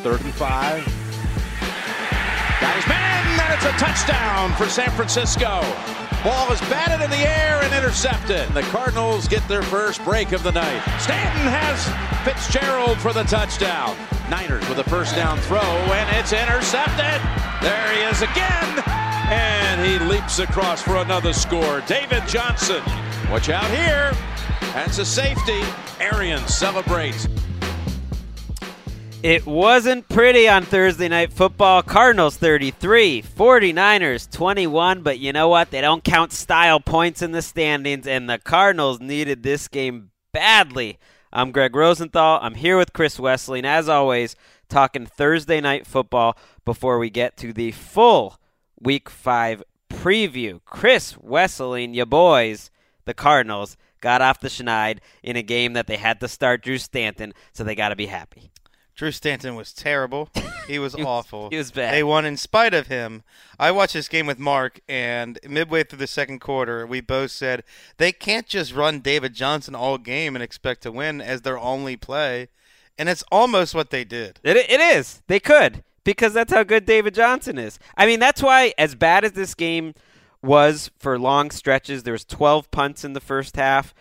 Third 0.00 0.20
and 0.20 0.34
five. 0.34 0.84
Got 2.60 2.76
his 2.76 2.84
and 2.86 3.54
it's 3.54 3.64
a 3.64 3.72
touchdown 3.78 4.52
for 4.54 4.66
San 4.66 4.90
Francisco. 4.90 5.60
Ball 6.22 6.52
is 6.52 6.60
batted 6.62 7.02
in 7.02 7.10
the 7.10 7.16
air 7.16 7.60
and 7.62 7.74
intercepted. 7.74 8.48
The 8.54 8.62
Cardinals 8.70 9.26
get 9.26 9.46
their 9.48 9.62
first 9.62 10.04
break 10.04 10.32
of 10.32 10.42
the 10.42 10.52
night. 10.52 10.82
Stanton 11.00 11.46
has 11.50 11.84
Fitzgerald 12.24 12.98
for 12.98 13.12
the 13.12 13.24
touchdown. 13.24 13.96
Niners 14.28 14.68
with 14.68 14.78
a 14.78 14.84
first 14.84 15.16
down 15.16 15.38
throw, 15.38 15.58
and 15.58 16.16
it's 16.16 16.32
intercepted. 16.32 17.20
There 17.60 17.92
he 17.92 18.02
is 18.02 18.22
again, 18.22 18.84
and 19.30 19.84
he 19.84 19.98
leaps 19.98 20.38
across 20.38 20.80
for 20.80 20.98
another 20.98 21.32
score. 21.32 21.82
David 21.88 22.22
Johnson, 22.28 22.82
watch 23.30 23.48
out 23.48 23.70
here. 23.70 24.12
That's 24.74 24.98
a 24.98 25.04
safety. 25.04 25.62
Arians 25.98 26.54
celebrates. 26.54 27.26
It 29.22 29.44
wasn't 29.44 30.08
pretty 30.08 30.48
on 30.48 30.64
Thursday 30.64 31.06
night 31.06 31.30
football. 31.30 31.82
Cardinals 31.82 32.38
33, 32.38 33.20
49ers 33.20 34.30
21, 34.30 35.02
but 35.02 35.18
you 35.18 35.30
know 35.34 35.50
what? 35.50 35.70
They 35.70 35.82
don't 35.82 36.02
count 36.02 36.32
style 36.32 36.80
points 36.80 37.20
in 37.20 37.32
the 37.32 37.42
standings, 37.42 38.06
and 38.06 38.30
the 38.30 38.38
Cardinals 38.38 38.98
needed 38.98 39.42
this 39.42 39.68
game 39.68 40.10
badly. 40.32 40.98
I'm 41.34 41.52
Greg 41.52 41.76
Rosenthal. 41.76 42.38
I'm 42.40 42.54
here 42.54 42.78
with 42.78 42.94
Chris 42.94 43.18
Wessling, 43.18 43.58
and 43.58 43.66
as 43.66 43.90
always, 43.90 44.36
talking 44.70 45.04
Thursday 45.04 45.60
night 45.60 45.86
football 45.86 46.34
before 46.64 46.98
we 46.98 47.10
get 47.10 47.36
to 47.38 47.52
the 47.52 47.72
full 47.72 48.40
Week 48.80 49.10
5 49.10 49.62
preview. 49.90 50.60
Chris 50.64 51.12
Wessling 51.12 51.84
and 51.84 51.94
your 51.94 52.06
boys, 52.06 52.70
the 53.04 53.12
Cardinals, 53.12 53.76
got 54.00 54.22
off 54.22 54.40
the 54.40 54.48
schneid 54.48 55.00
in 55.22 55.36
a 55.36 55.42
game 55.42 55.74
that 55.74 55.86
they 55.86 55.98
had 55.98 56.20
to 56.20 56.28
start 56.28 56.62
Drew 56.62 56.78
Stanton, 56.78 57.34
so 57.52 57.64
they 57.64 57.74
got 57.74 57.90
to 57.90 57.96
be 57.96 58.06
happy. 58.06 58.50
Drew 59.00 59.12
Stanton 59.12 59.54
was 59.54 59.72
terrible. 59.72 60.28
He 60.66 60.78
was 60.78 60.92
He 60.94 61.00
was- 61.00 61.06
awful. 61.06 61.48
he 61.48 61.56
was 61.56 61.70
bad. 61.70 61.94
They 61.94 62.02
won 62.02 62.26
in 62.26 62.36
spite 62.36 62.74
of 62.74 62.88
him. 62.88 63.22
I 63.58 63.70
watched 63.70 63.94
this 63.94 64.08
game 64.08 64.26
with 64.26 64.38
Mark, 64.38 64.78
and 64.86 65.38
midway 65.48 65.84
through 65.84 66.00
the 66.00 66.06
second 66.06 66.40
quarter, 66.40 66.86
we 66.86 67.00
both 67.00 67.30
said 67.30 67.64
they 67.96 68.12
can't 68.12 68.46
just 68.46 68.74
run 68.74 69.00
David 69.00 69.32
Johnson 69.32 69.74
all 69.74 69.96
game 69.96 70.36
and 70.36 70.42
expect 70.42 70.82
to 70.82 70.92
win 70.92 71.22
as 71.22 71.40
their 71.40 71.58
only 71.58 71.96
play. 71.96 72.48
And 72.98 73.08
it's 73.08 73.24
almost 73.32 73.74
what 73.74 73.88
they 73.88 74.04
did. 74.04 74.38
It, 74.44 74.58
it 74.58 74.80
is. 74.82 75.22
They 75.28 75.40
could 75.40 75.82
because 76.04 76.34
that's 76.34 76.52
how 76.52 76.62
good 76.62 76.84
David 76.84 77.14
Johnson 77.14 77.56
is. 77.56 77.78
I 77.96 78.04
mean, 78.04 78.20
that's 78.20 78.42
why 78.42 78.74
as 78.76 78.94
bad 78.94 79.24
as 79.24 79.32
this 79.32 79.54
game 79.54 79.94
was 80.42 80.90
for 80.98 81.18
long 81.18 81.50
stretches, 81.50 82.02
there 82.02 82.12
was 82.12 82.26
12 82.26 82.70
punts 82.70 83.02
in 83.02 83.14
the 83.14 83.20
first 83.20 83.56
half. 83.56 83.94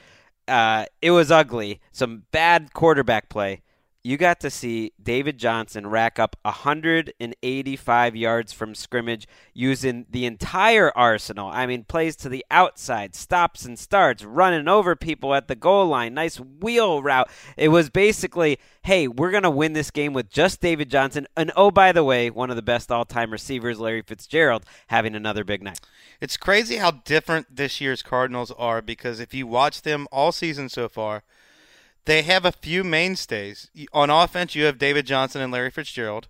Uh, 0.45 0.87
it 1.01 1.11
was 1.11 1.31
ugly. 1.31 1.79
Some 1.93 2.23
bad 2.33 2.73
quarterback 2.73 3.29
play. 3.29 3.61
You 4.01 4.15
got 4.15 4.39
to 4.39 4.49
see 4.49 4.93
David 5.01 5.37
Johnson 5.37 5.85
rack 5.85 6.19
up 6.19 6.37
185 6.43 8.15
yards 8.15 8.53
from 8.53 8.73
scrimmage 8.73 9.27
using 9.53 10.05
the 10.09 10.25
entire 10.25 10.97
arsenal. 10.97 11.49
I 11.49 11.65
mean, 11.65 11.83
plays 11.83 12.15
to 12.17 12.29
the 12.29 12.45
outside, 12.49 13.13
stops 13.13 13.65
and 13.65 13.77
starts, 13.77 14.23
running 14.23 14.69
over 14.69 14.95
people 14.95 15.35
at 15.35 15.49
the 15.49 15.55
goal 15.55 15.87
line, 15.87 16.13
nice 16.13 16.39
wheel 16.39 17.03
route. 17.03 17.29
It 17.57 17.69
was 17.69 17.89
basically, 17.89 18.57
hey, 18.83 19.09
we're 19.09 19.31
going 19.31 19.43
to 19.43 19.49
win 19.49 19.73
this 19.73 19.91
game 19.91 20.13
with 20.13 20.29
just 20.29 20.61
David 20.61 20.89
Johnson. 20.89 21.27
And 21.35 21.51
oh, 21.57 21.69
by 21.69 21.91
the 21.91 22.05
way, 22.05 22.29
one 22.29 22.49
of 22.49 22.55
the 22.55 22.61
best 22.61 22.93
all 22.93 23.03
time 23.03 23.31
receivers, 23.31 23.81
Larry 23.81 24.01
Fitzgerald, 24.01 24.63
having 24.87 25.13
another 25.13 25.43
big 25.43 25.61
night. 25.61 25.81
It's 26.21 26.37
crazy 26.37 26.77
how 26.77 26.91
different 26.91 27.53
this 27.53 27.81
year's 27.81 28.01
Cardinals 28.01 28.51
are 28.51 28.81
because 28.81 29.19
if 29.19 29.33
you 29.33 29.45
watch 29.45 29.81
them 29.81 30.07
all 30.09 30.31
season 30.31 30.69
so 30.69 30.87
far, 30.87 31.23
they 32.05 32.21
have 32.23 32.45
a 32.45 32.51
few 32.51 32.83
mainstays. 32.83 33.69
On 33.93 34.09
offense, 34.09 34.55
you 34.55 34.65
have 34.65 34.77
David 34.77 35.05
Johnson 35.05 35.41
and 35.41 35.51
Larry 35.51 35.71
Fitzgerald. 35.71 36.27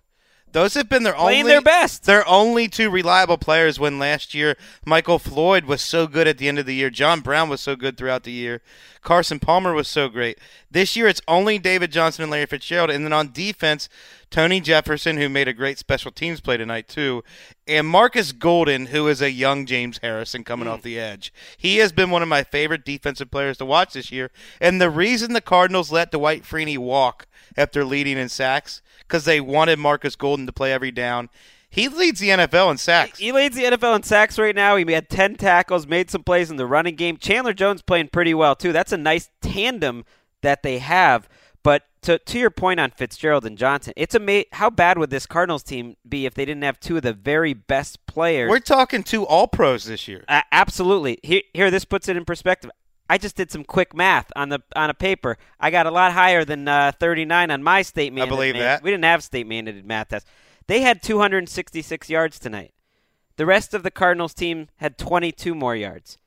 Those 0.52 0.74
have 0.74 0.88
been 0.88 1.04
their 1.04 1.14
Playing 1.14 1.40
only 1.40 1.52
their 1.52 1.60
best. 1.60 2.04
Their 2.04 2.26
only 2.26 2.68
two 2.68 2.90
reliable 2.90 3.38
players. 3.38 3.78
When 3.78 3.98
last 3.98 4.34
year 4.34 4.56
Michael 4.84 5.18
Floyd 5.18 5.64
was 5.64 5.80
so 5.80 6.06
good 6.06 6.26
at 6.26 6.38
the 6.38 6.48
end 6.48 6.58
of 6.58 6.66
the 6.66 6.74
year, 6.74 6.90
John 6.90 7.20
Brown 7.20 7.48
was 7.48 7.60
so 7.60 7.76
good 7.76 7.96
throughout 7.96 8.24
the 8.24 8.32
year, 8.32 8.60
Carson 9.02 9.38
Palmer 9.38 9.72
was 9.72 9.88
so 9.88 10.08
great. 10.08 10.38
This 10.70 10.96
year 10.96 11.06
it's 11.06 11.22
only 11.26 11.58
David 11.58 11.92
Johnson 11.92 12.22
and 12.22 12.30
Larry 12.30 12.46
Fitzgerald, 12.46 12.90
and 12.90 13.04
then 13.04 13.12
on 13.12 13.32
defense, 13.32 13.88
Tony 14.30 14.60
Jefferson, 14.60 15.16
who 15.16 15.28
made 15.28 15.48
a 15.48 15.52
great 15.52 15.78
special 15.78 16.10
teams 16.10 16.40
play 16.40 16.56
tonight 16.56 16.88
too, 16.88 17.24
and 17.66 17.86
Markus 17.86 18.32
Golden, 18.32 18.86
who 18.86 19.08
is 19.08 19.22
a 19.22 19.30
young 19.30 19.66
James 19.66 19.98
Harrison 19.98 20.44
coming 20.44 20.68
off 20.68 20.82
the 20.82 20.98
edge. 20.98 21.32
He 21.56 21.78
has 21.78 21.92
been 21.92 22.10
one 22.10 22.22
of 22.22 22.28
my 22.28 22.44
favorite 22.44 22.84
defensive 22.84 23.30
players 23.30 23.58
to 23.58 23.64
watch 23.64 23.94
this 23.94 24.12
year, 24.12 24.30
and 24.60 24.80
the 24.80 24.90
reason 24.90 25.32
the 25.32 25.40
Cardinals 25.40 25.90
let 25.90 26.12
Dwight 26.12 26.42
Freeney 26.42 26.78
walk 26.78 27.26
after 27.56 27.84
leading 27.84 28.18
in 28.18 28.28
sacks 28.28 28.82
because 29.10 29.24
they 29.24 29.40
wanted 29.40 29.78
Markus 29.78 30.14
Golden 30.14 30.46
to 30.46 30.52
play 30.52 30.72
every 30.72 30.92
down. 30.92 31.28
He 31.68 31.88
leads 31.88 32.20
the 32.20 32.30
NFL 32.30 32.70
in 32.70 32.78
sacks. 32.78 33.18
He 33.18 33.32
leads 33.32 33.56
the 33.56 33.64
NFL 33.64 33.96
in 33.96 34.02
sacks 34.02 34.38
right 34.38 34.54
now. 34.54 34.76
He 34.76 34.92
had 34.92 35.08
10 35.08 35.36
tackles, 35.36 35.86
made 35.86 36.10
some 36.10 36.24
plays 36.24 36.50
in 36.50 36.56
the 36.56 36.66
running 36.66 36.96
game. 36.96 37.16
Chandler 37.16 37.52
Jones 37.52 37.82
playing 37.82 38.08
pretty 38.08 38.34
well, 38.34 38.56
too. 38.56 38.72
That's 38.72 38.92
a 38.92 38.96
nice 38.96 39.30
tandem 39.40 40.04
that 40.42 40.62
they 40.62 40.78
have. 40.78 41.28
But 41.62 41.84
to, 42.02 42.18
to 42.18 42.38
your 42.38 42.50
point 42.50 42.80
on 42.80 42.90
Fitzgerald 42.90 43.44
and 43.44 43.56
Johnson, 43.56 43.92
it's 43.96 44.14
ama- 44.14 44.44
how 44.52 44.70
bad 44.70 44.98
would 44.98 45.10
this 45.10 45.26
Cardinals 45.26 45.62
team 45.62 45.96
be 46.08 46.26
if 46.26 46.34
they 46.34 46.44
didn't 46.44 46.62
have 46.62 46.80
two 46.80 46.96
of 46.96 47.02
the 47.02 47.12
very 47.12 47.52
best 47.52 48.04
players? 48.06 48.48
We're 48.50 48.58
talking 48.58 49.02
two 49.02 49.24
All 49.26 49.46
Pros 49.46 49.84
this 49.84 50.08
year. 50.08 50.24
Uh, 50.26 50.40
absolutely. 50.50 51.18
Here, 51.22 51.42
here, 51.54 51.70
this 51.70 51.84
puts 51.84 52.08
it 52.08 52.16
in 52.16 52.24
perspective. 52.24 52.70
I 53.10 53.18
just 53.18 53.34
did 53.36 53.50
some 53.50 53.64
quick 53.64 53.94
math 53.94 54.30
on 54.36 54.48
the 54.50 54.60
on 54.76 54.88
a 54.88 54.94
paper. 54.94 55.36
I 55.58 55.70
got 55.70 55.86
a 55.86 55.90
lot 55.90 56.12
higher 56.12 56.44
than 56.44 56.68
uh, 56.68 56.92
39 56.98 57.50
on 57.50 57.62
my 57.62 57.82
state 57.82 58.12
mandated. 58.14 58.22
I 58.22 58.26
believe 58.26 58.54
that. 58.58 58.82
We 58.82 58.90
didn't 58.90 59.04
have 59.04 59.22
state 59.24 59.48
mandated 59.48 59.84
math 59.84 60.08
tests. 60.08 60.28
They 60.68 60.82
had 60.82 61.02
266 61.02 62.08
yards 62.08 62.38
tonight. 62.38 62.72
The 63.36 63.46
rest 63.46 63.74
of 63.74 63.82
the 63.82 63.90
Cardinals 63.90 64.34
team 64.34 64.68
had 64.76 64.96
22 64.98 65.54
more 65.54 65.74
yards. 65.74 66.18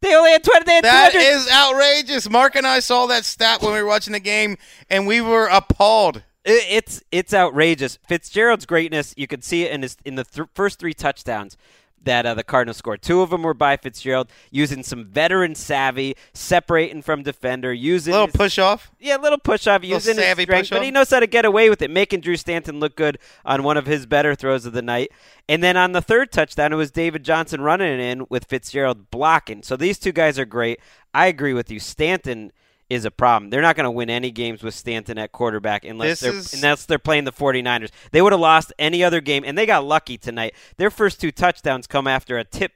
They 0.00 0.14
only 0.14 0.30
had 0.30 0.44
20. 0.44 0.64
They 0.64 0.74
had 0.74 0.84
That 0.84 1.12
200 1.12 1.26
is 1.36 1.50
outrageous. 1.50 2.30
Mark 2.30 2.54
and 2.54 2.66
I 2.66 2.78
saw 2.80 3.06
that 3.06 3.24
stat 3.24 3.60
when 3.62 3.72
we 3.72 3.82
were 3.82 3.88
watching 3.88 4.12
the 4.12 4.20
game, 4.20 4.56
and 4.88 5.06
we 5.06 5.20
were 5.20 5.46
appalled. 5.46 6.22
It- 6.44 6.64
It's 6.70 7.02
it's 7.10 7.34
outrageous. 7.34 7.98
Fitzgerald's 8.08 8.66
greatness, 8.66 9.12
you 9.16 9.26
could 9.26 9.42
see 9.42 9.64
it 9.64 9.72
in 9.72 9.82
his 9.82 9.96
in 10.04 10.14
the 10.14 10.24
th- 10.24 10.48
first 10.54 10.78
three 10.78 10.94
touchdowns. 10.94 11.56
That 12.04 12.24
uh, 12.24 12.34
the 12.34 12.44
Cardinals 12.44 12.76
scored. 12.78 13.02
Two 13.02 13.20
of 13.22 13.30
them 13.30 13.42
were 13.42 13.54
by 13.54 13.76
Fitzgerald, 13.76 14.30
using 14.50 14.82
some 14.82 15.04
veteran 15.04 15.54
savvy, 15.54 16.14
separating 16.32 17.02
from 17.02 17.22
defender, 17.22 17.72
using 17.72 18.12
a 18.14 18.16
Little 18.16 18.26
his- 18.28 18.36
push 18.36 18.58
off. 18.58 18.90
yeah, 18.98 19.16
a 19.16 19.20
little 19.20 19.38
push 19.38 19.66
off, 19.66 19.82
using 19.84 20.16
his 20.16 20.24
strength, 20.44 20.70
but 20.70 20.82
he 20.84 20.90
knows 20.90 21.10
how 21.10 21.20
to 21.20 21.26
get 21.26 21.44
away 21.44 21.68
with 21.68 21.82
it, 21.82 21.90
making 21.90 22.20
Drew 22.20 22.36
Stanton 22.36 22.80
look 22.80 22.96
good 22.96 23.18
on 23.44 23.62
one 23.62 23.76
of 23.76 23.86
his 23.86 24.06
better 24.06 24.34
throws 24.34 24.64
of 24.64 24.72
the 24.72 24.82
night. 24.82 25.10
And 25.48 25.62
then 25.62 25.76
on 25.76 25.92
the 25.92 26.00
third 26.02 26.30
touchdown, 26.30 26.72
it 26.72 26.76
was 26.76 26.90
David 26.90 27.24
Johnson 27.24 27.60
running 27.60 27.92
it 27.92 28.00
in 28.00 28.26
with 28.28 28.44
Fitzgerald 28.44 29.10
blocking. 29.10 29.62
So 29.62 29.76
these 29.76 29.98
two 29.98 30.12
guys 30.12 30.38
are 30.38 30.44
great. 30.44 30.80
I 31.12 31.26
agree 31.26 31.54
with 31.54 31.70
you. 31.70 31.80
Stanton 31.80 32.52
is 32.90 33.04
a 33.04 33.10
problem. 33.10 33.50
They're 33.50 33.62
not 33.62 33.76
going 33.76 33.84
to 33.84 33.90
win 33.90 34.08
any 34.10 34.30
games 34.30 34.62
with 34.62 34.74
Stanton 34.74 35.18
at 35.18 35.32
quarterback 35.32 35.84
unless 35.84 36.20
This 36.20 36.20
they're 36.20 36.32
is- 36.38 36.54
unless 36.54 36.86
they're 36.86 36.98
playing 36.98 37.24
the 37.24 37.32
49ers. 37.32 37.90
They 38.12 38.22
would 38.22 38.32
have 38.32 38.40
lost 38.40 38.72
any 38.78 39.04
other 39.04 39.20
game 39.20 39.44
and 39.46 39.56
they 39.58 39.66
got 39.66 39.84
lucky 39.84 40.16
tonight. 40.16 40.54
Their 40.76 40.90
first 40.90 41.20
two 41.20 41.30
touchdowns 41.30 41.86
come 41.86 42.06
after 42.06 42.38
a 42.38 42.44
tip 42.44 42.72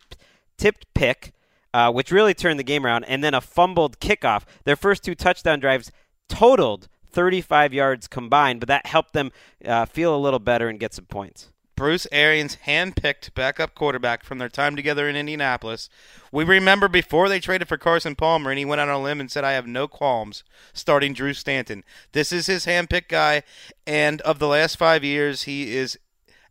tipped 0.59 0.87
pick 0.95 1.33
uh, 1.75 1.91
which 1.91 2.11
really 2.11 2.35
turned 2.35 2.59
the 2.59 2.65
game 2.65 2.85
around, 2.85 3.05
and 3.05 3.25
then 3.25 3.35
a 3.35 3.41
fumbled 3.41 3.99
kickoff. 3.99 4.43
Their 4.65 4.77
first 4.77 5.03
two 5.03 5.15
touchdown 5.15 5.61
drives 5.61 5.91
totaled 6.29 6.89
35 7.11 7.73
yards 7.75 8.09
combined, 8.09 8.61
but 8.61 8.69
that 8.69 8.87
helped 8.87 9.13
them 9.13 9.31
uh, 9.65 9.87
feel 9.87 10.15
a 10.15 10.19
little 10.19 10.39
better 10.39 10.69
and 10.69 10.81
get 10.81 10.95
some 10.95 11.07
points. 11.07 11.52
Bruce 11.83 12.07
Arians 12.13 12.59
handpicked 12.65 13.35
backup 13.35 13.75
quarterback 13.75 14.23
from 14.23 14.39
their 14.39 14.49
time 14.49 14.77
together 14.77 15.09
in 15.09 15.17
Indianapolis. 15.17 15.91
We 16.31 16.45
remember 16.45 16.87
before 16.87 17.29
they 17.29 17.41
traded 17.41 17.67
for 17.67 17.77
Carson 17.77 18.15
Palmer, 18.15 18.51
and 18.51 18.59
he 18.61 18.65
went 18.65 18.81
on 18.81 18.89
a 18.89 19.03
limb 19.03 19.19
and 19.19 19.29
said, 19.29 19.43
I 19.43 19.55
have 19.55 19.67
no 19.67 19.89
qualms 19.89 20.45
starting 20.73 21.13
Drew 21.13 21.35
Stanton. 21.35 21.83
This 22.13 22.31
is 22.31 22.47
his 22.47 22.67
handpicked 22.67 23.09
guy, 23.09 23.43
and 23.85 24.21
of 24.21 24.39
the 24.39 24.47
last 24.47 24.77
five 24.77 25.03
years, 25.03 25.43
he 25.43 25.75
is 25.75 25.99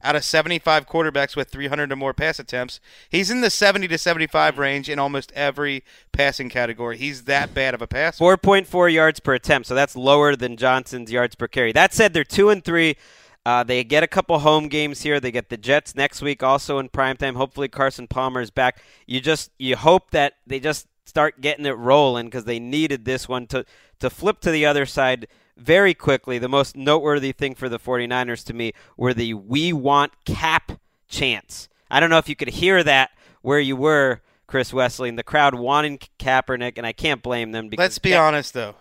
out 0.03 0.17
of 0.17 0.25
75 0.25 0.85
quarterbacks 0.85 1.37
with 1.37 1.47
300 1.47 1.93
or 1.93 1.95
more 1.95 2.13
pass 2.13 2.37
attempts. 2.37 2.81
He's 3.07 3.31
in 3.31 3.39
the 3.39 3.49
70 3.49 3.87
to 3.87 3.97
75 3.97 4.57
range 4.57 4.89
in 4.89 4.99
almost 4.99 5.31
every 5.31 5.85
passing 6.11 6.49
category. 6.49 6.97
He's 6.97 7.23
that 7.23 7.53
bad 7.53 7.73
of 7.73 7.81
a 7.81 7.87
passer. 7.87 8.21
4.4 8.21 8.93
yards 8.93 9.21
per 9.21 9.35
attempt, 9.35 9.69
so 9.69 9.75
that's 9.75 9.95
lower 9.95 10.35
than 10.35 10.57
Johnson's 10.57 11.09
yards 11.09 11.35
per 11.35 11.47
carry. 11.47 11.71
That 11.71 11.93
said, 11.93 12.11
they're 12.11 12.25
two 12.25 12.49
and 12.49 12.65
three. 12.65 12.97
Uh, 13.45 13.63
they 13.63 13.83
get 13.83 14.03
a 14.03 14.07
couple 14.07 14.37
home 14.39 14.67
games 14.67 15.01
here. 15.01 15.19
They 15.19 15.31
get 15.31 15.49
the 15.49 15.57
Jets 15.57 15.95
next 15.95 16.21
week, 16.21 16.43
also 16.43 16.77
in 16.77 16.89
primetime. 16.89 17.35
Hopefully, 17.35 17.67
Carson 17.67 18.07
Palmer 18.07 18.41
is 18.41 18.51
back. 18.51 18.81
You 19.07 19.19
just 19.19 19.51
you 19.57 19.75
hope 19.75 20.11
that 20.11 20.33
they 20.45 20.59
just 20.59 20.87
start 21.05 21.41
getting 21.41 21.65
it 21.65 21.77
rolling 21.77 22.27
because 22.27 22.45
they 22.45 22.59
needed 22.59 23.05
this 23.05 23.27
one 23.27 23.47
to 23.47 23.65
to 23.99 24.09
flip 24.09 24.39
to 24.41 24.51
the 24.51 24.65
other 24.65 24.85
side 24.85 25.27
very 25.57 25.93
quickly. 25.95 26.37
The 26.37 26.47
most 26.47 26.75
noteworthy 26.75 27.31
thing 27.31 27.55
for 27.55 27.67
the 27.67 27.79
49ers 27.79 28.43
to 28.45 28.53
me 28.53 28.73
were 28.95 29.13
the 29.13 29.33
"We 29.33 29.73
want 29.73 30.13
Cap" 30.25 30.73
chants. 31.07 31.67
I 31.89 31.99
don't 31.99 32.11
know 32.11 32.19
if 32.19 32.29
you 32.29 32.35
could 32.35 32.49
hear 32.49 32.83
that 32.83 33.09
where 33.41 33.59
you 33.59 33.75
were, 33.75 34.21
Chris 34.45 34.71
Wessling, 34.71 35.09
and 35.09 35.19
the 35.19 35.23
crowd 35.23 35.55
wanting 35.55 35.99
Kaepernick, 36.19 36.73
and 36.77 36.85
I 36.85 36.93
can't 36.93 37.23
blame 37.23 37.51
them. 37.53 37.69
Because 37.69 37.83
Let's 37.83 37.99
be 37.99 38.11
Ka- 38.11 38.27
honest, 38.27 38.53
though. 38.53 38.75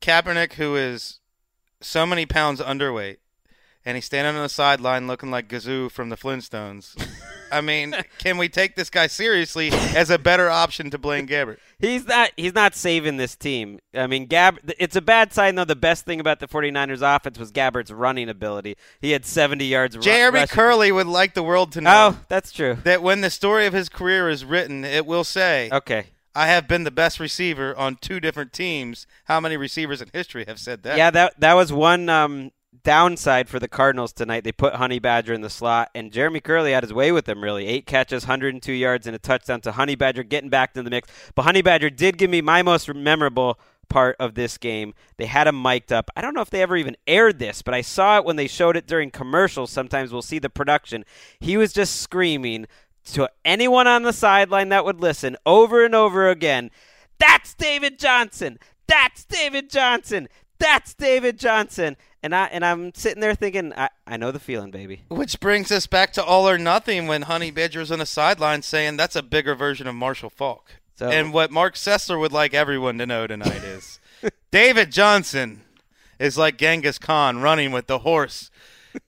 Kaepernick, 0.00 0.52
who 0.54 0.76
is 0.76 1.18
so 1.80 2.06
many 2.06 2.26
pounds 2.26 2.60
underweight, 2.60 3.16
and 3.86 3.96
he's 3.96 4.04
standing 4.04 4.34
on 4.36 4.42
the 4.42 4.48
sideline 4.48 5.06
looking 5.06 5.30
like 5.30 5.48
Gazoo 5.48 5.90
from 5.90 6.08
the 6.08 6.16
Flintstones. 6.16 6.96
I 7.52 7.60
mean, 7.60 7.94
can 8.18 8.38
we 8.38 8.48
take 8.48 8.74
this 8.76 8.90
guy 8.90 9.06
seriously 9.06 9.70
as 9.72 10.10
a 10.10 10.18
better 10.18 10.48
option 10.50 10.90
to 10.90 10.98
Blaine 10.98 11.26
Gabbert? 11.26 11.58
He's 11.78 12.06
not 12.06 12.30
he's 12.36 12.54
not 12.54 12.74
saving 12.74 13.16
this 13.18 13.36
team. 13.36 13.78
I 13.94 14.06
mean, 14.06 14.26
Gab 14.26 14.58
it's 14.78 14.96
a 14.96 15.02
bad 15.02 15.32
sign 15.32 15.54
though. 15.54 15.64
The 15.64 15.76
best 15.76 16.04
thing 16.04 16.18
about 16.20 16.40
the 16.40 16.48
49ers 16.48 17.02
offense 17.16 17.38
was 17.38 17.52
Gabbert's 17.52 17.90
running 17.90 18.28
ability. 18.28 18.76
He 19.00 19.10
had 19.12 19.26
70 19.26 19.64
yards 19.66 19.96
Jeremy 19.98 20.40
rushing. 20.40 20.56
Kerley 20.58 20.92
would 20.94 21.06
like 21.06 21.34
the 21.34 21.42
world 21.42 21.72
to 21.72 21.80
know 21.80 22.16
Oh, 22.16 22.20
that's 22.28 22.52
true. 22.52 22.78
that 22.84 23.02
when 23.02 23.20
the 23.20 23.30
story 23.30 23.66
of 23.66 23.72
his 23.72 23.88
career 23.88 24.28
is 24.28 24.44
written, 24.44 24.84
it 24.84 25.06
will 25.06 25.24
say, 25.24 25.68
Okay. 25.70 26.06
I 26.36 26.48
have 26.48 26.66
been 26.66 26.82
the 26.82 26.90
best 26.90 27.20
receiver 27.20 27.76
on 27.76 27.94
two 27.94 28.18
different 28.18 28.52
teams. 28.52 29.06
How 29.26 29.38
many 29.38 29.56
receivers 29.56 30.02
in 30.02 30.08
history 30.12 30.44
have 30.48 30.58
said 30.58 30.82
that? 30.82 30.96
Yeah, 30.98 31.10
that 31.12 31.38
that 31.38 31.52
was 31.54 31.72
one 31.72 32.08
um, 32.08 32.50
downside 32.82 33.48
for 33.48 33.58
the 33.58 33.68
Cardinals 33.68 34.12
tonight. 34.12 34.44
They 34.44 34.52
put 34.52 34.74
Honey 34.74 34.98
Badger 34.98 35.32
in 35.32 35.40
the 35.40 35.50
slot, 35.50 35.90
and 35.94 36.12
Jeremy 36.12 36.40
Kerley 36.40 36.72
had 36.72 36.82
his 36.82 36.92
way 36.92 37.12
with 37.12 37.24
them. 37.24 37.42
Really, 37.42 37.66
eight 37.66 37.86
catches, 37.86 38.24
102 38.24 38.72
yards, 38.72 39.06
and 39.06 39.14
a 39.14 39.18
touchdown 39.18 39.60
to 39.62 39.72
Honey 39.72 39.94
Badger, 39.94 40.22
getting 40.22 40.50
back 40.50 40.76
in 40.76 40.84
the 40.84 40.90
mix. 40.90 41.08
But 41.34 41.42
Honey 41.42 41.62
Badger 41.62 41.90
did 41.90 42.18
give 42.18 42.30
me 42.30 42.40
my 42.40 42.62
most 42.62 42.92
memorable 42.92 43.58
part 43.88 44.16
of 44.18 44.34
this 44.34 44.58
game. 44.58 44.94
They 45.18 45.26
had 45.26 45.46
him 45.46 45.60
mic'd 45.60 45.92
up. 45.92 46.10
I 46.16 46.20
don't 46.20 46.34
know 46.34 46.40
if 46.40 46.50
they 46.50 46.62
ever 46.62 46.76
even 46.76 46.96
aired 47.06 47.38
this, 47.38 47.62
but 47.62 47.74
I 47.74 47.80
saw 47.80 48.18
it 48.18 48.24
when 48.24 48.36
they 48.36 48.48
showed 48.48 48.76
it 48.76 48.86
during 48.86 49.10
commercials. 49.10 49.70
Sometimes 49.70 50.12
we'll 50.12 50.22
see 50.22 50.38
the 50.38 50.50
production. 50.50 51.04
He 51.38 51.56
was 51.56 51.72
just 51.72 52.00
screaming 52.00 52.66
to 53.12 53.28
anyone 53.44 53.86
on 53.86 54.02
the 54.02 54.12
sideline 54.12 54.70
that 54.70 54.84
would 54.84 55.00
listen 55.00 55.36
over 55.44 55.84
and 55.84 55.94
over 55.94 56.28
again. 56.28 56.70
That's 57.18 57.54
David 57.54 57.98
Johnson. 57.98 58.58
That's 58.86 59.24
David 59.24 59.70
Johnson. 59.70 60.28
That's 60.58 60.94
David 60.94 61.38
Johnson. 61.38 61.96
And 62.24 62.34
I 62.34 62.46
and 62.46 62.64
I'm 62.64 62.94
sitting 62.94 63.20
there 63.20 63.34
thinking, 63.34 63.74
I, 63.74 63.90
I 64.06 64.16
know 64.16 64.32
the 64.32 64.40
feeling, 64.40 64.70
baby. 64.70 65.02
Which 65.08 65.38
brings 65.40 65.70
us 65.70 65.86
back 65.86 66.10
to 66.14 66.24
all 66.24 66.48
or 66.48 66.56
nothing 66.56 67.06
when 67.06 67.20
Honey 67.22 67.50
Badger 67.50 67.80
was 67.80 67.92
on 67.92 67.98
the 67.98 68.06
sideline 68.06 68.62
saying 68.62 68.96
that's 68.96 69.14
a 69.14 69.22
bigger 69.22 69.54
version 69.54 69.86
of 69.86 69.94
Marshall 69.94 70.30
Faulk. 70.30 70.76
So- 70.96 71.10
and 71.10 71.34
what 71.34 71.50
Mark 71.50 71.74
Sessler 71.74 72.18
would 72.18 72.32
like 72.32 72.54
everyone 72.54 72.96
to 72.96 73.04
know 73.04 73.26
tonight 73.26 73.62
is 73.62 74.00
David 74.50 74.90
Johnson 74.90 75.60
is 76.18 76.38
like 76.38 76.56
Genghis 76.56 76.98
Khan 76.98 77.42
running 77.42 77.72
with 77.72 77.88
the 77.88 77.98
horse. 77.98 78.50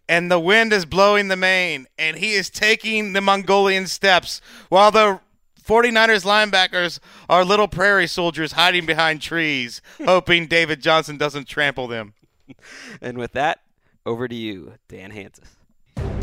And 0.06 0.30
the 0.30 0.40
wind 0.40 0.74
is 0.74 0.84
blowing 0.84 1.28
the 1.28 1.36
mane, 1.36 1.86
and 1.98 2.18
he 2.18 2.32
is 2.32 2.50
taking 2.50 3.14
the 3.14 3.20
Mongolian 3.22 3.86
steps 3.86 4.42
while 4.68 4.90
the 4.90 5.20
49ers 5.64 6.24
linebackers 6.24 6.98
are 7.30 7.44
little 7.44 7.68
prairie 7.68 8.06
soldiers 8.08 8.52
hiding 8.52 8.84
behind 8.84 9.22
trees, 9.22 9.80
hoping 10.04 10.48
David 10.48 10.80
Johnson 10.82 11.16
doesn't 11.16 11.48
trample 11.48 11.86
them. 11.88 12.14
And 13.00 13.19
with 13.19 13.32
that, 13.32 13.60
over 14.04 14.28
to 14.28 14.34
you, 14.34 14.75
Dan 14.88 15.10
Hanzus. 15.10 15.56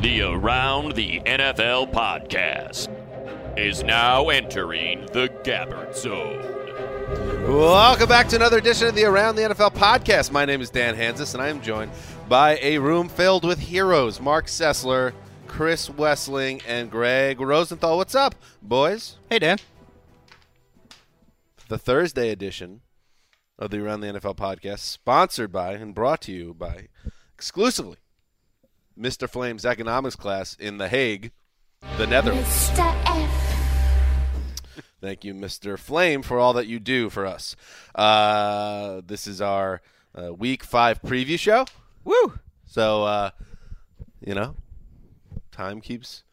The 0.02 0.22
Around 0.22 0.96
the 0.96 1.20
NFL 1.22 1.92
podcast 1.92 2.90
is 3.58 3.84
now 3.84 4.30
entering 4.30 5.06
the 5.08 5.30
Gabbert 5.44 5.96
Zone. 5.96 6.42
Welcome 7.48 8.10
back 8.10 8.28
to 8.30 8.36
another 8.36 8.58
edition 8.58 8.88
of 8.88 8.96
the 8.96 9.06
Around 9.06 9.36
the 9.36 9.44
NFL 9.44 9.76
podcast. 9.76 10.32
My 10.32 10.46
name 10.46 10.62
is 10.62 10.70
Dan 10.70 10.96
Hanzus, 10.96 11.34
and 11.34 11.44
I 11.44 11.50
am 11.50 11.62
joined 11.62 11.92
by 12.28 12.58
a 12.62 12.78
room 12.80 13.10
filled 13.10 13.46
with 13.46 13.60
heroes 13.60 14.20
Mark 14.20 14.48
Sessler, 14.48 15.14
Chris 15.48 15.90
Wessling, 15.90 16.62
and 16.68 16.90
Greg 16.90 17.40
Rosenthal. 17.40 17.98
What's 17.98 18.16
up, 18.16 18.36
boys? 18.62 19.18
Hey, 19.30 19.40
Dan. 19.40 19.58
The 21.68 21.78
Thursday 21.78 22.30
edition 22.30 22.82
of 23.64 23.72
the 23.72 23.80
Around 23.80 24.02
the 24.02 24.08
NFL 24.08 24.36
podcast, 24.36 24.80
sponsored 24.80 25.52
by 25.54 25.72
and 25.74 25.96
brought 25.96 26.20
to 26.24 26.34
you 26.34 26.54
by 26.54 26.90
exclusively 27.34 27.96
Mr. 29.00 29.30
Flame's 29.30 29.66
economics 29.66 30.18
class 30.18 30.54
in 30.56 30.78
The 30.80 30.90
Hague, 30.90 31.32
the 31.98 32.06
Netherlands. 32.06 32.70
Thank 35.00 35.24
you, 35.24 35.34
Mr. 35.34 35.80
Flame, 35.80 36.22
for 36.24 36.40
all 36.40 36.52
that 36.54 36.68
you 36.68 36.80
do 36.80 37.10
for 37.10 37.26
us. 37.26 37.56
Uh, 37.96 39.02
this 39.06 39.28
is 39.28 39.40
our 39.42 39.82
uh, 40.14 40.34
week 40.34 40.64
five 40.64 41.02
preview 41.02 41.40
show. 41.40 41.66
Woo! 42.04 42.40
So, 42.66 43.04
uh, 43.04 43.30
you 44.20 44.34
know, 44.34 44.56
time 45.52 45.80
keeps 45.80 46.24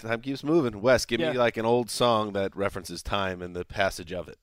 time 0.00 0.20
keeps 0.22 0.42
moving. 0.42 0.80
Wes, 0.80 1.04
give 1.04 1.20
Yeah. 1.20 1.32
me 1.32 1.38
like 1.38 1.56
an 1.56 1.66
old 1.66 1.88
song 1.88 2.32
that 2.32 2.56
references 2.56 3.00
time 3.02 3.42
and 3.42 3.54
the 3.54 3.64
passage 3.64 4.12
of 4.12 4.26
it. 4.28 4.38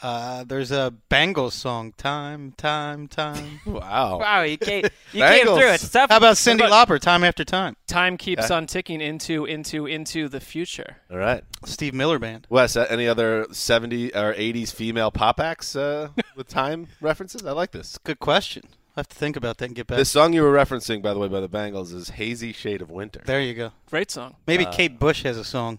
Uh, 0.00 0.44
there's 0.44 0.70
a 0.70 0.92
Bangles 1.08 1.54
song, 1.54 1.92
"Time, 1.96 2.52
Time, 2.56 3.08
Time." 3.08 3.60
Wow! 3.66 4.18
Wow, 4.20 4.42
you 4.42 4.56
came, 4.56 4.84
you 5.12 5.22
came 5.22 5.46
Bengals. 5.46 5.58
through. 5.58 5.70
It's 5.72 5.88
tough. 5.90 6.10
How 6.10 6.18
about 6.18 6.36
Cyndi 6.36 6.60
What 6.68 6.88
Lauper, 6.88 7.00
"Time 7.00 7.24
After 7.24 7.44
Time"? 7.44 7.76
Time 7.86 8.16
keeps 8.16 8.48
Yeah. 8.50 8.56
on 8.56 8.66
ticking 8.66 9.00
into 9.00 9.44
into 9.44 9.86
into 9.86 10.28
the 10.28 10.40
future. 10.40 10.98
All 11.10 11.18
right, 11.18 11.42
Steve 11.64 11.94
Miller 11.94 12.18
Band. 12.18 12.46
Wes. 12.48 12.76
uh, 12.76 12.86
Any 12.88 13.08
other 13.08 13.46
'70s 13.50 14.14
or 14.14 14.34
'80s 14.34 14.72
female 14.72 15.10
pop 15.10 15.40
acts 15.40 15.74
uh, 15.74 16.08
with 16.36 16.48
time 16.48 16.86
references? 17.00 17.44
I 17.44 17.52
like 17.52 17.72
this. 17.72 17.98
Good 18.04 18.20
question. 18.20 18.62
I 18.96 19.00
have 19.00 19.08
to 19.08 19.16
think 19.16 19.36
about 19.36 19.58
that 19.58 19.66
and 19.66 19.74
get 19.76 19.86
back. 19.86 19.96
This 19.98 20.10
song 20.10 20.32
you 20.32 20.42
were 20.42 20.52
referencing, 20.52 21.02
by 21.02 21.12
the 21.14 21.20
way, 21.20 21.28
by 21.28 21.40
the 21.40 21.48
Bangles, 21.48 21.92
is 21.92 22.10
"Hazy 22.10 22.52
Shade 22.52 22.82
of 22.82 22.90
Winter." 22.90 23.22
there 23.26 23.40
you 23.40 23.54
go. 23.54 23.72
Great 23.90 24.10
song. 24.10 24.36
Maybe 24.46 24.64
Uh, 24.66 24.72
Kate 24.72 24.98
Bush 24.98 25.22
has 25.24 25.36
a 25.36 25.44
song. 25.44 25.78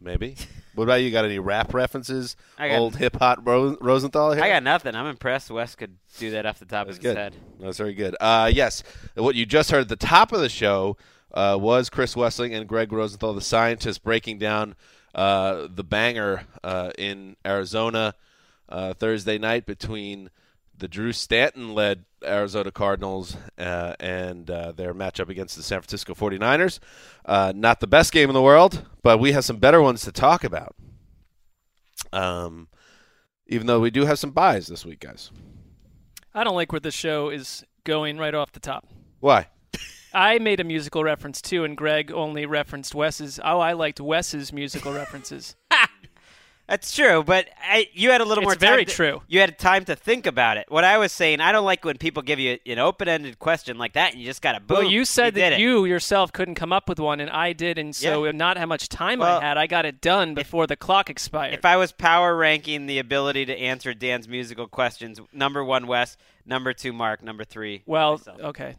Maybe. 0.00 0.36
What 0.74 0.84
about 0.84 0.96
you? 1.02 1.10
Got 1.10 1.24
any 1.24 1.38
rap 1.38 1.72
references? 1.74 2.36
I 2.58 2.68
got- 2.68 2.78
Old 2.78 2.96
hip 2.96 3.16
hop 3.16 3.40
Ro- 3.44 3.76
Rosenthal 3.80 4.32
here. 4.32 4.42
I 4.42 4.48
got 4.48 4.62
nothing. 4.62 4.94
I'm 4.94 5.06
impressed. 5.06 5.50
Wes 5.50 5.74
could 5.74 5.96
do 6.18 6.30
that 6.32 6.46
off 6.46 6.58
the 6.58 6.64
top 6.64 6.86
That's 6.86 6.98
of 6.98 7.04
his 7.04 7.12
good. 7.12 7.16
head. 7.16 7.34
That's 7.60 7.78
very 7.78 7.94
good. 7.94 8.16
Uh, 8.20 8.50
yes, 8.52 8.82
what 9.14 9.34
you 9.34 9.46
just 9.46 9.70
heard 9.70 9.82
at 9.82 9.88
the 9.88 9.96
top 9.96 10.32
of 10.32 10.40
the 10.40 10.48
show 10.48 10.96
uh, 11.32 11.56
was 11.60 11.90
Chris 11.90 12.14
Wessling 12.14 12.54
and 12.56 12.68
Greg 12.68 12.92
Rosenthal, 12.92 13.34
the 13.34 13.40
scientists, 13.40 13.98
breaking 13.98 14.38
down 14.38 14.74
uh, 15.14 15.66
the 15.72 15.84
banger 15.84 16.42
uh, 16.62 16.90
in 16.98 17.36
Arizona 17.46 18.14
uh, 18.68 18.94
Thursday 18.94 19.38
night 19.38 19.66
between 19.66 20.30
the 20.78 20.88
Drew 20.88 21.12
Stanton 21.12 21.74
led 21.74 22.04
Arizona 22.24 22.70
Cardinals 22.70 23.36
uh, 23.58 23.94
and 24.00 24.50
uh, 24.50 24.72
their 24.72 24.94
matchup 24.94 25.28
against 25.28 25.56
the 25.56 25.62
San 25.62 25.80
Francisco 25.80 26.14
49ers. 26.14 26.78
Uh, 27.24 27.52
not 27.54 27.80
the 27.80 27.86
best 27.86 28.12
game 28.12 28.28
in 28.28 28.34
the 28.34 28.42
world, 28.42 28.86
but 29.02 29.18
we 29.18 29.32
have 29.32 29.44
some 29.44 29.58
better 29.58 29.80
ones 29.80 30.02
to 30.02 30.12
talk 30.12 30.44
about. 30.44 30.74
Um, 32.12 32.68
even 33.46 33.66
though 33.66 33.80
we 33.80 33.90
do 33.90 34.04
have 34.04 34.18
some 34.18 34.30
buys 34.30 34.66
this 34.66 34.84
week, 34.84 35.00
guys. 35.00 35.30
I 36.34 36.44
don't 36.44 36.56
like 36.56 36.72
where 36.72 36.80
the 36.80 36.90
show 36.90 37.28
is 37.28 37.64
going 37.84 38.18
right 38.18 38.34
off 38.34 38.52
the 38.52 38.60
top. 38.60 38.86
Why? 39.20 39.48
I 40.12 40.38
made 40.38 40.60
a 40.60 40.64
musical 40.64 41.02
reference 41.02 41.42
too, 41.42 41.64
and 41.64 41.76
Greg 41.76 42.12
only 42.12 42.46
referenced 42.46 42.94
Wes's. 42.94 43.40
Oh, 43.42 43.58
I 43.58 43.72
liked 43.72 44.00
Wes's 44.00 44.52
musical 44.52 44.92
references. 44.92 45.56
That's 46.66 46.96
true, 46.96 47.22
but 47.22 47.46
I, 47.62 47.88
you 47.92 48.10
had 48.10 48.22
a 48.22 48.24
little 48.24 48.42
It's 48.42 48.46
more. 48.46 48.52
Time 48.54 48.58
very 48.60 48.84
to- 48.86 48.90
true. 48.92 49.22
You 49.28 49.40
had 49.40 49.58
time 49.58 49.84
to 49.84 49.94
think 49.94 50.24
about 50.24 50.56
it. 50.56 50.64
What 50.70 50.82
I 50.82 50.96
was 50.96 51.12
saying, 51.12 51.40
I 51.42 51.52
don't 51.52 51.66
like 51.66 51.84
when 51.84 51.98
people 51.98 52.22
give 52.22 52.38
you 52.40 52.58
an 52.64 52.78
open-ended 52.78 53.38
question 53.38 53.76
like 53.76 53.92
that, 53.92 54.12
and 54.12 54.20
you 54.20 54.26
just 54.26 54.40
got 54.40 54.52
to 54.52 54.60
boom. 54.60 54.78
well, 54.78 54.90
you 54.90 55.04
said 55.04 55.34
did 55.34 55.42
that 55.42 55.52
it. 55.54 55.58
you 55.60 55.84
yourself 55.84 56.32
couldn't 56.32 56.54
come 56.54 56.72
up 56.72 56.88
with 56.88 56.98
one, 56.98 57.20
and 57.20 57.28
I 57.28 57.52
did, 57.52 57.76
and 57.76 57.94
so 57.94 58.24
Yeah. 58.24 58.32
not 58.32 58.56
how 58.56 58.64
much 58.64 58.88
time 58.88 59.18
Well, 59.18 59.38
I 59.40 59.44
had, 59.44 59.58
I 59.58 59.66
got 59.66 59.84
it 59.84 60.00
done 60.00 60.32
before 60.34 60.66
the 60.66 60.74
clock 60.76 61.10
expired. 61.10 61.52
If 61.52 61.66
I 61.66 61.76
was 61.76 61.92
power 61.92 62.34
ranking 62.34 62.86
the 62.86 62.98
ability 62.98 63.44
to 63.44 63.54
answer 63.58 63.92
Dan's 63.92 64.26
musical 64.26 64.66
questions, 64.66 65.20
number 65.34 65.62
one, 65.62 65.86
Wes. 65.86 66.16
Number 66.46 66.72
two, 66.72 66.94
Mark. 66.94 67.22
Number 67.22 67.44
three. 67.44 67.82
well, 67.84 68.12
myself. 68.16 68.40
okay. 68.40 68.76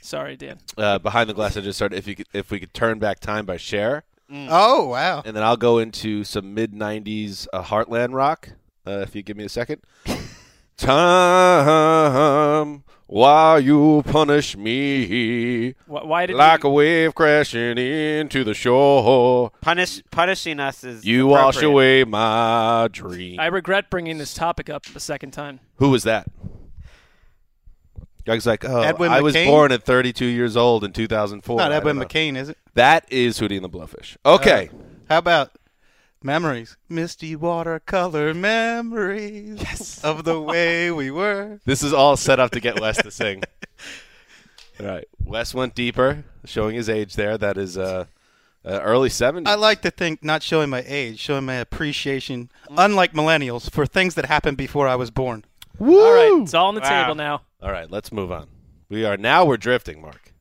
Sorry, 0.00 0.36
Dan. 0.36 0.58
Uh, 0.76 0.98
behind 0.98 1.28
the 1.28 1.34
glass, 1.34 1.56
I 1.56 1.60
just 1.60 1.78
started. 1.78 1.96
If 1.96 2.06
you 2.08 2.16
could, 2.16 2.26
if 2.32 2.50
we 2.50 2.58
could 2.58 2.72
turn 2.72 2.98
back 2.98 3.20
time 3.20 3.44
by 3.46 3.56
Cher, 4.30 4.48
Oh 4.50 4.88
wow! 4.88 5.22
and 5.24 5.34
then 5.36 5.42
I'll 5.42 5.56
go 5.56 5.78
into 5.78 6.22
some 6.24 6.54
mid 6.54 6.72
'90s 6.72 7.46
uh, 7.52 7.62
Heartland 7.62 8.12
rock. 8.14 8.50
Uh, 8.86 9.00
if 9.00 9.14
you 9.14 9.22
give 9.22 9.36
me 9.36 9.44
a 9.44 9.48
second. 9.48 9.82
Time 11.48 12.84
while 13.06 13.58
you 13.58 14.02
punish 14.06 14.56
me, 14.56 15.72
Wh- 15.86 16.04
Why 16.04 16.26
did 16.26 16.36
like 16.36 16.62
you, 16.62 16.68
a 16.68 16.72
wave 16.72 17.14
crashing 17.14 17.78
into 17.78 18.44
the 18.44 18.52
shore. 18.54 19.50
Punish 19.62 20.02
punishing 20.10 20.60
us 20.60 20.84
is 20.84 21.04
You 21.06 21.26
wash 21.26 21.62
away 21.62 22.04
my 22.04 22.88
dream. 22.92 23.40
I 23.40 23.46
regret 23.46 23.88
bringing 23.90 24.18
this 24.18 24.34
topic 24.34 24.68
up 24.68 24.84
a 24.94 25.00
second 25.00 25.30
time. 25.32 25.60
Who 25.76 25.88
was 25.90 26.02
that? 26.04 26.26
Greg's 28.28 28.46
like, 28.46 28.62
oh, 28.66 28.82
Edwin 28.82 29.10
I 29.10 29.22
was 29.22 29.34
McCain? 29.34 29.46
born 29.46 29.72
at 29.72 29.84
32 29.84 30.26
years 30.26 30.54
old 30.54 30.84
in 30.84 30.92
2004. 30.92 31.56
Not 31.56 31.72
I 31.72 31.76
Edwin 31.76 31.96
don't 31.96 32.02
know. 32.02 32.06
McCain, 32.06 32.36
is 32.36 32.50
it? 32.50 32.58
That 32.74 33.10
is 33.10 33.40
Hootie 33.40 33.56
and 33.56 33.64
the 33.64 33.70
Blowfish. 33.70 34.18
Okay. 34.26 34.68
Uh, 34.70 34.76
how 35.08 35.16
about 35.18 35.52
memories? 36.22 36.76
Misty 36.90 37.34
watercolor 37.36 38.34
memories 38.34 39.56
yes. 39.62 40.04
of 40.04 40.24
the 40.24 40.38
way 40.38 40.90
we 40.90 41.10
were. 41.10 41.58
This 41.64 41.82
is 41.82 41.94
all 41.94 42.18
set 42.18 42.38
up 42.38 42.50
to 42.50 42.60
get 42.60 42.78
Wes 42.78 42.98
to 42.98 43.10
sing. 43.10 43.44
All 44.80 44.86
right. 44.86 45.08
Wes 45.24 45.54
went 45.54 45.74
deeper, 45.74 46.24
showing 46.44 46.74
his 46.76 46.90
age 46.90 47.14
there. 47.14 47.38
That 47.38 47.56
is 47.56 47.78
uh, 47.78 48.04
uh, 48.62 48.80
early 48.82 49.08
70s. 49.08 49.48
I 49.48 49.54
like 49.54 49.80
to 49.82 49.90
think 49.90 50.22
not 50.22 50.42
showing 50.42 50.68
my 50.68 50.84
age, 50.86 51.18
showing 51.18 51.46
my 51.46 51.54
appreciation, 51.54 52.50
unlike 52.76 53.14
millennials, 53.14 53.70
for 53.70 53.86
things 53.86 54.14
that 54.16 54.26
happened 54.26 54.58
before 54.58 54.86
I 54.86 54.96
was 54.96 55.10
born. 55.10 55.46
Woo! 55.78 55.98
All 55.98 56.12
right, 56.12 56.42
it's 56.42 56.52
all 56.54 56.68
on 56.68 56.74
the 56.74 56.80
Wow. 56.82 57.02
table 57.04 57.14
now. 57.14 57.40
All 57.62 57.72
right, 57.72 57.90
let's 57.90 58.12
move 58.12 58.30
on. 58.30 58.48
We 58.88 59.04
are 59.04 59.16
now 59.16 59.44
we're 59.44 59.56
drifting, 59.56 60.00
Mark. 60.00 60.32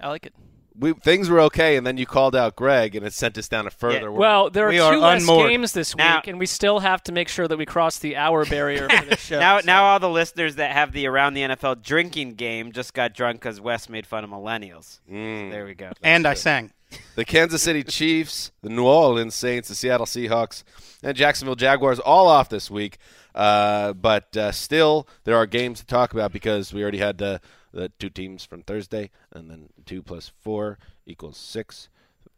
I 0.00 0.08
like 0.08 0.26
it. 0.26 0.34
We 0.78 0.92
things 0.92 1.30
were 1.30 1.40
okay, 1.42 1.76
and 1.76 1.86
then 1.86 1.96
you 1.96 2.04
called 2.04 2.36
out 2.36 2.54
Greg, 2.56 2.94
and 2.94 3.06
it 3.06 3.14
sent 3.14 3.38
us 3.38 3.48
down 3.48 3.66
a 3.66 3.70
further. 3.70 4.00
Yeah. 4.10 4.18
Well, 4.18 4.50
there 4.50 4.66
are 4.66 4.68
We 4.68 4.76
two 4.76 4.82
are 4.82 4.96
less 4.98 5.22
unmoored. 5.22 5.48
games 5.48 5.72
this 5.72 5.94
week, 5.94 5.98
Now- 6.04 6.20
and 6.26 6.38
we 6.38 6.44
still 6.44 6.80
have 6.80 7.02
to 7.04 7.12
make 7.12 7.28
sure 7.28 7.48
that 7.48 7.56
we 7.56 7.64
cross 7.64 7.98
the 7.98 8.16
hour 8.16 8.44
barrier 8.44 8.86
for 8.88 9.04
the 9.06 9.16
show. 9.18 9.38
Now, 9.38 9.60
so- 9.60 9.66
now 9.66 9.84
all 9.84 9.98
the 10.00 10.08
listeners 10.10 10.56
that 10.56 10.72
have 10.72 10.92
the 10.92 11.06
around 11.06 11.32
the 11.34 11.42
NFL 11.42 11.82
drinking 11.82 12.34
game 12.34 12.72
just 12.72 12.92
got 12.92 13.14
drunk 13.14 13.40
because 13.40 13.58
Wes 13.60 13.88
made 13.88 14.06
fun 14.06 14.22
of 14.24 14.28
millennials. 14.30 15.00
Mm. 15.10 15.50
There 15.50 15.64
we 15.64 15.74
go. 15.74 15.92
And 16.02 16.26
I 16.26 16.34
sang. 16.34 16.72
the 17.14 17.24
Kansas 17.24 17.62
City 17.62 17.82
Chiefs, 17.82 18.52
the 18.62 18.68
New 18.68 18.84
Orleans 18.86 19.34
Saints, 19.34 19.68
the 19.68 19.74
Seattle 19.74 20.04
Seahawks, 20.06 20.62
and 21.02 21.16
Jacksonville 21.16 21.54
Jaguars 21.56 21.98
all 22.00 22.28
off 22.28 22.50
this 22.50 22.70
week. 22.70 22.98
Uh, 23.36 23.92
but 23.92 24.34
uh, 24.36 24.50
still, 24.50 25.06
there 25.24 25.36
are 25.36 25.46
games 25.46 25.78
to 25.80 25.86
talk 25.86 26.12
about 26.12 26.32
because 26.32 26.72
we 26.72 26.82
already 26.82 26.98
had 26.98 27.18
the, 27.18 27.40
the 27.72 27.90
two 27.98 28.08
teams 28.08 28.44
from 28.44 28.62
Thursday, 28.62 29.10
and 29.30 29.50
then 29.50 29.68
two 29.84 30.02
plus 30.02 30.32
four 30.40 30.78
equals 31.04 31.36
six. 31.36 31.88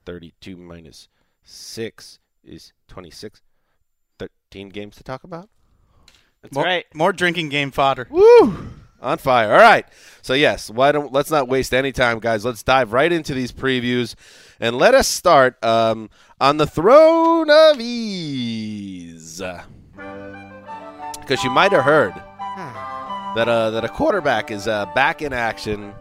32 0.05 0.57
minus 0.57 1.09
six 1.45 2.19
is 2.43 2.73
26. 2.88 3.43
13 4.19 4.71
games 4.71 4.97
to 4.97 5.05
talk 5.05 5.23
about. 5.23 5.49
That's 6.43 6.55
more, 6.55 6.64
right. 6.64 6.87
More 6.95 7.12
drinking 7.12 7.50
game 7.50 7.71
fodder. 7.71 8.09
Woo! 8.11 8.71
On 9.00 9.19
fire. 9.19 9.52
All 9.52 9.61
right. 9.61 9.87
So 10.23 10.35
yes, 10.35 10.71
why 10.71 10.90
don't 10.90 11.12
let's 11.12 11.31
not 11.31 11.47
waste 11.47 11.73
any 11.73 11.93
time, 11.93 12.19
guys. 12.19 12.45
Let's 12.45 12.62
dive 12.64 12.93
right 12.93 13.12
into 13.12 13.35
these 13.35 13.52
previews, 13.52 14.17
and 14.59 14.76
let 14.76 14.95
us 14.95 15.07
start 15.07 15.62
um, 15.64 16.11
on 16.40 16.57
the 16.57 16.67
throne 16.67 17.49
of 17.50 17.81
ease, 17.81 19.40
because 21.29 21.45
you 21.45 21.51
might 21.51 21.73
have 21.73 21.85
heard 21.85 22.15
that 23.37 23.49
uh, 23.49 23.69
that 23.71 23.85
a 23.85 23.89
quarterback 23.89 24.51
is 24.51 24.67
uh, 24.67 24.87
back 24.95 25.21
in 25.21 25.35
action 25.35 25.93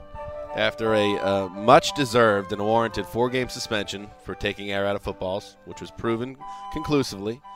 after 0.56 0.94
a 0.94 1.18
uh, 1.18 1.50
much 1.50 1.94
deserved 1.96 2.54
and 2.54 2.62
warranted 2.62 3.06
four 3.06 3.30
game 3.30 3.50
suspension 3.50 4.10
for 4.24 4.34
taking 4.36 4.72
air 4.72 4.88
out 4.88 4.96
of 4.96 5.02
footballs, 5.04 5.58
which 5.66 5.82
was 5.82 5.92
proven 5.92 6.38
conclusively. 6.74 7.42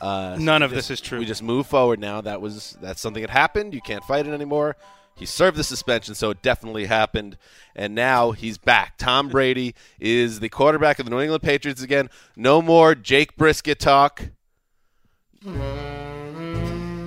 Uh, 0.00 0.36
None 0.38 0.60
we 0.60 0.64
of 0.66 0.70
just- 0.70 0.88
this 0.88 0.90
is 0.92 1.00
true. 1.00 1.18
We 1.18 1.24
just 1.24 1.42
move 1.42 1.66
forward 1.66 1.98
now. 1.98 2.20
That 2.20 2.40
was 2.40 2.78
that's 2.80 3.00
something 3.00 3.22
that 3.22 3.30
happened. 3.30 3.74
You 3.74 3.80
can't 3.80 4.04
fight 4.04 4.24
it 4.24 4.32
anymore. 4.32 4.76
He 5.16 5.26
served 5.26 5.56
the 5.56 5.64
suspension, 5.64 6.14
so 6.14 6.30
it 6.30 6.40
definitely 6.40 6.86
happened. 6.86 7.36
And 7.74 7.92
now 7.92 8.30
he's 8.30 8.58
back. 8.58 8.96
Tom 8.96 9.28
Brady 9.30 9.74
is 9.98 10.38
the 10.38 10.48
quarterback 10.48 11.00
of 11.00 11.06
the 11.06 11.10
New 11.10 11.20
England 11.20 11.42
Patriots 11.42 11.82
again. 11.82 12.10
No 12.36 12.62
more 12.62 12.94
Jake 12.94 13.36
Brisket 13.36 13.80
talk. 13.80 14.28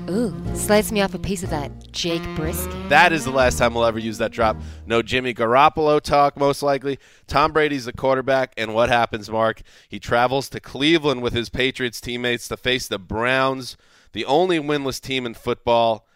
Ooh, 0.09 0.33
slice 0.55 0.91
me 0.91 1.01
off 1.01 1.13
a 1.13 1.19
piece 1.19 1.43
of 1.43 1.51
that 1.51 1.91
Jake 1.91 2.23
Brisket. 2.35 2.89
That 2.89 3.13
is 3.13 3.25
the 3.25 3.31
last 3.31 3.59
time 3.59 3.75
we'll 3.75 3.85
ever 3.85 3.99
use 3.99 4.17
that 4.17 4.31
drop. 4.31 4.57
No 4.87 5.03
Jimmy 5.03 5.35
Garoppolo 5.35 6.01
talk, 6.01 6.35
most 6.35 6.63
likely. 6.63 6.97
Tom 7.27 7.51
Brady's 7.51 7.85
the 7.85 7.93
quarterback, 7.93 8.53
and 8.57 8.73
what 8.73 8.89
happens, 8.89 9.29
Mark? 9.29 9.61
He 9.87 9.99
travels 9.99 10.49
to 10.49 10.59
Cleveland 10.59 11.21
with 11.21 11.33
his 11.33 11.49
Patriots 11.49 12.01
teammates 12.01 12.47
to 12.47 12.57
face 12.57 12.87
the 12.87 12.97
Browns, 12.97 13.77
the 14.13 14.25
only 14.25 14.57
winless 14.59 14.99
team 14.99 15.27
in 15.27 15.35
football. 15.35 16.07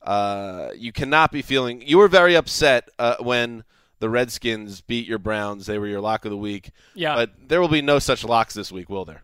Uh, 0.00 0.70
you 0.74 0.90
cannot 0.90 1.30
be 1.30 1.42
feeling. 1.42 1.82
You 1.82 1.98
were 1.98 2.08
very 2.08 2.34
upset 2.34 2.88
uh, 2.98 3.16
when 3.20 3.64
the 3.98 4.08
Redskins 4.08 4.80
beat 4.80 5.06
your 5.06 5.18
Browns. 5.18 5.66
They 5.66 5.78
were 5.78 5.86
your 5.86 6.00
lock 6.00 6.24
of 6.24 6.30
the 6.30 6.36
week. 6.38 6.70
Yeah. 6.94 7.14
But 7.14 7.32
there 7.48 7.60
will 7.60 7.68
be 7.68 7.82
no 7.82 7.98
such 7.98 8.24
locks 8.24 8.54
this 8.54 8.72
week, 8.72 8.88
will 8.88 9.04
there? 9.04 9.23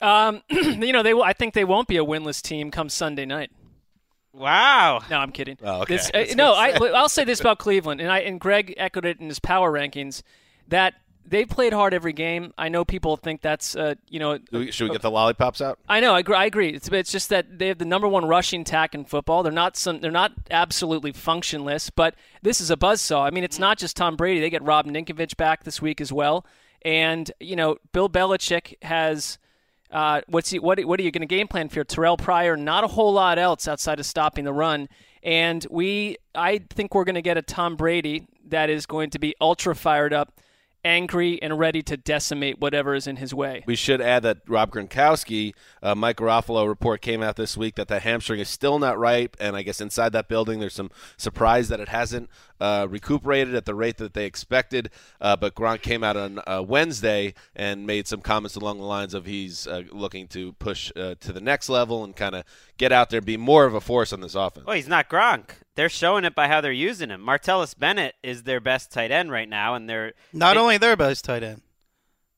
Um, 0.00 0.42
you 0.50 0.92
know, 0.92 1.02
they 1.02 1.14
will. 1.14 1.22
I 1.22 1.32
think 1.32 1.54
they 1.54 1.64
won't 1.64 1.88
be 1.88 1.96
a 1.96 2.04
winless 2.04 2.42
team 2.42 2.70
come 2.70 2.88
Sunday 2.88 3.24
night. 3.26 3.50
Wow. 4.32 5.00
No, 5.10 5.18
I'm 5.18 5.32
kidding. 5.32 5.56
Oh, 5.62 5.82
okay. 5.82 5.96
This- 5.96 6.10
uh, 6.12 6.34
no, 6.34 6.52
I, 6.52 6.72
I'll 6.94 7.08
say 7.08 7.24
this 7.24 7.40
about 7.40 7.58
Cleveland, 7.58 8.00
and 8.00 8.10
I 8.10 8.18
and 8.20 8.38
Greg 8.38 8.74
echoed 8.76 9.06
it 9.06 9.18
in 9.20 9.28
his 9.28 9.38
power 9.38 9.72
rankings 9.72 10.22
that 10.68 10.94
they 11.28 11.44
played 11.46 11.72
hard 11.72 11.94
every 11.94 12.12
game. 12.12 12.52
I 12.58 12.68
know 12.68 12.84
people 12.84 13.16
think 13.16 13.40
that's 13.40 13.74
uh, 13.74 13.94
you 14.10 14.18
know. 14.20 14.36
Do 14.36 14.58
we- 14.58 14.70
Should 14.70 14.84
we 14.84 14.90
get 14.90 15.00
the 15.00 15.10
lollipops 15.10 15.62
out? 15.62 15.78
I 15.88 16.00
know. 16.00 16.14
I 16.14 16.18
agree. 16.18 16.36
I 16.36 16.44
agree. 16.44 16.68
It's, 16.68 16.88
it's 16.88 17.10
just 17.10 17.30
that 17.30 17.58
they 17.58 17.68
have 17.68 17.78
the 17.78 17.86
number 17.86 18.06
one 18.06 18.26
rushing 18.26 18.62
tack 18.62 18.94
in 18.94 19.06
football. 19.06 19.42
They're 19.42 19.50
not 19.52 19.76
some. 19.78 20.00
They're 20.00 20.10
not 20.10 20.32
absolutely 20.50 21.12
functionless, 21.14 21.90
but 21.94 22.14
this 22.42 22.60
is 22.60 22.70
a 22.70 22.76
buzzsaw. 22.76 23.22
I 23.26 23.30
mean, 23.30 23.42
it's 23.44 23.58
not 23.58 23.78
just 23.78 23.96
Tom 23.96 24.16
Brady. 24.16 24.40
They 24.40 24.50
get 24.50 24.62
Rob 24.62 24.84
Ninkovich 24.86 25.38
back 25.38 25.64
this 25.64 25.80
week 25.80 26.02
as 26.02 26.12
well, 26.12 26.44
and 26.82 27.32
you 27.40 27.56
know, 27.56 27.78
Bill 27.92 28.10
Belichick 28.10 28.74
has. 28.82 29.38
Uh, 29.90 30.20
what's 30.26 30.50
he, 30.50 30.58
what? 30.58 30.80
What 30.84 30.98
are 31.00 31.02
you 31.02 31.10
going 31.10 31.20
to 31.20 31.26
game 31.26 31.48
plan 31.48 31.68
for 31.68 31.84
Terrell 31.84 32.16
Pryor? 32.16 32.56
Not 32.56 32.84
a 32.84 32.88
whole 32.88 33.12
lot 33.12 33.38
else 33.38 33.68
outside 33.68 34.00
of 34.00 34.06
stopping 34.06 34.44
the 34.44 34.52
run. 34.52 34.88
And 35.22 35.66
we, 35.70 36.16
I 36.34 36.58
think 36.70 36.94
we're 36.94 37.04
going 37.04 37.16
to 37.16 37.22
get 37.22 37.36
a 37.36 37.42
Tom 37.42 37.76
Brady 37.76 38.28
that 38.48 38.70
is 38.70 38.86
going 38.86 39.10
to 39.10 39.18
be 39.18 39.34
ultra 39.40 39.74
fired 39.74 40.12
up, 40.12 40.40
angry, 40.84 41.42
and 41.42 41.58
ready 41.58 41.82
to 41.82 41.96
decimate 41.96 42.60
whatever 42.60 42.94
is 42.94 43.08
in 43.08 43.16
his 43.16 43.34
way. 43.34 43.64
We 43.66 43.74
should 43.74 44.00
add 44.00 44.22
that 44.22 44.38
Rob 44.46 44.70
Gronkowski, 44.70 45.52
uh, 45.82 45.96
Mike 45.96 46.18
Garafolo 46.18 46.68
report 46.68 47.00
came 47.00 47.24
out 47.24 47.34
this 47.34 47.56
week 47.56 47.74
that 47.74 47.88
the 47.88 47.98
hamstring 47.98 48.38
is 48.38 48.48
still 48.48 48.78
not 48.78 48.96
ripe, 48.96 49.36
and 49.40 49.56
I 49.56 49.62
guess 49.62 49.80
inside 49.80 50.12
that 50.12 50.28
building 50.28 50.60
there's 50.60 50.74
some 50.74 50.92
surprise 51.16 51.68
that 51.68 51.80
it 51.80 51.88
hasn't 51.88 52.30
uh, 52.60 52.86
recuperated 52.88 53.54
at 53.54 53.64
the 53.64 53.74
rate 53.74 53.96
that 53.98 54.14
they 54.14 54.24
expected. 54.26 54.90
Uh, 55.20 55.36
but 55.36 55.54
Gronk 55.54 55.82
came 55.82 56.02
out 56.04 56.16
on 56.16 56.40
uh, 56.46 56.62
Wednesday 56.66 57.34
and 57.54 57.86
made 57.86 58.06
some 58.08 58.20
comments 58.20 58.56
along 58.56 58.78
the 58.78 58.84
lines 58.84 59.14
of 59.14 59.26
he's 59.26 59.66
uh, 59.66 59.82
looking 59.90 60.26
to 60.28 60.52
push 60.54 60.90
uh, 60.96 61.14
to 61.20 61.32
the 61.32 61.40
next 61.40 61.68
level 61.68 62.04
and 62.04 62.14
kind 62.16 62.34
of 62.34 62.44
get 62.78 62.92
out 62.92 63.10
there, 63.10 63.20
be 63.20 63.36
more 63.36 63.64
of 63.66 63.74
a 63.74 63.80
force 63.80 64.12
on 64.12 64.20
this 64.20 64.34
offense. 64.34 64.66
Well, 64.66 64.76
he's 64.76 64.88
not 64.88 65.08
Gronk. 65.08 65.50
They're 65.74 65.88
showing 65.88 66.24
it 66.24 66.34
by 66.34 66.48
how 66.48 66.60
they're 66.60 66.72
using 66.72 67.10
him. 67.10 67.20
Martellus 67.20 67.78
Bennett 67.78 68.14
is 68.22 68.44
their 68.44 68.60
best 68.60 68.90
tight 68.90 69.10
end 69.10 69.30
right 69.30 69.48
now, 69.48 69.74
and 69.74 69.88
they're 69.88 70.14
Not 70.32 70.54
they- 70.54 70.60
only 70.60 70.78
their 70.78 70.96
best 70.96 71.24
tight 71.26 71.42
end, 71.42 71.60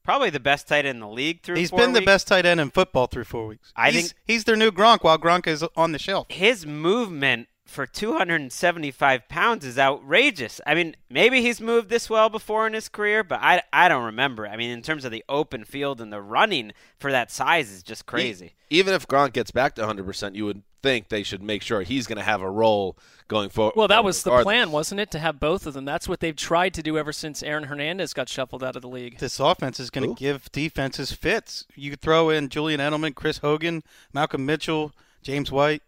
probably 0.03 0.31
the 0.31 0.41
best 0.41 0.67
tight 0.67 0.87
end 0.87 0.97
in 0.97 1.01
the 1.01 1.09
league 1.09 1.43
through. 1.43 1.57
He's 1.57 1.71
four 1.71 1.79
been 1.79 1.93
the 1.93 2.01
best 2.01 2.27
tight 2.27 2.47
end 2.47 2.59
in 2.61 2.71
football 2.71 3.07
through 3.07 3.25
four 3.25 3.47
weeks. 3.47 3.73
I 3.77 3.91
he's, 3.93 4.09
think- 4.11 4.21
he's 4.25 4.45
their 4.45 4.57
new 4.57 4.73
Gronk 4.73 5.05
while 5.05 5.19
Gronk 5.19 5.47
is 5.47 5.65
on 5.77 5.93
the 5.93 5.99
shelf. 6.01 6.27
His 6.31 6.67
movement 6.67 7.47
for 7.69 7.87
275 7.87 9.29
pounds 9.29 9.65
is 9.65 9.79
outrageous. 9.79 10.61
I 10.67 10.75
mean, 10.75 10.97
maybe 11.11 11.43
he's 11.43 11.61
moved 11.61 11.91
this 11.91 12.09
well 12.09 12.31
before 12.31 12.67
in 12.67 12.73
his 12.73 12.89
career, 12.89 13.23
but 13.23 13.41
I, 13.43 13.63
I 13.73 13.89
don't 13.89 14.05
remember. 14.05 14.49
I 14.49 14.57
mean, 14.57 14.71
in 14.71 14.83
terms 14.83 15.05
of 15.05 15.13
the 15.13 15.25
open 15.29 15.65
field 15.65 16.01
and 16.01 16.13
the 16.13 16.23
running 16.23 16.73
for 16.99 17.13
that 17.13 17.31
size 17.31 17.71
is 17.71 17.83
just 17.83 18.07
crazy. 18.07 18.47
E- 18.47 18.53
even 18.71 18.95
if 18.95 19.07
Gronk 19.07 19.35
gets 19.35 19.51
back 19.51 19.75
to 19.75 19.83
100%, 19.83 20.35
you 20.35 20.47
would 20.47 20.63
think 20.83 21.09
they 21.09 21.23
should 21.23 21.43
make 21.43 21.63
sure 21.63 21.83
he's 21.83 22.07
going 22.07 22.17
to 22.17 22.23
have 22.23 22.41
a 22.41 22.51
role 22.51 22.97
going 23.27 23.51
forward. 23.51 23.75
Well, 23.77 23.89
that 23.89 24.05
was 24.05 24.23
the 24.23 24.43
plan, 24.43 24.71
wasn't 24.71 25.01
it, 25.01 25.11
to 25.11 25.19
have 25.19 25.39
both 25.39 25.67
of 25.67 25.75
them? 25.75 25.85
That's 25.85 26.09
what 26.09 26.21
they've 26.21 26.37
tried 26.37 26.73
to 26.75 26.83
do 26.83 26.97
ever 26.97 27.13
since 27.13 27.43
Aaron 27.43 27.65
Hernandez 27.65 28.15
got 28.15 28.29
shuffled 28.29 28.65
out 28.65 28.77
of 28.77 28.83
the 28.83 28.89
league. 28.89 29.19
This 29.19 29.41
offense 29.41 29.79
is 29.79 29.91
going 29.91 30.09
to 30.09 30.19
give 30.19 30.51
defenses 30.53 31.13
fits. 31.13 31.67
You 31.75 31.91
could 31.91 32.01
throw 32.01 32.31
in 32.31 32.49
Julian 32.49 32.81
Edelman, 32.81 33.15
Chris 33.15 33.39
Hogan, 33.39 33.83
Malcolm 34.13 34.47
Mitchell, 34.47 34.93
James 35.23 35.53
White, 35.53 35.83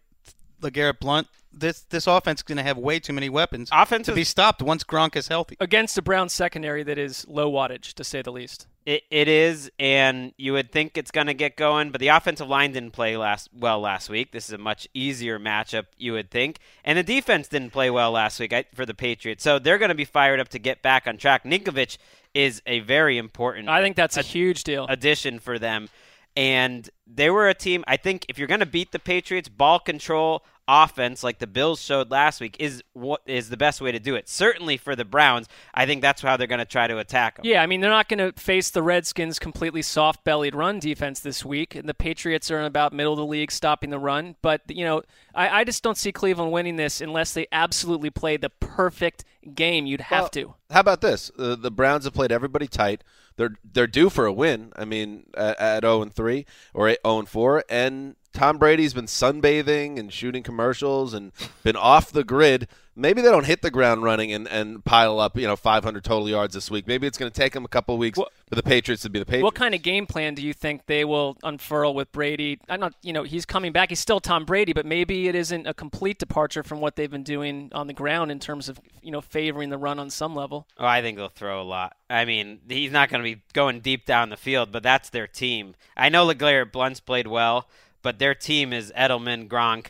LeGarrette 0.61 0.99
Blunt. 0.99 1.27
This 1.53 1.81
this 1.89 2.07
offense 2.07 2.39
is 2.39 2.43
going 2.43 2.57
to 2.57 2.63
have 2.63 2.77
way 2.77 2.99
too 2.99 3.13
many 3.13 3.29
weapons 3.29 3.69
Offense 3.71 4.05
to 4.07 4.13
be 4.13 4.23
stopped 4.23 4.61
once 4.61 4.83
Gronk 4.83 5.15
is 5.15 5.27
healthy. 5.27 5.57
Against 5.59 5.97
a 5.97 6.01
Brown 6.01 6.29
secondary 6.29 6.83
that 6.83 6.97
is 6.97 7.25
low 7.27 7.51
wattage, 7.51 7.93
to 7.93 8.03
say 8.03 8.21
the 8.21 8.31
least. 8.31 8.67
It, 8.85 9.03
it 9.11 9.27
is, 9.27 9.69
and 9.77 10.33
you 10.37 10.53
would 10.53 10.71
think 10.71 10.97
it's 10.97 11.11
going 11.11 11.27
to 11.27 11.35
get 11.35 11.55
going, 11.55 11.91
but 11.91 12.01
the 12.01 12.07
offensive 12.07 12.47
line 12.47 12.71
didn't 12.71 12.91
play 12.91 13.15
last 13.15 13.49
well 13.53 13.79
last 13.79 14.09
week. 14.09 14.31
This 14.31 14.47
is 14.47 14.53
a 14.53 14.57
much 14.57 14.87
easier 14.93 15.37
matchup, 15.37 15.85
you 15.97 16.13
would 16.13 16.31
think, 16.31 16.57
and 16.83 16.97
the 16.97 17.03
defense 17.03 17.47
didn't 17.47 17.71
play 17.71 17.91
well 17.91 18.11
last 18.11 18.39
week 18.39 18.53
for 18.73 18.85
the 18.85 18.95
Patriots. 18.95 19.43
So 19.43 19.59
they're 19.59 19.77
going 19.77 19.89
to 19.89 19.95
be 19.95 20.05
fired 20.05 20.39
up 20.39 20.49
to 20.49 20.59
get 20.59 20.81
back 20.81 21.05
on 21.05 21.17
track. 21.17 21.43
Ninkovich 21.43 21.97
is 22.33 22.61
a 22.65 22.79
very 22.79 23.17
important. 23.17 23.69
I 23.69 23.81
think 23.81 23.95
that's 23.95 24.17
a 24.17 24.23
huge 24.23 24.63
deal. 24.63 24.87
Addition 24.89 25.39
for 25.39 25.59
them, 25.59 25.89
and 26.35 26.89
they 27.05 27.29
were 27.29 27.49
a 27.49 27.53
team. 27.53 27.83
I 27.87 27.97
think 27.97 28.25
if 28.29 28.39
you're 28.39 28.47
going 28.47 28.61
to 28.61 28.65
beat 28.65 28.91
the 28.91 28.99
Patriots, 28.99 29.49
ball 29.49 29.79
control 29.79 30.43
offense 30.71 31.21
like 31.21 31.39
the 31.39 31.47
Bills 31.47 31.81
showed 31.81 32.09
last 32.09 32.39
week 32.39 32.55
is 32.59 32.81
what 32.93 33.21
is 33.25 33.49
the 33.49 33.57
best 33.57 33.81
way 33.81 33.91
to 33.91 33.99
do 33.99 34.15
it. 34.15 34.29
Certainly 34.29 34.77
for 34.77 34.95
the 34.95 35.03
Browns, 35.03 35.47
I 35.73 35.85
think 35.85 36.01
that's 36.01 36.21
how 36.21 36.37
they're 36.37 36.47
going 36.47 36.59
to 36.59 36.65
try 36.65 36.87
to 36.87 36.97
attack 36.97 37.35
them. 37.35 37.45
Yeah, 37.45 37.61
I 37.61 37.65
mean, 37.65 37.81
they're 37.81 37.89
not 37.89 38.07
going 38.07 38.19
to 38.19 38.39
face 38.39 38.69
the 38.69 38.81
Redskins' 38.81 39.37
completely 39.37 39.81
soft 39.81 40.23
bellied 40.23 40.55
run 40.55 40.79
defense 40.79 41.19
this 41.19 41.43
week. 41.43 41.75
And 41.75 41.89
the 41.89 41.93
Patriots 41.93 42.49
are 42.49 42.59
in 42.59 42.65
about 42.65 42.93
middle 42.93 43.13
of 43.13 43.17
the 43.17 43.25
league 43.25 43.51
stopping 43.51 43.89
the 43.89 43.99
run. 43.99 44.35
But, 44.41 44.61
you 44.69 44.85
know, 44.85 45.01
I, 45.35 45.61
I 45.61 45.63
just 45.65 45.83
don't 45.83 45.97
see 45.97 46.11
Cleveland 46.13 46.51
winning 46.53 46.77
this 46.77 47.01
unless 47.01 47.33
they 47.33 47.47
absolutely 47.51 48.09
play 48.09 48.37
the 48.37 48.49
perfect 48.49 49.25
game. 49.53 49.85
You'd 49.85 50.01
have 50.01 50.21
Well, 50.21 50.29
to. 50.29 50.55
How 50.69 50.79
about 50.79 51.01
this? 51.01 51.31
Uh, 51.37 51.55
the 51.55 51.71
Browns 51.71 52.05
have 52.05 52.13
played 52.13 52.31
everybody 52.31 52.67
tight. 52.67 53.03
They're 53.37 53.55
they're 53.63 53.87
due 53.87 54.09
for 54.09 54.25
a 54.25 54.33
win. 54.33 54.71
I 54.75 54.85
mean, 54.85 55.25
at, 55.35 55.59
at 55.59 55.83
0 55.83 56.01
and 56.01 56.13
3 56.13 56.45
or 56.73 56.89
0 56.89 56.97
and 57.19 57.27
4 57.29 57.63
and 57.69 58.15
Tom 58.33 58.57
Brady's 58.57 58.93
been 58.93 59.05
sunbathing 59.05 59.99
and 59.99 60.11
shooting 60.11 60.43
commercials 60.43 61.13
and 61.13 61.31
been 61.63 61.75
off 61.75 62.11
the 62.11 62.23
grid. 62.23 62.67
Maybe 62.93 63.21
they 63.21 63.29
don't 63.29 63.45
hit 63.45 63.61
the 63.61 63.71
ground 63.71 64.03
running 64.03 64.33
and, 64.33 64.47
and 64.49 64.83
pile 64.83 65.19
up, 65.19 65.37
you 65.37 65.47
know, 65.47 65.55
500 65.55 66.03
total 66.03 66.27
yards 66.27 66.53
this 66.53 66.69
week. 66.69 66.87
Maybe 66.87 67.07
it's 67.07 67.17
going 67.17 67.31
to 67.31 67.35
take 67.37 67.53
them 67.53 67.63
a 67.63 67.69
couple 67.69 67.95
of 67.95 67.99
weeks 67.99 68.19
for 68.19 68.55
the 68.55 68.61
Patriots 68.63 69.03
to 69.03 69.09
be 69.09 69.19
the 69.19 69.25
Patriots. 69.25 69.43
What 69.43 69.55
kind 69.55 69.73
of 69.73 69.81
game 69.81 70.05
plan 70.05 70.35
do 70.35 70.41
you 70.41 70.53
think 70.53 70.85
they 70.87 71.05
will 71.05 71.37
unfurl 71.41 71.93
with 71.93 72.11
Brady? 72.11 72.59
I'm 72.69 72.81
not, 72.81 72.93
you 73.01 73.13
know, 73.13 73.23
he's 73.23 73.45
coming 73.45 73.71
back. 73.71 73.89
He's 73.89 73.99
still 73.99 74.19
Tom 74.19 74.43
Brady, 74.43 74.73
but 74.73 74.85
maybe 74.85 75.29
it 75.29 75.35
isn't 75.35 75.67
a 75.67 75.73
complete 75.73 76.19
departure 76.19 76.63
from 76.63 76.81
what 76.81 76.97
they've 76.97 77.09
been 77.09 77.23
doing 77.23 77.71
on 77.73 77.87
the 77.87 77.93
ground 77.93 78.29
in 78.29 78.39
terms 78.39 78.67
of, 78.67 78.79
you 79.01 79.11
know, 79.11 79.21
favoring 79.21 79.69
the 79.69 79.77
run 79.77 79.97
on 79.97 80.09
some 80.09 80.35
level. 80.35 80.67
Oh, 80.77 80.85
I 80.85 81.01
think 81.01 81.17
they'll 81.17 81.29
throw 81.29 81.61
a 81.61 81.63
lot. 81.63 81.95
I 82.09 82.25
mean, 82.25 82.59
he's 82.67 82.91
not 82.91 83.09
going 83.09 83.23
to 83.23 83.35
be 83.35 83.41
going 83.53 83.79
deep 83.79 84.05
down 84.05 84.29
the 84.29 84.37
field, 84.37 84.71
but 84.71 84.83
that's 84.83 85.09
their 85.09 85.27
team. 85.27 85.75
I 85.95 86.09
know 86.09 86.27
LeGarrette 86.27 86.73
Blunt's 86.73 86.99
played 86.99 87.27
well, 87.27 87.69
but 88.01 88.19
their 88.19 88.33
team 88.35 88.73
is 88.73 88.91
Edelman, 88.97 89.47
Gronk, 89.47 89.87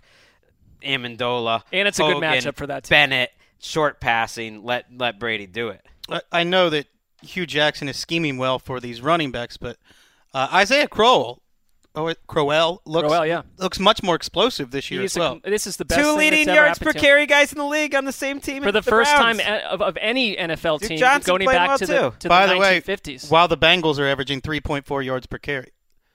Amendola, 0.83 1.63
And 1.71 1.87
it's 1.87 1.99
a 1.99 2.03
good 2.03 2.17
matchup 2.17 2.55
for 2.55 2.67
that 2.67 2.83
team. 2.85 2.89
Bennett, 2.95 3.31
short 3.59 3.99
passing. 3.99 4.63
Let 4.63 4.85
let 4.95 5.19
Brady 5.19 5.45
do 5.47 5.69
it. 5.69 5.85
I, 6.09 6.21
I 6.31 6.43
know 6.43 6.69
that 6.69 6.87
Hue 7.21 7.45
Jackson 7.45 7.87
is 7.87 7.97
scheming 7.97 8.37
well 8.37 8.57
for 8.59 8.79
these 8.79 9.01
running 9.01 9.31
backs, 9.31 9.57
but 9.57 9.77
uh, 10.33 10.47
Isaiah 10.51 10.87
Crowell, 10.87 11.41
oh, 11.93 12.07
it- 12.07 12.17
Crowell 12.25 12.81
looks 12.85 13.07
Crowell, 13.07 13.25
yeah. 13.27 13.43
looks 13.57 13.79
much 13.79 14.01
more 14.01 14.15
explosive 14.15 14.71
this 14.71 14.89
year 14.89 15.01
He's 15.01 15.15
as 15.15 15.19
well. 15.19 15.39
a, 15.43 15.49
this 15.51 15.67
is 15.67 15.77
the 15.77 15.85
best 15.85 15.99
Two 15.99 16.07
thing 16.07 16.17
leading 16.17 16.45
that's 16.47 16.57
ever 16.57 16.65
yards 16.65 16.79
per 16.79 16.85
happened 16.85 16.93
to 16.93 16.99
him. 16.99 17.03
carry 17.05 17.25
guys 17.27 17.51
in 17.51 17.59
the 17.59 17.65
league 17.65 17.93
on 17.93 18.05
the 18.05 18.11
same 18.11 18.39
team 18.41 18.63
for 18.63 18.69
as 18.69 18.73
the, 18.73 18.81
first 18.81 19.15
Browns. 19.15 19.39
time 19.39 19.63
of, 19.69 19.81
of 19.83 19.97
any 20.01 20.35
NFL 20.35 20.79
Duke 20.79 20.89
team 20.89 20.97
Johnson 20.97 21.31
going 21.37 21.45
back 21.45 21.67
well, 21.67 21.77
to 21.77 21.85
the 21.85 22.09
too. 22.09 22.15
to 22.21 22.29
By 22.29 22.47
the 22.47 22.53
the 22.55 22.59
way, 22.59 22.81
1950s. 22.81 23.29
while 23.29 23.47
the 23.47 23.57
Bengals 23.57 23.99
are 23.99 24.07
averaging 24.07 24.41
3.4 24.41 25.05
yards 25.05 25.27
per 25.27 25.37
carry, 25.37 25.71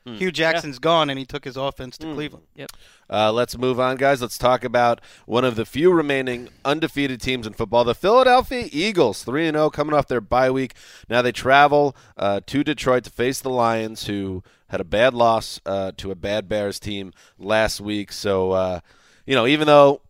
Hmm. 0.06 0.14
Hue 0.14 0.30
Jackson's 0.30 0.78
gone 0.78 1.10
and 1.10 1.18
he 1.18 1.24
took 1.24 1.44
his 1.44 1.56
offense 1.56 1.98
to 1.98 2.14
Cleveland. 2.14 2.46
Yep. 2.54 2.70
Uh, 3.10 3.32
let's 3.32 3.58
move 3.58 3.80
on, 3.80 3.96
guys. 3.96 4.22
Let's 4.22 4.38
talk 4.38 4.62
about 4.62 5.00
one 5.26 5.44
of 5.44 5.56
the 5.56 5.66
few 5.66 5.92
remaining 5.92 6.48
undefeated 6.64 7.20
teams 7.20 7.44
in 7.44 7.54
football, 7.54 7.82
the 7.82 7.94
Philadelphia 7.94 8.68
Eagles, 8.70 9.24
three 9.24 9.48
and 9.48 9.56
zero, 9.56 9.68
coming 9.68 9.94
off 9.94 10.06
their 10.06 10.20
bye 10.20 10.50
week. 10.50 10.74
Now 11.08 11.22
they 11.22 11.32
travel 11.32 11.96
uh, 12.16 12.40
to 12.46 12.62
Detroit 12.62 13.02
to 13.04 13.10
face 13.10 13.40
the 13.40 13.50
Lions, 13.50 14.06
who 14.06 14.44
had 14.68 14.80
a 14.80 14.84
bad 14.84 15.12
loss 15.12 15.60
uh, 15.66 15.90
to 15.96 16.12
a 16.12 16.14
bad 16.14 16.48
Bears 16.48 16.78
team 16.78 17.12
last 17.36 17.80
week. 17.80 18.12
So, 18.12 18.52
uh, 18.52 18.80
you 19.26 19.34
know, 19.34 19.46
even 19.46 19.66
though, 19.66 20.02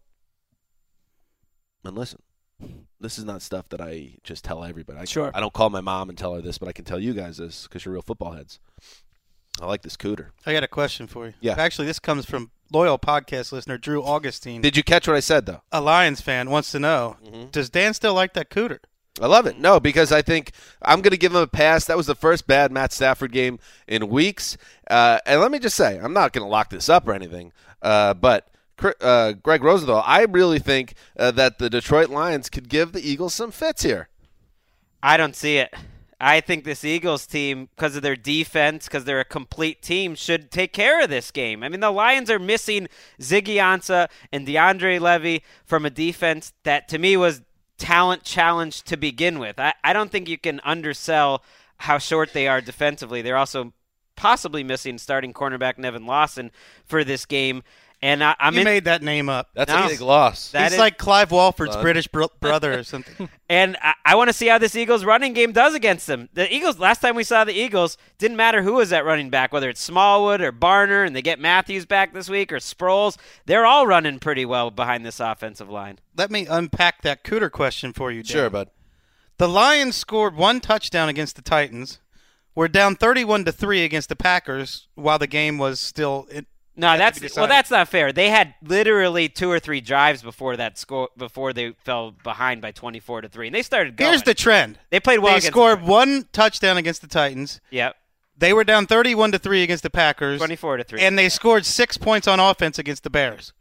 and 1.85 1.97
listen, 1.97 2.21
this 3.01 3.19
is 3.19 3.25
not 3.25 3.41
stuff 3.41 3.69
that 3.71 3.81
I 3.81 4.17
just 4.25 4.45
tell 4.45 4.63
everybody. 4.63 4.99
I, 4.99 5.05
Sure. 5.05 5.31
I 5.35 5.41
don't 5.41 5.53
call 5.53 5.71
my 5.71 5.81
mom 5.81 6.09
and 6.11 6.19
tell 6.19 6.35
her 6.35 6.43
this, 6.43 6.59
but 6.59 6.69
I 6.69 6.73
can 6.73 6.85
tell 6.85 6.99
you 6.99 7.15
guys 7.15 7.39
this 7.39 7.63
because 7.63 7.85
you're 7.85 7.95
real 7.95 8.03
football 8.03 8.33
heads. 8.33 8.59
I 9.61 9.67
like 9.67 9.83
this 9.83 9.97
cooter. 9.97 10.29
I 10.45 10.53
got 10.53 10.63
a 10.63 10.69
question 10.69 11.07
for 11.07 11.27
you. 11.27 11.35
Yeah. 11.41 11.55
Actually, 11.59 11.87
this 11.87 11.99
comes 11.99 12.27
from 12.27 12.51
loyal 12.73 12.99
podcast 12.99 13.53
listener 13.53 13.79
Drew 13.79 14.03
Augustine. 14.03 14.61
Did 14.61 14.77
you 14.77 14.83
catch 14.83 15.07
what 15.09 15.17
I 15.17 15.21
said, 15.21 15.47
though? 15.47 15.63
a 15.73 15.81
Lions 15.81 16.21
fan 16.21 16.51
wants 16.51 16.71
to 16.73 16.79
know: 16.79 17.17
Mm-hmm. 17.25 17.47
Does 17.51 17.71
Dan 17.71 17.95
still 17.95 18.15
like 18.15 18.35
that 18.35 18.51
cooter? 18.51 18.79
I 19.19 19.27
love 19.29 19.47
it. 19.47 19.59
No, 19.59 19.81
because 19.81 20.13
I 20.13 20.21
think 20.21 20.53
I'm 20.83 21.01
going 21.01 21.13
to 21.13 21.17
give 21.17 21.33
him 21.33 21.41
a 21.41 21.47
pass. 21.47 21.87
That 21.87 21.97
was 21.97 22.07
the 22.07 22.15
first 22.15 22.47
bad 22.47 22.71
Matt 22.71 22.93
Stafford 22.93 23.33
game 23.33 23.59
in 23.89 24.09
weeks. 24.11 24.59
Uh, 24.91 25.21
and 25.25 25.41
let 25.41 25.51
me 25.51 25.59
just 25.59 25.75
say, 25.75 25.99
I'm 25.99 26.13
not 26.13 26.35
going 26.35 26.45
to 26.45 26.51
lock 26.51 26.69
this 26.69 26.91
up 26.91 27.09
or 27.09 27.15
anything, 27.15 27.51
uh, 27.81 28.13
but 28.13 28.47
uh, 29.01 29.33
Greg 29.33 29.65
Rosenthal, 29.65 30.03
I 30.05 30.25
really 30.25 30.59
think 30.59 30.93
uh, 31.19 31.31
that 31.31 31.59
the 31.59 31.71
Detroit 31.71 32.11
Lions 32.11 32.51
could 32.51 32.69
give 32.69 32.93
the 32.93 33.01
Eagles 33.01 33.33
some 33.33 33.53
fits 33.53 33.85
here. 33.85 34.11
I 35.03 35.17
don't 35.17 35.35
see 35.35 35.57
it. 35.57 35.73
I 36.19 36.41
think 36.41 36.65
this 36.65 36.83
Eagles 36.83 37.27
team, 37.27 37.69
because 37.77 37.95
of 37.95 38.03
their 38.03 38.17
defense, 38.17 38.87
because 38.87 39.05
they're 39.05 39.21
a 39.21 39.25
complete 39.25 39.83
team, 39.83 40.15
should 40.15 40.51
take 40.51 40.73
care 40.73 41.03
of 41.03 41.11
this 41.11 41.31
game. 41.31 41.63
I 41.63 41.69
mean, 41.69 41.81
the 41.81 41.91
Lions 41.91 42.31
are 42.31 42.39
missing 42.39 42.89
Ziggy 43.21 43.57
Ansah 43.57 44.09
and 44.33 44.47
DeAndre 44.47 44.99
Levy 44.99 45.43
from 45.67 45.85
a 45.85 45.91
defense 45.91 46.55
that, 46.63 46.89
to 46.89 46.99
me, 46.99 47.19
was 47.19 47.43
talent 47.77 48.23
challenge 48.23 48.83
to 48.85 48.97
begin 48.97 49.39
with. 49.39 49.59
I, 49.59 49.75
I 49.85 49.93
don't 49.93 50.11
think 50.11 50.29
you 50.29 50.39
can 50.39 50.61
undersell 50.65 51.43
how 51.79 51.99
short 51.99 52.33
they 52.33 52.49
are 52.49 52.63
defensively. 52.63 53.21
They're 53.21 53.37
also 53.37 53.75
possibly 54.17 54.65
missing 54.65 54.97
starting 54.97 55.35
cornerback 55.35 55.77
Nevin 55.77 56.07
Lawson 56.07 56.51
for 56.87 57.05
this 57.05 57.27
game. 57.27 57.63
And 58.07 58.23
I, 58.23 58.37
I'm 58.39 58.55
you 58.55 58.61
in, 58.61 58.65
made 58.65 58.85
that 58.85 59.03
name 59.03 59.29
up. 59.29 59.49
That's 59.55 59.71
No. 59.73 59.85
a 59.87 59.89
big 59.89 60.01
loss. 60.01 60.51
That 60.53 60.65
He's 60.65 60.75
is- 60.75 60.79
like 60.79 60.97
Clive 60.97 61.33
Walford's 61.33 61.73
Son. 61.73 61.83
British 61.83 62.07
bro- 62.07 62.29
brother 62.41 62.79
or 62.79 62.83
something. 62.85 63.29
And 63.49 63.77
I, 63.83 63.95
I 64.05 64.15
want 64.15 64.29
to 64.29 64.33
see 64.33 64.47
how 64.47 64.59
this 64.59 64.77
Eagles 64.77 65.05
running 65.05 65.33
game 65.33 65.51
does 65.53 65.75
against 65.75 66.07
them. 66.07 66.29
The 66.35 66.53
Eagles, 66.55 66.79
last 66.79 67.01
time 67.01 67.17
we 67.17 67.25
saw 67.25 67.43
the 67.45 67.53
Eagles, 67.53 67.99
didn't 68.19 68.37
matter 68.37 68.63
who 68.63 68.75
was 68.75 68.93
at 68.93 69.05
running 69.05 69.29
back, 69.31 69.53
whether 69.53 69.69
it's 69.69 69.81
Smallwood 69.81 70.41
or 70.41 70.53
Barner, 70.53 71.05
and 71.07 71.17
they 71.17 71.23
get 71.23 71.41
Matthews 71.41 71.85
back 71.85 72.13
this 72.15 72.29
week 72.31 72.53
or 72.53 72.59
Sproles. 72.59 73.17
They're 73.47 73.67
all 73.67 73.87
running 73.87 74.19
pretty 74.21 74.45
well 74.45 74.71
behind 74.71 75.05
this 75.05 75.19
offensive 75.19 75.69
line. 75.69 75.99
Let 76.17 76.31
me 76.31 76.47
unpack 76.47 77.03
that 77.03 77.25
cooter 77.25 77.51
question 77.51 77.93
for 77.93 78.13
you. 78.13 78.23
Dan. 78.23 78.31
Sure, 78.33 78.51
bud. 78.51 78.71
The 79.39 79.49
Lions 79.49 79.97
scored 79.97 80.37
one 80.37 80.61
touchdown 80.61 81.09
against 81.09 81.35
the 81.37 81.43
Titans. 81.43 81.99
We're 82.55 82.69
down 82.69 82.97
31 82.97 83.45
to 83.47 83.53
3 83.53 83.85
against 83.85 84.09
the 84.09 84.17
Packers 84.17 84.87
while 84.95 85.19
the 85.19 85.27
game 85.27 85.59
was 85.59 85.79
still 85.79 86.27
in, 86.31 86.47
No, 86.79 86.99
that's 86.99 87.35
well, 87.37 87.47
that's 87.47 87.71
not 87.71 87.89
fair. 87.89 88.13
They 88.13 88.29
had 88.29 88.55
literally 88.63 89.31
two 89.31 89.51
or 89.51 89.59
three 89.59 89.81
drives 89.81 90.23
before 90.23 90.57
that 90.59 90.77
score 90.77 91.09
before 91.17 91.53
they 91.55 91.73
fell 91.85 92.11
behind 92.11 92.61
by 92.61 92.71
twenty 92.73 93.01
four 93.01 93.23
to 93.23 93.29
three, 93.29 93.47
and 93.49 93.55
they 93.55 93.63
started 93.63 93.97
going. 93.97 94.11
Here's 94.11 94.23
the 94.23 94.35
trend. 94.35 94.79
They 94.91 95.01
played 95.01 95.21
well 95.21 95.33
They 95.33 95.39
against 95.39 95.49
scored 95.49 95.83
one 95.83 96.29
touchdown 96.33 96.77
against 96.77 97.01
the 97.01 97.09
Titans. 97.09 97.61
Yep, 97.71 97.97
They 98.37 98.53
were 98.53 98.65
down 98.65 98.87
31 98.87 99.33
to 99.33 99.39
3 99.39 99.63
against 99.63 99.83
the 99.83 99.91
Packers. 99.91 100.39
twenty 100.39 100.57
four 100.57 100.77
to 100.77 100.85
three. 100.85 101.01
And 101.01 101.19
they 101.19 101.31
scored 101.31 101.65
6 101.65 101.97
points 101.97 102.29
on 102.29 102.39
offense 102.41 102.79
against 102.79 103.03
the 103.05 103.11
Bears. 103.11 103.55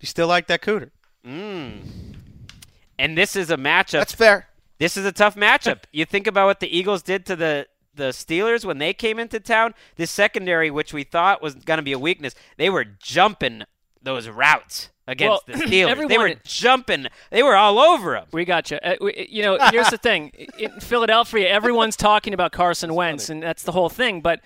You 0.00 0.06
still 0.06 0.26
like 0.28 0.46
that 0.48 0.60
cooter? 0.60 0.90
Mm. 1.26 1.80
And 2.98 3.16
this 3.16 3.36
is 3.36 3.50
a 3.50 3.56
matchup. 3.56 3.92
That's 4.00 4.14
fair. 4.14 4.48
This 4.78 4.96
is 4.96 5.04
a 5.06 5.12
tough 5.12 5.34
matchup. 5.36 5.80
you 5.92 6.04
think 6.04 6.26
about 6.26 6.46
what 6.46 6.60
the 6.60 6.74
Eagles 6.74 7.02
did 7.02 7.24
to 7.26 7.36
the 7.36 7.66
the 7.94 8.10
Steelers 8.10 8.64
when 8.64 8.78
they 8.78 8.92
came 8.94 9.18
into 9.18 9.40
town. 9.40 9.74
This 9.96 10.10
secondary, 10.10 10.70
which 10.70 10.92
we 10.92 11.04
thought 11.04 11.42
was 11.42 11.54
going 11.54 11.78
to 11.78 11.82
be 11.82 11.92
a 11.92 11.98
weakness, 11.98 12.34
they 12.56 12.70
were 12.70 12.84
jumping 12.84 13.64
those 14.02 14.28
routes 14.28 14.90
against 15.06 15.46
Well, 15.48 15.58
the 15.58 15.64
Steelers. 15.66 16.08
they 16.08 16.18
were 16.18 16.34
jumping. 16.44 17.06
They 17.30 17.42
were 17.42 17.56
all 17.56 17.78
over 17.78 18.12
them. 18.12 18.26
We 18.32 18.44
got 18.44 18.70
you. 18.70 18.78
Uh, 18.82 18.94
we- 19.00 19.26
you 19.30 19.42
know, 19.42 19.58
here's 19.70 19.90
the 19.90 19.98
thing: 20.02 20.30
in 20.58 20.80
Philadelphia, 20.80 21.48
everyone's 21.48 21.96
talking 21.96 22.32
about 22.32 22.52
Carson 22.52 22.94
Wentz, 22.94 23.28
and 23.28 23.42
that's 23.42 23.62
the 23.64 23.72
whole 23.72 23.88
thing. 23.88 24.20
But 24.20 24.40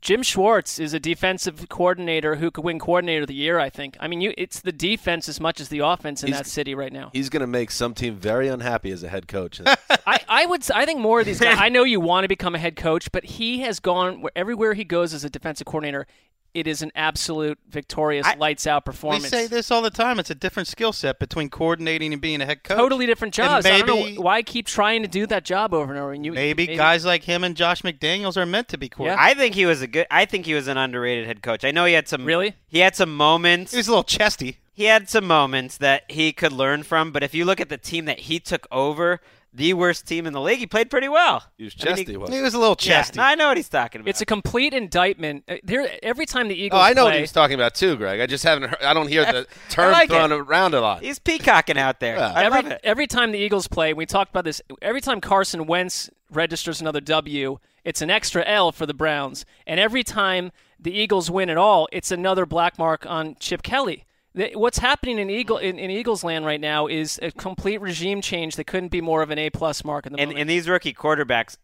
Jim 0.00 0.22
Schwartz 0.22 0.78
is 0.78 0.94
a 0.94 1.00
defensive 1.00 1.68
coordinator 1.68 2.36
who 2.36 2.50
could 2.50 2.64
win 2.64 2.78
Coordinator 2.78 3.22
of 3.22 3.28
the 3.28 3.34
Year. 3.34 3.58
I 3.58 3.68
think. 3.68 3.96
I 4.00 4.08
mean, 4.08 4.20
you, 4.20 4.32
it's 4.38 4.60
the 4.60 4.72
defense 4.72 5.28
as 5.28 5.40
much 5.40 5.60
as 5.60 5.68
the 5.68 5.80
offense 5.80 6.22
in 6.22 6.28
He's- 6.28 6.38
that 6.38 6.46
city 6.46 6.74
right 6.74 6.92
now. 6.92 7.10
He's 7.12 7.28
going 7.28 7.42
to 7.42 7.46
make 7.46 7.70
some 7.70 7.92
team 7.94 8.16
very 8.16 8.48
unhappy 8.48 8.90
as 8.92 9.02
a 9.02 9.08
head 9.08 9.28
coach. 9.28 9.60
I, 10.06 10.20
I 10.28 10.46
would. 10.46 10.68
I 10.70 10.86
think 10.86 11.00
more 11.00 11.20
of 11.20 11.26
these 11.26 11.40
guys. 11.40 11.58
I 11.60 11.68
know 11.68 11.84
you 11.84 12.00
want 12.00 12.24
to 12.24 12.28
become 12.28 12.54
a 12.54 12.58
head 12.58 12.76
coach, 12.76 13.12
but 13.12 13.24
he 13.24 13.60
has 13.60 13.78
gone 13.80 14.22
where, 14.22 14.32
everywhere 14.34 14.74
he 14.74 14.84
goes 14.84 15.12
as 15.12 15.24
a 15.24 15.30
defensive 15.30 15.66
coordinator. 15.66 16.06
It 16.52 16.66
is 16.66 16.82
an 16.82 16.90
absolute 16.96 17.58
victorious, 17.68 18.26
lights 18.38 18.66
out 18.66 18.84
performance. 18.84 19.24
We 19.24 19.28
say 19.28 19.46
this 19.46 19.70
all 19.70 19.82
the 19.82 19.90
time. 19.90 20.18
It's 20.18 20.30
a 20.30 20.34
different 20.34 20.66
skill 20.66 20.92
set 20.92 21.18
between 21.20 21.48
coordinating 21.48 22.12
and 22.12 22.20
being 22.20 22.40
a 22.40 22.46
head 22.46 22.64
coach. 22.64 22.76
Totally 22.76 23.06
different 23.06 23.38
And 23.38 23.48
jobs. 23.48 23.66
I 23.66 23.82
don't 23.82 24.14
know 24.16 24.22
why 24.22 24.42
keep 24.42 24.66
trying 24.66 25.02
to 25.02 25.08
do 25.08 25.26
that 25.28 25.44
job 25.44 25.72
over 25.72 25.92
and 25.92 26.00
over. 26.00 26.12
And 26.12 26.24
you, 26.24 26.32
Maybe, 26.32 26.66
guys 26.66 27.04
like 27.04 27.22
him 27.22 27.44
and 27.44 27.56
Josh 27.56 27.82
McDaniels 27.82 28.36
are 28.36 28.46
meant 28.46 28.68
to 28.68 28.78
be 28.78 28.88
coordinators. 28.88 29.16
I 29.18 29.34
think 29.34 29.54
he 29.54 29.66
was 29.66 29.80
a 29.80 29.86
good. 29.86 30.06
I 30.10 30.24
think 30.24 30.46
he 30.46 30.54
was 30.54 30.66
an 30.66 30.76
underrated 30.76 31.26
head 31.26 31.42
coach. 31.42 31.64
I 31.64 31.70
know 31.70 31.84
he 31.84 31.94
had 31.94 32.08
some. 32.08 32.24
Really? 32.24 32.56
He 32.66 32.80
had 32.80 32.96
some 32.96 33.14
moments. 33.14 33.70
He 33.70 33.76
was 33.76 33.86
a 33.86 33.92
little 33.92 34.04
chesty. 34.04 34.58
He 34.72 34.84
had 34.84 35.08
some 35.10 35.26
moments 35.26 35.76
that 35.76 36.10
he 36.10 36.32
could 36.32 36.52
learn 36.52 36.84
from, 36.84 37.12
but 37.12 37.22
if 37.22 37.34
you 37.34 37.44
look 37.44 37.60
at 37.60 37.68
the 37.68 37.76
team 37.76 38.06
that 38.06 38.20
he 38.20 38.40
took 38.40 38.66
over, 38.72 39.20
the 39.52 39.74
worst 39.74 40.06
team 40.06 40.26
in 40.26 40.32
the 40.32 40.40
league, 40.40 40.60
he 40.60 40.66
played 40.66 40.90
pretty 40.90 41.08
well. 41.08 41.42
He 41.58 41.64
was 41.64 41.74
I 41.80 41.84
mean, 41.86 41.96
chesty, 41.96 42.12
He 42.12 42.40
was 42.42 42.54
a 42.54 42.58
little 42.58 42.76
Yeah, 42.80 42.98
chesty. 43.02 43.16
no, 43.18 43.24
I 43.24 43.34
know 43.34 43.48
what 43.48 43.56
he's 43.56 43.68
talking 43.68 44.00
about. 44.00 44.10
It's 44.10 44.20
a 44.20 44.26
complete 44.26 44.72
indictment. 44.72 45.42
Uh, 45.48 45.56
There, 45.64 45.88
every 46.04 46.24
time 46.26 46.46
the 46.48 46.54
Eagles. 46.54 46.78
Oh, 46.80 46.82
I 46.84 46.92
know 46.92 47.04
what 47.04 47.10
play, 47.10 47.18
he 47.18 47.22
was 47.22 47.32
talking 47.32 47.54
about 47.54 47.74
too, 47.74 47.96
Greg. 47.96 48.20
I 48.20 48.26
just 48.26 48.44
haven't. 48.44 48.68
Heard, 48.70 48.82
I 48.82 48.94
don't 48.94 49.08
hear 49.08 49.24
the 49.24 49.46
term 49.68 49.90
like 49.92 50.08
thrown 50.10 50.30
it. 50.30 50.36
around 50.36 50.74
a 50.74 50.80
lot. 50.80 51.02
He's 51.02 51.18
peacocking 51.18 51.76
out 51.78 51.98
there. 52.00 52.16
Yeah. 52.16 52.32
I 52.34 52.44
every, 52.44 52.62
love 52.62 52.70
it. 52.72 52.80
every 52.84 53.06
time 53.08 53.32
the 53.32 53.38
Eagles 53.38 53.66
play, 53.66 53.92
we 53.92 54.06
talked 54.06 54.30
about 54.30 54.44
this. 54.44 54.62
Every 54.80 55.00
time 55.00 55.20
Carson 55.20 55.66
Wentz 55.66 56.08
registers 56.30 56.80
another 56.80 57.00
W, 57.00 57.58
it's 57.84 58.00
an 58.02 58.10
extra 58.10 58.44
L 58.46 58.70
for 58.70 58.86
the 58.86 58.94
Browns. 58.94 59.44
And 59.66 59.80
every 59.80 60.04
time 60.04 60.52
the 60.78 60.92
Eagles 60.92 61.28
win 61.30 61.50
at 61.50 61.56
all, 61.56 61.88
it's 61.90 62.12
another 62.12 62.46
black 62.46 62.78
mark 62.78 63.04
on 63.04 63.34
Chip 63.40 63.62
Kelly. 63.62 64.04
The- 64.34 64.52
What's 64.54 64.78
happening 64.78 65.18
in 65.18 65.28
Eagle 65.30 65.58
in, 65.58 65.78
in 65.78 65.90
Eagles 65.90 66.22
land 66.22 66.46
right 66.46 66.60
now 66.60 66.86
is 66.86 67.18
a 67.22 67.30
complete 67.32 67.80
regime 67.80 68.20
change 68.20 68.56
that 68.56 68.66
couldn't 68.66 68.90
be 68.90 69.00
more 69.00 69.22
of 69.22 69.30
an 69.30 69.38
A 69.38 69.50
plus 69.50 69.84
mark 69.84 70.06
in 70.06 70.12
the 70.12 70.20
And, 70.20 70.32
and 70.32 70.48
these 70.48 70.68
rookie 70.68 70.94
quarterbacks, 70.94 71.56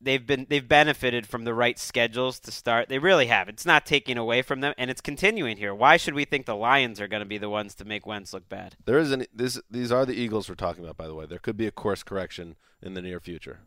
they've 0.00 0.24
been 0.24 0.46
they've 0.48 0.66
benefited 0.66 1.26
from 1.26 1.44
the 1.44 1.54
right 1.54 1.78
schedules 1.78 2.38
to 2.40 2.52
start. 2.52 2.88
They 2.88 2.98
really 2.98 3.26
have. 3.26 3.48
It's 3.48 3.66
not 3.66 3.86
taking 3.86 4.18
away 4.18 4.42
from 4.42 4.60
them, 4.60 4.74
and 4.78 4.90
it's 4.90 5.00
continuing 5.00 5.56
here. 5.56 5.74
Why 5.74 5.96
should 5.96 6.14
we 6.14 6.24
think 6.24 6.46
the 6.46 6.56
Lions 6.56 7.00
are 7.00 7.08
going 7.08 7.20
to 7.22 7.26
be 7.26 7.38
the 7.38 7.50
ones 7.50 7.74
to 7.76 7.84
make 7.84 8.06
Wentz 8.06 8.32
look 8.32 8.48
bad? 8.48 8.76
There 8.84 8.98
is 8.98 9.10
an 9.10 9.26
this. 9.34 9.60
These 9.70 9.90
are 9.90 10.06
the 10.06 10.14
Eagles 10.14 10.48
we're 10.48 10.54
talking 10.54 10.84
about, 10.84 10.96
by 10.96 11.08
the 11.08 11.14
way. 11.14 11.26
There 11.26 11.38
could 11.38 11.56
be 11.56 11.66
a 11.66 11.72
course 11.72 12.02
correction 12.02 12.56
in 12.82 12.94
the 12.94 13.02
near 13.02 13.20
future. 13.20 13.60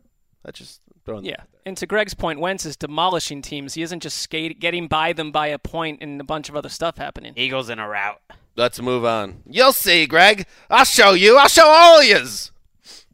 That's 0.44 0.58
just 0.60 0.80
throwing. 1.04 1.24
Yeah, 1.24 1.32
out 1.40 1.50
there. 1.52 1.60
and 1.66 1.76
to 1.76 1.86
Greg's 1.86 2.14
point, 2.14 2.38
Wentz 2.40 2.64
is 2.64 2.76
demolishing 2.76 3.42
teams. 3.42 3.74
He 3.74 3.82
isn't 3.82 4.00
just 4.00 4.18
skate, 4.18 4.60
getting 4.60 4.86
by 4.86 5.12
them 5.12 5.32
by 5.32 5.48
a 5.48 5.58
point 5.58 5.98
and 6.02 6.20
a 6.20 6.24
bunch 6.24 6.48
of 6.48 6.56
other 6.56 6.68
stuff 6.68 6.96
happening. 6.98 7.32
Eagles 7.36 7.68
in 7.68 7.78
a 7.78 7.88
rout. 7.88 8.20
Let's 8.56 8.80
move 8.80 9.04
on. 9.04 9.42
You'll 9.48 9.72
see, 9.74 10.06
Greg. 10.06 10.46
I'll 10.70 10.84
show 10.86 11.12
you. 11.12 11.36
I'll 11.36 11.48
show 11.48 11.66
all 11.66 12.00
of 12.00 12.06
yous. 12.06 12.50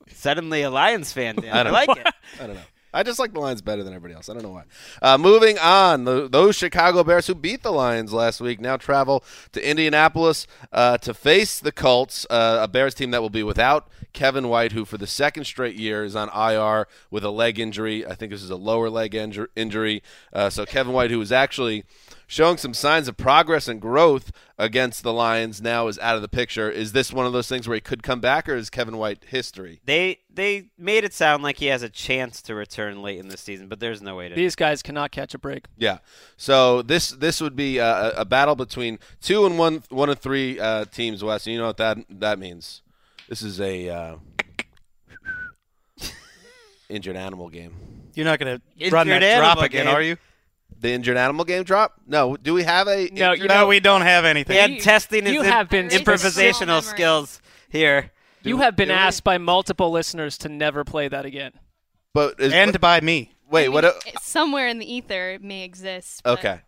Suddenly 0.08 0.62
a 0.62 0.70
Lions 0.70 1.12
fan. 1.12 1.34
Dan. 1.36 1.52
I 1.66 1.68
I, 1.68 1.70
like 1.70 1.88
it. 1.98 2.06
I 2.40 2.46
don't 2.46 2.54
know. 2.54 2.62
I 2.94 3.02
just 3.02 3.18
like 3.18 3.32
the 3.32 3.40
Lions 3.40 3.62
better 3.62 3.82
than 3.82 3.94
everybody 3.94 4.14
else. 4.14 4.28
I 4.28 4.34
don't 4.34 4.42
know 4.42 4.50
why. 4.50 4.64
Uh, 5.00 5.16
moving 5.16 5.58
on, 5.58 6.04
the, 6.04 6.28
those 6.28 6.56
Chicago 6.56 7.02
Bears 7.02 7.26
who 7.26 7.34
beat 7.34 7.62
the 7.62 7.72
Lions 7.72 8.12
last 8.12 8.40
week 8.40 8.60
now 8.60 8.76
travel 8.76 9.24
to 9.52 9.68
Indianapolis 9.68 10.46
uh, 10.72 10.98
to 10.98 11.14
face 11.14 11.58
the 11.58 11.72
Colts, 11.72 12.26
uh, 12.28 12.58
a 12.60 12.68
Bears 12.68 12.94
team 12.94 13.10
that 13.12 13.22
will 13.22 13.30
be 13.30 13.42
without 13.42 13.88
Kevin 14.12 14.48
White, 14.48 14.72
who 14.72 14.84
for 14.84 14.98
the 14.98 15.06
second 15.06 15.44
straight 15.44 15.74
year 15.74 16.04
is 16.04 16.14
on 16.14 16.28
IR 16.28 16.86
with 17.10 17.24
a 17.24 17.30
leg 17.30 17.58
injury. 17.58 18.06
I 18.06 18.14
think 18.14 18.30
this 18.30 18.42
is 18.42 18.50
a 18.50 18.56
lower 18.56 18.90
leg 18.90 19.12
injur- 19.12 19.48
injury. 19.56 20.02
Uh, 20.30 20.50
so 20.50 20.66
Kevin 20.66 20.92
White, 20.92 21.10
who 21.10 21.18
was 21.18 21.32
actually 21.32 21.84
showing 22.32 22.56
some 22.56 22.72
signs 22.72 23.08
of 23.08 23.16
progress 23.18 23.68
and 23.68 23.78
growth 23.78 24.32
against 24.56 25.02
the 25.02 25.12
Lions, 25.12 25.60
now 25.60 25.86
is 25.86 25.98
out 25.98 26.16
of 26.16 26.22
the 26.22 26.28
picture. 26.28 26.70
Is 26.70 26.92
this 26.92 27.12
one 27.12 27.26
of 27.26 27.34
those 27.34 27.46
things 27.46 27.68
where 27.68 27.74
he 27.74 27.80
could 27.82 28.02
come 28.02 28.20
back, 28.20 28.48
or 28.48 28.56
is 28.56 28.70
Kevin 28.70 28.96
White 28.96 29.24
history? 29.28 29.82
They 29.84 30.20
they 30.32 30.70
made 30.78 31.04
it 31.04 31.12
sound 31.12 31.42
like 31.42 31.58
he 31.58 31.66
has 31.66 31.82
a 31.82 31.90
chance 31.90 32.40
to 32.42 32.54
return 32.54 33.02
late 33.02 33.18
in 33.18 33.28
the 33.28 33.36
season, 33.36 33.68
but 33.68 33.80
there's 33.80 34.00
no 34.00 34.16
way 34.16 34.30
to. 34.30 34.34
These 34.34 34.56
guys 34.56 34.82
cannot 34.82 35.10
catch 35.10 35.34
a 35.34 35.38
break. 35.38 35.66
Yeah. 35.76 35.98
So 36.38 36.80
this 36.80 37.10
this 37.10 37.42
would 37.42 37.54
be 37.54 37.76
a, 37.76 38.12
a 38.12 38.24
battle 38.24 38.56
between 38.56 38.98
two 39.20 39.44
and 39.44 39.58
one 39.58 39.82
one 39.90 40.08
and 40.08 40.18
three 40.18 40.58
uh, 40.58 40.86
teams. 40.86 41.22
West. 41.22 41.46
You 41.46 41.58
know 41.58 41.66
what 41.66 41.76
that 41.76 41.98
that 42.08 42.38
means? 42.38 42.80
This 43.28 43.42
is 43.42 43.60
a 43.60 43.90
uh, 43.90 44.16
injured 46.88 47.16
animal 47.16 47.50
game. 47.50 47.74
You're 48.14 48.24
not 48.24 48.38
going 48.38 48.60
to 48.78 48.90
run 48.90 49.08
that 49.08 49.38
drop 49.38 49.58
again, 49.58 49.86
game. 49.86 49.94
are 49.94 50.02
you? 50.02 50.16
The 50.80 50.92
injured 50.92 51.16
animal 51.16 51.44
game 51.44 51.62
drop? 51.64 51.94
No. 52.06 52.36
Do 52.36 52.54
we 52.54 52.64
have 52.64 52.88
a? 52.88 53.08
No, 53.12 53.32
injured- 53.32 53.38
you 53.42 53.48
No, 53.48 53.54
know- 53.60 53.66
we 53.66 53.80
don't 53.80 54.02
have 54.02 54.24
anything. 54.24 54.54
He 54.54 54.60
had 54.74 54.82
testing 54.82 55.24
his 55.24 55.34
you 55.34 55.42
have 55.42 55.68
been 55.68 55.88
improvisational 55.88 56.82
skills 56.82 57.40
here. 57.68 58.10
You 58.42 58.58
have 58.58 58.74
been 58.74 58.90
asked 58.90 59.22
by 59.24 59.38
multiple 59.38 59.90
listeners 59.92 60.36
to 60.38 60.48
never 60.48 60.82
play 60.84 61.06
that 61.08 61.24
again. 61.24 61.52
But 62.14 62.40
is, 62.40 62.52
and 62.52 62.78
by 62.80 63.00
me. 63.00 63.32
wait, 63.50 63.68
what? 63.68 63.84
a- 63.84 63.94
somewhere 64.20 64.66
in 64.68 64.78
the 64.78 64.92
ether 64.92 65.30
it 65.30 65.42
may 65.42 65.62
exist. 65.62 66.22
but 66.24 66.38
okay. 66.38 66.60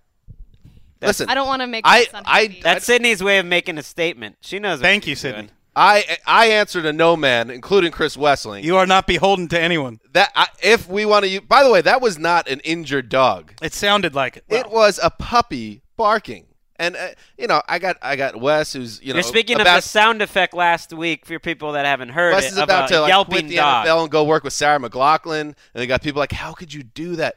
Listen, 1.02 1.28
I 1.28 1.34
don't 1.34 1.46
want 1.48 1.60
to 1.60 1.66
make 1.66 1.84
I 1.86 2.00
this 2.00 2.10
sound 2.10 2.24
I 2.26 2.40
heavy. 2.42 2.60
That's 2.62 2.84
Sydney's 2.86 3.22
way 3.22 3.38
of 3.38 3.44
making 3.44 3.76
a 3.76 3.82
statement. 3.82 4.36
She 4.40 4.58
knows. 4.58 4.78
What 4.78 4.84
Thank 4.84 5.06
you, 5.06 5.12
she's 5.14 5.20
Sydney. 5.20 5.42
doing. 5.42 5.50
I 5.76 6.18
I 6.26 6.46
answered 6.46 6.86
a 6.86 6.92
no 6.92 7.16
man, 7.16 7.50
including 7.50 7.92
Chris 7.92 8.16
Wessling. 8.16 8.62
You 8.62 8.76
are 8.76 8.86
not 8.86 9.06
beholden 9.06 9.48
to 9.48 9.60
anyone. 9.60 10.00
that 10.12 10.30
I, 10.34 10.46
if 10.62 10.88
we 10.88 11.04
want 11.04 11.24
to 11.24 11.28
use. 11.28 11.42
By 11.42 11.64
the 11.64 11.70
way, 11.70 11.80
that 11.80 12.00
was 12.00 12.18
not 12.18 12.48
an 12.48 12.60
injured 12.60 13.08
dog. 13.08 13.54
It 13.60 13.72
sounded 13.72 14.14
like 14.14 14.36
it. 14.36 14.44
it 14.48 14.70
was 14.70 15.00
a 15.02 15.10
puppy 15.10 15.82
barking. 15.96 16.46
And 16.76 16.96
uh, 16.96 17.08
you 17.38 17.46
know, 17.46 17.62
I 17.68 17.78
got 17.78 17.98
I 18.02 18.16
got 18.16 18.40
Wes, 18.40 18.72
who's 18.72 19.00
you 19.00 19.08
know 19.08 19.16
You're 19.16 19.22
speaking 19.22 19.60
about, 19.60 19.78
of 19.78 19.84
the 19.84 19.88
sound 19.88 20.22
effect 20.22 20.54
last 20.54 20.92
week 20.92 21.24
for 21.24 21.38
people 21.38 21.72
that 21.72 21.86
haven't 21.86 22.08
heard 22.10 22.32
Wes 22.34 22.46
it 22.46 22.52
is 22.52 22.58
about 22.58 22.90
a 22.90 22.94
to 22.94 23.00
like, 23.02 23.08
yelping 23.08 23.32
quit 23.32 23.48
the 23.48 23.56
dog. 23.56 23.86
NFL 23.86 24.02
and 24.02 24.10
go 24.10 24.24
work 24.24 24.42
with 24.42 24.52
Sarah 24.52 24.80
McLachlan, 24.80 25.40
and 25.40 25.56
they 25.74 25.86
got 25.86 26.02
people 26.02 26.18
like, 26.18 26.32
"How 26.32 26.52
could 26.52 26.74
you 26.74 26.82
do 26.82 27.16
that?" 27.16 27.36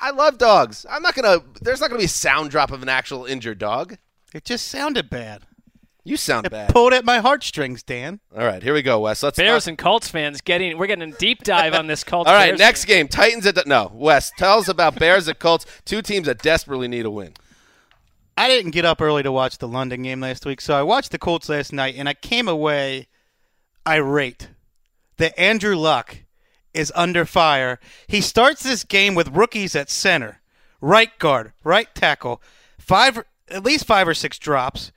I 0.00 0.10
love 0.12 0.38
dogs. 0.38 0.86
I'm 0.88 1.02
not 1.02 1.14
gonna. 1.14 1.42
There's 1.60 1.80
not 1.80 1.90
gonna 1.90 1.98
be 1.98 2.06
a 2.06 2.08
sound 2.08 2.50
drop 2.50 2.72
of 2.72 2.82
an 2.82 2.88
actual 2.88 3.26
injured 3.26 3.58
dog. 3.58 3.98
It 4.32 4.44
just 4.44 4.68
sounded 4.68 5.10
bad. 5.10 5.42
You 6.02 6.16
sound 6.16 6.46
It 6.46 6.50
bad. 6.50 6.70
pulled 6.72 6.92
at 6.94 7.04
my 7.04 7.18
heartstrings, 7.18 7.82
Dan. 7.82 8.20
All 8.36 8.44
right, 8.44 8.62
here 8.62 8.72
we 8.72 8.80
go, 8.82 9.00
Wes. 9.00 9.22
Let's 9.22 9.36
Bears 9.36 9.64
talk- 9.64 9.68
and 9.68 9.78
Colts 9.78 10.08
fans 10.08 10.40
getting 10.40 10.78
we're 10.78 10.86
getting 10.86 11.12
a 11.12 11.16
deep 11.16 11.42
dive 11.44 11.74
on 11.74 11.86
this 11.88 12.04
Colts. 12.04 12.28
All 12.28 12.34
right, 12.34 12.48
Bears 12.50 12.58
next 12.58 12.84
game. 12.86 13.04
game, 13.04 13.08
Titans 13.08 13.46
at 13.46 13.54
the 13.54 13.64
no. 13.66 13.90
Wes, 13.94 14.32
tell 14.38 14.58
us 14.58 14.68
about 14.68 14.94
Bears 14.96 15.28
at 15.28 15.38
Colts, 15.38 15.66
two 15.84 16.00
teams 16.02 16.26
that 16.26 16.38
desperately 16.42 16.88
need 16.88 17.04
a 17.04 17.10
win. 17.10 17.34
I 18.36 18.48
didn't 18.48 18.70
get 18.70 18.86
up 18.86 19.02
early 19.02 19.22
to 19.22 19.30
watch 19.32 19.58
the 19.58 19.68
London 19.68 20.02
game 20.02 20.20
last 20.20 20.46
week, 20.46 20.62
so 20.62 20.74
I 20.74 20.82
watched 20.82 21.10
the 21.12 21.18
Colts 21.18 21.50
last 21.50 21.72
night, 21.72 21.94
and 21.98 22.08
I 22.08 22.14
came 22.14 22.48
away 22.48 23.08
irate 23.86 24.48
that 25.18 25.38
Andrew 25.38 25.76
Luck 25.76 26.18
is 26.72 26.90
under 26.94 27.24
fire. 27.26 27.78
He 28.06 28.20
starts 28.22 28.62
this 28.62 28.84
game 28.84 29.14
with 29.14 29.28
rookies 29.36 29.74
at 29.76 29.90
center, 29.90 30.40
right 30.80 31.16
guard, 31.18 31.52
right 31.64 31.92
tackle, 31.94 32.40
five 32.78 33.22
at 33.48 33.64
least 33.64 33.84
five 33.84 34.06
or 34.08 34.14
six 34.14 34.38
drops. 34.38 34.92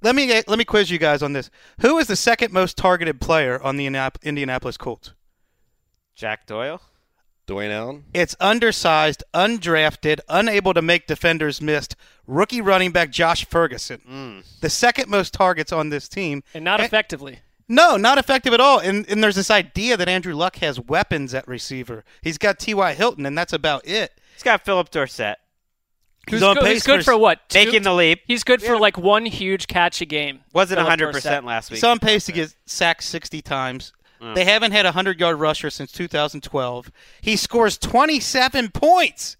Let 0.00 0.14
me 0.14 0.32
let 0.46 0.58
me 0.58 0.64
quiz 0.64 0.90
you 0.90 0.98
guys 0.98 1.22
on 1.22 1.32
this. 1.32 1.50
Who 1.80 1.98
is 1.98 2.06
the 2.06 2.16
second 2.16 2.52
most 2.52 2.76
targeted 2.76 3.20
player 3.20 3.60
on 3.60 3.76
the 3.76 3.86
Indianapolis 4.22 4.76
Colts? 4.76 5.12
Jack 6.14 6.46
Doyle. 6.46 6.80
Dwayne 7.48 7.70
Allen. 7.70 8.04
It's 8.12 8.36
undersized, 8.40 9.24
undrafted, 9.32 10.20
unable 10.28 10.74
to 10.74 10.82
make 10.82 11.06
defenders 11.06 11.62
missed. 11.62 11.96
Rookie 12.26 12.60
running 12.60 12.92
back 12.92 13.10
Josh 13.10 13.46
Ferguson, 13.46 14.00
hmm. 14.06 14.38
the 14.60 14.68
second 14.68 15.08
most 15.08 15.32
targets 15.32 15.72
on 15.72 15.88
this 15.88 16.08
team, 16.08 16.42
and 16.52 16.62
not 16.64 16.80
And- 16.80 16.86
effectively. 16.86 17.38
No, 17.70 17.98
not 17.98 18.16
effective 18.16 18.54
at 18.54 18.60
all. 18.60 18.78
And, 18.78 19.06
and 19.10 19.22
there's 19.22 19.36
this 19.36 19.50
idea 19.50 19.98
that 19.98 20.08
Andrew 20.08 20.34
Luck 20.34 20.56
has 20.56 20.80
weapons 20.80 21.34
at 21.34 21.46
receiver. 21.46 22.02
He's 22.22 22.38
got 22.38 22.58
T.Y. 22.58 22.94
Hilton, 22.94 23.26
and 23.26 23.36
that's 23.36 23.52
about 23.52 23.86
it. 23.86 24.12
He's 24.32 24.42
got 24.42 24.64
Phillip 24.64 24.90
Dorsett 24.90 25.36
He's 26.30 26.42
on 26.42 26.54
good, 26.54 26.64
pace 26.64 26.74
who's 26.74 26.82
good 26.84 27.04
for, 27.04 27.12
for 27.12 27.18
what? 27.18 27.48
two- 27.48 27.58
making 27.64 27.82
the 27.82 27.94
leap. 27.94 28.20
He's 28.26 28.44
good 28.44 28.62
for 28.62 28.78
like 28.78 28.96
one 28.98 29.26
huge 29.26 29.66
catch 29.66 30.00
a 30.00 30.04
game. 30.04 30.40
Wasn't 30.52 30.78
100 30.78 31.12
percent 31.12 31.44
last 31.44 31.70
week. 31.70 31.76
He's 31.76 31.84
on 31.84 31.98
pace 31.98 32.26
to 32.26 32.32
get 32.32 32.54
sacked 32.66 33.04
60 33.04 33.42
times. 33.42 33.92
They 34.34 34.44
haven't 34.44 34.72
had 34.72 34.84
a 34.84 34.88
100 34.88 35.20
yard 35.20 35.38
rusher 35.38 35.70
since 35.70 35.92
2012. 35.92 36.90
He 37.20 37.36
scores 37.36 37.78
27 37.78 38.70
points, 38.70 39.36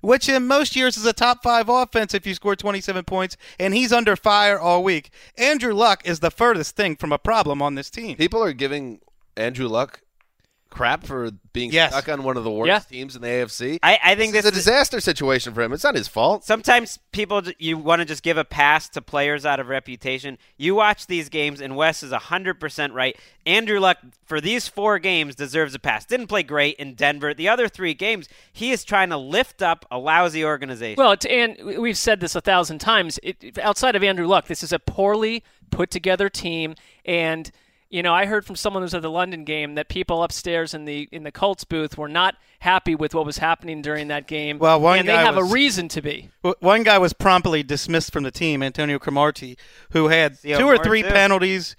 which 0.00 0.28
in 0.28 0.46
most 0.46 0.74
years 0.74 0.96
is 0.96 1.04
a 1.04 1.12
top 1.12 1.42
five 1.42 1.68
offense 1.68 2.14
if 2.14 2.26
you 2.26 2.34
score 2.34 2.56
27 2.56 3.04
points, 3.04 3.36
and 3.58 3.74
he's 3.74 3.92
under 3.92 4.16
fire 4.16 4.58
all 4.58 4.82
week. 4.82 5.10
Andrew 5.36 5.74
Luck 5.74 6.02
is 6.06 6.20
the 6.20 6.30
furthest 6.30 6.76
thing 6.76 6.96
from 6.96 7.12
a 7.12 7.18
problem 7.18 7.60
on 7.60 7.74
this 7.74 7.90
team. 7.90 8.16
People 8.16 8.42
are 8.42 8.52
giving 8.54 9.00
Andrew 9.36 9.68
Luck 9.68 10.01
crap 10.72 11.06
for 11.06 11.30
being 11.52 11.70
Yes. 11.70 11.92
stuck 11.92 12.08
on 12.08 12.24
one 12.24 12.36
of 12.36 12.42
the 12.44 12.50
worst 12.50 12.66
Yeah. 12.68 12.78
teams 12.80 13.14
in 13.14 13.22
the 13.22 13.28
AFC? 13.28 13.78
I, 13.82 13.98
I 14.02 14.14
think 14.16 14.32
this, 14.32 14.42
this 14.44 14.52
is 14.52 14.58
a 14.58 14.60
disaster 14.60 15.00
situation 15.00 15.52
for 15.54 15.62
him. 15.62 15.72
It's 15.72 15.84
not 15.84 15.94
his 15.94 16.08
fault. 16.08 16.44
Sometimes 16.44 16.98
people 17.12 17.42
you 17.58 17.78
want 17.78 18.00
to 18.00 18.04
just 18.06 18.22
give 18.22 18.36
a 18.38 18.44
pass 18.44 18.88
to 18.90 19.02
players 19.02 19.46
out 19.46 19.60
of 19.60 19.68
reputation. 19.68 20.38
You 20.56 20.74
watch 20.74 21.06
these 21.06 21.28
games, 21.28 21.60
and 21.60 21.76
Wes 21.76 22.02
is 22.02 22.10
hundred 22.12 22.58
percent 22.58 22.92
right. 22.94 23.16
Andrew 23.46 23.78
Luck 23.80 23.98
for 24.24 24.40
these 24.40 24.66
four 24.68 24.98
games 24.98 25.34
deserves 25.34 25.74
a 25.74 25.78
pass. 25.78 26.04
Didn't 26.06 26.28
play 26.28 26.42
great 26.42 26.76
in 26.76 26.94
Denver. 26.94 27.34
The 27.34 27.48
other 27.48 27.68
three 27.68 27.94
games, 27.94 28.28
he 28.52 28.70
is 28.72 28.82
trying 28.84 29.10
to 29.10 29.16
lift 29.16 29.62
up 29.62 29.84
a 29.90 29.98
lousy 29.98 30.44
organization. 30.44 30.96
Well, 31.02 31.12
it's, 31.12 31.26
and 31.26 31.56
we've 31.78 31.98
said 31.98 32.20
this 32.20 32.34
a 32.34 32.40
thousand 32.40 32.78
times. 32.78 33.18
It, 33.22 33.58
outside 33.58 33.94
of 33.94 34.02
Andrew 34.02 34.26
Luck, 34.26 34.46
this 34.46 34.62
is 34.62 34.72
a 34.72 34.78
poorly 34.78 35.44
put 35.70 35.90
together 35.90 36.28
team, 36.28 36.74
and 37.04 37.50
you 37.92 38.02
know, 38.02 38.12
I 38.14 38.24
heard 38.24 38.44
from 38.44 38.56
someone 38.56 38.80
who 38.82 38.86
was 38.86 38.94
at 38.94 39.02
the 39.02 39.10
London 39.10 39.44
game 39.44 39.76
that 39.76 39.88
people 39.88 40.22
upstairs 40.24 40.72
in 40.74 40.86
the 40.86 41.08
in 41.12 41.22
the 41.22 41.30
Colts 41.30 41.62
booth 41.64 41.96
were 41.98 42.08
not 42.08 42.34
happy 42.58 42.94
with 42.94 43.14
what 43.14 43.26
was 43.26 43.38
happening 43.38 43.82
during 43.82 44.08
that 44.08 44.26
game. 44.26 44.58
Well, 44.58 44.80
one 44.80 44.98
and 45.00 45.08
they 45.08 45.14
have 45.14 45.36
was- 45.36 45.50
a 45.50 45.52
reason 45.52 45.88
to 45.88 46.02
be. 46.02 46.30
One 46.60 46.82
guy 46.82 46.98
was 46.98 47.12
promptly 47.12 47.62
dismissed 47.62 48.12
from 48.12 48.22
the 48.24 48.30
team, 48.30 48.62
Antonio 48.62 48.98
Cromartie, 48.98 49.56
who 49.90 50.08
had 50.08 50.38
Sio 50.38 50.58
two 50.58 50.66
or 50.66 50.78
three 50.78 51.02
too. 51.02 51.08
penalties. 51.10 51.76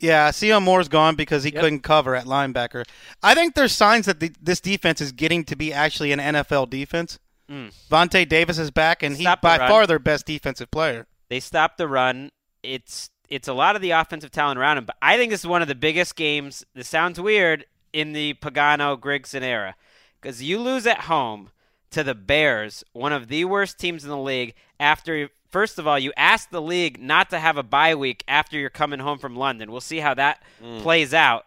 Yeah, 0.00 0.30
Sio 0.30 0.62
Moore's 0.62 0.88
gone 0.88 1.14
because 1.14 1.44
he 1.44 1.50
couldn't 1.50 1.80
cover 1.80 2.14
at 2.16 2.24
linebacker. 2.24 2.84
I 3.22 3.34
think 3.34 3.54
there's 3.54 3.72
signs 3.72 4.06
that 4.06 4.18
the, 4.18 4.32
this 4.40 4.58
defense 4.58 5.02
is 5.02 5.12
getting 5.12 5.44
to 5.44 5.54
be 5.56 5.74
actually 5.74 6.12
an 6.12 6.18
NFL 6.18 6.70
defense. 6.70 7.18
Mm. 7.50 7.74
Vontae 7.90 8.26
Davis 8.26 8.58
is 8.58 8.70
back, 8.70 9.02
and 9.02 9.14
he's 9.16 9.24
Stop 9.26 9.42
the 9.42 9.48
by 9.48 9.58
run. 9.58 9.68
far 9.68 9.86
their 9.86 9.98
best 9.98 10.24
defensive 10.24 10.70
player. 10.70 11.06
They 11.28 11.40
stopped 11.40 11.76
the 11.76 11.86
run. 11.86 12.30
It's 12.62 13.10
it's 13.30 13.48
a 13.48 13.52
lot 13.54 13.76
of 13.76 13.82
the 13.82 13.92
offensive 13.92 14.30
talent 14.32 14.58
around 14.58 14.78
him, 14.78 14.84
but 14.84 14.96
I 15.00 15.16
think 15.16 15.30
this 15.30 15.40
is 15.40 15.46
one 15.46 15.62
of 15.62 15.68
the 15.68 15.74
biggest 15.74 16.16
games. 16.16 16.64
This 16.74 16.88
sounds 16.88 17.20
weird 17.20 17.64
in 17.92 18.12
the 18.12 18.34
Pagano 18.34 18.98
Grigson 18.98 19.42
era 19.42 19.74
because 20.20 20.42
you 20.42 20.58
lose 20.58 20.86
at 20.86 21.02
home 21.02 21.50
to 21.90 22.02
the 22.04 22.14
Bears, 22.14 22.84
one 22.92 23.12
of 23.12 23.28
the 23.28 23.44
worst 23.46 23.78
teams 23.78 24.04
in 24.04 24.10
the 24.10 24.18
league. 24.18 24.54
After 24.78 25.28
first 25.48 25.78
of 25.78 25.86
all, 25.86 25.98
you 25.98 26.12
asked 26.16 26.50
the 26.50 26.62
league 26.62 27.00
not 27.00 27.30
to 27.30 27.38
have 27.40 27.56
a 27.56 27.62
bye 27.62 27.94
week 27.94 28.22
after 28.28 28.58
you're 28.58 28.70
coming 28.70 29.00
home 29.00 29.18
from 29.18 29.34
London. 29.36 29.70
We'll 29.72 29.80
see 29.80 29.98
how 29.98 30.14
that 30.14 30.42
Mm. 30.62 30.82
plays 30.82 31.12
out. 31.14 31.46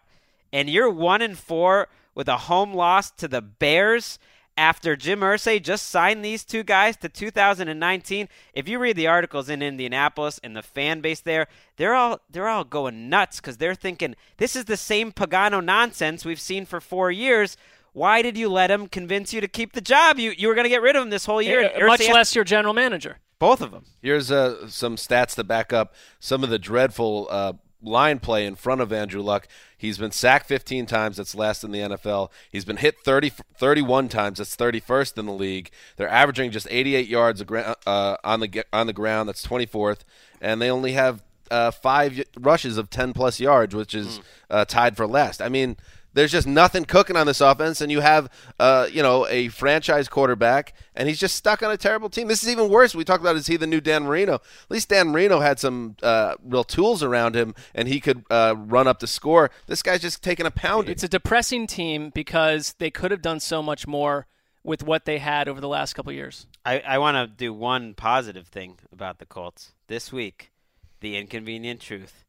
And 0.52 0.68
you're 0.70 0.90
one 0.90 1.22
and 1.22 1.38
four 1.38 1.88
with 2.14 2.28
a 2.28 2.36
home 2.36 2.74
loss 2.74 3.10
to 3.12 3.26
the 3.28 3.40
Bears 3.42 4.18
after 4.56 4.96
Jim 4.96 5.20
Irsay 5.20 5.62
just 5.62 5.88
signed 5.88 6.24
these 6.24 6.44
two 6.44 6.62
guys 6.62 6.96
to 6.98 7.08
2019. 7.08 8.28
If 8.52 8.68
you 8.68 8.78
read 8.78 8.96
the 8.96 9.06
articles 9.06 9.48
in 9.48 9.62
Indianapolis 9.62 10.40
and 10.42 10.56
the 10.56 10.62
fan 10.62 11.00
base 11.00 11.20
there, 11.20 11.46
they're 11.76 11.94
all 11.94 12.20
they're 12.30 12.48
all 12.48 12.64
going 12.64 13.08
nuts 13.08 13.40
because 13.40 13.56
they're 13.56 13.74
thinking 13.74 14.14
this 14.36 14.54
is 14.56 14.66
the 14.66 14.76
same 14.76 15.12
Pagano 15.12 15.62
nonsense 15.62 16.24
we've 16.24 16.40
seen 16.40 16.66
for 16.66 16.80
four 16.80 17.10
years. 17.10 17.56
Why 17.92 18.22
did 18.22 18.36
you 18.36 18.48
let 18.48 18.70
him 18.70 18.88
convince 18.88 19.32
you 19.32 19.40
to 19.40 19.48
keep 19.48 19.72
the 19.72 19.80
job? 19.80 20.18
You 20.18 20.32
you 20.36 20.48
were 20.48 20.54
going 20.54 20.64
to 20.64 20.70
get 20.70 20.82
rid 20.82 20.96
of 20.96 21.02
him 21.02 21.10
this 21.10 21.26
whole 21.26 21.42
year. 21.42 21.70
Uh, 21.74 21.86
much 21.86 22.00
Irsay 22.00 22.06
has- 22.06 22.14
less 22.14 22.34
your 22.34 22.44
general 22.44 22.74
manager. 22.74 23.18
both 23.38 23.60
of 23.60 23.70
them. 23.72 23.84
Here's 24.02 24.30
uh, 24.30 24.68
some 24.68 24.96
stats 24.96 25.34
to 25.36 25.44
back 25.44 25.72
up 25.72 25.94
some 26.18 26.42
of 26.44 26.50
the 26.50 26.58
dreadful 26.58 27.28
uh, 27.30 27.52
line 27.84 28.18
play 28.18 28.46
in 28.46 28.54
front 28.56 28.80
of 28.80 28.92
Andrew 28.92 29.22
Luck. 29.22 29.46
He's 29.76 29.98
been 29.98 30.10
sacked 30.10 30.46
15 30.46 30.86
times. 30.86 31.18
That's 31.18 31.34
last 31.34 31.62
in 31.62 31.70
the 31.70 31.80
NFL. 31.80 32.30
He's 32.50 32.64
been 32.64 32.78
hit 32.78 32.96
30, 33.04 33.32
31 33.56 34.08
times. 34.08 34.38
That's 34.38 34.56
31st 34.56 35.18
in 35.18 35.26
the 35.26 35.32
league. 35.32 35.70
They're 35.96 36.08
averaging 36.08 36.50
just 36.50 36.66
88 36.70 37.06
yards 37.06 37.42
uh, 37.42 38.16
on 38.24 38.40
the 38.40 38.64
on 38.72 38.86
the 38.86 38.92
ground. 38.92 39.28
That's 39.28 39.46
24th, 39.46 40.00
and 40.40 40.60
they 40.60 40.70
only 40.70 40.92
have 40.92 41.22
uh, 41.50 41.70
five 41.70 42.22
rushes 42.38 42.78
of 42.78 42.90
10 42.90 43.12
plus 43.12 43.40
yards, 43.40 43.74
which 43.74 43.94
is 43.94 44.20
uh, 44.50 44.64
tied 44.64 44.96
for 44.96 45.06
last. 45.06 45.42
I 45.42 45.48
mean. 45.48 45.76
There's 46.14 46.30
just 46.30 46.46
nothing 46.46 46.84
cooking 46.84 47.16
on 47.16 47.26
this 47.26 47.40
offense, 47.40 47.80
and 47.80 47.90
you 47.90 48.00
have, 48.00 48.30
uh, 48.58 48.86
you 48.90 49.02
know, 49.02 49.26
a 49.26 49.48
franchise 49.48 50.08
quarterback, 50.08 50.72
and 50.94 51.08
he's 51.08 51.18
just 51.18 51.34
stuck 51.34 51.62
on 51.62 51.72
a 51.72 51.76
terrible 51.76 52.08
team. 52.08 52.28
This 52.28 52.42
is 52.42 52.48
even 52.48 52.68
worse. 52.68 52.94
We 52.94 53.04
talked 53.04 53.22
about 53.22 53.36
is 53.36 53.48
he 53.48 53.56
the 53.56 53.66
new 53.66 53.80
Dan 53.80 54.04
Marino? 54.04 54.34
At 54.34 54.70
least 54.70 54.88
Dan 54.88 55.08
Marino 55.08 55.40
had 55.40 55.58
some 55.58 55.96
uh, 56.02 56.36
real 56.42 56.64
tools 56.64 57.02
around 57.02 57.34
him, 57.34 57.54
and 57.74 57.88
he 57.88 58.00
could 58.00 58.24
uh, 58.30 58.54
run 58.56 58.86
up 58.86 59.00
the 59.00 59.08
score. 59.08 59.50
This 59.66 59.82
guy's 59.82 60.00
just 60.00 60.22
taking 60.22 60.46
a 60.46 60.52
pounding. 60.52 60.92
It's 60.92 61.02
a 61.02 61.08
depressing 61.08 61.66
team 61.66 62.10
because 62.14 62.74
they 62.78 62.90
could 62.90 63.10
have 63.10 63.22
done 63.22 63.40
so 63.40 63.60
much 63.60 63.86
more 63.86 64.26
with 64.62 64.84
what 64.84 65.04
they 65.06 65.18
had 65.18 65.48
over 65.48 65.60
the 65.60 65.68
last 65.68 65.94
couple 65.94 66.10
of 66.10 66.16
years. 66.16 66.46
I, 66.64 66.78
I 66.80 66.98
want 66.98 67.16
to 67.16 67.26
do 67.26 67.52
one 67.52 67.92
positive 67.94 68.46
thing 68.46 68.78
about 68.92 69.18
the 69.18 69.26
Colts 69.26 69.72
this 69.88 70.12
week. 70.12 70.52
The 71.00 71.16
inconvenient 71.16 71.80
truth: 71.80 72.24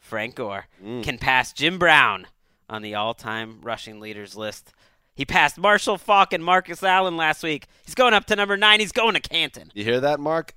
Frank 0.00 0.34
Gore 0.34 0.66
can 1.02 1.18
pass 1.18 1.52
Jim 1.52 1.78
Brown 1.78 2.26
on 2.68 2.82
the 2.82 2.94
all-time 2.94 3.60
rushing 3.62 4.00
leaders 4.00 4.36
list. 4.36 4.72
He 5.14 5.24
passed 5.24 5.58
Marshall 5.58 5.98
Faulk 5.98 6.32
and 6.32 6.44
Marcus 6.44 6.82
Allen 6.82 7.16
last 7.16 7.42
week. 7.42 7.66
He's 7.84 7.94
going 7.94 8.14
up 8.14 8.26
to 8.26 8.36
number 8.36 8.56
nine. 8.56 8.78
He's 8.78 8.92
going 8.92 9.14
to 9.14 9.20
Canton. 9.20 9.72
You 9.74 9.82
hear 9.82 10.00
that, 10.00 10.20
Mark? 10.20 10.54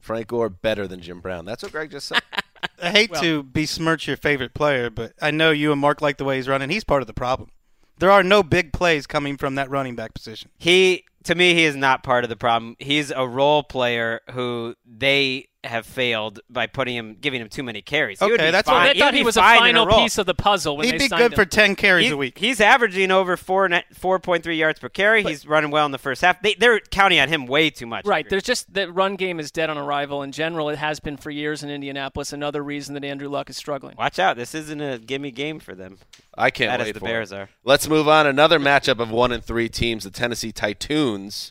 Frank 0.00 0.28
Gore 0.28 0.48
better 0.48 0.88
than 0.88 1.00
Jim 1.02 1.20
Brown. 1.20 1.44
That's 1.44 1.62
what 1.62 1.72
Greg 1.72 1.90
just 1.90 2.08
said. 2.08 2.22
I 2.82 2.90
hate 2.90 3.12
to 3.14 3.42
besmirch 3.42 4.06
your 4.06 4.16
favorite 4.16 4.54
player, 4.54 4.88
but 4.88 5.12
I 5.20 5.30
know 5.30 5.50
you 5.50 5.70
and 5.70 5.80
Mark 5.80 6.00
like 6.00 6.16
the 6.16 6.24
way 6.24 6.36
he's 6.36 6.48
running. 6.48 6.70
He's 6.70 6.84
part 6.84 7.02
of 7.02 7.06
the 7.06 7.12
problem. 7.12 7.50
There 7.98 8.10
are 8.10 8.22
no 8.22 8.42
big 8.42 8.72
plays 8.72 9.06
coming 9.06 9.36
from 9.36 9.56
that 9.56 9.68
running 9.68 9.96
back 9.96 10.14
position. 10.14 10.50
He, 10.56 11.04
to 11.24 11.34
me, 11.34 11.54
he 11.54 11.64
is 11.64 11.76
not 11.76 12.02
part 12.02 12.24
of 12.24 12.30
the 12.30 12.36
problem. 12.36 12.76
He's 12.78 13.10
a 13.10 13.26
role 13.26 13.62
player 13.62 14.20
who 14.30 14.76
they 14.86 15.48
have 15.64 15.84
failed 15.84 16.38
by 16.48 16.68
putting 16.68 16.94
him, 16.94 17.16
giving 17.20 17.40
him 17.40 17.48
too 17.48 17.64
many 17.64 17.82
carries. 17.82 18.20
He 18.20 18.24
would 18.26 18.34
Okay, 18.34 18.46
be 18.46 18.50
that's 18.52 18.68
fine. 18.68 18.86
what- 18.86 18.94
They 18.94 19.00
thought 19.00 19.12
he 19.12 19.24
was 19.24 19.36
a 19.36 19.40
final 19.42 19.86
role. 19.86 19.98
piece 20.02 20.16
of 20.16 20.24
the 20.24 20.34
puzzle 20.34 20.76
when 20.76 20.86
He'd 20.86 20.92
they 20.92 20.98
be 20.98 21.08
good 21.08 21.32
him. 21.32 21.36
for 21.36 21.44
10 21.44 21.74
carries 21.74 22.04
He's, 22.04 22.12
a 22.12 22.16
week. 22.16 22.38
he's 22.38 22.60
averaging 22.60 23.10
over 23.10 23.36
four 23.36 23.68
net, 23.68 23.86
4.3 23.92 24.56
yards 24.56 24.78
per 24.78 24.88
carry. 24.88 25.24
he's 25.24 25.44
running 25.46 25.72
well 25.72 25.84
in 25.84 25.90
the 25.90 25.98
first 25.98 26.22
half. 26.22 26.40
They, 26.42 26.54
they're 26.54 26.78
counting 26.78 27.18
on 27.18 27.28
him 27.28 27.46
way 27.46 27.70
too 27.70 27.86
much. 27.86 28.06
Right. 28.06 28.28
There's 28.28 28.44
just 28.44 28.72
the 28.72 28.90
run 28.92 29.16
game 29.16 29.40
is 29.40 29.50
dead 29.50 29.68
on 29.68 29.76
arrival 29.76 30.22
in 30.22 30.30
general. 30.30 30.68
It 30.68 30.78
has 30.78 31.00
been 31.00 31.16
for 31.16 31.30
years 31.32 31.64
in 31.64 31.70
Indianapolis. 31.70 32.32
Another 32.32 32.62
reason 32.62 32.94
that 32.94 33.02
Andrew 33.04 33.28
Luck 33.28 33.50
is 33.50 33.56
struggling. 33.56 33.96
Watch 33.98 34.20
out. 34.20 34.36
This 34.36 34.54
isn't 34.54 34.80
a 34.80 34.98
gimme 34.98 35.32
game 35.32 35.58
for 35.58 35.74
them. 35.74 35.98
I 36.36 36.50
can't 36.50 36.70
That 36.70 36.80
is 36.82 36.86
wait 36.86 36.92
the 36.92 37.00
for 37.00 37.06
Bears 37.06 37.32
it. 37.32 37.36
are. 37.36 37.48
Let's 37.64 37.88
move 37.88 38.06
on. 38.06 38.28
Another 38.28 38.60
matchup 38.60 39.00
of 39.00 39.10
one 39.10 39.32
and 39.32 39.42
three 39.42 39.68
teams: 39.68 40.04
the 40.04 40.10
Tennessee 40.10 40.52
Titans, 40.52 41.50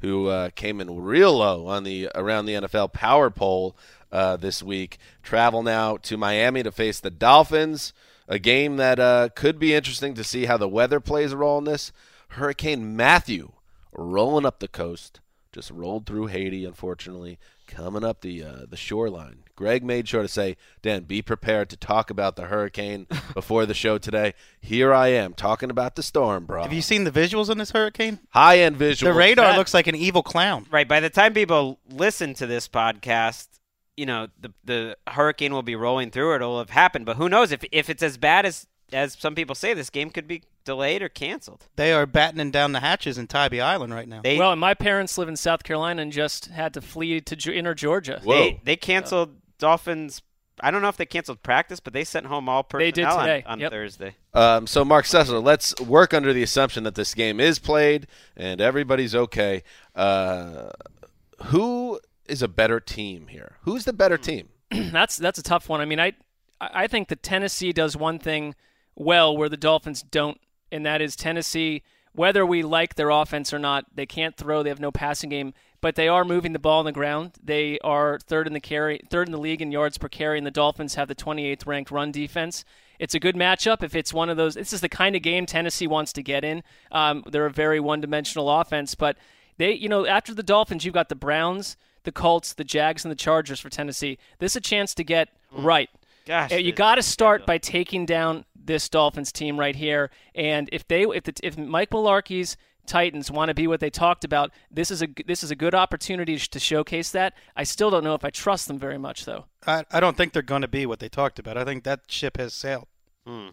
who 0.00 0.28
uh, 0.28 0.50
came 0.54 0.80
in 0.80 1.00
real 1.00 1.38
low 1.38 1.66
on 1.66 1.84
the 1.84 2.10
around 2.14 2.46
the 2.46 2.54
NFL 2.54 2.92
Power 2.92 3.30
Poll 3.30 3.76
uh, 4.12 4.36
this 4.36 4.62
week, 4.62 4.98
travel 5.22 5.62
now 5.62 5.96
to 5.98 6.16
Miami 6.16 6.62
to 6.62 6.72
face 6.72 7.00
the 7.00 7.10
Dolphins. 7.10 7.92
A 8.28 8.38
game 8.38 8.76
that 8.76 8.98
uh, 8.98 9.28
could 9.34 9.58
be 9.58 9.74
interesting 9.74 10.14
to 10.14 10.24
see 10.24 10.46
how 10.46 10.56
the 10.56 10.68
weather 10.68 10.98
plays 11.00 11.32
a 11.32 11.36
role 11.36 11.58
in 11.58 11.64
this. 11.64 11.92
Hurricane 12.30 12.96
Matthew 12.96 13.52
rolling 13.92 14.44
up 14.44 14.58
the 14.58 14.68
coast, 14.68 15.20
just 15.56 15.70
rolled 15.70 16.04
through 16.04 16.26
Haiti, 16.26 16.66
unfortunately, 16.66 17.38
coming 17.66 18.04
up 18.04 18.20
the 18.20 18.44
uh, 18.44 18.66
the 18.68 18.76
shoreline. 18.76 19.38
Greg 19.56 19.82
made 19.82 20.06
sure 20.06 20.20
to 20.20 20.28
say, 20.28 20.58
Dan, 20.82 21.04
be 21.04 21.22
prepared 21.22 21.70
to 21.70 21.78
talk 21.78 22.10
about 22.10 22.36
the 22.36 22.42
hurricane 22.44 23.06
before 23.34 23.64
the 23.64 23.72
show 23.72 23.96
today. 23.96 24.34
Here 24.60 24.92
I 24.92 25.08
am 25.08 25.32
talking 25.32 25.70
about 25.70 25.96
the 25.96 26.02
storm, 26.02 26.44
bro. 26.44 26.62
Have 26.62 26.74
you 26.74 26.82
seen 26.82 27.04
the 27.04 27.10
visuals 27.10 27.48
on 27.48 27.56
this 27.56 27.70
hurricane? 27.70 28.18
High 28.28 28.58
end 28.58 28.76
visual. 28.76 29.10
The 29.10 29.18
radar 29.18 29.46
That- 29.52 29.56
looks 29.56 29.72
like 29.72 29.86
an 29.86 29.94
evil 29.94 30.22
clown. 30.22 30.66
Right. 30.70 30.86
By 30.86 31.00
the 31.00 31.08
time 31.08 31.32
people 31.32 31.80
listen 31.88 32.34
to 32.34 32.46
this 32.46 32.68
podcast, 32.68 33.48
you 33.96 34.04
know 34.04 34.28
the 34.38 34.52
the 34.62 34.96
hurricane 35.08 35.54
will 35.54 35.62
be 35.62 35.74
rolling 35.74 36.10
through. 36.10 36.34
it. 36.34 36.36
It'll 36.36 36.58
have 36.58 36.68
happened. 36.68 37.06
But 37.06 37.16
who 37.16 37.30
knows 37.30 37.50
if 37.50 37.64
if 37.72 37.88
it's 37.88 38.02
as 38.02 38.18
bad 38.18 38.44
as 38.44 38.66
as 38.92 39.14
some 39.18 39.34
people 39.34 39.54
say, 39.54 39.72
this 39.72 39.88
game 39.88 40.10
could 40.10 40.28
be 40.28 40.42
delayed 40.66 41.00
or 41.00 41.08
canceled. 41.08 41.66
They 41.76 41.94
are 41.94 42.04
battening 42.04 42.50
down 42.50 42.72
the 42.72 42.80
hatches 42.80 43.16
in 43.16 43.26
Tybee 43.26 43.62
Island 43.62 43.94
right 43.94 44.06
now. 44.06 44.20
They 44.22 44.36
well, 44.38 44.52
and 44.52 44.60
my 44.60 44.74
parents 44.74 45.16
live 45.16 45.28
in 45.28 45.36
South 45.36 45.62
Carolina 45.64 46.02
and 46.02 46.12
just 46.12 46.46
had 46.46 46.74
to 46.74 46.82
flee 46.82 47.22
to 47.22 47.54
inner 47.54 47.72
Georgia. 47.74 48.20
they, 48.26 48.60
they 48.64 48.76
canceled 48.76 49.36
Dolphins. 49.58 50.20
I 50.60 50.70
don't 50.70 50.80
know 50.82 50.88
if 50.88 50.96
they 50.96 51.04
canceled 51.06 51.42
practice, 51.42 51.80
but 51.80 51.92
they 51.92 52.02
sent 52.04 52.26
home 52.26 52.48
all 52.48 52.62
personnel 52.62 52.86
They 52.86 52.90
did 52.92 53.04
on- 53.04 53.20
today. 53.20 53.44
on, 53.46 53.60
Yep. 53.60 53.70
Thursday. 53.72 54.16
Um, 54.34 54.66
so, 54.66 54.84
Mark 54.84 55.04
Sessler, 55.04 55.42
let's 55.42 55.74
work 55.80 56.12
under 56.14 56.32
the 56.32 56.42
assumption 56.42 56.84
that 56.84 56.94
this 56.94 57.14
game 57.14 57.40
is 57.40 57.58
played 57.58 58.06
and 58.36 58.60
everybody's 58.60 59.14
okay. 59.14 59.62
Uh, 59.94 60.70
who 61.46 62.00
is 62.26 62.42
a 62.42 62.48
better 62.48 62.80
team 62.80 63.28
here? 63.28 63.56
Who's 63.62 63.84
the 63.84 63.92
better 63.92 64.16
team? 64.18 64.48
that's 64.70 65.16
that's 65.16 65.38
a 65.38 65.42
tough 65.42 65.68
one. 65.68 65.80
I 65.80 65.84
mean, 65.84 66.00
I 66.00 66.14
I 66.60 66.86
think 66.86 67.08
that 67.08 67.22
Tennessee 67.22 67.72
does 67.72 67.96
one 67.96 68.18
thing 68.18 68.54
well 68.94 69.36
where 69.36 69.48
the 69.50 69.58
Dolphins 69.58 70.02
don't, 70.02 70.40
and 70.76 70.86
that 70.86 71.00
is 71.02 71.16
Tennessee. 71.16 71.82
Whether 72.12 72.46
we 72.46 72.62
like 72.62 72.94
their 72.94 73.10
offense 73.10 73.52
or 73.52 73.58
not, 73.58 73.84
they 73.94 74.06
can't 74.06 74.36
throw. 74.36 74.62
They 74.62 74.70
have 74.70 74.80
no 74.80 74.90
passing 74.90 75.28
game, 75.30 75.52
but 75.82 75.96
they 75.96 76.08
are 76.08 76.24
moving 76.24 76.52
the 76.54 76.58
ball 76.58 76.78
on 76.78 76.84
the 76.86 76.92
ground. 76.92 77.32
They 77.42 77.78
are 77.80 78.18
third 78.18 78.46
in 78.46 78.52
the 78.54 78.60
carry, 78.60 79.00
third 79.10 79.28
in 79.28 79.32
the 79.32 79.38
league 79.38 79.60
in 79.60 79.70
yards 79.70 79.98
per 79.98 80.08
carry, 80.08 80.38
and 80.38 80.46
the 80.46 80.50
Dolphins 80.50 80.94
have 80.94 81.08
the 81.08 81.14
28th 81.14 81.66
ranked 81.66 81.90
run 81.90 82.12
defense. 82.12 82.64
It's 82.98 83.14
a 83.14 83.20
good 83.20 83.34
matchup 83.36 83.82
if 83.82 83.94
it's 83.94 84.14
one 84.14 84.30
of 84.30 84.38
those. 84.38 84.54
This 84.54 84.72
is 84.72 84.80
the 84.80 84.88
kind 84.88 85.14
of 85.14 85.20
game 85.20 85.44
Tennessee 85.44 85.86
wants 85.86 86.12
to 86.14 86.22
get 86.22 86.42
in. 86.44 86.62
Um, 86.90 87.22
they're 87.30 87.44
a 87.44 87.50
very 87.50 87.80
one-dimensional 87.80 88.48
offense, 88.50 88.94
but 88.94 89.18
they, 89.58 89.72
you 89.72 89.88
know, 89.90 90.06
after 90.06 90.32
the 90.32 90.42
Dolphins, 90.42 90.86
you've 90.86 90.94
got 90.94 91.10
the 91.10 91.14
Browns, 91.14 91.76
the 92.04 92.12
Colts, 92.12 92.54
the 92.54 92.64
Jags, 92.64 93.04
and 93.04 93.12
the 93.12 93.16
Chargers 93.16 93.60
for 93.60 93.68
Tennessee. 93.68 94.16
This 94.38 94.52
is 94.52 94.56
a 94.56 94.60
chance 94.62 94.94
to 94.94 95.04
get 95.04 95.28
right. 95.52 95.90
Gosh, 96.24 96.52
Uh, 96.52 96.56
you 96.56 96.72
got 96.72 96.94
to 96.94 97.02
start 97.02 97.44
by 97.44 97.58
taking 97.58 98.06
down 98.06 98.46
this 98.66 98.88
Dolphins 98.88 99.32
team 99.32 99.58
right 99.58 99.76
here. 99.76 100.10
And 100.34 100.68
if 100.72 100.86
they 100.86 101.02
if 101.02 101.24
the, 101.24 101.34
if 101.42 101.56
Mike 101.56 101.90
Mularkey's 101.90 102.56
Titans 102.86 103.30
want 103.30 103.48
to 103.48 103.54
be 103.54 103.66
what 103.66 103.80
they 103.80 103.90
talked 103.90 104.24
about, 104.24 104.52
this 104.70 104.90
is 104.90 105.02
a 105.02 105.08
this 105.26 105.42
is 105.42 105.50
a 105.50 105.56
good 105.56 105.74
opportunity 105.74 106.38
to 106.38 106.58
showcase 106.58 107.10
that. 107.10 107.34
I 107.56 107.64
still 107.64 107.90
don't 107.90 108.04
know 108.04 108.14
if 108.14 108.24
I 108.24 108.30
trust 108.30 108.68
them 108.68 108.78
very 108.78 108.98
much 108.98 109.24
though. 109.24 109.46
I, 109.66 109.84
I 109.90 110.00
don't 110.00 110.16
think 110.16 110.32
they're 110.32 110.42
going 110.42 110.62
to 110.62 110.68
be 110.68 110.86
what 110.86 111.00
they 111.00 111.08
talked 111.08 111.38
about. 111.38 111.56
I 111.56 111.64
think 111.64 111.84
that 111.84 112.02
ship 112.08 112.36
has 112.36 112.54
sailed. 112.54 112.86
Hmm. 113.26 113.48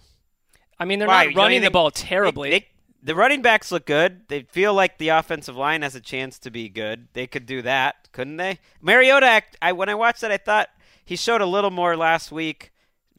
I 0.79 0.85
mean, 0.85 0.99
they're 0.99 1.07
Why, 1.07 1.23
not 1.23 1.27
you 1.27 1.33
don't 1.33 1.43
running 1.43 1.61
the 1.61 1.71
ball 1.71 1.91
terribly. 1.91 2.49
They- 2.49 2.59
they- 2.59 2.67
the 3.05 3.15
running 3.15 3.41
backs 3.41 3.69
look 3.69 3.85
good. 3.85 4.29
They 4.29 4.43
feel 4.43 4.73
like 4.73 4.97
the 4.97 5.09
offensive 5.09 5.57
line 5.57 5.81
has 5.81 5.93
a 5.93 5.99
chance 5.99 6.39
to 6.39 6.49
be 6.49 6.69
good. 6.69 7.09
They 7.11 7.27
could 7.27 7.45
do 7.45 7.61
that, 7.63 8.07
couldn't 8.13 8.37
they? 8.37 8.59
Mariota, 8.81 9.43
I 9.61 9.73
when 9.73 9.89
I 9.89 9.95
watched 9.95 10.21
that, 10.21 10.31
I 10.31 10.37
thought 10.37 10.69
he 11.03 11.17
showed 11.17 11.41
a 11.41 11.45
little 11.45 11.69
more 11.69 11.97
last 11.97 12.31
week. 12.31 12.71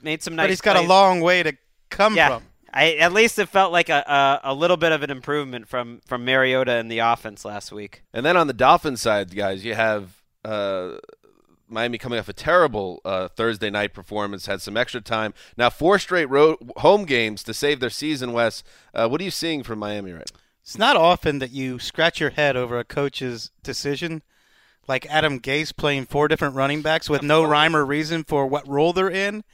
Made 0.02 0.22
some 0.22 0.36
nice. 0.36 0.44
but 0.44 0.50
he's 0.50 0.60
got 0.62 0.76
a 0.76 0.80
long 0.80 1.20
way 1.20 1.42
to 1.42 1.54
come 1.94 2.16
yeah. 2.16 2.28
from. 2.28 2.42
I, 2.72 2.94
at 2.94 3.12
least 3.12 3.38
it 3.38 3.48
felt 3.48 3.70
like 3.70 3.88
a, 3.88 4.40
a 4.44 4.52
a 4.52 4.54
little 4.54 4.76
bit 4.76 4.90
of 4.90 5.02
an 5.04 5.10
improvement 5.10 5.68
from 5.68 6.00
from 6.06 6.24
Mariota 6.24 6.76
in 6.76 6.88
the 6.88 6.98
offense 6.98 7.44
last 7.44 7.70
week. 7.70 8.02
And 8.12 8.26
then 8.26 8.36
on 8.36 8.48
the 8.48 8.52
Dolphins 8.52 9.00
side, 9.00 9.34
guys, 9.34 9.64
you 9.64 9.74
have 9.74 10.22
uh, 10.44 10.96
Miami 11.68 11.98
coming 11.98 12.18
off 12.18 12.28
a 12.28 12.32
terrible 12.32 13.00
uh, 13.04 13.28
Thursday 13.28 13.70
night 13.70 13.94
performance, 13.94 14.46
had 14.46 14.60
some 14.60 14.76
extra 14.76 15.00
time. 15.00 15.34
Now 15.56 15.70
four 15.70 16.00
straight 16.00 16.28
road 16.28 16.56
home 16.78 17.04
games 17.04 17.44
to 17.44 17.54
save 17.54 17.78
their 17.78 17.90
season. 17.90 18.32
Wes, 18.32 18.64
uh, 18.92 19.08
what 19.08 19.20
are 19.20 19.24
you 19.24 19.30
seeing 19.30 19.62
from 19.62 19.78
Miami 19.78 20.12
right 20.12 20.30
now? 20.32 20.40
It's 20.62 20.78
not 20.78 20.96
often 20.96 21.38
that 21.40 21.52
you 21.52 21.78
scratch 21.78 22.20
your 22.20 22.30
head 22.30 22.56
over 22.56 22.78
a 22.78 22.84
coach's 22.84 23.50
decision, 23.62 24.22
like 24.88 25.06
Adam 25.06 25.38
Gase 25.38 25.76
playing 25.76 26.06
four 26.06 26.26
different 26.26 26.54
running 26.54 26.82
backs 26.82 27.08
with 27.08 27.22
no 27.22 27.44
rhyme 27.44 27.76
or 27.76 27.84
reason 27.84 28.24
for 28.24 28.46
what 28.46 28.66
role 28.66 28.92
they're 28.92 29.10
in, 29.10 29.44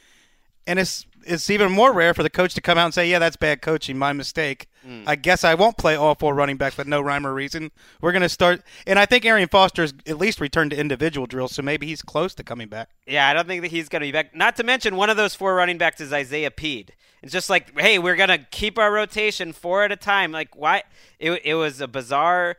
and 0.66 0.78
it's 0.78 1.06
it's 1.26 1.50
even 1.50 1.70
more 1.72 1.92
rare 1.92 2.14
for 2.14 2.22
the 2.22 2.30
coach 2.30 2.54
to 2.54 2.60
come 2.60 2.78
out 2.78 2.86
and 2.86 2.94
say, 2.94 3.08
"Yeah, 3.08 3.18
that's 3.18 3.36
bad 3.36 3.62
coaching, 3.62 3.98
my 3.98 4.12
mistake." 4.12 4.68
Mm. 4.86 5.04
I 5.06 5.16
guess 5.16 5.44
I 5.44 5.54
won't 5.54 5.76
play 5.76 5.94
all 5.94 6.14
four 6.14 6.34
running 6.34 6.56
backs 6.56 6.76
with 6.76 6.86
no 6.86 7.00
rhyme 7.00 7.26
or 7.26 7.34
reason. 7.34 7.70
We're 8.00 8.12
going 8.12 8.22
to 8.22 8.28
start, 8.28 8.62
and 8.86 8.98
I 8.98 9.06
think 9.06 9.24
Arian 9.24 9.48
Foster's 9.48 9.92
at 10.06 10.18
least 10.18 10.40
returned 10.40 10.70
to 10.70 10.78
individual 10.78 11.26
drills, 11.26 11.52
so 11.52 11.62
maybe 11.62 11.86
he's 11.86 12.02
close 12.02 12.34
to 12.36 12.44
coming 12.44 12.68
back. 12.68 12.90
Yeah, 13.06 13.28
I 13.28 13.34
don't 13.34 13.46
think 13.46 13.62
that 13.62 13.70
he's 13.70 13.88
going 13.88 14.00
to 14.00 14.08
be 14.08 14.12
back. 14.12 14.34
Not 14.34 14.56
to 14.56 14.64
mention, 14.64 14.96
one 14.96 15.10
of 15.10 15.16
those 15.16 15.34
four 15.34 15.54
running 15.54 15.78
backs 15.78 16.00
is 16.00 16.12
Isaiah 16.12 16.50
Pead. 16.50 16.94
It's 17.22 17.32
just 17.32 17.50
like, 17.50 17.78
hey, 17.78 17.98
we're 17.98 18.16
going 18.16 18.30
to 18.30 18.38
keep 18.38 18.78
our 18.78 18.90
rotation 18.90 19.52
four 19.52 19.84
at 19.84 19.92
a 19.92 19.96
time. 19.96 20.32
Like, 20.32 20.56
why? 20.56 20.84
It, 21.18 21.42
it 21.44 21.54
was 21.54 21.80
a 21.80 21.88
bizarre 21.88 22.56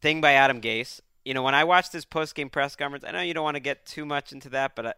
thing 0.00 0.20
by 0.20 0.32
Adam 0.32 0.60
Gase. 0.60 1.00
You 1.24 1.34
know, 1.34 1.42
when 1.42 1.56
I 1.56 1.64
watched 1.64 1.90
this 1.90 2.04
post 2.04 2.36
game 2.36 2.48
press 2.48 2.76
conference, 2.76 3.04
I 3.06 3.10
know 3.10 3.20
you 3.20 3.34
don't 3.34 3.42
want 3.42 3.56
to 3.56 3.60
get 3.60 3.84
too 3.84 4.04
much 4.04 4.32
into 4.32 4.48
that, 4.50 4.76
but 4.76 4.86
I, 4.86 4.92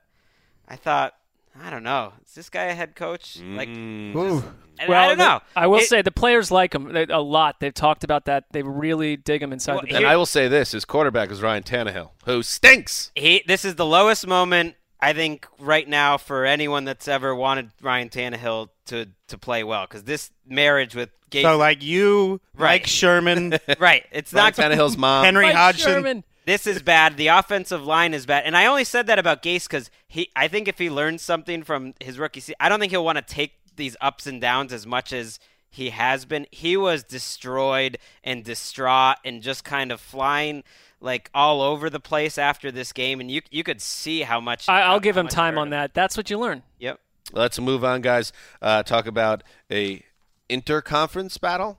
I 0.68 0.76
thought, 0.76 1.14
I 1.62 1.70
don't 1.70 1.82
know. 1.82 2.12
Is 2.26 2.34
this 2.34 2.48
guy 2.50 2.64
a 2.64 2.74
head 2.74 2.94
coach? 2.94 3.38
Like, 3.42 3.68
mm. 3.68 4.12
just- 4.12 4.46
well, 4.88 5.02
I 5.02 5.08
don't 5.08 5.18
the- 5.18 5.24
know. 5.24 5.40
I 5.56 5.66
will 5.66 5.78
It- 5.78 5.88
say 5.88 6.02
the 6.02 6.12
players 6.12 6.50
like 6.52 6.74
him 6.74 6.94
a 6.96 7.20
lot. 7.20 7.58
They've 7.60 7.74
talked 7.74 8.04
about 8.04 8.26
that. 8.26 8.44
They 8.52 8.62
really 8.62 9.16
dig 9.16 9.42
him 9.42 9.52
inside 9.52 9.80
the 9.82 9.96
And. 9.96 10.06
I 10.06 10.16
will 10.16 10.26
say 10.26 10.46
this: 10.48 10.70
his 10.72 10.84
quarterback 10.84 11.30
is 11.32 11.42
Ryan 11.42 11.64
Tannehill, 11.64 12.10
who 12.26 12.42
stinks. 12.44 13.10
he 13.16 13.42
this 13.46 13.64
is 13.64 13.74
the 13.74 13.86
lowest 13.86 14.26
moment 14.26 14.76
I 15.00 15.12
think 15.12 15.46
right 15.58 15.88
now 15.88 16.16
for 16.16 16.44
anyone 16.44 16.84
that's 16.84 17.08
ever 17.08 17.34
wanted 17.34 17.70
Ryan 17.82 18.08
Tannehill 18.08 18.68
to 18.86 19.06
to 19.28 19.38
play 19.38 19.64
well 19.64 19.82
because 19.82 20.04
this 20.04 20.30
marriage 20.46 20.94
with 20.94 21.10
Gase, 21.30 21.42
So, 21.42 21.56
like 21.58 21.82
you, 21.82 22.40
Right. 22.56 22.80
Mike 22.80 22.86
Sherman, 22.86 23.58
right? 23.78 24.04
It's 24.12 24.32
Ryan 24.32 24.44
not 24.46 24.54
Tannehill's 24.54 24.96
mom. 24.96 25.24
Henry 25.24 25.46
Mike 25.46 25.56
Hodgson. 25.56 25.92
Sherman. 25.92 26.24
This 26.48 26.66
is 26.66 26.80
bad. 26.80 27.18
The 27.18 27.26
offensive 27.26 27.84
line 27.84 28.14
is 28.14 28.24
bad, 28.24 28.44
and 28.46 28.56
I 28.56 28.64
only 28.64 28.84
said 28.84 29.06
that 29.08 29.18
about 29.18 29.42
Gase 29.42 29.64
because 29.64 29.90
he. 30.06 30.30
I 30.34 30.48
think 30.48 30.66
if 30.66 30.78
he 30.78 30.88
learns 30.88 31.20
something 31.20 31.62
from 31.62 31.92
his 32.00 32.18
rookie 32.18 32.40
season, 32.40 32.54
I 32.58 32.70
don't 32.70 32.80
think 32.80 32.90
he'll 32.90 33.04
want 33.04 33.18
to 33.18 33.22
take 33.22 33.52
these 33.76 33.98
ups 34.00 34.26
and 34.26 34.40
downs 34.40 34.72
as 34.72 34.86
much 34.86 35.12
as 35.12 35.38
he 35.68 35.90
has 35.90 36.24
been. 36.24 36.46
He 36.50 36.74
was 36.78 37.04
destroyed 37.04 37.98
and 38.24 38.44
distraught 38.44 39.18
and 39.26 39.42
just 39.42 39.62
kind 39.62 39.92
of 39.92 40.00
flying 40.00 40.64
like 41.02 41.28
all 41.34 41.60
over 41.60 41.90
the 41.90 42.00
place 42.00 42.38
after 42.38 42.72
this 42.72 42.94
game, 42.94 43.20
and 43.20 43.30
you 43.30 43.42
you 43.50 43.62
could 43.62 43.82
see 43.82 44.22
how 44.22 44.40
much. 44.40 44.70
I, 44.70 44.80
I'll 44.80 45.00
give 45.00 45.16
how 45.16 45.20
him 45.20 45.28
time 45.28 45.56
hurt 45.56 45.60
on 45.60 45.70
that. 45.70 45.92
That's 45.92 46.16
what 46.16 46.30
you 46.30 46.38
learn. 46.38 46.62
Yep. 46.78 46.98
Let's 47.30 47.60
move 47.60 47.84
on, 47.84 48.00
guys. 48.00 48.32
Uh, 48.62 48.82
talk 48.82 49.06
about 49.06 49.44
a 49.70 50.02
interconference 50.48 51.38
battle, 51.38 51.76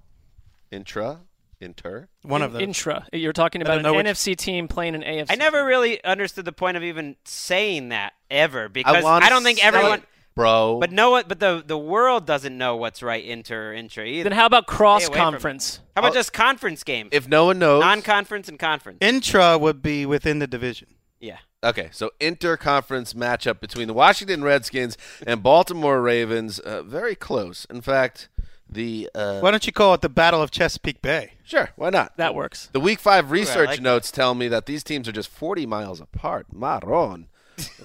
intra, 0.70 1.22
inter. 1.62 2.08
One 2.24 2.42
of 2.42 2.54
those. 2.54 2.62
Intra. 2.62 3.06
You're 3.14 3.34
talking 3.34 3.62
about 3.62 3.78
an 3.78 3.84
don't 3.84 3.98
which- 3.98 4.06
NFC 4.06 4.36
team 4.36 4.68
playing 4.68 4.96
an 4.96 5.02
AFC. 5.04 5.28
I 5.30 5.36
never 5.36 5.66
really 5.66 6.04
understood 6.04 6.46
the 6.46 6.52
point 6.52 6.78
of 6.78 6.84
even 6.84 7.16
saying 7.26 7.90
that 7.90 8.14
ever 8.32 8.70
because 8.70 9.04
wanna 9.04 9.26
I, 9.26 9.30
don't 9.30 9.44
think 9.44 9.64
everyone. 9.64 10.00
it, 10.00 10.06
bro. 10.36 10.78
But 10.80 10.92
no, 10.92 11.22
but 11.24 11.40
the 11.40 11.64
the 11.66 11.78
world 11.78 12.26
doesn't 12.26 12.58
know 12.58 12.76
what's 12.76 13.02
right 13.04 13.24
inter 13.24 13.72
or 13.72 13.74
intra 13.74 14.06
either. 14.06 14.30
Then 14.30 14.38
how 14.38 14.46
about 14.46 14.68
cross 14.68 15.04
Stay 15.06 15.14
away 15.14 15.18
from 15.20 15.28
it. 15.28 15.32
conference? 15.38 15.80
How 15.96 16.02
about 16.02 16.12
Oh. 16.12 16.16
just 16.16 16.34
conference 16.34 16.84
games? 16.84 17.10
if 17.12 17.28
no 17.28 17.46
one 17.46 17.60
knows, 17.60 17.82
Non-conference 17.82 18.48
and 18.50 18.58
conference. 18.60 19.00
Intra 19.02 19.58
would 19.58 19.82
be 19.82 20.06
within 20.06 20.40
the 20.40 20.48
division. 20.48 20.88
yeah. 21.20 21.38
Okay, 21.62 21.90
so 21.92 22.10
interconference 22.22 23.14
matchup 23.14 23.60
between 23.60 23.90
the 23.90 23.94
Washington 23.94 24.46
Redskins 24.46 24.98
and 25.28 25.44
Baltimore 25.44 26.02
Ravens, 26.02 26.58
uh, 26.60 26.84
very 26.84 27.16
close. 27.16 27.66
In 27.70 27.82
fact, 27.82 28.30
the 28.70 29.10
uh, 29.16 29.40
Why 29.40 29.52
don't 29.52 29.66
you 29.66 29.74
call 29.74 29.94
it 29.94 30.02
the 30.02 30.10
Battle 30.10 30.42
of 30.42 30.52
Chesapeake 30.52 31.02
Bay? 31.02 31.34
sure, 31.44 31.70
why 31.76 31.90
not? 31.90 32.16
That 32.18 32.36
works. 32.36 32.70
The 32.72 32.80
Week 32.80 33.00
Five 33.00 33.32
research 33.32 33.68
like 33.70 33.82
notes 33.82 34.12
tell 34.12 34.36
me 34.36 34.48
that 34.48 34.66
these 34.66 34.84
teams 34.84 35.08
are 35.08 35.12
just 35.12 35.30
40 35.30 35.66
miles 35.66 36.00
apart. 36.00 36.48
Maron. 36.54 37.28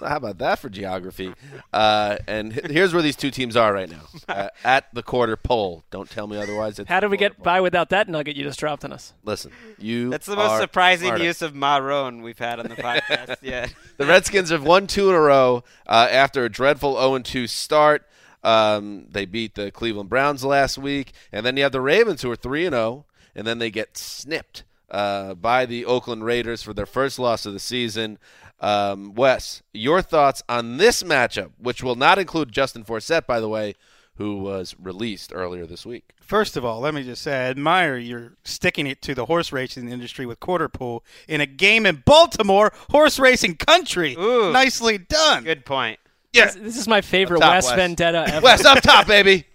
How 0.00 0.16
about 0.18 0.38
that 0.38 0.58
for 0.60 0.68
geography? 0.68 1.32
Uh, 1.72 2.16
and 2.26 2.52
here's 2.52 2.92
where 2.92 3.02
these 3.02 3.16
two 3.16 3.30
teams 3.30 3.56
are 3.56 3.72
right 3.72 3.90
now 3.90 4.02
uh, 4.28 4.48
at 4.64 4.92
the 4.94 5.02
quarter 5.02 5.36
pole. 5.36 5.82
Don't 5.90 6.08
tell 6.08 6.26
me 6.26 6.36
otherwise. 6.36 6.78
It's 6.78 6.88
How 6.88 7.00
did 7.00 7.10
we 7.10 7.16
get 7.16 7.36
quarter 7.36 7.42
by 7.44 7.60
without 7.60 7.88
that 7.90 8.08
nugget 8.08 8.36
you 8.36 8.44
just 8.44 8.60
dropped 8.60 8.84
on 8.84 8.92
us? 8.92 9.14
Listen, 9.24 9.50
you. 9.78 10.10
That's 10.10 10.26
the 10.26 10.36
most 10.36 10.60
surprising 10.60 11.08
smarter. 11.08 11.24
use 11.24 11.42
of 11.42 11.54
Maroon 11.54 12.22
we've 12.22 12.38
had 12.38 12.60
on 12.60 12.68
the 12.68 12.76
podcast. 12.76 13.38
yeah. 13.42 13.66
The 13.96 14.06
Redskins 14.06 14.50
have 14.50 14.62
won 14.62 14.86
two 14.86 15.08
in 15.08 15.14
a 15.16 15.20
row 15.20 15.64
uh, 15.88 16.08
after 16.10 16.44
a 16.44 16.48
dreadful 16.48 16.94
0 16.94 17.18
2 17.20 17.46
start. 17.46 18.06
Um, 18.44 19.06
they 19.10 19.24
beat 19.24 19.54
the 19.54 19.70
Cleveland 19.70 20.10
Browns 20.10 20.44
last 20.44 20.78
week, 20.78 21.12
and 21.32 21.44
then 21.44 21.56
you 21.56 21.62
have 21.62 21.72
the 21.72 21.80
Ravens 21.80 22.22
who 22.22 22.30
are 22.30 22.36
three 22.36 22.66
and 22.66 22.74
zero, 22.74 23.06
and 23.34 23.46
then 23.46 23.58
they 23.58 23.70
get 23.70 23.96
snipped 23.96 24.64
uh, 24.90 25.34
by 25.34 25.66
the 25.66 25.84
Oakland 25.84 26.24
Raiders 26.24 26.62
for 26.62 26.74
their 26.74 26.86
first 26.86 27.18
loss 27.18 27.46
of 27.46 27.52
the 27.54 27.58
season. 27.58 28.18
Um, 28.60 29.14
Wes, 29.14 29.62
your 29.72 30.02
thoughts 30.02 30.42
on 30.48 30.76
this 30.76 31.02
matchup, 31.02 31.50
which 31.58 31.82
will 31.82 31.96
not 31.96 32.18
include 32.18 32.52
Justin 32.52 32.84
Forsett, 32.84 33.26
by 33.26 33.40
the 33.40 33.48
way, 33.48 33.74
who 34.16 34.36
was 34.36 34.76
released 34.80 35.32
earlier 35.34 35.66
this 35.66 35.84
week. 35.84 36.12
First 36.20 36.56
of 36.56 36.64
all, 36.64 36.80
let 36.80 36.94
me 36.94 37.02
just 37.02 37.22
say 37.22 37.46
I 37.46 37.50
admire 37.50 37.96
you're 37.96 38.34
sticking 38.44 38.86
it 38.86 39.02
to 39.02 39.14
the 39.14 39.26
horse 39.26 39.52
racing 39.52 39.88
industry 39.88 40.24
with 40.24 40.38
quarter 40.40 40.68
pool 40.68 41.04
in 41.28 41.40
a 41.40 41.46
game 41.46 41.84
in 41.84 42.02
Baltimore, 42.06 42.72
horse 42.90 43.18
racing 43.18 43.56
country. 43.56 44.14
Ooh. 44.18 44.52
Nicely 44.52 44.98
done. 44.98 45.44
Good 45.44 45.66
point. 45.66 45.98
Yeah, 46.34 46.46
This, 46.46 46.54
this 46.56 46.76
is 46.76 46.88
my 46.88 47.00
favorite 47.00 47.38
Up 47.38 47.42
top, 47.42 47.52
West 47.54 47.68
Wes. 47.68 47.76
Vendetta 47.76 48.24
ever. 48.28 48.44
Wes 48.44 48.64
up 48.64 48.80
top, 48.82 49.06
baby. 49.06 49.46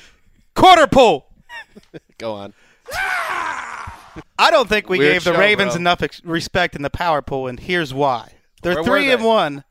Quarter 0.54 0.86
pool. 0.86 1.26
Go 2.18 2.32
on. 2.34 2.54
I 4.38 4.50
don't 4.50 4.68
think 4.68 4.88
we 4.88 4.98
Weird 4.98 5.14
gave 5.14 5.24
the 5.24 5.32
show, 5.34 5.38
Ravens 5.38 5.72
bro. 5.74 5.80
enough 5.80 6.02
ex- 6.02 6.24
respect 6.24 6.74
in 6.76 6.82
the 6.82 6.90
power 6.90 7.22
pool, 7.22 7.46
and 7.46 7.58
here's 7.60 7.92
why. 7.92 8.32
They're 8.62 8.74
Where 8.74 8.82
were 8.82 8.88
three 8.88 9.10
and 9.10 9.22
they? 9.22 9.26
one. 9.26 9.64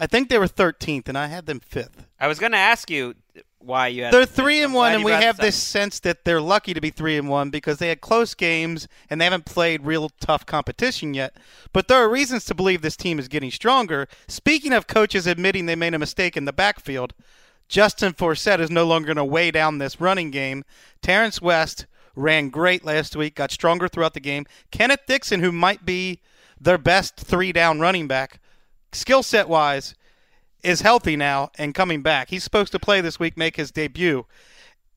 I 0.00 0.06
think 0.06 0.28
they 0.28 0.38
were 0.38 0.46
13th, 0.48 1.08
and 1.08 1.16
I 1.18 1.26
had 1.26 1.46
them 1.46 1.60
fifth. 1.60 2.06
I 2.20 2.26
was 2.28 2.38
going 2.38 2.52
to 2.52 2.58
ask 2.58 2.90
you 2.90 3.14
why 3.68 3.88
you 3.88 4.04
had. 4.04 4.12
They're 4.12 4.26
three 4.26 4.62
and 4.62 4.74
one, 4.74 4.94
and 4.94 5.04
we 5.04 5.12
have 5.12 5.36
this 5.36 5.54
sense 5.56 6.00
that 6.00 6.24
they're 6.24 6.40
lucky 6.40 6.74
to 6.74 6.80
be 6.80 6.90
three 6.90 7.16
and 7.16 7.28
one 7.28 7.50
because 7.50 7.78
they 7.78 7.88
had 7.88 8.00
close 8.00 8.34
games 8.34 8.88
and 9.08 9.20
they 9.20 9.24
haven't 9.24 9.44
played 9.44 9.86
real 9.86 10.10
tough 10.20 10.44
competition 10.46 11.14
yet. 11.14 11.36
But 11.72 11.86
there 11.86 11.98
are 11.98 12.08
reasons 12.08 12.44
to 12.46 12.54
believe 12.54 12.82
this 12.82 12.96
team 12.96 13.18
is 13.18 13.28
getting 13.28 13.50
stronger. 13.50 14.08
Speaking 14.26 14.72
of 14.72 14.86
coaches 14.86 15.26
admitting 15.26 15.66
they 15.66 15.76
made 15.76 15.94
a 15.94 15.98
mistake 15.98 16.36
in 16.36 16.46
the 16.46 16.52
backfield, 16.52 17.14
Justin 17.68 18.14
Forsett 18.14 18.60
is 18.60 18.70
no 18.70 18.86
longer 18.86 19.08
going 19.08 19.16
to 19.16 19.24
weigh 19.24 19.50
down 19.50 19.78
this 19.78 20.00
running 20.00 20.30
game. 20.30 20.64
Terrance 21.02 21.40
West 21.40 21.86
ran 22.16 22.48
great 22.48 22.84
last 22.84 23.14
week, 23.14 23.34
got 23.34 23.52
stronger 23.52 23.86
throughout 23.88 24.14
the 24.14 24.20
game. 24.20 24.46
Kenneth 24.70 25.06
Dixon, 25.06 25.40
who 25.40 25.52
might 25.52 25.84
be 25.84 26.20
their 26.60 26.78
best 26.78 27.16
three 27.16 27.52
down 27.52 27.78
running 27.78 28.08
back, 28.08 28.40
skill 28.92 29.22
set 29.22 29.48
wise, 29.48 29.94
is 30.62 30.80
healthy 30.80 31.16
now 31.16 31.50
and 31.56 31.74
coming 31.74 32.02
back. 32.02 32.30
He's 32.30 32.44
supposed 32.44 32.72
to 32.72 32.78
play 32.78 33.00
this 33.00 33.18
week, 33.18 33.36
make 33.36 33.56
his 33.56 33.70
debut. 33.70 34.26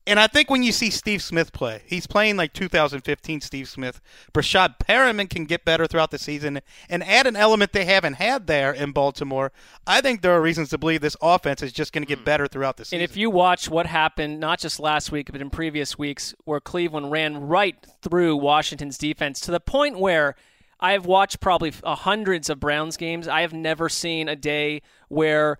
And 0.04 0.18
I 0.18 0.26
think 0.26 0.50
when 0.50 0.64
you 0.64 0.72
see 0.72 0.90
Steve 0.90 1.22
Smith 1.22 1.52
play, 1.52 1.82
he's 1.86 2.08
playing 2.08 2.36
like 2.36 2.52
2015 2.52 3.40
Steve 3.40 3.68
Smith. 3.68 4.00
Breshad 4.34 4.74
Perriman 4.80 5.30
can 5.30 5.44
get 5.44 5.64
better 5.64 5.86
throughout 5.86 6.10
the 6.10 6.18
season 6.18 6.60
and 6.88 7.04
add 7.04 7.28
an 7.28 7.36
element 7.36 7.72
they 7.72 7.84
haven't 7.84 8.14
had 8.14 8.48
there 8.48 8.72
in 8.72 8.90
Baltimore. 8.90 9.52
I 9.86 10.00
think 10.00 10.20
there 10.20 10.32
are 10.32 10.42
reasons 10.42 10.70
to 10.70 10.78
believe 10.78 11.02
this 11.02 11.16
offense 11.22 11.62
is 11.62 11.72
just 11.72 11.92
going 11.92 12.02
to 12.02 12.08
get 12.08 12.18
hmm. 12.18 12.24
better 12.24 12.48
throughout 12.48 12.78
the 12.78 12.84
season. 12.84 12.96
And 12.96 13.04
if 13.04 13.16
you 13.16 13.30
watch 13.30 13.70
what 13.70 13.86
happened, 13.86 14.40
not 14.40 14.58
just 14.58 14.80
last 14.80 15.12
week, 15.12 15.30
but 15.30 15.40
in 15.40 15.50
previous 15.50 15.96
weeks, 15.96 16.34
where 16.44 16.60
Cleveland 16.60 17.12
ran 17.12 17.36
right 17.46 17.76
through 18.02 18.36
Washington's 18.36 18.98
defense 18.98 19.38
to 19.40 19.52
the 19.52 19.60
point 19.60 20.00
where 20.00 20.34
I 20.82 20.92
have 20.92 21.06
watched 21.06 21.40
probably 21.40 21.72
uh, 21.84 21.94
hundreds 21.94 22.50
of 22.50 22.58
Browns 22.58 22.96
games. 22.96 23.28
I 23.28 23.42
have 23.42 23.52
never 23.52 23.88
seen 23.88 24.28
a 24.28 24.34
day 24.34 24.82
where 25.08 25.58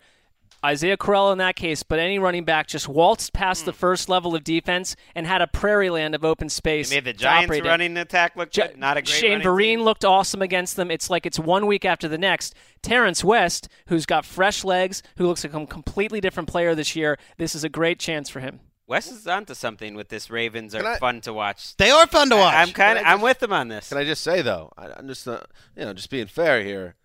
Isaiah 0.65 0.97
Crowell 0.97 1.31
in 1.31 1.39
that 1.39 1.55
case, 1.55 1.85
but 1.85 2.01
any 2.01 2.19
running 2.19 2.45
back 2.45 2.67
just 2.67 2.89
waltzed 2.89 3.33
past 3.33 3.65
the 3.65 3.73
first 3.73 4.09
level 4.09 4.35
of 4.35 4.43
defense 4.43 4.97
and 5.15 5.27
had 5.27 5.41
a 5.41 5.47
prairie 5.47 5.91
land 5.91 6.17
of 6.17 6.25
open 6.25 6.49
space. 6.49 6.91
They 6.91 6.97
made 6.97 7.05
the 7.05 7.13
Giants 7.13 7.61
running 7.61 7.97
attack 7.97 8.37
look 8.37 8.53
good. 8.53 8.77
Not 8.77 8.97
a 8.97 9.03
great 9.03 9.09
Shane 9.09 9.41
Vereen 9.41 9.77
team. 9.77 9.83
looked 9.83 10.05
awesome 10.05 10.43
against 10.43 10.77
them. 10.77 10.91
It's 10.91 11.09
like 11.09 11.25
it's 11.25 11.39
one 11.39 11.67
week 11.67 11.85
after 11.85 12.09
the 12.09 12.19
next. 12.19 12.55
Terrance 12.83 13.23
West, 13.23 13.69
who's 13.87 14.07
got 14.07 14.25
fresh 14.25 14.65
legs, 14.65 15.03
who 15.17 15.27
looks 15.27 15.45
like 15.45 15.55
a 15.55 15.67
completely 15.67 16.21
different 16.21 16.49
player 16.49 16.75
this 16.75 16.95
year, 16.97 17.17
this 17.39 17.55
is 17.55 17.65
a 17.65 17.69
great 17.69 17.99
chance 17.99 18.29
for 18.29 18.41
him. 18.41 18.61
Wes 18.93 19.11
is 19.11 19.27
onto 19.27 19.55
something 19.55 19.95
with 19.95 20.11
this. 20.11 20.29
Ravens 20.29 20.75
are 20.75 20.87
I- 20.87 20.99
fun 20.99 21.23
to 21.23 21.33
watch. 21.33 21.75
They 21.79 21.91
are 21.91 22.07
fun 22.07 22.29
to 22.29 22.37
watch. 22.37 22.53
I, 22.53 22.63
am 22.63 22.73
kind 22.73 22.99
of 22.99 23.07
I 23.07 23.13
I'm 23.13 23.23
with 23.23 23.39
them 23.39 23.51
on 23.51 23.69
this. 23.69 23.89
Can 23.89 23.97
I 23.97 24.05
just 24.05 24.21
say 24.21 24.43
though, 24.43 24.71
I, 24.77 24.89
I'm 24.95 25.09
just 25.09 25.27
uh, 25.27 25.41
you 25.75 25.87
know 25.87 25.95
just 25.95 26.11
being 26.11 26.27
fair 26.27 26.63
here. 26.63 26.97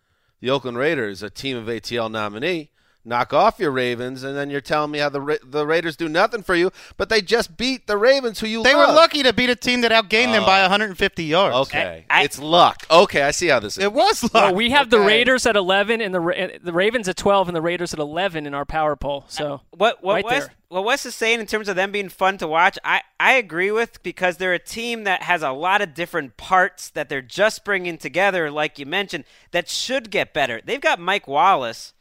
The 0.42 0.50
Oakland 0.50 0.78
Raiders, 0.78 1.24
a 1.24 1.30
team 1.30 1.56
of 1.56 1.68
ATL 1.68 2.12
nominee, 2.12 2.72
knock 3.08 3.34
off 3.34 3.58
your 3.60 3.72
Ravens, 3.72 4.24
and 4.24 4.36
then 4.38 4.50
you're 4.50 4.62
telling 4.62 4.92
me 4.92 5.00
how 5.00 5.10
the 5.10 5.22
Ra- 5.22 5.36
the 5.44 5.66
Raiders 5.66 5.96
do 5.96 6.10
nothing 6.10 6.44
for 6.44 6.54
you, 6.56 6.72
but 6.98 7.10
they 7.10 7.22
just 7.22 7.58
beat 7.58 7.88
the 7.88 7.98
Ravens, 7.98 8.40
who 8.40 8.48
you 8.48 8.62
They 8.64 8.76
love. 8.76 8.90
were 8.90 8.94
lucky 8.96 9.24
to 9.24 9.34
beat 9.34 9.50
a 9.50 9.56
team 9.56 9.82
that 9.82 9.92
outgained 9.92 10.34
them 10.34 10.44
by 10.46 10.62
150 10.62 11.24
yards. 11.24 11.56
Okay, 11.70 12.06
it's 12.12 12.38
luck. 12.40 12.86
Okay, 12.92 13.22
I 13.24 13.32
see 13.32 13.48
how 13.48 13.60
this 13.60 13.78
is. 13.78 13.84
It 13.84 13.94
was 13.94 14.22
luck. 14.24 14.34
Well, 14.34 14.56
we 14.56 14.70
have 14.72 14.90
the 14.90 15.00
Raiders 15.00 15.46
at 15.46 15.56
11 15.56 16.02
and 16.02 16.14
the 16.14 16.20
Ra- 16.20 16.48
the 16.62 16.74
Ravens 16.74 17.08
at 17.08 17.18
12 17.18 17.48
and 17.50 17.56
the 17.56 17.62
Raiders 17.62 17.94
at 17.94 18.00
11 18.00 18.46
in 18.46 18.54
our 18.54 18.66
power 18.66 18.96
poll. 18.96 19.26
So 19.28 19.54
uh, 19.54 19.58
what 19.72 20.04
what 20.04 20.14
right 20.16 20.26
Wes, 20.26 20.46
there. 20.46 20.54
what 20.68 20.84
Wes 20.84 21.06
is 21.06 21.16
saying 21.16 21.40
in 21.40 21.46
terms 21.48 21.70
of 21.70 21.76
them 21.76 21.92
being 21.92 22.10
fun 22.10 22.38
to 22.40 22.48
watch, 22.48 22.78
I, 22.84 23.02
I 23.20 23.34
agree 23.34 23.72
with 23.72 24.04
because 24.04 24.38
they're 24.38 24.54
a 24.54 24.60
team 24.60 25.06
that 25.06 25.24
has 25.24 25.42
a 25.42 25.52
lot 25.52 25.82
of 25.82 25.94
different 25.94 26.36
parts 26.38 26.90
that 26.90 27.08
they're 27.10 27.22
just 27.22 27.64
bringing 27.64 27.98
together, 27.98 28.52
like 28.52 28.78
you 28.78 28.86
mentioned, 28.86 29.24
that 29.52 29.70
should 29.70 30.12
get 30.12 30.34
better. 30.34 30.60
They've 30.64 30.82
got 30.82 31.00
Mike 31.00 31.28
Wallace 31.28 31.94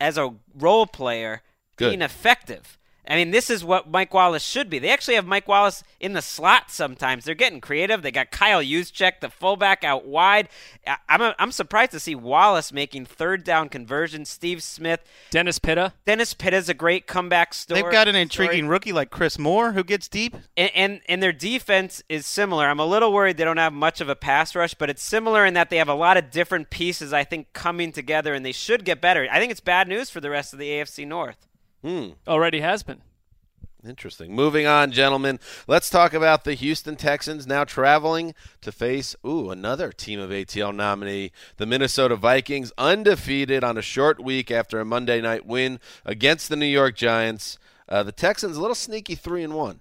as 0.00 0.16
a 0.16 0.34
role 0.54 0.86
player 0.86 1.42
Good. 1.76 1.90
being 1.90 2.02
effective. 2.02 2.77
I 3.08 3.14
mean, 3.14 3.30
this 3.30 3.48
is 3.48 3.64
what 3.64 3.90
Mike 3.90 4.12
Wallace 4.12 4.44
should 4.44 4.68
be. 4.68 4.78
They 4.78 4.90
actually 4.90 5.14
have 5.14 5.26
Mike 5.26 5.48
Wallace 5.48 5.82
in 5.98 6.12
the 6.12 6.20
slot 6.20 6.70
sometimes. 6.70 7.24
They're 7.24 7.34
getting 7.34 7.60
creative. 7.60 8.02
They 8.02 8.10
got 8.10 8.30
Kyle 8.30 8.62
Juszczyk, 8.62 9.20
the 9.20 9.30
fullback, 9.30 9.82
out 9.82 10.04
wide. 10.04 10.48
I- 10.86 10.98
I'm, 11.08 11.34
I'm 11.38 11.52
surprised 11.52 11.92
to 11.92 12.00
see 12.00 12.14
Wallace 12.14 12.70
making 12.70 13.06
third 13.06 13.44
down 13.44 13.70
conversions. 13.70 14.28
Steve 14.28 14.62
Smith. 14.62 15.00
Dennis 15.30 15.58
Pitta. 15.58 15.94
Dennis 16.04 16.34
Pitta's 16.34 16.68
a 16.68 16.74
great 16.74 17.06
comeback 17.06 17.54
story. 17.54 17.80
They've 17.80 17.90
got 17.90 18.08
an 18.08 18.12
story. 18.12 18.22
intriguing 18.22 18.68
rookie 18.68 18.92
like 18.92 19.08
Chris 19.10 19.38
Moore 19.38 19.72
who 19.72 19.82
gets 19.82 20.06
deep. 20.06 20.36
And, 20.56 20.70
and 20.74 21.00
and 21.08 21.22
their 21.22 21.32
defense 21.32 22.02
is 22.10 22.26
similar. 22.26 22.66
I'm 22.66 22.78
a 22.78 22.86
little 22.86 23.12
worried 23.12 23.38
they 23.38 23.44
don't 23.44 23.56
have 23.56 23.72
much 23.72 24.02
of 24.02 24.10
a 24.10 24.16
pass 24.16 24.54
rush, 24.54 24.74
but 24.74 24.90
it's 24.90 25.02
similar 25.02 25.46
in 25.46 25.54
that 25.54 25.70
they 25.70 25.78
have 25.78 25.88
a 25.88 25.94
lot 25.94 26.18
of 26.18 26.30
different 26.30 26.68
pieces. 26.68 27.14
I 27.14 27.24
think 27.24 27.54
coming 27.54 27.90
together, 27.90 28.34
and 28.34 28.44
they 28.44 28.52
should 28.52 28.84
get 28.84 29.00
better. 29.00 29.26
I 29.30 29.38
think 29.38 29.50
it's 29.50 29.60
bad 29.60 29.88
news 29.88 30.10
for 30.10 30.20
the 30.20 30.30
rest 30.30 30.52
of 30.52 30.58
the 30.58 30.68
AFC 30.68 31.06
North. 31.06 31.47
Hmm. 31.82 32.10
Already 32.26 32.60
has 32.60 32.82
been. 32.82 33.02
Interesting. 33.86 34.34
Moving 34.34 34.66
on, 34.66 34.90
gentlemen. 34.90 35.38
Let's 35.68 35.88
talk 35.88 36.12
about 36.12 36.42
the 36.42 36.54
Houston 36.54 36.96
Texans 36.96 37.46
now 37.46 37.62
traveling 37.62 38.34
to 38.60 38.72
face 38.72 39.14
ooh 39.24 39.50
another 39.50 39.92
team 39.92 40.18
of 40.18 40.30
ATL 40.30 40.74
nominee, 40.74 41.30
the 41.58 41.66
Minnesota 41.66 42.16
Vikings, 42.16 42.72
undefeated 42.76 43.62
on 43.62 43.78
a 43.78 43.82
short 43.82 44.22
week 44.22 44.50
after 44.50 44.80
a 44.80 44.84
Monday 44.84 45.20
night 45.20 45.46
win 45.46 45.78
against 46.04 46.48
the 46.48 46.56
New 46.56 46.66
York 46.66 46.96
Giants. 46.96 47.56
Uh, 47.88 48.02
the 48.02 48.12
Texans 48.12 48.56
a 48.56 48.60
little 48.60 48.74
sneaky 48.74 49.14
three 49.14 49.44
and 49.44 49.54
one. 49.54 49.78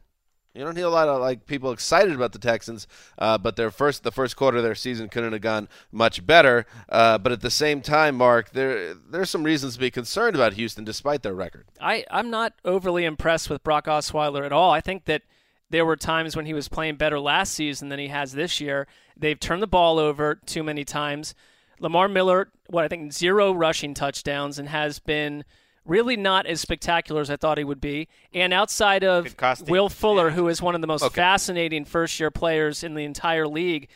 You 0.58 0.66
don't 0.66 0.76
hear 0.76 0.88
a 0.88 0.90
lot 0.90 1.08
of 1.08 1.22
like 1.22 1.46
people 1.46 1.72
excited 1.72 2.14
about 2.14 2.32
the 2.32 2.40
Texans, 2.40 2.88
uh, 3.20 3.38
but 3.38 3.56
their 3.58 3.70
first 3.70 4.02
the 4.02 4.12
first 4.12 4.36
quarter 4.36 4.58
of 4.58 4.64
their 4.64 4.74
season 4.74 5.08
couldn't 5.08 5.34
have 5.34 5.42
gone 5.42 5.70
much 5.92 6.26
better. 6.26 6.66
Uh, 6.90 7.20
but 7.20 7.32
at 7.32 7.42
the 7.42 7.52
same 7.52 7.80
time, 7.80 8.16
Mark, 8.16 8.52
there 8.54 8.96
there's 8.96 9.30
some 9.30 9.44
reasons 9.44 9.76
to 9.76 9.80
be 9.80 9.92
concerned 9.92 10.36
about 10.36 10.54
Houston 10.54 10.84
despite 10.84 11.22
their 11.22 11.36
record. 11.36 11.66
I, 11.80 12.06
I'm 12.10 12.32
not 12.32 12.54
overly 12.66 13.06
impressed 13.06 13.52
with 13.52 13.64
Brock 13.64 13.86
Osweiler 13.86 14.44
at 14.44 14.52
all. 14.52 14.72
I 14.72 14.82
think 14.82 15.06
that 15.06 15.22
there 15.70 15.86
were 15.86 15.96
times 15.96 16.36
when 16.36 16.48
he 16.48 16.56
was 16.56 16.68
playing 16.68 16.96
better 16.96 17.20
last 17.20 17.54
season 17.54 17.90
than 17.90 18.00
he 18.00 18.08
has 18.08 18.32
this 18.32 18.60
year. 18.60 18.88
They've 19.16 19.40
turned 19.40 19.62
the 19.62 19.68
ball 19.68 20.00
over 20.00 20.36
too 20.36 20.64
many 20.64 20.84
times. 20.84 21.36
Lamar 21.80 22.08
Miller, 22.08 22.50
what 22.68 22.84
I 22.84 22.88
think, 22.88 23.14
zero 23.14 23.52
rushing 23.52 23.94
touchdowns 23.94 24.58
and 24.58 24.70
has 24.70 24.98
been 24.98 25.44
really 25.88 26.18
not 26.18 26.46
as 26.46 26.62
spectacular 26.62 27.22
as 27.22 27.30
I 27.30 27.38
thought 27.38 27.58
he 27.58 27.64
would 27.64 27.82
be. 27.82 28.08
And 28.34 28.54
outside 28.54 29.04
of 29.04 29.36
Will 29.68 29.90
Fuller, 29.90 30.32
who 30.32 30.48
is 30.48 30.62
one 30.62 30.76
of 30.76 30.82
the 30.82 30.88
most 30.88 31.04
Okay. 31.04 31.16
fascinating 31.16 31.86
first 31.86 32.20
year 32.20 32.30
players 32.30 32.84
in 32.84 32.94
the 32.94 33.04
entire 33.04 33.48
league, 33.48 33.88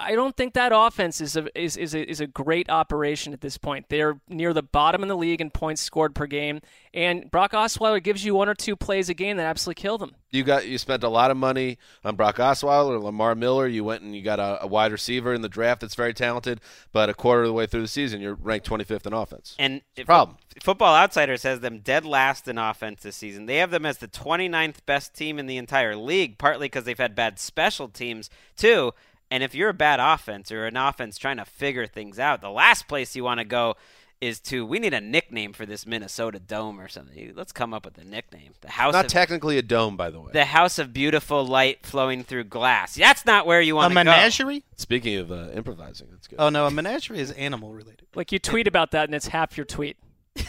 I 0.00 0.14
don't 0.14 0.36
think 0.36 0.54
that 0.54 0.72
offense 0.74 1.20
is 1.20 1.36
a, 1.36 1.46
is 1.60 1.76
is 1.76 1.94
a, 1.94 2.08
is 2.08 2.20
a 2.20 2.26
great 2.26 2.70
operation 2.70 3.32
at 3.32 3.40
this 3.40 3.58
point. 3.58 3.86
They're 3.88 4.18
near 4.28 4.52
the 4.52 4.62
bottom 4.62 5.02
in 5.02 5.08
the 5.08 5.16
league 5.16 5.40
in 5.40 5.50
points 5.50 5.82
scored 5.82 6.14
per 6.14 6.26
game, 6.26 6.60
and 6.94 7.30
Brock 7.30 7.52
Osweiler 7.52 8.02
gives 8.02 8.24
you 8.24 8.34
one 8.34 8.48
or 8.48 8.54
two 8.54 8.76
plays 8.76 9.08
a 9.08 9.14
game 9.14 9.36
that 9.36 9.46
absolutely 9.46 9.80
kill 9.80 9.98
them. 9.98 10.14
You 10.30 10.42
got 10.44 10.66
you 10.66 10.78
spent 10.78 11.02
a 11.02 11.08
lot 11.08 11.30
of 11.30 11.36
money 11.36 11.78
on 12.04 12.16
Brock 12.16 12.36
Osweiler, 12.36 12.90
or 12.92 13.00
Lamar 13.00 13.34
Miller. 13.34 13.66
You 13.66 13.84
went 13.84 14.02
and 14.02 14.14
you 14.14 14.22
got 14.22 14.38
a, 14.40 14.62
a 14.62 14.66
wide 14.66 14.92
receiver 14.92 15.34
in 15.34 15.42
the 15.42 15.48
draft 15.48 15.80
that's 15.82 15.94
very 15.94 16.14
talented, 16.14 16.60
but 16.92 17.08
a 17.08 17.14
quarter 17.14 17.42
of 17.42 17.48
the 17.48 17.52
way 17.52 17.66
through 17.66 17.82
the 17.82 17.88
season, 17.88 18.20
you're 18.20 18.34
ranked 18.34 18.68
25th 18.68 19.06
in 19.06 19.12
offense. 19.12 19.54
And 19.58 19.82
It's 19.96 20.02
a 20.02 20.06
problem. 20.06 20.38
Football 20.62 20.96
Outsiders 20.96 21.44
has 21.44 21.60
them 21.60 21.78
dead 21.78 22.04
last 22.04 22.48
in 22.48 22.58
offense 22.58 23.02
this 23.02 23.16
season. 23.16 23.46
They 23.46 23.56
have 23.58 23.70
them 23.70 23.86
as 23.86 23.98
the 23.98 24.08
29th 24.08 24.84
best 24.84 25.14
team 25.14 25.38
in 25.38 25.46
the 25.46 25.56
entire 25.56 25.94
league, 25.94 26.38
partly 26.38 26.66
because 26.66 26.84
they've 26.84 26.98
had 26.98 27.14
bad 27.14 27.38
special 27.38 27.88
teams 27.88 28.30
too. 28.56 28.92
And 29.30 29.42
if 29.42 29.54
you're 29.54 29.68
a 29.68 29.74
bad 29.74 30.00
offense 30.00 30.50
or 30.50 30.66
an 30.66 30.76
offense 30.76 31.16
trying 31.16 31.36
to 31.36 31.44
figure 31.44 31.86
things 31.86 32.18
out, 32.18 32.40
the 32.40 32.50
last 32.50 32.88
place 32.88 33.14
you 33.14 33.22
want 33.24 33.38
to 33.38 33.44
go 33.44 33.76
is 34.20 34.38
to 34.38 34.66
we 34.66 34.78
need 34.78 34.92
a 34.92 35.00
nickname 35.00 35.52
for 35.52 35.64
this 35.64 35.86
Minnesota 35.86 36.38
Dome 36.38 36.78
or 36.78 36.88
something. 36.88 37.32
Let's 37.34 37.52
come 37.52 37.72
up 37.72 37.86
with 37.86 37.96
a 37.96 38.04
nickname. 38.04 38.52
The 38.60 38.68
house 38.70 38.92
Not 38.92 39.06
of 39.06 39.10
technically 39.10 39.56
a 39.56 39.62
dome, 39.62 39.96
by 39.96 40.10
the 40.10 40.20
way. 40.20 40.30
the 40.32 40.44
house 40.44 40.78
of 40.78 40.92
beautiful 40.92 41.46
light 41.46 41.86
flowing 41.86 42.22
through 42.22 42.44
glass. 42.44 42.96
That's 42.96 43.24
not 43.24 43.46
where 43.46 43.62
you 43.62 43.74
A 43.74 43.76
want 43.76 43.92
to 43.92 43.94
go. 43.94 44.04
menagerie? 44.04 44.62
Speaking 44.76 45.16
of 45.16 45.32
uh, 45.32 45.48
improvising, 45.54 46.08
that's 46.10 46.26
good. 46.26 46.36
Oh 46.38 46.50
no, 46.50 46.66
a 46.66 46.70
menagerie 46.70 47.20
is 47.20 47.30
animal 47.30 47.72
related. 47.72 48.06
Like 48.14 48.30
you 48.32 48.38
tweet 48.38 48.66
about 48.66 48.90
that, 48.90 49.04
and 49.04 49.14
it's 49.14 49.28
half 49.28 49.56
your 49.56 49.64
tweet. 49.66 49.96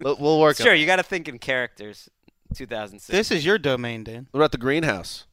We'll, 0.00 0.16
we'll 0.20 0.40
work. 0.40 0.56
Sure, 0.58 0.72
on 0.72 0.78
you 0.78 0.84
got 0.84 0.96
to 0.96 1.02
think 1.02 1.26
in 1.28 1.38
characters. 1.38 2.10
2006. 2.54 3.06
This 3.10 3.30
is 3.30 3.44
your 3.46 3.58
domain, 3.58 4.04
Dan. 4.04 4.28
What 4.30 4.40
about 4.40 4.52
the 4.52 4.58
greenhouse? 4.58 5.24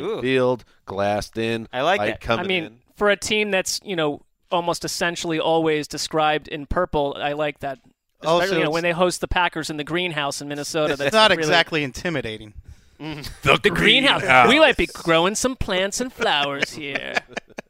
Green 0.00 0.18
Ooh. 0.18 0.20
field, 0.20 0.64
glassed 0.86 1.38
in. 1.38 1.68
I 1.72 1.82
like 1.82 1.98
light 1.98 2.06
that. 2.06 2.20
Coming 2.20 2.44
I 2.44 2.48
mean, 2.48 2.64
in. 2.64 2.78
for 2.96 3.10
a 3.10 3.16
team 3.16 3.50
that's 3.50 3.80
you 3.84 3.96
know 3.96 4.22
almost 4.50 4.84
essentially 4.84 5.40
always 5.40 5.88
described 5.88 6.48
in 6.48 6.66
purple, 6.66 7.16
I 7.18 7.32
like 7.32 7.60
that. 7.60 7.78
Oh, 8.22 8.38
Especially, 8.38 8.54
so 8.54 8.58
you 8.58 8.64
know, 8.64 8.70
when 8.70 8.82
they 8.82 8.92
host 8.92 9.20
the 9.20 9.28
Packers 9.28 9.68
in 9.70 9.76
the 9.76 9.84
greenhouse 9.84 10.40
in 10.40 10.48
Minnesota. 10.48 10.92
It's 10.94 10.98
That's 11.02 11.12
not 11.12 11.30
really- 11.30 11.42
exactly 11.42 11.84
intimidating. 11.84 12.54
Mm. 13.00 13.28
the, 13.60 13.70
greenhouse. 13.70 14.48
We 14.48 14.60
might 14.60 14.76
be 14.76 14.86
growing 14.86 15.34
some 15.34 15.56
plants 15.56 16.00
and 16.00 16.12
flowers 16.12 16.72
here. 16.72 17.14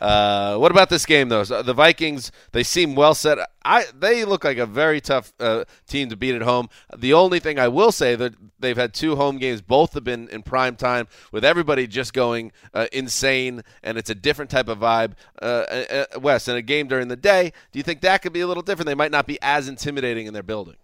Uh, 0.00 0.56
what 0.56 0.70
about 0.70 0.88
this 0.88 1.06
game 1.06 1.28
though? 1.28 1.44
The 1.44 1.74
Vikings, 1.74 2.32
they 2.52 2.62
seem 2.62 2.94
well 2.94 3.14
set. 3.14 3.38
I 3.64 3.84
they 3.98 4.24
look 4.24 4.44
like 4.44 4.58
a 4.58 4.66
very 4.66 5.00
tough 5.00 5.32
uh, 5.40 5.64
team 5.86 6.08
to 6.10 6.16
beat 6.16 6.34
at 6.34 6.42
home. 6.42 6.68
The 6.96 7.12
only 7.14 7.40
thing 7.40 7.58
I 7.58 7.68
will 7.68 7.92
say 7.92 8.14
that 8.16 8.34
they've 8.58 8.76
had 8.76 8.94
two 8.94 9.16
home 9.16 9.38
games, 9.38 9.60
both 9.62 9.94
have 9.94 10.04
been 10.04 10.28
in 10.28 10.42
prime 10.42 10.76
time, 10.76 11.08
with 11.32 11.44
everybody 11.44 11.86
just 11.86 12.12
going 12.12 12.52
uh, 12.74 12.86
insane, 12.92 13.62
and 13.82 13.98
it's 13.98 14.10
a 14.10 14.14
different 14.14 14.50
type 14.50 14.68
of 14.68 14.78
vibe. 14.78 15.12
Uh, 15.40 15.44
uh, 15.44 16.04
uh, 16.14 16.20
Wes, 16.20 16.48
in 16.48 16.56
a 16.56 16.62
game 16.62 16.86
during 16.88 17.08
the 17.08 17.16
day, 17.16 17.52
do 17.72 17.78
you 17.78 17.82
think 17.82 18.00
that 18.02 18.22
could 18.22 18.32
be 18.32 18.40
a 18.40 18.46
little 18.46 18.62
different? 18.62 18.86
They 18.86 18.94
might 18.94 19.10
not 19.10 19.26
be 19.26 19.38
as 19.42 19.68
intimidating 19.68 20.26
in 20.26 20.34
their 20.34 20.42
building. 20.42 20.76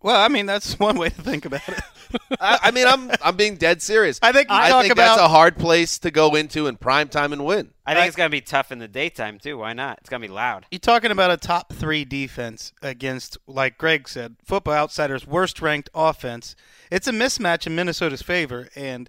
Well, 0.00 0.16
I 0.16 0.28
mean 0.28 0.46
that's 0.46 0.78
one 0.78 0.98
way 0.98 1.10
to 1.10 1.22
think 1.22 1.44
about 1.44 1.68
it. 1.68 1.80
I, 2.40 2.58
I 2.64 2.70
mean, 2.70 2.86
I'm 2.86 3.10
I'm 3.22 3.36
being 3.36 3.56
dead 3.56 3.82
serious. 3.82 4.18
I 4.22 4.32
think 4.32 4.48
I 4.50 4.70
talk 4.70 4.82
think 4.82 4.92
about 4.92 5.16
that's 5.16 5.20
a 5.20 5.28
hard 5.28 5.58
place 5.58 5.98
to 6.00 6.10
go 6.10 6.34
into 6.34 6.66
in 6.66 6.76
prime 6.76 7.08
time 7.08 7.32
and 7.32 7.44
win. 7.44 7.72
I 7.88 7.94
think 7.94 8.06
it's 8.08 8.16
going 8.16 8.28
to 8.28 8.34
be 8.34 8.42
tough 8.42 8.70
in 8.70 8.80
the 8.80 8.88
daytime, 8.88 9.38
too. 9.38 9.56
Why 9.56 9.72
not? 9.72 9.98
It's 10.00 10.10
going 10.10 10.20
to 10.20 10.28
be 10.28 10.32
loud. 10.32 10.66
You're 10.70 10.78
talking 10.78 11.10
about 11.10 11.30
a 11.30 11.38
top 11.38 11.72
three 11.72 12.04
defense 12.04 12.74
against, 12.82 13.38
like 13.46 13.78
Greg 13.78 14.08
said, 14.10 14.36
Football 14.44 14.74
Outsiders' 14.74 15.26
worst 15.26 15.62
ranked 15.62 15.88
offense. 15.94 16.54
It's 16.90 17.06
a 17.08 17.12
mismatch 17.12 17.66
in 17.66 17.74
Minnesota's 17.74 18.20
favor. 18.20 18.68
And 18.76 19.08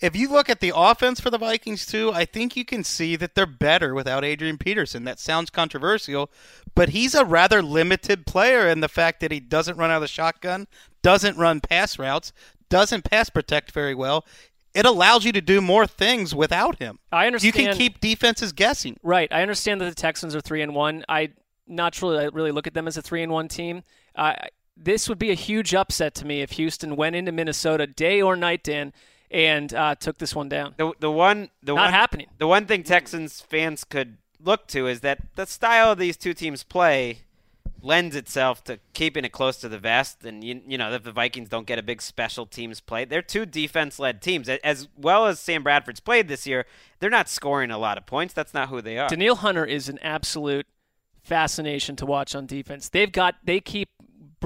if 0.00 0.14
you 0.14 0.28
look 0.28 0.50
at 0.50 0.60
the 0.60 0.72
offense 0.74 1.20
for 1.20 1.30
the 1.30 1.38
Vikings, 1.38 1.86
too, 1.86 2.12
I 2.12 2.24
think 2.24 2.56
you 2.56 2.64
can 2.64 2.84
see 2.84 3.16
that 3.16 3.34
they're 3.34 3.46
better 3.46 3.94
without 3.94 4.24
Adrian 4.24 4.58
Peterson. 4.58 5.04
That 5.04 5.18
sounds 5.18 5.50
controversial, 5.50 6.30
but 6.74 6.90
he's 6.90 7.14
a 7.14 7.24
rather 7.24 7.62
limited 7.62 8.26
player 8.26 8.68
in 8.68 8.80
the 8.80 8.88
fact 8.88 9.20
that 9.20 9.32
he 9.32 9.40
doesn't 9.40 9.78
run 9.78 9.90
out 9.90 9.96
of 9.96 10.02
the 10.02 10.08
shotgun, 10.08 10.66
doesn't 11.02 11.38
run 11.38 11.60
pass 11.60 11.98
routes, 11.98 12.32
doesn't 12.68 13.04
pass 13.04 13.30
protect 13.30 13.72
very 13.72 13.94
well. 13.94 14.24
It 14.74 14.84
allows 14.84 15.24
you 15.24 15.32
to 15.32 15.40
do 15.40 15.62
more 15.62 15.86
things 15.86 16.34
without 16.34 16.78
him. 16.78 16.98
I 17.10 17.26
understand. 17.26 17.56
You 17.56 17.64
can 17.64 17.76
keep 17.76 18.00
defenses 18.00 18.52
guessing. 18.52 18.98
Right. 19.02 19.32
I 19.32 19.40
understand 19.40 19.80
that 19.80 19.88
the 19.88 19.94
Texans 19.94 20.36
are 20.36 20.42
three 20.42 20.60
and 20.60 20.74
one. 20.74 21.02
I 21.08 21.30
not 21.66 22.00
really 22.02 22.18
I 22.18 22.24
really 22.26 22.52
look 22.52 22.66
at 22.66 22.74
them 22.74 22.86
as 22.86 22.98
a 22.98 23.02
three 23.02 23.22
and 23.22 23.32
one 23.32 23.48
team. 23.48 23.82
Uh, 24.14 24.34
this 24.76 25.08
would 25.08 25.18
be 25.18 25.30
a 25.30 25.34
huge 25.34 25.74
upset 25.74 26.14
to 26.16 26.26
me 26.26 26.42
if 26.42 26.52
Houston 26.52 26.96
went 26.96 27.16
into 27.16 27.32
Minnesota 27.32 27.86
day 27.86 28.20
or 28.20 28.36
night, 28.36 28.62
Dan, 28.62 28.92
and 29.30 29.72
uh, 29.74 29.94
took 29.94 30.18
this 30.18 30.34
one 30.34 30.48
down. 30.48 30.74
The, 30.76 30.92
the 31.00 31.10
one 31.10 31.50
the 31.62 31.74
Not 31.74 31.82
one, 31.82 31.92
happening. 31.92 32.26
The 32.38 32.46
one 32.46 32.66
thing 32.66 32.82
Texans 32.82 33.40
fans 33.40 33.84
could 33.84 34.18
look 34.42 34.66
to 34.68 34.86
is 34.86 35.00
that 35.00 35.18
the 35.34 35.46
style 35.46 35.92
of 35.92 35.98
these 35.98 36.16
two 36.16 36.34
teams 36.34 36.62
play 36.62 37.20
lends 37.82 38.16
itself 38.16 38.64
to 38.64 38.78
keeping 38.94 39.24
it 39.24 39.32
close 39.32 39.58
to 39.58 39.68
the 39.68 39.78
vest. 39.78 40.24
And 40.24 40.42
you, 40.42 40.60
you 40.66 40.78
know, 40.78 40.92
if 40.92 41.02
the 41.04 41.12
Vikings 41.12 41.48
don't 41.48 41.66
get 41.66 41.78
a 41.78 41.82
big 41.82 42.02
special 42.02 42.46
teams 42.46 42.80
play, 42.80 43.04
they're 43.04 43.22
two 43.22 43.46
defense-led 43.46 44.22
teams. 44.22 44.48
As 44.48 44.88
well 44.96 45.26
as 45.26 45.38
Sam 45.38 45.62
Bradford's 45.62 46.00
played 46.00 46.28
this 46.28 46.46
year, 46.46 46.66
they're 46.98 47.10
not 47.10 47.28
scoring 47.28 47.70
a 47.70 47.78
lot 47.78 47.98
of 47.98 48.06
points. 48.06 48.34
That's 48.34 48.54
not 48.54 48.70
who 48.70 48.80
they 48.80 48.98
are. 48.98 49.08
Danielle 49.08 49.36
Hunter 49.36 49.64
is 49.64 49.88
an 49.88 49.98
absolute 50.00 50.66
fascination 51.22 51.96
to 51.96 52.06
watch 52.06 52.34
on 52.34 52.46
defense. 52.46 52.88
They've 52.88 53.10
got 53.12 53.36
they 53.44 53.60
keep 53.60 53.88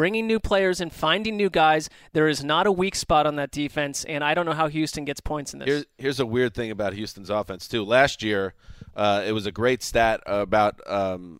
bringing 0.00 0.26
new 0.26 0.40
players 0.40 0.80
and 0.80 0.90
finding 0.90 1.36
new 1.36 1.50
guys. 1.50 1.90
There 2.14 2.26
is 2.26 2.42
not 2.42 2.66
a 2.66 2.72
weak 2.72 2.94
spot 2.94 3.26
on 3.26 3.36
that 3.36 3.50
defense, 3.50 4.02
and 4.04 4.24
I 4.24 4.32
don't 4.32 4.46
know 4.46 4.54
how 4.54 4.66
Houston 4.66 5.04
gets 5.04 5.20
points 5.20 5.52
in 5.52 5.58
this. 5.58 5.68
Here's, 5.68 5.84
here's 5.98 6.20
a 6.20 6.24
weird 6.24 6.54
thing 6.54 6.70
about 6.70 6.94
Houston's 6.94 7.28
offense 7.28 7.68
too. 7.68 7.84
Last 7.84 8.22
year, 8.22 8.54
uh, 8.96 9.22
it 9.26 9.32
was 9.32 9.44
a 9.44 9.52
great 9.52 9.82
stat 9.82 10.22
about 10.24 10.80
um, 10.86 11.38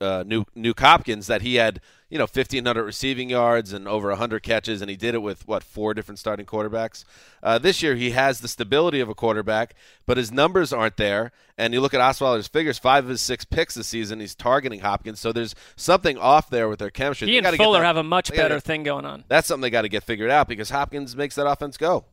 uh, 0.00 0.24
New 0.26 0.44
Nuk 0.56 0.78
Hopkins 0.80 1.26
that 1.26 1.42
he 1.42 1.56
had 1.56 1.80
you 2.08 2.18
know 2.18 2.24
1500 2.24 2.82
receiving 2.82 3.30
yards 3.30 3.72
and 3.72 3.88
over 3.88 4.08
100 4.08 4.42
catches 4.42 4.82
and 4.82 4.90
he 4.90 4.96
did 4.96 5.14
it 5.14 5.22
with 5.22 5.48
what 5.48 5.62
four 5.62 5.94
different 5.94 6.18
starting 6.18 6.44
quarterbacks? 6.44 7.04
Uh, 7.42 7.58
this 7.58 7.82
year 7.82 7.94
he 7.94 8.10
has 8.10 8.40
the 8.40 8.48
stability 8.48 9.00
of 9.00 9.08
a 9.08 9.14
quarterback 9.14 9.74
but 10.06 10.16
his 10.16 10.30
numbers 10.30 10.72
aren't 10.72 10.96
there. 10.96 11.32
And 11.56 11.72
you 11.72 11.80
look 11.80 11.94
at 11.94 12.00
Osweiler's 12.00 12.48
figures 12.48 12.78
five 12.78 13.04
of 13.04 13.10
his 13.10 13.20
six 13.20 13.44
picks 13.44 13.74
this 13.74 13.86
season 13.86 14.20
he's 14.20 14.34
targeting 14.34 14.80
Hopkins. 14.80 15.20
So 15.20 15.32
there's 15.32 15.54
something 15.76 16.18
off 16.18 16.50
there 16.50 16.68
with 16.68 16.78
their 16.78 16.90
chemistry. 16.90 17.28
He 17.28 17.40
they 17.40 17.48
and 17.48 17.56
Fuller 17.56 17.82
have 17.82 17.96
a 17.96 18.02
much 18.02 18.30
better 18.30 18.60
thing 18.60 18.82
going 18.82 19.06
on. 19.06 19.24
That's 19.28 19.48
something 19.48 19.62
they 19.62 19.70
got 19.70 19.82
to 19.82 19.88
get 19.88 20.02
figured 20.02 20.30
out 20.30 20.48
because 20.48 20.70
Hopkins 20.70 21.16
makes 21.16 21.34
that 21.36 21.46
offense 21.46 21.76
go. 21.76 22.04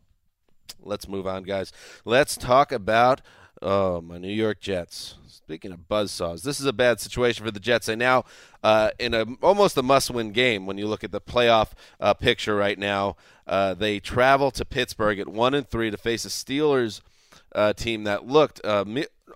Let's 0.81 1.07
move 1.07 1.27
on 1.27 1.43
guys. 1.43 1.73
Let's 2.05 2.37
talk 2.37 2.71
about 2.71 3.21
oh 3.61 3.99
my 4.01 4.17
New 4.17 4.31
York 4.31 4.61
Jets 4.61 5.15
Speaking 5.49 5.71
of 5.71 5.87
buzzsaws, 5.89 6.43
this 6.43 6.59
is 6.59 6.67
a 6.67 6.71
bad 6.71 6.99
situation 6.99 7.43
for 7.43 7.49
the 7.49 7.59
Jets. 7.59 7.87
They 7.87 7.95
now 7.95 8.23
uh, 8.63 8.91
in 8.99 9.15
a 9.15 9.25
almost 9.41 9.75
a 9.77 9.81
must-win 9.81 10.31
game 10.31 10.67
when 10.67 10.77
you 10.77 10.85
look 10.85 11.03
at 11.03 11.11
the 11.11 11.19
playoff 11.19 11.71
uh, 11.99 12.13
picture 12.13 12.55
right 12.55 12.77
now. 12.77 13.15
Uh, 13.47 13.73
they 13.73 13.99
travel 13.99 14.51
to 14.51 14.63
Pittsburgh 14.63 15.17
at 15.17 15.27
one 15.27 15.55
and 15.55 15.67
three 15.67 15.89
to 15.89 15.97
face 15.97 16.23
a 16.23 16.27
Steelers 16.27 17.01
uh, 17.55 17.73
team 17.73 18.03
that 18.03 18.27
looked 18.27 18.63
uh, 18.63 18.85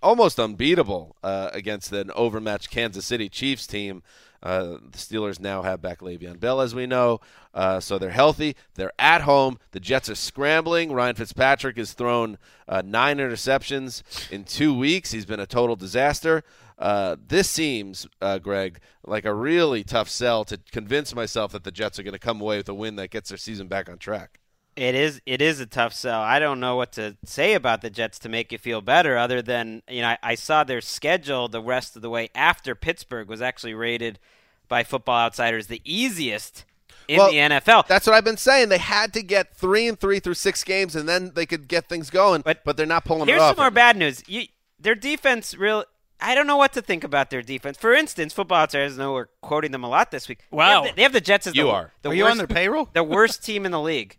almost 0.03 0.39
unbeatable 0.39 1.16
uh, 1.24 1.49
against 1.51 1.91
an 1.91 2.11
overmatched 2.11 2.70
Kansas 2.70 3.07
City 3.07 3.28
Chiefs 3.28 3.66
team. 3.66 4.03
Uh, 4.44 4.78
the 4.91 4.98
Steelers 4.98 5.39
now 5.39 5.62
have 5.62 5.82
back 5.82 6.02
Le'Veon 6.02 6.38
Bell, 6.38 6.60
as 6.60 6.76
we 6.76 6.86
know, 6.86 7.22
uh, 7.54 7.80
so 7.80 7.98
they're 7.98 8.10
healthy. 8.10 8.58
They're 8.76 8.91
at 9.00 9.22
home. 9.22 9.58
The 9.72 9.80
Jets 9.80 10.10
are 10.10 10.16
scrambling. 10.16 10.91
Ryan 10.91 11.16
Fitzpatrick 11.16 11.78
has 11.78 11.94
thrown 11.94 12.38
uh, 12.68 12.82
nine 12.86 13.20
interceptions 13.20 14.04
in 14.30 14.44
two 14.44 14.78
weeks. 14.78 15.12
He's 15.12 15.26
been 15.26 15.39
a 15.39 15.48
total 15.48 15.78
disaster. 15.78 16.44
Uh, 16.78 17.16
this 17.26 17.50
seems, 17.50 18.06
uh, 18.22 18.38
Greg, 18.39 18.80
like 19.06 19.24
a 19.24 19.34
really 19.34 19.84
tough 19.84 20.10
sell 20.10 20.44
to 20.44 20.60
convince 20.72 21.16
myself 21.16 21.54
that 21.54 21.64
the 21.64 21.72
Jets 21.72 21.98
are 21.98 22.04
going 22.04 22.12
to 22.12 22.20
come 22.20 22.41
away 22.41 22.58
with 22.58 22.68
a 22.68 22.74
win 22.74 22.98
that 22.98 23.12
gets 23.12 23.30
their 23.30 23.38
season 23.38 23.70
back 23.70 23.89
on 23.89 23.98
track. 23.98 24.41
It 24.76 24.95
is 24.95 25.21
it 25.26 25.41
is 25.41 25.59
a 25.59 25.65
tough 25.65 25.93
sell. 25.93 26.21
I 26.21 26.39
don't 26.39 26.59
know 26.59 26.76
what 26.76 26.93
to 26.93 27.15
say 27.24 27.53
about 27.53 27.82
the 27.82 27.89
Jets 27.89 28.17
to 28.19 28.30
make 28.30 28.51
you 28.51 28.57
feel 28.57 28.82
better, 28.82 29.17
other 29.17 29.41
than 29.41 29.84
you 29.88 30.01
know 30.01 30.09
I, 30.09 30.17
I 30.24 30.36
saw 30.36 30.63
their 30.63 30.82
schedule 30.82 31.47
the 31.47 31.61
rest 31.61 31.95
of 31.95 32.01
the 32.01 32.09
way 32.09 32.30
after 32.34 32.74
Pittsburgh 32.74 33.28
was 33.28 33.41
actually 33.41 33.76
rated 33.76 34.19
by 34.67 34.84
Football 34.84 35.19
Outsiders 35.19 35.67
the 35.67 35.82
easiest 35.86 36.65
in 37.07 37.17
well, 37.17 37.32
the 37.32 37.38
NFL. 37.38 37.88
That's 37.88 38.07
what 38.07 38.15
I've 38.15 38.24
been 38.24 38.38
saying. 38.38 38.69
They 38.69 38.78
had 38.78 39.13
to 39.13 39.21
get 39.21 39.55
three 39.55 39.88
and 39.88 39.99
three 39.99 40.19
through 40.19 40.36
six 40.36 40.63
games, 40.63 40.95
and 40.95 41.07
then 41.07 41.32
they 41.36 41.45
could 41.45 41.67
get 41.67 41.89
things 41.89 42.09
going. 42.09 42.41
But, 42.41 42.63
but 42.63 42.78
they're 42.78 42.86
not 42.86 43.05
pulling 43.05 43.28
here's 43.28 43.41
it 43.41 43.43
off. 43.43 43.55
some 43.55 43.63
more 43.63 43.71
bad 43.71 43.97
news. 43.97 44.24
You, 44.28 44.45
their 44.80 44.95
defense, 44.95 45.55
real. 45.55 45.86
I 46.19 46.36
don't 46.36 46.47
know 46.47 46.57
what 46.57 46.71
to 46.74 46.82
think 46.82 47.03
about 47.03 47.30
their 47.30 47.41
defense. 47.41 47.78
For 47.78 47.93
instance, 47.93 48.32
Football 48.34 48.59
Outsiders 48.59 48.97
know 48.97 49.13
we're 49.13 49.28
quoting 49.41 49.71
them 49.71 49.84
a 49.84 49.89
lot 49.89 50.11
this 50.11 50.30
week. 50.30 50.39
Wow, 50.51 50.67
they 50.67 50.74
have 50.74 50.84
the, 50.84 50.95
they 50.95 51.03
have 51.03 51.13
the 51.13 51.21
Jets 51.21 51.47
as 51.47 51.55
you 51.55 51.63
the, 51.63 51.69
are. 51.69 51.91
The 52.01 52.09
are 52.09 52.11
worst, 52.11 52.17
you 52.17 52.26
on 52.26 52.38
their 52.38 52.47
payroll? 52.47 52.89
The 52.93 53.03
worst 53.03 53.43
team 53.43 53.65
in 53.65 53.71
the 53.71 53.82
league. 53.82 54.17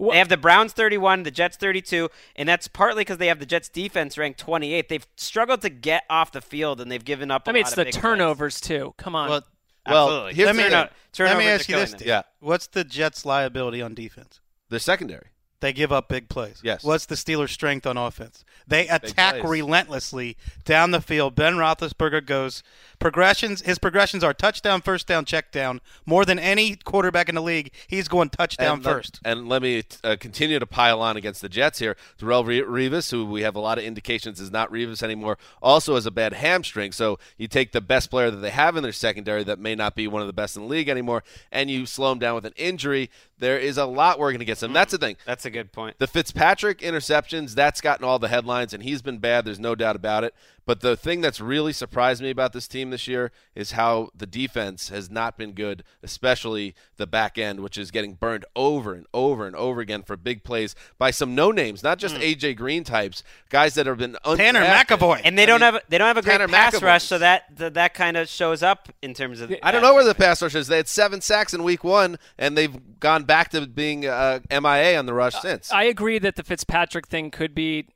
They 0.00 0.18
have 0.18 0.28
the 0.28 0.36
Browns 0.36 0.72
31, 0.72 1.24
the 1.24 1.30
Jets 1.30 1.56
32, 1.56 2.08
and 2.36 2.48
that's 2.48 2.68
partly 2.68 3.02
because 3.02 3.18
they 3.18 3.26
have 3.26 3.38
the 3.38 3.46
Jets 3.46 3.68
defense 3.68 4.16
ranked 4.16 4.40
28. 4.40 4.88
They've 4.88 5.06
struggled 5.16 5.60
to 5.62 5.70
get 5.70 6.04
off 6.08 6.32
the 6.32 6.40
field, 6.40 6.80
and 6.80 6.90
they've 6.90 7.04
given 7.04 7.30
up. 7.30 7.42
I 7.46 7.52
mean, 7.52 7.62
it's 7.62 7.74
the 7.74 7.84
turnovers 7.86 8.60
plays. 8.60 8.68
too. 8.68 8.94
Come 8.96 9.14
on. 9.14 9.28
Well, 9.28 9.42
well 9.86 10.26
here's 10.26 10.46
let 10.46 10.56
me, 10.56 10.68
the 10.68 10.76
uh, 10.76 10.88
let 11.18 11.38
me 11.38 11.46
ask 11.46 11.68
you 11.68 11.76
this: 11.76 11.92
them. 11.92 12.00
Yeah, 12.04 12.22
what's 12.40 12.66
the 12.66 12.84
Jets' 12.84 13.26
liability 13.26 13.82
on 13.82 13.94
defense? 13.94 14.40
The 14.68 14.80
secondary. 14.80 15.28
They 15.60 15.72
give 15.72 15.92
up 15.92 16.08
big 16.08 16.28
plays. 16.28 16.60
Yes. 16.62 16.82
What's 16.82 17.06
the 17.06 17.14
Steelers' 17.14 17.50
strength 17.50 17.86
on 17.86 17.96
offense? 17.96 18.44
They 18.66 18.88
attack 18.88 19.42
relentlessly 19.42 20.36
down 20.64 20.92
the 20.92 21.00
field. 21.00 21.34
Ben 21.34 21.54
Roethlisberger 21.54 22.24
goes 22.24 22.62
progressions. 22.98 23.62
His 23.62 23.78
progressions 23.78 24.22
are 24.22 24.32
touchdown, 24.32 24.80
first 24.80 25.06
down, 25.06 25.24
check 25.24 25.50
down. 25.50 25.80
More 26.06 26.24
than 26.24 26.38
any 26.38 26.76
quarterback 26.76 27.28
in 27.28 27.34
the 27.34 27.42
league, 27.42 27.72
he's 27.88 28.06
going 28.06 28.30
touchdown 28.30 28.74
and 28.76 28.84
first. 28.84 29.20
Let, 29.24 29.32
and 29.36 29.48
let 29.48 29.62
me 29.62 29.82
uh, 30.04 30.16
continue 30.20 30.58
to 30.58 30.66
pile 30.66 31.02
on 31.02 31.16
against 31.16 31.42
the 31.42 31.48
Jets 31.48 31.80
here. 31.80 31.96
Darrelle 32.18 32.44
Revis, 32.64 33.10
who 33.10 33.26
we 33.26 33.42
have 33.42 33.56
a 33.56 33.60
lot 33.60 33.78
of 33.78 33.84
indications 33.84 34.40
is 34.40 34.50
not 34.52 34.70
Revis 34.70 35.02
anymore, 35.02 35.36
also 35.60 35.96
has 35.96 36.06
a 36.06 36.10
bad 36.10 36.34
hamstring. 36.34 36.92
So 36.92 37.18
you 37.36 37.48
take 37.48 37.72
the 37.72 37.80
best 37.80 38.08
player 38.10 38.30
that 38.30 38.38
they 38.38 38.50
have 38.50 38.76
in 38.76 38.82
their 38.82 38.92
secondary 38.92 39.42
that 39.44 39.58
may 39.58 39.74
not 39.74 39.94
be 39.96 40.06
one 40.06 40.22
of 40.22 40.28
the 40.28 40.32
best 40.32 40.56
in 40.56 40.62
the 40.62 40.68
league 40.68 40.88
anymore, 40.88 41.24
and 41.50 41.70
you 41.70 41.86
slow 41.86 42.12
him 42.12 42.18
down 42.18 42.34
with 42.36 42.44
an 42.44 42.54
injury. 42.56 43.10
There 43.40 43.58
is 43.58 43.78
a 43.78 43.86
lot 43.86 44.18
we're 44.18 44.30
going 44.30 44.40
to 44.40 44.44
get 44.44 44.62
him. 44.62 44.72
That's 44.72 44.92
the 44.92 44.98
thing. 44.98 45.16
That's 45.24 45.44
a 45.46 45.50
good 45.50 45.72
point. 45.72 45.98
The 45.98 46.06
Fitzpatrick 46.06 46.80
interceptions, 46.80 47.54
that's 47.54 47.80
gotten 47.80 48.04
all 48.04 48.18
the 48.18 48.28
headlines, 48.28 48.72
and 48.74 48.82
he's 48.82 49.02
been 49.02 49.18
bad. 49.18 49.44
There's 49.44 49.58
no 49.58 49.74
doubt 49.74 49.96
about 49.96 50.24
it. 50.24 50.34
But 50.70 50.82
the 50.82 50.96
thing 50.96 51.20
that's 51.20 51.40
really 51.40 51.72
surprised 51.72 52.22
me 52.22 52.30
about 52.30 52.52
this 52.52 52.68
team 52.68 52.90
this 52.90 53.08
year 53.08 53.32
is 53.56 53.72
how 53.72 54.10
the 54.14 54.24
defense 54.24 54.88
has 54.90 55.10
not 55.10 55.36
been 55.36 55.50
good, 55.50 55.82
especially 56.00 56.76
the 56.96 57.08
back 57.08 57.38
end, 57.38 57.58
which 57.58 57.76
is 57.76 57.90
getting 57.90 58.14
burned 58.14 58.44
over 58.54 58.94
and 58.94 59.04
over 59.12 59.48
and 59.48 59.56
over 59.56 59.80
again 59.80 60.04
for 60.04 60.16
big 60.16 60.44
plays 60.44 60.76
by 60.96 61.10
some 61.10 61.34
no 61.34 61.50
names, 61.50 61.82
not 61.82 61.98
just 61.98 62.14
mm. 62.14 62.36
AJ 62.36 62.56
Green 62.56 62.84
types, 62.84 63.24
guys 63.48 63.74
that 63.74 63.86
have 63.86 63.98
been 63.98 64.16
undrafted. 64.24 64.36
Tanner 64.36 64.60
McEvoy, 64.60 65.22
and 65.24 65.36
they 65.36 65.42
I 65.42 65.46
don't 65.46 65.60
mean, 65.60 65.72
have 65.72 65.82
they 65.88 65.98
don't 65.98 66.06
have 66.06 66.18
a 66.18 66.22
great 66.22 66.34
Tanner 66.34 66.46
pass 66.46 66.76
McEvoy. 66.76 66.82
rush, 66.82 67.02
so 67.02 67.18
that 67.18 67.56
that, 67.56 67.74
that 67.74 67.94
kind 67.94 68.16
of 68.16 68.28
shows 68.28 68.62
up 68.62 68.90
in 69.02 69.12
terms 69.12 69.40
of. 69.40 69.52
I 69.64 69.72
don't 69.72 69.82
know 69.82 69.94
where 69.94 70.04
the 70.04 70.14
pass 70.14 70.40
rush 70.40 70.54
is. 70.54 70.68
They 70.68 70.76
had 70.76 70.86
seven 70.86 71.20
sacks 71.20 71.52
in 71.52 71.64
week 71.64 71.82
one, 71.82 72.16
and 72.38 72.56
they've 72.56 73.00
gone 73.00 73.24
back 73.24 73.50
to 73.50 73.66
being 73.66 74.06
uh, 74.06 74.38
MIA 74.48 74.96
on 74.96 75.06
the 75.06 75.14
rush 75.14 75.34
uh, 75.34 75.40
since. 75.40 75.72
I 75.72 75.82
agree 75.82 76.20
that 76.20 76.36
the 76.36 76.44
Fitzpatrick 76.44 77.08
thing 77.08 77.32
could 77.32 77.56
be 77.56 77.86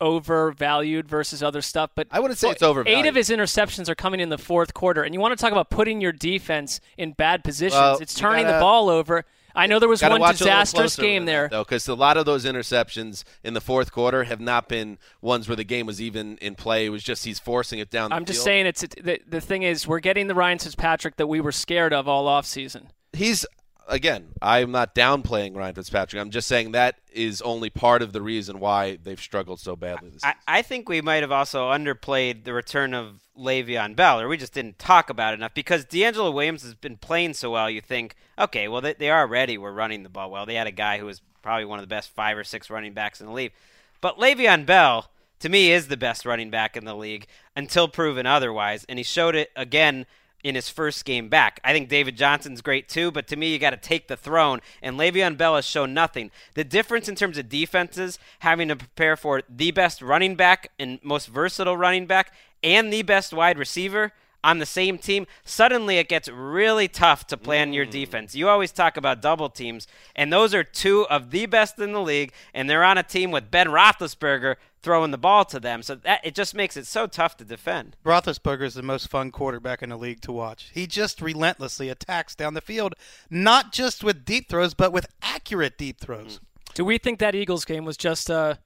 overvalued 0.00 1.08
versus 1.08 1.42
other 1.42 1.62
stuff, 1.62 1.90
but 1.94 2.06
I 2.10 2.20
wouldn't 2.20 2.38
say 2.38 2.50
it's 2.50 2.62
overvalued. 2.62 3.06
Eight 3.06 3.08
of 3.08 3.14
his 3.14 3.30
interceptions 3.30 3.88
are 3.88 3.94
coming 3.94 4.20
in 4.20 4.28
the 4.28 4.38
fourth 4.38 4.74
quarter, 4.74 5.02
and 5.02 5.14
you 5.14 5.20
want 5.20 5.36
to 5.36 5.42
talk 5.42 5.52
about 5.52 5.70
putting 5.70 6.00
your 6.00 6.12
defense 6.12 6.80
in 6.96 7.12
bad 7.12 7.44
positions. 7.44 7.80
Well, 7.80 7.98
it's 7.98 8.14
turning 8.14 8.44
gotta, 8.44 8.56
the 8.56 8.60
ball 8.60 8.88
over. 8.88 9.24
I 9.54 9.66
know 9.66 9.78
there 9.78 9.88
was 9.88 10.02
one 10.02 10.20
disastrous 10.20 10.96
game 10.96 11.24
there, 11.24 11.48
though, 11.48 11.64
because 11.64 11.86
a 11.88 11.94
lot 11.94 12.16
of 12.16 12.24
those 12.24 12.44
interceptions 12.44 13.24
in 13.42 13.54
the 13.54 13.60
fourth 13.60 13.92
quarter 13.92 14.24
have 14.24 14.40
not 14.40 14.68
been 14.68 14.98
ones 15.20 15.48
where 15.48 15.56
the 15.56 15.64
game 15.64 15.86
was 15.86 16.00
even 16.00 16.38
in 16.38 16.54
play. 16.54 16.86
It 16.86 16.90
was 16.90 17.02
just 17.02 17.24
he's 17.24 17.38
forcing 17.38 17.78
it 17.78 17.90
down. 17.90 18.12
I'm 18.12 18.24
just 18.24 18.38
field. 18.38 18.44
saying 18.44 18.66
it's 18.66 18.80
the, 18.80 19.20
the 19.26 19.40
thing 19.40 19.62
is 19.62 19.86
we're 19.86 20.00
getting 20.00 20.28
the 20.28 20.34
Ryan 20.34 20.58
Fitzpatrick 20.58 21.16
that 21.16 21.26
we 21.26 21.40
were 21.40 21.52
scared 21.52 21.92
of 21.92 22.08
all 22.08 22.28
off 22.28 22.46
season. 22.46 22.88
He's 23.12 23.44
again, 23.90 24.28
I'm 24.40 24.70
not 24.70 24.94
downplaying 24.94 25.56
Ryan 25.56 25.74
Fitzpatrick. 25.74 26.20
I'm 26.20 26.30
just 26.30 26.48
saying 26.48 26.72
that 26.72 26.96
is 27.12 27.42
only 27.42 27.68
part 27.68 28.02
of 28.02 28.12
the 28.12 28.22
reason 28.22 28.60
why 28.60 28.96
they've 29.02 29.20
struggled 29.20 29.60
so 29.60 29.76
badly 29.76 30.10
this 30.10 30.24
I, 30.24 30.34
I, 30.46 30.62
think 30.62 30.88
we 30.88 31.00
might 31.00 31.22
have 31.22 31.32
also 31.32 31.70
underplayed 31.70 32.44
the 32.44 32.52
return 32.52 32.94
of 32.94 33.20
Le'Veon 33.36 33.96
Bell, 33.96 34.20
or 34.20 34.28
we 34.28 34.36
just 34.36 34.54
didn't 34.54 34.78
talk 34.78 35.10
about 35.10 35.34
it 35.34 35.40
enough 35.40 35.54
because 35.54 35.84
DeAngelo 35.84 36.32
Williams 36.32 36.62
has 36.62 36.74
been 36.74 36.96
playing 36.96 37.34
so 37.34 37.50
well. 37.50 37.68
You 37.68 37.80
think, 37.80 38.14
okay, 38.38 38.68
well, 38.68 38.80
they, 38.80 38.94
they 38.94 39.10
already 39.10 39.58
were 39.58 39.72
running 39.72 40.02
the 40.02 40.08
ball 40.08 40.30
well. 40.30 40.46
They 40.46 40.54
had 40.54 40.66
a 40.66 40.72
guy 40.72 40.98
who 40.98 41.06
was 41.06 41.20
probably 41.42 41.64
one 41.64 41.78
of 41.78 41.82
the 41.82 41.94
best 41.94 42.10
five 42.10 42.38
or 42.38 42.44
six 42.44 42.70
running 42.70 42.94
backs 42.94 43.20
in 43.20 43.26
the 43.26 43.32
league. 43.32 43.52
But 44.00 44.18
Le'Veon 44.18 44.64
Bell, 44.66 45.10
to 45.40 45.48
me, 45.48 45.72
is 45.72 45.88
the 45.88 45.96
best 45.96 46.24
running 46.24 46.50
back 46.50 46.76
in 46.76 46.84
the 46.84 46.94
league 46.94 47.26
until 47.56 47.88
proven 47.88 48.26
otherwise. 48.26 48.84
And 48.88 48.98
he 48.98 49.02
showed 49.02 49.34
it 49.34 49.50
again 49.56 50.06
in 50.42 50.54
his 50.54 50.68
first 50.68 51.04
game 51.04 51.28
back. 51.28 51.60
I 51.64 51.72
think 51.72 51.88
David 51.88 52.16
Johnson's 52.16 52.62
great 52.62 52.88
too, 52.88 53.10
but 53.10 53.26
to 53.28 53.36
me, 53.36 53.52
you 53.52 53.58
got 53.58 53.70
to 53.70 53.76
take 53.76 54.08
the 54.08 54.16
throne. 54.16 54.60
And 54.82 54.98
Le'Veon 54.98 55.36
Bell 55.36 55.56
has 55.56 55.64
shown 55.64 55.94
nothing. 55.94 56.30
The 56.54 56.64
difference 56.64 57.08
in 57.08 57.14
terms 57.14 57.38
of 57.38 57.48
defenses, 57.48 58.18
having 58.40 58.68
to 58.68 58.76
prepare 58.76 59.16
for 59.16 59.42
the 59.48 59.70
best 59.70 60.02
running 60.02 60.34
back 60.34 60.70
and 60.78 60.98
most 61.02 61.28
versatile 61.28 61.76
running 61.76 62.06
back 62.06 62.32
and 62.62 62.92
the 62.92 63.02
best 63.02 63.32
wide 63.32 63.58
receiver 63.58 64.12
on 64.42 64.58
the 64.58 64.66
same 64.66 64.96
team, 64.96 65.26
suddenly 65.44 65.98
it 65.98 66.08
gets 66.08 66.28
really 66.28 66.88
tough 66.88 67.26
to 67.26 67.36
plan 67.36 67.70
mm. 67.70 67.74
your 67.74 67.84
defense. 67.84 68.34
You 68.34 68.48
always 68.48 68.72
talk 68.72 68.96
about 68.96 69.20
double 69.20 69.50
teams, 69.50 69.86
and 70.16 70.32
those 70.32 70.54
are 70.54 70.64
two 70.64 71.06
of 71.08 71.30
the 71.30 71.46
best 71.46 71.78
in 71.78 71.92
the 71.92 72.00
league, 72.00 72.32
and 72.54 72.68
they're 72.68 72.84
on 72.84 72.98
a 72.98 73.02
team 73.02 73.30
with 73.30 73.50
Ben 73.50 73.68
Roethlisberger 73.68 74.56
throwing 74.82 75.10
the 75.10 75.18
ball 75.18 75.44
to 75.46 75.60
them. 75.60 75.82
So 75.82 75.94
that 75.96 76.20
it 76.24 76.34
just 76.34 76.54
makes 76.54 76.76
it 76.76 76.86
so 76.86 77.06
tough 77.06 77.36
to 77.38 77.44
defend. 77.44 77.96
Roethlisberger 78.04 78.62
is 78.62 78.74
the 78.74 78.82
most 78.82 79.08
fun 79.08 79.30
quarterback 79.30 79.82
in 79.82 79.90
the 79.90 79.96
league 79.96 80.20
to 80.22 80.32
watch. 80.32 80.70
He 80.72 80.86
just 80.86 81.20
relentlessly 81.20 81.88
attacks 81.88 82.34
down 82.34 82.54
the 82.54 82.60
field, 82.60 82.94
not 83.28 83.72
just 83.72 84.04
with 84.04 84.24
deep 84.24 84.48
throws, 84.48 84.74
but 84.74 84.92
with 84.92 85.06
accurate 85.22 85.78
deep 85.78 86.00
throws. 86.00 86.38
Mm. 86.38 86.74
Do 86.74 86.84
we 86.84 86.98
think 86.98 87.18
that 87.18 87.34
Eagles 87.34 87.64
game 87.64 87.84
was 87.84 87.96
just 87.96 88.30
a 88.30 88.58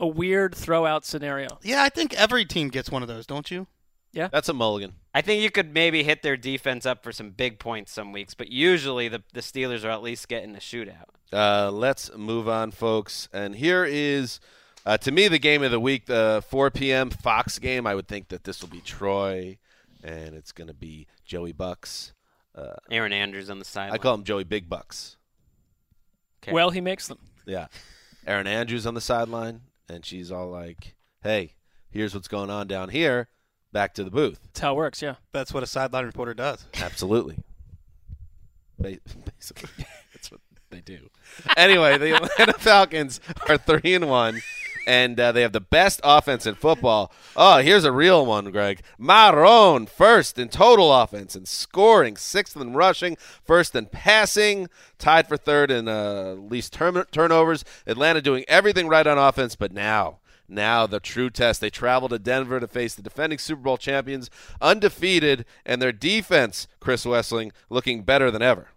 a 0.00 0.06
weird 0.06 0.54
throwout 0.54 1.04
scenario? 1.04 1.58
Yeah, 1.62 1.82
I 1.82 1.88
think 1.88 2.14
every 2.14 2.44
team 2.44 2.68
gets 2.68 2.90
one 2.90 3.02
of 3.02 3.08
those, 3.08 3.26
don't 3.26 3.50
you? 3.50 3.66
Yeah. 4.12 4.28
That's 4.32 4.48
a 4.48 4.54
mulligan. 4.54 4.94
I 5.14 5.20
think 5.20 5.42
you 5.42 5.50
could 5.50 5.72
maybe 5.74 6.02
hit 6.02 6.22
their 6.22 6.36
defense 6.36 6.86
up 6.86 7.02
for 7.02 7.12
some 7.12 7.30
big 7.30 7.58
points 7.58 7.92
some 7.92 8.12
weeks, 8.12 8.34
but 8.34 8.50
usually 8.50 9.08
the 9.08 9.22
the 9.32 9.40
Steelers 9.40 9.84
are 9.84 9.90
at 9.90 10.02
least 10.02 10.28
getting 10.28 10.54
a 10.54 10.60
shootout. 10.60 11.08
Uh, 11.32 11.70
let's 11.70 12.14
move 12.16 12.48
on, 12.48 12.70
folks. 12.70 13.28
And 13.32 13.56
here 13.56 13.84
is, 13.84 14.40
uh, 14.88 14.96
to 14.96 15.12
me, 15.12 15.28
the 15.28 15.38
game 15.38 15.62
of 15.62 15.70
the 15.70 15.78
week, 15.78 16.06
the 16.06 16.42
4 16.48 16.70
p.m. 16.70 17.10
Fox 17.10 17.58
game. 17.58 17.86
I 17.86 17.94
would 17.94 18.08
think 18.08 18.28
that 18.28 18.44
this 18.44 18.62
will 18.62 18.70
be 18.70 18.80
Troy, 18.80 19.58
and 20.02 20.34
it's 20.34 20.50
going 20.50 20.68
to 20.68 20.74
be 20.74 21.06
Joey 21.26 21.52
Bucks. 21.52 22.14
Uh, 22.54 22.76
Erin 22.90 23.12
Andrews 23.12 23.50
on 23.50 23.58
the 23.58 23.66
sideline. 23.66 23.94
I 23.94 24.02
call 24.02 24.14
him 24.14 24.24
Joey 24.24 24.44
Big 24.44 24.66
Bucks. 24.66 25.18
Okay. 26.42 26.52
Well, 26.52 26.70
he 26.70 26.80
makes 26.80 27.06
them. 27.06 27.18
Yeah. 27.46 27.66
Erin 28.26 28.46
Andrews 28.46 28.86
on 28.86 28.94
the 28.94 29.02
sideline, 29.02 29.60
and 29.90 30.06
she's 30.06 30.32
all 30.32 30.48
like, 30.48 30.94
hey, 31.22 31.52
here's 31.90 32.14
what's 32.14 32.26
going 32.26 32.48
on 32.48 32.66
down 32.66 32.88
here. 32.88 33.28
Back 33.74 33.92
to 33.94 34.04
the 34.04 34.10
booth. 34.10 34.40
That's 34.42 34.60
how 34.60 34.72
it 34.72 34.76
works, 34.76 35.02
yeah. 35.02 35.16
That's 35.32 35.52
what 35.52 35.62
a 35.62 35.66
sideline 35.66 36.06
reporter 36.06 36.32
does. 36.32 36.64
Absolutely. 36.80 37.36
Basically, 38.80 39.84
that's 40.14 40.30
what 40.30 40.40
they 40.70 40.80
do. 40.80 41.10
Anyway, 41.58 41.98
the 41.98 42.16
Atlanta 42.16 42.54
Falcons 42.54 43.20
are 43.48 43.58
three 43.58 43.94
and 43.94 44.08
one, 44.08 44.40
and 44.88 45.20
uh, 45.20 45.32
they 45.32 45.42
have 45.42 45.52
the 45.52 45.60
best 45.60 46.00
offense 46.02 46.46
in 46.46 46.54
football. 46.54 47.12
Oh, 47.36 47.58
here's 47.58 47.84
a 47.84 47.92
real 47.92 48.24
one, 48.24 48.50
Greg. 48.50 48.80
Marron 48.98 49.84
first 49.84 50.38
in 50.38 50.48
total 50.48 50.90
offense 50.90 51.36
and 51.36 51.46
scoring, 51.46 52.16
sixth 52.16 52.56
in 52.56 52.72
rushing, 52.72 53.18
first 53.44 53.76
in 53.76 53.84
passing, 53.86 54.68
tied 54.98 55.28
for 55.28 55.36
third 55.36 55.70
in 55.70 55.88
uh, 55.88 56.36
least 56.38 56.72
turn- 56.72 57.04
turnovers. 57.12 57.66
Atlanta 57.86 58.22
doing 58.22 58.46
everything 58.48 58.88
right 58.88 59.06
on 59.06 59.18
offense, 59.18 59.54
but 59.56 59.72
now. 59.72 60.20
Now 60.48 60.86
the 60.86 61.00
true 61.00 61.28
test. 61.28 61.60
They 61.60 61.68
travel 61.68 62.08
to 62.08 62.18
Denver 62.18 62.58
to 62.58 62.66
face 62.66 62.94
the 62.94 63.02
defending 63.02 63.38
Super 63.38 63.60
Bowl 63.60 63.76
champions, 63.76 64.30
undefeated, 64.62 65.44
and 65.66 65.82
their 65.82 65.92
defense, 65.92 66.66
Chris 66.80 67.04
Wessling, 67.04 67.50
looking 67.68 68.04
better 68.04 68.30
than 68.30 68.40
ever. 68.40 68.68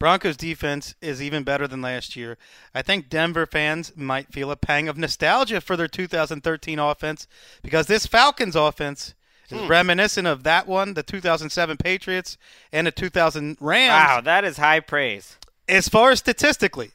Broncos 0.00 0.36
defense 0.36 0.94
is 1.00 1.22
even 1.22 1.44
better 1.44 1.68
than 1.68 1.80
last 1.82 2.16
year. 2.16 2.38
I 2.74 2.82
think 2.82 3.08
Denver 3.08 3.46
fans 3.46 3.92
might 3.94 4.32
feel 4.32 4.50
a 4.50 4.56
pang 4.56 4.88
of 4.88 4.96
nostalgia 4.98 5.60
for 5.60 5.76
their 5.76 5.86
2013 5.86 6.78
offense 6.80 7.28
because 7.62 7.86
this 7.86 8.06
Falcons 8.06 8.56
offense 8.56 9.14
is 9.50 9.60
Hmm. 9.60 9.66
reminiscent 9.68 10.26
of 10.26 10.42
that 10.44 10.66
one, 10.66 10.94
the 10.94 11.02
2007 11.02 11.76
Patriots 11.76 12.38
and 12.72 12.86
the 12.86 12.90
2000 12.90 13.58
Rams. 13.60 13.90
Wow, 13.90 14.20
that 14.22 14.42
is 14.44 14.56
high 14.56 14.80
praise. 14.80 15.36
As 15.68 15.88
far 15.88 16.10
as 16.12 16.18
statistically, 16.20 16.92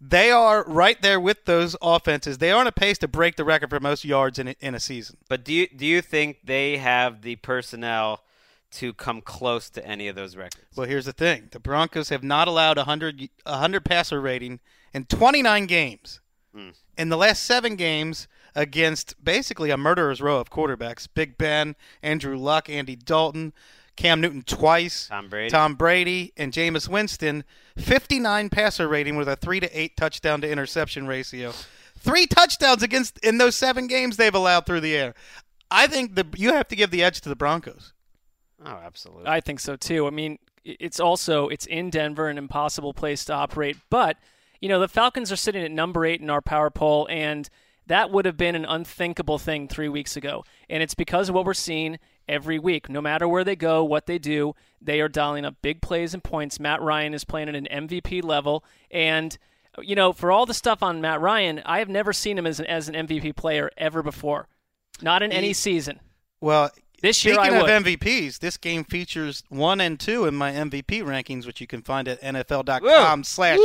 they 0.00 0.30
are 0.30 0.64
right 0.64 1.00
there 1.02 1.20
with 1.20 1.44
those 1.44 1.76
offenses. 1.82 2.38
They 2.38 2.50
are 2.50 2.60
on 2.60 2.66
a 2.66 2.72
pace 2.72 2.96
to 2.98 3.08
break 3.08 3.36
the 3.36 3.44
record 3.44 3.70
for 3.70 3.80
most 3.80 4.04
yards 4.04 4.38
in 4.38 4.48
a, 4.48 4.54
in 4.60 4.74
a 4.74 4.80
season. 4.80 5.18
But 5.28 5.44
do 5.44 5.52
you 5.52 5.68
do 5.68 5.84
you 5.84 6.00
think 6.00 6.38
they 6.44 6.78
have 6.78 7.20
the 7.22 7.36
personnel 7.36 8.22
to 8.74 8.92
come 8.92 9.20
close 9.20 9.70
to 9.70 9.86
any 9.86 10.08
of 10.08 10.16
those 10.16 10.36
records? 10.36 10.76
Well, 10.76 10.86
here's 10.86 11.06
the 11.06 11.12
thing: 11.12 11.48
the 11.52 11.60
Broncos 11.60 12.08
have 12.08 12.22
not 12.22 12.48
allowed 12.48 12.78
a 12.78 12.82
100 12.82 13.28
a 13.46 13.50
100 13.52 13.84
passer 13.84 14.20
rating 14.20 14.60
in 14.92 15.04
29 15.06 15.66
games. 15.66 16.20
Hmm. 16.54 16.70
In 16.96 17.08
the 17.08 17.16
last 17.16 17.42
seven 17.42 17.74
games 17.76 18.28
against 18.54 19.22
basically 19.22 19.70
a 19.70 19.76
murderer's 19.76 20.20
row 20.20 20.38
of 20.38 20.50
quarterbacks: 20.50 21.08
Big 21.12 21.38
Ben, 21.38 21.76
Andrew 22.02 22.36
Luck, 22.36 22.68
Andy 22.68 22.96
Dalton, 22.96 23.52
Cam 23.96 24.20
Newton 24.20 24.42
twice, 24.42 25.08
Tom 25.08 25.28
Brady. 25.28 25.50
Tom 25.50 25.74
Brady, 25.74 26.32
and 26.36 26.52
Jameis 26.52 26.88
Winston. 26.88 27.44
59 27.76 28.48
passer 28.50 28.88
rating 28.88 29.16
with 29.16 29.28
a 29.28 29.36
three 29.36 29.60
to 29.60 29.78
eight 29.78 29.96
touchdown 29.96 30.40
to 30.40 30.50
interception 30.50 31.06
ratio. 31.06 31.52
Three 31.98 32.26
touchdowns 32.26 32.82
against 32.82 33.18
in 33.18 33.38
those 33.38 33.56
seven 33.56 33.86
games 33.86 34.16
they've 34.16 34.34
allowed 34.34 34.66
through 34.66 34.80
the 34.80 34.96
air. 34.96 35.14
I 35.70 35.86
think 35.86 36.14
the 36.14 36.26
you 36.36 36.52
have 36.52 36.68
to 36.68 36.76
give 36.76 36.90
the 36.90 37.02
edge 37.02 37.20
to 37.22 37.28
the 37.28 37.36
Broncos. 37.36 37.92
Oh, 38.64 38.80
absolutely. 38.84 39.26
I 39.26 39.40
think 39.40 39.60
so 39.60 39.76
too. 39.76 40.06
I 40.06 40.10
mean, 40.10 40.38
it's 40.64 41.00
also 41.00 41.48
it's 41.48 41.66
in 41.66 41.90
Denver, 41.90 42.28
an 42.28 42.38
impossible 42.38 42.94
place 42.94 43.24
to 43.26 43.34
operate. 43.34 43.76
But 43.90 44.16
you 44.60 44.68
know, 44.68 44.80
the 44.80 44.88
Falcons 44.88 45.30
are 45.30 45.36
sitting 45.36 45.62
at 45.62 45.70
number 45.70 46.06
eight 46.06 46.20
in 46.20 46.30
our 46.30 46.40
power 46.40 46.70
poll, 46.70 47.06
and 47.10 47.48
that 47.86 48.10
would 48.10 48.24
have 48.24 48.36
been 48.36 48.54
an 48.54 48.64
unthinkable 48.64 49.38
thing 49.38 49.68
three 49.68 49.88
weeks 49.88 50.16
ago. 50.16 50.44
And 50.70 50.82
it's 50.82 50.94
because 50.94 51.28
of 51.28 51.34
what 51.34 51.44
we're 51.44 51.54
seeing 51.54 51.98
every 52.26 52.58
week. 52.58 52.88
No 52.88 53.02
matter 53.02 53.28
where 53.28 53.44
they 53.44 53.56
go, 53.56 53.84
what 53.84 54.06
they 54.06 54.18
do, 54.18 54.54
they 54.80 55.00
are 55.00 55.08
dialing 55.08 55.44
up 55.44 55.56
big 55.60 55.82
plays 55.82 56.14
and 56.14 56.24
points. 56.24 56.58
Matt 56.58 56.80
Ryan 56.80 57.12
is 57.12 57.24
playing 57.24 57.50
at 57.50 57.54
an 57.54 57.68
MVP 57.70 58.24
level, 58.24 58.64
and 58.90 59.36
you 59.82 59.96
know, 59.96 60.12
for 60.12 60.30
all 60.30 60.46
the 60.46 60.54
stuff 60.54 60.82
on 60.82 61.00
Matt 61.00 61.20
Ryan, 61.20 61.60
I 61.66 61.80
have 61.80 61.88
never 61.88 62.12
seen 62.12 62.38
him 62.38 62.46
as 62.46 62.60
an, 62.60 62.66
as 62.66 62.88
an 62.88 62.94
MVP 62.94 63.36
player 63.36 63.70
ever 63.76 64.02
before. 64.02 64.48
Not 65.02 65.22
in 65.22 65.32
any 65.32 65.52
season. 65.52 66.00
Well, 66.40 66.70
This 67.04 67.22
year 67.22 67.34
speaking 67.34 67.52
I 67.52 67.58
of. 67.58 67.84
MVPs, 67.84 68.38
this 68.38 68.56
game 68.56 68.82
features 68.82 69.42
one 69.50 69.78
and 69.82 70.00
two 70.00 70.24
in 70.24 70.34
my 70.34 70.52
MVP 70.52 71.02
rankings, 71.02 71.44
which 71.44 71.60
you 71.60 71.66
can 71.66 71.82
find 71.82 72.08
at 72.08 72.18
NFL.com 72.22 73.24
slash 73.24 73.58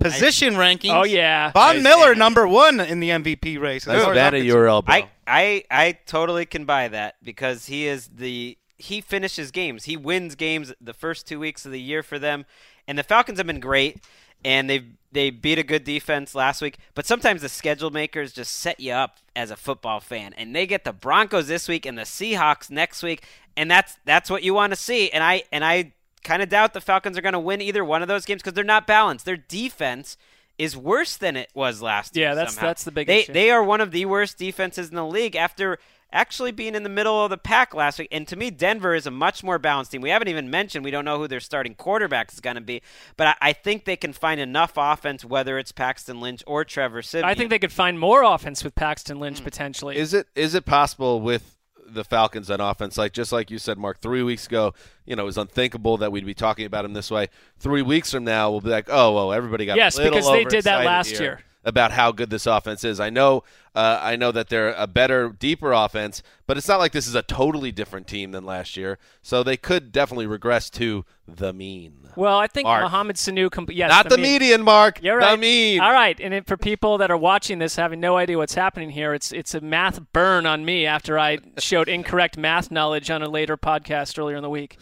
position 0.00 0.54
rankings. 0.54 0.94
Oh, 0.94 1.04
yeah. 1.04 1.52
Von 1.52 1.76
Nice. 1.76 1.84
Miller 1.84 2.14
number 2.14 2.48
one 2.48 2.80
in 2.80 3.00
the 3.00 3.10
MVP 3.10 3.60
race. 3.60 3.86
As 3.86 4.02
far 4.02 4.14
as 4.14 4.32
I'm. 4.32 4.40
URL. 4.40 4.82
I, 4.86 5.10
I 5.26 5.64
I 5.70 5.98
totally 6.06 6.46
can 6.46 6.64
buy 6.64 6.88
that 6.88 7.16
because 7.22 7.66
he 7.66 7.86
is 7.86 8.08
the 8.08 8.56
he 8.78 9.02
finishes 9.02 9.50
games. 9.50 9.84
He 9.84 9.98
wins 9.98 10.34
games 10.34 10.72
the 10.80 10.94
first 10.94 11.26
two 11.26 11.38
weeks 11.38 11.66
of 11.66 11.72
the 11.72 11.80
year 11.80 12.02
for 12.02 12.18
them, 12.18 12.46
and 12.88 12.98
the 12.98 13.02
Falcons 13.02 13.36
have 13.36 13.46
been 13.46 13.60
great. 13.60 14.02
And 14.42 14.70
they 14.70 14.84
they 15.16 15.30
beat 15.30 15.58
a 15.58 15.62
good 15.62 15.82
defense 15.82 16.34
last 16.34 16.60
week, 16.60 16.78
but 16.94 17.06
sometimes 17.06 17.40
the 17.40 17.48
schedule 17.48 17.90
makers 17.90 18.32
just 18.32 18.54
set 18.54 18.78
you 18.78 18.92
up 18.92 19.16
as 19.34 19.50
a 19.50 19.56
football 19.56 19.98
fan, 19.98 20.34
and 20.34 20.54
they 20.54 20.66
get 20.66 20.84
the 20.84 20.92
Broncos 20.92 21.48
this 21.48 21.68
week 21.68 21.86
and 21.86 21.96
the 21.96 22.02
Seahawks 22.02 22.70
next 22.70 23.02
week, 23.02 23.24
and 23.56 23.70
that's 23.70 23.96
that's 24.04 24.28
what 24.28 24.42
you 24.42 24.52
want 24.52 24.72
to 24.72 24.76
see. 24.76 25.10
And 25.10 25.24
I 25.24 25.44
and 25.50 25.64
I 25.64 25.92
kind 26.22 26.42
of 26.42 26.50
doubt 26.50 26.74
the 26.74 26.80
Falcons 26.80 27.16
are 27.16 27.22
going 27.22 27.32
to 27.32 27.40
win 27.40 27.62
either 27.62 27.84
one 27.84 28.02
of 28.02 28.08
those 28.08 28.26
games 28.26 28.42
because 28.42 28.52
they're 28.52 28.64
not 28.64 28.86
balanced. 28.86 29.24
Their 29.24 29.36
defense 29.36 30.18
is 30.58 30.76
worse 30.76 31.16
than 31.16 31.36
it 31.36 31.50
was 31.54 31.80
last 31.80 32.16
year. 32.16 32.28
Yeah, 32.28 32.34
that's- 32.34 32.54
somehow. 32.54 32.68
that's 32.68 32.84
the 32.84 32.92
big 32.92 33.06
they, 33.06 33.20
issue. 33.20 33.32
They 33.32 33.50
are 33.50 33.62
one 33.62 33.80
of 33.80 33.92
the 33.92 34.04
worst 34.06 34.38
defenses 34.38 34.88
in 34.90 34.96
the 34.96 35.06
league 35.06 35.36
after 35.36 35.78
actually 36.16 36.50
being 36.50 36.74
in 36.74 36.82
the 36.82 36.88
middle 36.88 37.22
of 37.22 37.30
the 37.30 37.36
pack 37.36 37.74
last 37.74 37.98
week. 37.98 38.08
And 38.10 38.26
to 38.28 38.36
me, 38.36 38.50
Denver 38.50 38.94
is 38.94 39.06
a 39.06 39.10
much 39.10 39.44
more 39.44 39.58
balanced 39.58 39.92
team. 39.92 40.00
We 40.00 40.10
haven't 40.10 40.28
even 40.28 40.50
mentioned 40.50 40.84
we 40.84 40.90
don't 40.90 41.04
know 41.04 41.18
who 41.18 41.28
their 41.28 41.40
starting 41.40 41.74
quarterback 41.74 42.32
is 42.32 42.40
going 42.40 42.56
to 42.56 42.62
be, 42.62 42.82
but 43.16 43.28
I, 43.28 43.34
I 43.40 43.52
think 43.52 43.84
they 43.84 43.96
can 43.96 44.12
find 44.12 44.40
enough 44.40 44.72
offense, 44.76 45.24
whether 45.24 45.58
it's 45.58 45.72
Paxton 45.72 46.20
Lynch 46.20 46.42
or 46.46 46.64
Trevor 46.64 47.02
Siemian. 47.02 47.28
I 47.28 47.34
think 47.34 47.50
they 47.50 47.58
could 47.58 47.72
find 47.72 48.00
more 48.00 48.22
offense 48.22 48.64
with 48.64 48.74
Paxton 48.74 49.20
Lynch 49.20 49.38
hmm. 49.38 49.44
potentially. 49.44 49.96
Is 49.96 50.14
it 50.14 50.26
is 50.34 50.54
it 50.54 50.64
possible 50.64 51.20
with 51.20 51.56
the 51.88 52.02
Falcons 52.02 52.50
on 52.50 52.60
offense, 52.60 52.98
like 52.98 53.12
just 53.12 53.30
like 53.30 53.50
you 53.50 53.58
said, 53.58 53.78
Mark, 53.78 54.00
three 54.00 54.22
weeks 54.22 54.46
ago, 54.46 54.74
you 55.04 55.14
know, 55.14 55.22
it 55.22 55.26
was 55.26 55.38
unthinkable 55.38 55.98
that 55.98 56.10
we'd 56.10 56.26
be 56.26 56.34
talking 56.34 56.66
about 56.66 56.84
him 56.84 56.94
this 56.94 57.10
way. 57.10 57.28
Three 57.58 57.82
weeks 57.82 58.10
from 58.10 58.24
now, 58.24 58.50
we'll 58.50 58.60
be 58.60 58.70
like, 58.70 58.88
oh, 58.90 59.12
well, 59.14 59.32
everybody 59.32 59.66
got 59.66 59.76
Yes, 59.76 59.96
a 59.96 60.02
little 60.02 60.18
because 60.18 60.30
they 60.30 60.44
did 60.44 60.64
that 60.64 60.84
last 60.84 61.10
here 61.10 61.22
year. 61.22 61.40
About 61.66 61.90
how 61.90 62.12
good 62.12 62.30
this 62.30 62.46
offense 62.46 62.84
is. 62.84 63.00
I 63.00 63.10
know, 63.10 63.42
uh, 63.74 63.98
I 64.00 64.14
know 64.14 64.30
that 64.30 64.48
they're 64.48 64.72
a 64.72 64.86
better, 64.86 65.30
deeper 65.30 65.72
offense, 65.72 66.22
but 66.46 66.56
it's 66.56 66.68
not 66.68 66.78
like 66.78 66.92
this 66.92 67.08
is 67.08 67.16
a 67.16 67.22
totally 67.22 67.72
different 67.72 68.06
team 68.06 68.30
than 68.30 68.46
last 68.46 68.76
year. 68.76 68.98
So 69.20 69.42
they 69.42 69.56
could 69.56 69.90
definitely 69.90 70.28
regress 70.28 70.70
to 70.70 71.04
the 71.26 71.52
mean. 71.52 72.08
Well, 72.14 72.38
I 72.38 72.46
think 72.46 72.66
Mark. 72.66 72.82
Mohamed 72.82 73.16
Sanu. 73.16 73.50
Com- 73.50 73.66
yes, 73.70 73.90
Not 73.90 74.08
the 74.08 74.16
mean. 74.16 74.34
median, 74.34 74.62
Mark. 74.62 75.02
You're 75.02 75.18
right. 75.18 75.32
The 75.32 75.38
mean. 75.38 75.80
All 75.80 75.92
right, 75.92 76.18
and 76.20 76.32
it, 76.32 76.46
for 76.46 76.56
people 76.56 76.98
that 76.98 77.10
are 77.10 77.16
watching 77.16 77.58
this 77.58 77.74
having 77.74 77.98
no 77.98 78.16
idea 78.16 78.38
what's 78.38 78.54
happening 78.54 78.90
here, 78.90 79.12
it's 79.12 79.32
it's 79.32 79.52
a 79.52 79.60
math 79.60 80.00
burn 80.12 80.46
on 80.46 80.64
me 80.64 80.86
after 80.86 81.18
I 81.18 81.38
showed 81.58 81.88
incorrect 81.88 82.38
math 82.38 82.70
knowledge 82.70 83.10
on 83.10 83.22
a 83.22 83.28
later 83.28 83.56
podcast 83.56 84.18
earlier 84.18 84.36
in 84.36 84.42
the 84.44 84.48
week. 84.48 84.78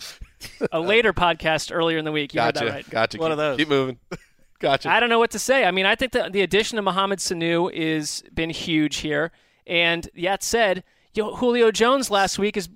A 0.70 0.78
later 0.80 1.12
podcast 1.14 1.74
earlier 1.74 1.97
in 1.97 2.05
the 2.05 2.12
week. 2.12 2.35
You 2.35 2.39
Gotcha. 2.39 2.61
heard 2.61 2.68
that 2.68 2.74
right. 2.74 2.91
Gotcha. 2.91 3.18
One 3.18 3.30
keep, 3.30 3.32
of 3.32 3.39
those. 3.39 3.57
Keep 3.57 3.68
moving. 3.68 3.99
Gotcha. 4.64 4.90
I 4.90 4.98
don't 5.00 5.08
know 5.10 5.18
what 5.18 5.30
to 5.32 5.38
say. 5.38 5.64
I 5.64 5.70
mean, 5.70 5.86
I 5.86 5.94
think 5.94 6.12
that 6.12 6.32
the 6.32 6.40
addition 6.42 6.78
of 6.78 6.84
Mohamed 6.84 7.18
Sanu 7.20 7.70
is 7.72 8.22
been 8.34 8.50
huge 8.50 8.96
here. 8.96 9.30
And 9.66 10.08
that 10.22 10.42
said, 10.42 10.82
yo, 11.14 11.34
Julio 11.36 11.70
Jones 11.70 12.10
last 12.10 12.38
week 12.38 12.56
is 12.56 12.68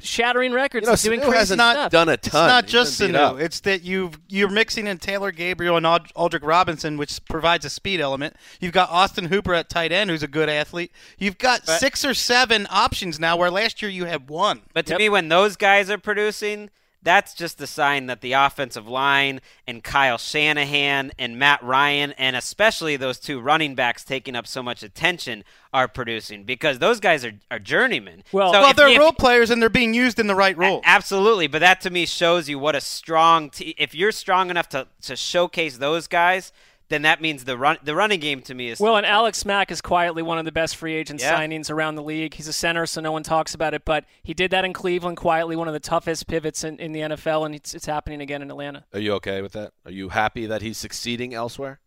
shattering 0.00 0.52
records. 0.52 0.86
You 0.86 0.92
know, 0.92 0.96
doing 0.96 1.20
Sanu 1.20 1.24
crazy 1.24 1.38
hasn't 1.38 1.60
stuff. 1.60 1.90
done 1.92 2.08
a 2.08 2.16
ton. 2.16 2.18
It's 2.18 2.28
ton. 2.30 2.48
not 2.48 2.64
He's 2.64 2.72
just 2.72 2.98
been 2.98 3.14
up. 3.16 3.36
Sanu. 3.36 3.40
It's 3.40 3.60
that 3.60 3.82
you've 3.82 4.18
you're 4.28 4.50
mixing 4.50 4.86
in 4.86 4.98
Taylor 4.98 5.30
Gabriel 5.30 5.76
and 5.76 5.86
Ald- 5.86 6.12
Aldrick 6.14 6.42
Robinson, 6.46 6.96
which 6.96 7.24
provides 7.26 7.64
a 7.64 7.70
speed 7.70 8.00
element. 8.00 8.36
You've 8.60 8.72
got 8.72 8.90
Austin 8.90 9.26
Hooper 9.26 9.54
at 9.54 9.68
tight 9.70 9.92
end, 9.92 10.10
who's 10.10 10.22
a 10.22 10.28
good 10.28 10.48
athlete. 10.48 10.92
You've 11.18 11.38
got 11.38 11.64
But- 11.66 11.78
six 11.80 12.04
or 12.04 12.12
seven 12.14 12.66
options 12.70 13.18
now, 13.20 13.36
where 13.36 13.50
last 13.50 13.80
year 13.82 13.90
you 13.90 14.04
had 14.06 14.28
one. 14.28 14.62
But 14.74 14.86
to 14.86 14.98
me, 14.98 15.08
when 15.08 15.28
those 15.28 15.56
guys 15.56 15.88
are 15.90 15.98
producing, 15.98 16.70
that's 17.04 17.34
just 17.34 17.60
a 17.60 17.66
sign 17.66 18.06
that 18.06 18.20
the 18.22 18.32
offensive 18.32 18.88
line 18.88 19.40
and 19.66 19.84
Kyle 19.84 20.18
Shanahan 20.18 21.12
and 21.18 21.38
Matt 21.38 21.62
Ryan, 21.62 22.12
and 22.18 22.34
especially 22.34 22.96
those 22.96 23.18
two 23.20 23.40
running 23.40 23.74
backs 23.74 24.04
taking 24.04 24.34
up 24.34 24.46
so 24.46 24.62
much 24.62 24.82
attention, 24.82 25.44
are 25.72 25.86
producing 25.88 26.44
because 26.44 26.78
those 26.78 27.00
guys 27.00 27.24
are, 27.24 27.32
are 27.50 27.58
journeymen. 27.58 28.24
Well, 28.32 28.52
So 28.52 28.60
well, 28.60 28.70
if- 28.70 28.76
they're 28.76 28.88
if- 28.88 28.98
role 28.98 29.12
players 29.12 29.50
and 29.50 29.60
they're 29.62 29.68
being 29.68 29.94
used 29.94 30.18
in 30.18 30.26
the 30.26 30.34
right 30.34 30.56
role. 30.56 30.80
Absolutely, 30.84 31.46
but 31.46 31.58
that 31.60 31.80
to 31.82 31.90
me 31.90 32.06
shows 32.06 32.48
you 32.48 32.58
what 32.58 32.74
a 32.74 32.80
strong 32.80 33.50
te- 33.50 33.74
if 33.78 33.94
you're 33.94 34.12
strong 34.12 34.50
enough 34.50 34.68
to 34.70 34.86
to 35.02 35.16
showcase 35.16 35.78
those 35.78 36.06
guys, 36.06 36.52
then 36.88 37.02
that 37.02 37.20
means 37.20 37.44
the 37.44 37.56
run 37.56 37.78
the 37.82 37.94
running 37.94 38.20
game 38.20 38.40
to 38.42 38.54
me 38.54 38.68
is 38.68 38.78
Well, 38.80 38.96
and 38.96 39.06
Alex 39.06 39.44
Mack 39.44 39.70
is 39.70 39.80
quietly 39.80 40.22
one 40.22 40.38
of 40.38 40.44
the 40.44 40.52
best 40.52 40.76
free 40.76 40.94
agent 40.94 41.20
Yeah. 41.20 41.34
signings 41.38 41.70
around 41.70 41.94
the 41.94 42.02
league. 42.02 42.34
He's 42.34 42.48
a 42.48 42.52
center, 42.52 42.86
so 42.86 43.00
no 43.00 43.12
one 43.12 43.22
talks 43.22 43.54
about 43.54 43.74
it, 43.74 43.84
but 43.84 44.04
he 44.22 44.34
did 44.34 44.50
that 44.50 44.64
in 44.64 44.72
Cleveland 44.72 45.16
quietly, 45.16 45.56
one 45.56 45.66
of 45.68 45.74
the 45.74 45.80
toughest 45.80 46.26
pivots 46.26 46.62
in, 46.64 46.78
in 46.78 46.92
the 46.92 47.00
NFL, 47.00 47.46
and 47.46 47.54
it's, 47.54 47.74
it's 47.74 47.86
happening 47.86 48.20
again 48.20 48.42
in 48.42 48.50
Atlanta. 48.50 48.84
Are 48.92 49.00
you 49.00 49.12
okay 49.14 49.40
with 49.42 49.52
that? 49.52 49.72
Are 49.84 49.90
you 49.92 50.10
happy 50.10 50.46
that 50.46 50.62
he's 50.62 50.76
succeeding 50.78 51.32
elsewhere? 51.34 51.80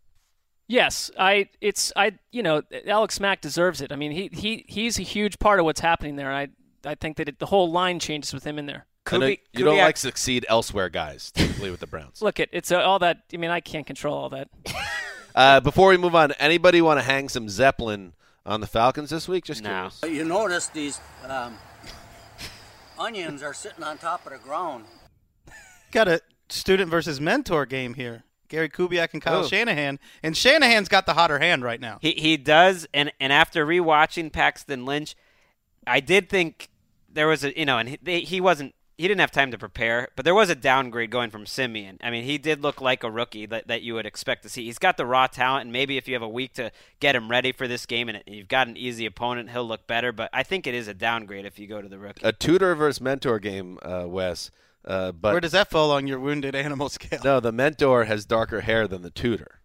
Yes, 0.70 1.10
I. 1.18 1.48
It's 1.62 1.94
I. 1.96 2.20
You 2.32 2.44
know, 2.44 2.62
Alex 2.88 3.22
Mack 3.22 3.40
deserves 3.40 3.80
it. 3.80 3.94
I 3.94 3.96
mean, 3.96 4.12
he 4.12 4.30
he 4.34 4.66
he's 4.68 5.00
a 5.00 5.04
huge 5.04 5.40
part 5.40 5.60
of 5.60 5.66
what's 5.66 5.80
happening 5.80 6.18
there. 6.18 6.34
I 6.34 6.50
I 6.86 6.96
think 6.96 7.16
that 7.18 7.30
it, 7.30 7.40
the 7.40 7.46
whole 7.46 7.72
line 7.72 8.00
changes 8.00 8.34
with 8.34 8.44
him 8.44 8.60
in 8.60 8.66
there. 8.66 8.86
I 9.14 9.18
know 9.18 9.28
you 9.28 9.66
don't 9.66 9.78
like 9.78 9.98
succeed 9.98 10.46
elsewhere 10.50 10.90
guys, 10.90 11.32
typically 11.32 11.72
with 11.72 11.80
the 11.80 11.88
Browns. 11.88 12.22
Look, 12.22 12.40
it 12.40 12.50
it's 12.52 12.72
uh, 12.72 12.78
all 12.82 13.00
that. 13.00 13.24
I 13.34 13.38
mean, 13.38 13.52
I 13.52 13.60
can't 13.60 13.86
control 13.86 14.16
all 14.18 14.30
that. 14.30 14.50
Uh, 15.36 15.60
before 15.60 15.90
we 15.90 15.98
move 15.98 16.16
on, 16.16 16.32
anybody 16.40 16.82
want 16.82 17.00
to 17.00 17.04
hang 17.04 17.30
some 17.30 17.48
Zeppelin 17.48 18.14
on 18.44 18.60
the 18.60 18.66
Falcons 18.66 19.12
this 19.12 19.28
week? 19.28 19.46
Just 19.46 19.64
curious. 19.64 20.02
You 20.04 20.26
notice 20.26 20.66
these 20.70 21.00
um, 21.28 21.56
onions 22.98 23.44
are 23.44 23.54
sitting 23.54 23.84
on 23.84 24.00
top 24.00 24.26
of 24.26 24.32
the 24.32 24.40
ground. 24.40 24.86
Got 25.92 26.08
a 26.08 26.22
student 26.50 26.90
versus 26.90 27.22
mentor 27.22 27.68
game 27.68 27.94
here. 27.94 28.24
Gary 28.48 28.68
Kubiak 28.68 29.10
and 29.14 29.22
Kyle 29.22 29.42
Oh. 29.44 29.48
Shanahan, 29.48 30.00
and 30.24 30.36
Shanahan's 30.36 30.88
got 30.90 31.06
the 31.06 31.14
hotter 31.14 31.38
hand 31.38 31.64
right 31.64 31.80
now. 31.82 32.00
He 32.02 32.14
he 32.14 32.38
does, 32.38 32.88
and 32.94 33.12
and 33.20 33.32
after 33.32 33.64
rewatching 33.66 34.32
Paxton 34.32 34.86
Lynch, 34.86 35.16
I 35.86 36.00
did 36.00 36.30
think 36.30 36.70
there 37.08 37.28
was 37.28 37.44
a 37.44 37.58
you 37.58 37.66
know, 37.66 37.78
and 37.78 37.98
he, 38.04 38.22
he 38.22 38.42
wasn't 38.42 38.74
he 38.98 39.08
didn't 39.08 39.20
have 39.20 39.32
time 39.32 39.52
to 39.52 39.58
prepare, 39.60 40.08
but 40.16 40.26
there 40.26 40.34
was 40.34 40.50
a 40.50 40.56
downgrade 40.56 41.12
going 41.12 41.30
from 41.30 41.46
Siemian. 41.46 42.00
I 42.02 42.10
mean, 42.10 42.24
he 42.24 42.40
did 42.40 42.64
look 42.64 42.82
like 42.82 43.04
a 43.04 43.12
rookie 43.12 43.46
that, 43.46 43.68
that 43.68 43.84
you 43.84 43.94
would 43.94 44.08
expect 44.08 44.42
to 44.44 44.50
see. 44.50 44.66
He's 44.66 44.80
got 44.80 44.98
the 44.98 45.06
raw 45.06 45.28
talent, 45.28 45.66
and 45.66 45.72
maybe 45.72 45.98
if 45.98 46.08
you 46.08 46.16
have 46.16 46.24
a 46.24 46.28
week 46.30 46.54
to 46.54 46.72
get 47.00 47.16
him 47.16 47.30
ready 47.30 47.52
for 47.52 47.68
this 47.68 47.86
game, 47.86 48.10
and 48.10 48.24
you've 48.26 48.48
got 48.48 48.68
an 48.68 48.76
easy 48.76 49.06
opponent, 49.06 49.52
he'll 49.52 49.68
look 49.68 49.86
better. 49.86 50.12
But 50.12 50.32
I 50.34 50.42
think 50.42 50.66
it 50.66 50.74
is 50.74 50.88
a 50.88 50.96
downgrade 50.96 51.46
if 51.46 51.60
you 51.60 51.68
go 51.68 51.80
to 51.80 51.88
the 51.88 52.00
rookie. 52.00 52.26
A 52.26 52.32
tutor 52.32 52.74
versus 52.74 53.00
mentor 53.00 53.38
game, 53.38 53.78
uh, 53.84 54.06
Wes. 54.08 54.50
Uh, 54.84 55.12
but 55.12 55.34
Where 55.34 55.42
does 55.42 55.52
that 55.52 55.70
fall 55.70 55.92
on 55.92 56.08
your 56.08 56.20
wounded 56.20 56.56
animal 56.56 56.90
scale? 56.90 57.20
no, 57.24 57.40
the 57.40 57.52
mentor 57.52 58.06
has 58.06 58.26
darker 58.26 58.62
hair 58.62 58.88
than 58.88 59.04
the 59.04 59.12
tutor. 59.12 59.60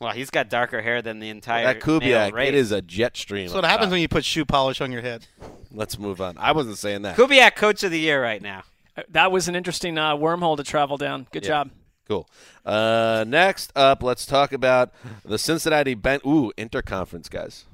Well, 0.00 0.12
he's 0.12 0.30
got 0.30 0.50
darker 0.50 0.82
hair 0.82 1.02
than 1.02 1.20
the 1.20 1.28
entire 1.28 1.64
that 1.64 1.80
Kubiak, 1.80 2.00
male 2.00 2.30
race. 2.32 2.48
it 2.48 2.54
is 2.54 2.72
a 2.72 2.82
jet 2.82 3.16
stream. 3.16 3.46
That's 3.46 3.54
what 3.54 3.64
happens 3.64 3.86
top. 3.86 3.92
when 3.92 4.00
you 4.00 4.08
put 4.08 4.24
shoe 4.24 4.44
polish 4.44 4.80
on 4.80 4.90
your 4.90 5.02
head. 5.02 5.28
Let's 5.74 5.98
move 5.98 6.20
on. 6.20 6.36
I 6.38 6.52
wasn't 6.52 6.78
saying 6.78 7.02
that. 7.02 7.16
Kubiak, 7.16 7.56
coach 7.56 7.82
of 7.82 7.90
the 7.90 7.98
year 7.98 8.22
right 8.22 8.40
now. 8.40 8.62
That 9.08 9.32
was 9.32 9.48
an 9.48 9.56
interesting 9.56 9.98
uh, 9.98 10.14
wormhole 10.16 10.56
to 10.56 10.62
travel 10.62 10.96
down. 10.96 11.26
Good 11.32 11.42
Yeah. 11.44 11.48
job. 11.48 11.70
Cool. 12.06 12.28
Uh, 12.64 13.24
next 13.26 13.72
up, 13.74 14.02
let's 14.02 14.24
talk 14.26 14.52
about 14.52 14.92
the 15.24 15.38
Cincinnati 15.38 15.94
Ben. 15.94 16.20
Ooh, 16.26 16.52
interconference 16.56 17.28
guys. 17.28 17.64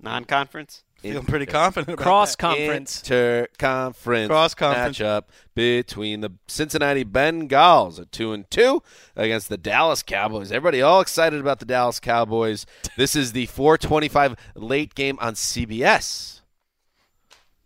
Non-conference. 0.00 0.82
Feeling 0.98 1.24
pretty 1.24 1.46
confident 1.46 1.94
about 1.94 2.02
Cross 2.04 2.36
conference. 2.36 3.02
Interconference 3.02 4.28
Cross-conference. 4.28 4.98
matchup 4.98 5.24
between 5.54 6.20
the 6.20 6.30
Cincinnati 6.46 7.04
Bengals 7.04 7.98
at 8.00 8.12
two 8.12 8.32
and 8.32 8.48
two 8.52 8.84
against 9.16 9.48
the 9.48 9.56
Dallas 9.56 10.02
Cowboys. 10.04 10.52
Everybody 10.52 10.80
all 10.80 11.00
excited 11.00 11.40
about 11.40 11.58
the 11.58 11.66
Dallas 11.66 11.98
Cowboys. 11.98 12.66
This 12.96 13.16
is 13.16 13.32
the 13.32 13.46
425 13.46 14.36
late 14.54 14.94
game 14.94 15.18
on 15.20 15.34
CBS. 15.34 16.31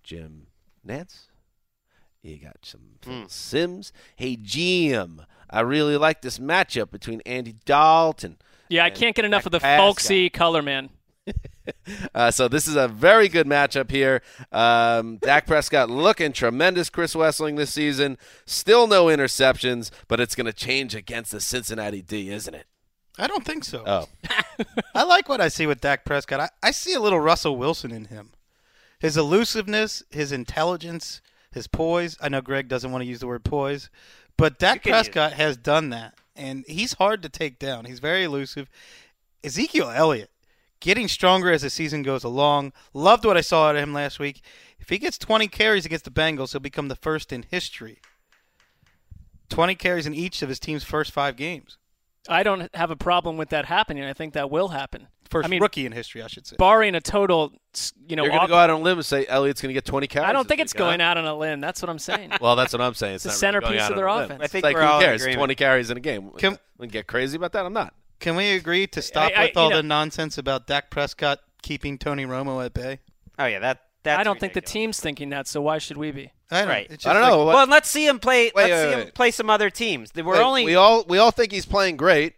Jim 0.06 0.46
Nantz, 0.86 1.26
you 2.22 2.38
got 2.38 2.58
some 2.62 2.80
Phil 3.02 3.28
Simms. 3.28 3.92
Hey 4.14 4.36
Jim, 4.36 5.22
I 5.50 5.60
really 5.62 5.96
like 5.96 6.22
this 6.22 6.38
matchup 6.38 6.92
between 6.92 7.20
Andy 7.26 7.56
Dalton. 7.64 8.36
Yeah, 8.68 8.84
I 8.84 8.90
can't 8.90 9.16
get 9.16 9.24
enough 9.24 9.46
of 9.46 9.52
the 9.52 9.58
Dak 9.58 9.80
folksy 9.80 10.30
color 10.30 10.62
man. 10.62 10.90
uh, 12.14 12.30
so 12.30 12.46
this 12.46 12.68
is 12.68 12.76
a 12.76 12.86
very 12.86 13.28
good 13.28 13.48
matchup 13.48 13.90
here. 13.90 14.22
Um, 14.52 15.16
Dak 15.16 15.44
Prescott 15.44 15.90
looking 15.90 16.32
tremendous. 16.32 16.88
Chris 16.88 17.16
Wessling 17.16 17.56
this 17.56 17.74
season, 17.74 18.16
still 18.44 18.86
no 18.86 19.06
interceptions, 19.06 19.90
but 20.06 20.20
it's 20.20 20.36
going 20.36 20.46
to 20.46 20.52
change 20.52 20.94
against 20.94 21.32
the 21.32 21.40
Cincinnati 21.40 22.00
D, 22.00 22.30
isn't 22.30 22.54
it? 22.54 22.66
I 23.18 23.26
don't 23.26 23.44
think 23.44 23.64
so. 23.64 23.82
Oh, 23.84 24.06
I 24.94 25.02
like 25.02 25.28
what 25.28 25.40
I 25.40 25.48
see 25.48 25.66
with 25.66 25.80
Dak 25.80 26.04
Prescott. 26.04 26.38
I, 26.38 26.48
I 26.62 26.70
see 26.70 26.94
a 26.94 27.00
little 27.00 27.18
Russell 27.18 27.56
Wilson 27.56 27.90
in 27.90 28.04
him. 28.04 28.30
His 28.98 29.16
elusiveness, 29.16 30.02
his 30.10 30.32
intelligence, 30.32 31.20
his 31.52 31.66
poise. 31.66 32.16
I 32.20 32.28
know 32.28 32.40
Greg 32.40 32.68
doesn't 32.68 32.90
want 32.90 33.02
to 33.02 33.08
use 33.08 33.20
the 33.20 33.26
word 33.26 33.44
poise, 33.44 33.90
but 34.36 34.58
Dak 34.58 34.82
Prescott 34.82 35.34
has 35.34 35.56
done 35.56 35.90
that, 35.90 36.14
and 36.34 36.64
he's 36.66 36.94
hard 36.94 37.22
to 37.22 37.28
take 37.28 37.58
down. 37.58 37.84
He's 37.84 37.98
very 37.98 38.24
elusive. 38.24 38.68
Ezekiel 39.44 39.90
Elliott 39.90 40.30
getting 40.80 41.08
stronger 41.08 41.50
as 41.50 41.62
the 41.62 41.70
season 41.70 42.02
goes 42.02 42.24
along. 42.24 42.72
Loved 42.92 43.24
what 43.24 43.36
I 43.36 43.40
saw 43.40 43.68
out 43.68 43.76
of 43.76 43.82
him 43.82 43.92
last 43.92 44.18
week. 44.18 44.42
If 44.78 44.88
he 44.88 44.98
gets 44.98 45.18
20 45.18 45.48
carries 45.48 45.86
against 45.86 46.04
the 46.04 46.10
Bengals, 46.10 46.52
he'll 46.52 46.60
become 46.60 46.88
the 46.88 46.96
first 46.96 47.32
in 47.32 47.44
history. 47.50 47.98
20 49.48 49.74
carries 49.76 50.06
in 50.06 50.14
each 50.14 50.42
of 50.42 50.48
his 50.48 50.58
team's 50.58 50.84
first 50.84 51.12
five 51.12 51.36
games. 51.36 51.78
I 52.28 52.42
don't 52.42 52.74
have 52.74 52.90
a 52.90 52.96
problem 52.96 53.36
with 53.36 53.50
that 53.50 53.66
happening. 53.66 54.04
I 54.04 54.12
think 54.12 54.34
that 54.34 54.50
will 54.50 54.68
happen. 54.68 55.08
First 55.30 55.46
I 55.46 55.48
mean, 55.48 55.60
rookie 55.62 55.86
in 55.86 55.92
history, 55.92 56.22
I 56.22 56.26
should 56.28 56.46
say. 56.46 56.56
barring 56.58 56.94
a 56.94 57.00
total, 57.00 57.52
you 58.06 58.16
know, 58.16 58.22
you're 58.22 58.30
going 58.30 58.38
to 58.40 58.44
off- 58.44 58.48
go 58.48 58.56
out 58.56 58.70
on 58.70 58.80
a 58.80 58.82
limb 58.82 58.98
and 58.98 59.04
say 59.04 59.26
Elliott's 59.26 59.60
going 59.60 59.70
to 59.70 59.74
get 59.74 59.84
20 59.84 60.06
carries. 60.06 60.28
I 60.28 60.32
don't 60.32 60.46
think 60.46 60.60
it's 60.60 60.72
week, 60.74 60.80
huh? 60.80 60.86
going 60.88 61.00
out 61.00 61.16
on 61.18 61.24
a 61.26 61.34
limb. 61.36 61.60
That's 61.60 61.82
what 61.82 61.88
I'm 61.90 61.98
saying. 61.98 62.32
Well, 62.40 62.54
that's 62.56 62.72
what 62.72 62.80
I'm 62.82 62.94
saying. 62.94 63.16
It's, 63.16 63.26
It's 63.26 63.34
the 63.34 63.38
centerpiece 63.38 63.80
out 63.80 63.90
of 63.92 63.96
their 63.96 64.06
a 64.06 64.14
limb. 64.14 64.24
offense. 64.24 64.40
I 64.40 64.44
It's 64.44 64.52
think 64.52 64.64
like 64.64 64.74
we're 64.76 64.82
who 64.82 64.86
all 64.88 65.00
cares? 65.00 65.22
agreement. 65.22 65.38
20 65.40 65.54
carries 65.56 65.90
in 65.90 65.96
a 65.96 66.00
game. 66.00 66.30
Can- 66.38 66.58
we 66.78 66.86
get 66.86 67.06
crazy 67.06 67.36
about 67.36 67.52
that? 67.52 67.64
I'm 67.66 67.72
not. 67.72 67.94
Can 68.20 68.36
we 68.36 68.52
agree 68.52 68.86
to 68.88 69.02
stop 69.02 69.32
I- 69.36 69.46
with 69.46 69.56
all 69.56 69.70
know- 69.70 69.76
the 69.76 69.82
nonsense 69.82 70.38
about 70.38 70.66
Dak 70.66 70.90
Prescott 70.90 71.40
keeping 71.62 71.98
Tony 71.98 72.24
Romo 72.24 72.64
at 72.64 72.72
bay? 72.74 73.00
Oh 73.38 73.46
yeah, 73.46 73.58
that 73.60 73.82
that's 74.02 74.20
I 74.20 74.22
don't 74.22 74.38
think 74.38 74.52
the 74.52 74.60
team's 74.60 75.00
thinking 75.00 75.30
that, 75.30 75.48
so 75.48 75.60
why 75.60 75.78
should 75.78 75.96
we 75.96 76.12
be? 76.12 76.30
I 76.50 76.60
don't, 76.60 76.68
Right. 76.68 77.04
I 77.06 77.12
don't 77.12 77.22
like- 77.22 77.30
know. 77.32 77.44
What- 77.44 77.54
Well, 77.56 77.66
let's 77.66 77.90
see 77.90 78.06
him 78.06 78.18
play. 78.20 78.44
Wait, 78.44 78.54
let's 78.54 78.70
wait, 78.70 78.82
see 78.84 78.92
him 78.92 78.98
wait. 79.06 79.14
play 79.14 79.30
some 79.32 79.50
other 79.50 79.68
teams. 79.68 80.12
We're 80.14 80.24
Wait, 80.24 80.40
only 80.40 80.64
we 80.64 80.74
all 80.76 81.04
we 81.08 81.18
all 81.18 81.32
think 81.32 81.50
he's 81.52 81.66
playing 81.66 81.96
great, 81.96 82.34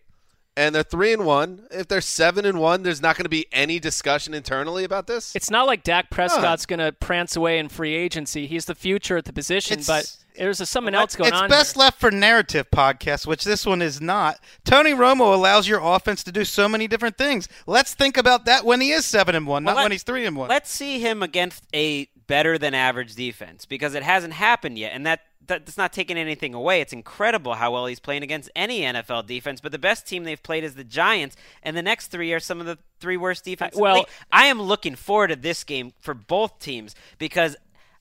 and 0.58 0.74
they're 0.74 0.82
three 0.82 1.12
and 1.12 1.24
one. 1.24 1.66
If 1.70 1.86
they're 1.86 2.00
seven 2.00 2.44
and 2.44 2.58
one, 2.58 2.82
there's 2.82 3.00
not 3.00 3.16
going 3.16 3.24
to 3.24 3.30
be 3.30 3.46
any 3.52 3.78
discussion 3.78 4.34
internally 4.34 4.82
about 4.82 5.06
this. 5.06 5.34
It's 5.36 5.50
not 5.50 5.68
like 5.68 5.84
Dak 5.84 6.10
Prescott's 6.10 6.66
going 6.66 6.80
to 6.80 6.90
prance 6.90 7.36
away 7.36 7.58
in 7.60 7.68
free 7.68 7.94
agency. 7.94 8.48
He's 8.48 8.64
the 8.64 8.74
future 8.74 9.16
at 9.16 9.24
the 9.24 9.32
position, 9.32 9.78
It's- 9.78 9.86
but 9.86 10.12
there's 10.36 10.60
a, 10.60 10.66
something 10.66 10.94
else 10.94 11.14
going 11.14 11.28
it's 11.28 11.36
on. 11.36 11.44
It's 11.44 11.54
best 11.54 11.74
here. 11.76 11.80
left 11.82 12.00
for 12.00 12.10
narrative 12.10 12.70
podcasts, 12.72 13.24
which 13.26 13.44
this 13.44 13.64
one 13.64 13.80
is 13.80 14.00
not. 14.00 14.40
Tony 14.64 14.90
Romo 14.90 15.32
allows 15.32 15.68
your 15.68 15.80
offense 15.80 16.24
to 16.24 16.32
do 16.32 16.44
so 16.44 16.68
many 16.68 16.88
different 16.88 17.16
things. 17.16 17.48
Let's 17.66 17.94
think 17.94 18.16
about 18.16 18.44
that 18.46 18.64
when 18.64 18.80
he 18.80 18.90
is 18.90 19.04
seven 19.06 19.36
and 19.36 19.46
one, 19.46 19.64
Well, 19.64 19.76
not 19.76 19.82
when 19.82 19.92
he's 19.92 20.02
three 20.02 20.26
and 20.26 20.36
one. 20.36 20.48
Let's 20.48 20.70
see 20.70 20.98
him 20.98 21.22
against 21.22 21.64
a 21.72 22.08
better 22.26 22.58
than 22.58 22.74
average 22.74 23.14
defense 23.14 23.64
because 23.64 23.94
it 23.94 24.02
hasn't 24.02 24.34
happened 24.34 24.78
yet, 24.78 24.92
and 24.92 25.06
that 25.06 25.20
that's 25.46 25.76
not 25.76 25.92
taking 25.92 26.18
anything 26.18 26.54
away. 26.54 26.80
It's 26.80 26.92
incredible 26.92 27.54
how 27.54 27.72
well 27.72 27.86
he's 27.86 28.00
playing 28.00 28.22
against 28.22 28.50
any 28.54 28.80
NFL 28.80 29.26
defense. 29.26 29.60
But 29.60 29.72
the 29.72 29.78
best 29.78 30.06
team 30.06 30.24
they've 30.24 30.42
played 30.42 30.64
is 30.64 30.74
the 30.74 30.84
Giants, 30.84 31.36
and 31.62 31.76
the 31.76 31.82
next 31.82 32.08
three 32.08 32.32
are 32.32 32.40
some 32.40 32.60
of 32.60 32.66
the 32.66 32.78
three 33.00 33.16
worst 33.16 33.44
defenses. 33.44 33.80
well-. 33.80 34.06
I 34.30 34.46
am 34.46 34.60
looking 34.60 34.94
forward 34.94 35.28
to 35.28 35.36
this 35.36 35.64
game 35.64 35.92
for 36.00 36.14
both 36.14 36.58
teams 36.58 36.94
because 37.18 37.56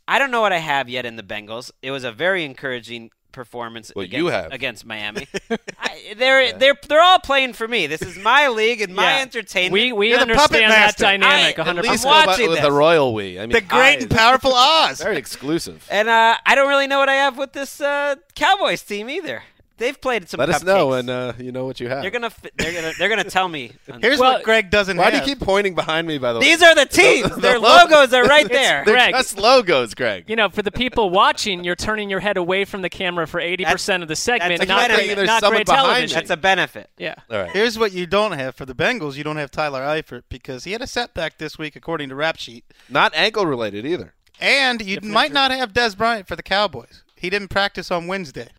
I 0.08 0.20
don't 0.20 0.32
know 0.32 0.42
what 0.42 0.54
I 0.54 0.60
have 0.60 0.88
yet 0.90 1.06
in 1.06 1.16
the 1.16 1.24
Bengals. 1.24 1.72
It 1.82 1.92
was 1.92 2.04
a 2.04 2.12
very 2.12 2.46
encouraging 2.46 3.12
performance 3.38 3.92
Well, 3.96 4.04
against, 4.04 4.18
you 4.18 4.28
have. 4.28 4.52
against 4.52 4.86
Miami. 4.86 5.28
I, 5.80 6.14
they're 6.18 6.52
they're 6.58 6.76
they're 6.90 7.02
all 7.02 7.20
playing 7.20 7.54
for 7.54 7.68
me. 7.68 7.86
This 7.88 8.02
is 8.02 8.18
my 8.18 8.48
league 8.50 8.82
and 8.82 8.96
my 8.96 9.04
Yeah. 9.18 9.22
entertainment. 9.22 9.74
We 9.74 9.92
we 9.94 10.10
You're 10.10 10.18
the 10.18 10.24
understand 10.34 10.72
that 10.72 10.98
dynamic 10.98 11.58
I- 11.60 11.62
100. 11.62 11.86
At 11.86 11.92
least 11.92 12.06
I'm 12.06 12.26
watching 12.28 12.48
with 12.50 12.58
this. 12.58 12.66
the 12.66 12.72
royal 12.72 13.14
we. 13.14 13.38
I 13.40 13.44
mean, 13.44 13.52
the 13.52 13.62
great 13.62 14.00
I- 14.00 14.02
and 14.02 14.10
powerful 14.12 14.54
Oz. 14.54 15.02
very 15.02 15.18
exclusive. 15.18 15.88
And 15.90 16.10
uh, 16.10 16.36
I 16.46 16.56
don't 16.56 16.68
really 16.68 16.88
know 16.88 16.98
what 17.00 17.10
I 17.10 17.16
have 17.16 17.38
with 17.38 17.54
this 17.54 17.80
uh, 17.80 18.16
Cowboys 18.36 18.82
team 18.82 19.10
either. 19.10 19.44
They've 19.78 20.00
played 20.00 20.28
some. 20.28 20.40
Let 20.40 20.50
us 20.50 20.64
know 20.64 20.94
and 20.94 21.10
uh, 21.10 21.34
you 21.38 21.52
know 21.52 21.66
what 21.66 21.80
you 21.80 21.88
have. 21.88 22.02
they're 22.02 22.12
gonna 22.12 22.30
fi- 22.32 22.50
they're 22.58 22.74
gonna 22.74 22.94
they're 22.98 23.10
gonna 23.10 23.24
tell 23.24 23.48
me. 23.48 23.72
Here's 24.02 24.20
Well, 24.20 24.34
what 24.34 24.44
Greg 24.44 24.70
doesn't 24.72 24.98
have. 24.98 25.06
Why 25.06 25.12
do 25.12 25.18
you 25.18 25.24
keep 25.24 25.40
pointing 25.40 25.76
behind 25.76 26.08
me? 26.08 26.18
By 26.18 26.34
the 26.34 26.40
way, 26.40 26.46
These 26.46 26.64
are 26.64 26.74
the 26.74 26.86
teams. 26.86 27.30
The- 27.30 27.42
Their 27.42 27.54
the 27.54 27.60
lo- 27.60 27.78
logos 27.84 28.12
are 28.14 28.24
right 28.26 28.48
there. 28.50 28.84
They're 28.86 28.96
Greg. 28.96 29.14
just 29.14 29.38
logos, 29.38 29.94
Greg. 29.94 30.26
You 30.28 30.36
know, 30.36 30.50
for 30.50 30.62
the 30.64 30.72
people 30.72 31.10
watching, 31.12 31.64
you're 31.64 31.76
turning 31.76 32.10
your 32.10 32.20
head 32.20 32.38
away 32.38 32.66
from 32.66 32.82
the 32.82 32.90
camera 32.90 33.28
for 33.28 33.40
80% 33.40 34.02
of 34.02 34.08
the 34.08 34.16
segment. 34.16 34.58
that's 34.60 34.68
not 34.68 34.88
benefit. 34.90 35.16
great, 35.16 35.26
not 35.28 35.44
great 35.44 35.66
behind 35.68 35.86
television. 35.86 36.10
you. 36.10 36.16
That's 36.16 36.30
a 36.32 36.38
benefit. 36.38 36.90
yeah. 36.98 37.16
All 37.30 37.38
right. 37.40 37.52
Here's 37.52 37.78
what 37.78 37.92
you 37.92 38.08
don't 38.08 38.32
have 38.32 38.56
for 38.56 38.66
the 38.66 38.74
Bengals. 38.76 39.16
You 39.16 39.24
don't 39.24 39.38
have 39.38 39.52
Tyler 39.52 39.82
Eifert 39.82 40.24
because 40.30 40.64
he 40.64 40.72
had 40.72 40.82
a 40.82 40.88
setback 40.88 41.38
this 41.38 41.58
week, 41.60 41.76
according 41.76 42.10
to 42.10 42.16
Rap 42.16 42.38
Sheet. 42.38 42.66
Not 42.90 43.14
ankle 43.16 43.46
related 43.46 43.86
either. 43.86 44.14
And 44.40 44.82
you 44.82 44.96
Different 44.96 45.14
might 45.14 45.32
not 45.32 45.52
have 45.52 45.74
Dez 45.74 45.98
Bryant 45.98 46.28
for 46.28 46.36
the 46.36 46.44
Cowboys. 46.44 47.04
He 47.16 47.30
didn't 47.30 47.48
practice 47.48 47.90
on 47.90 48.06
Wednesday. 48.08 48.50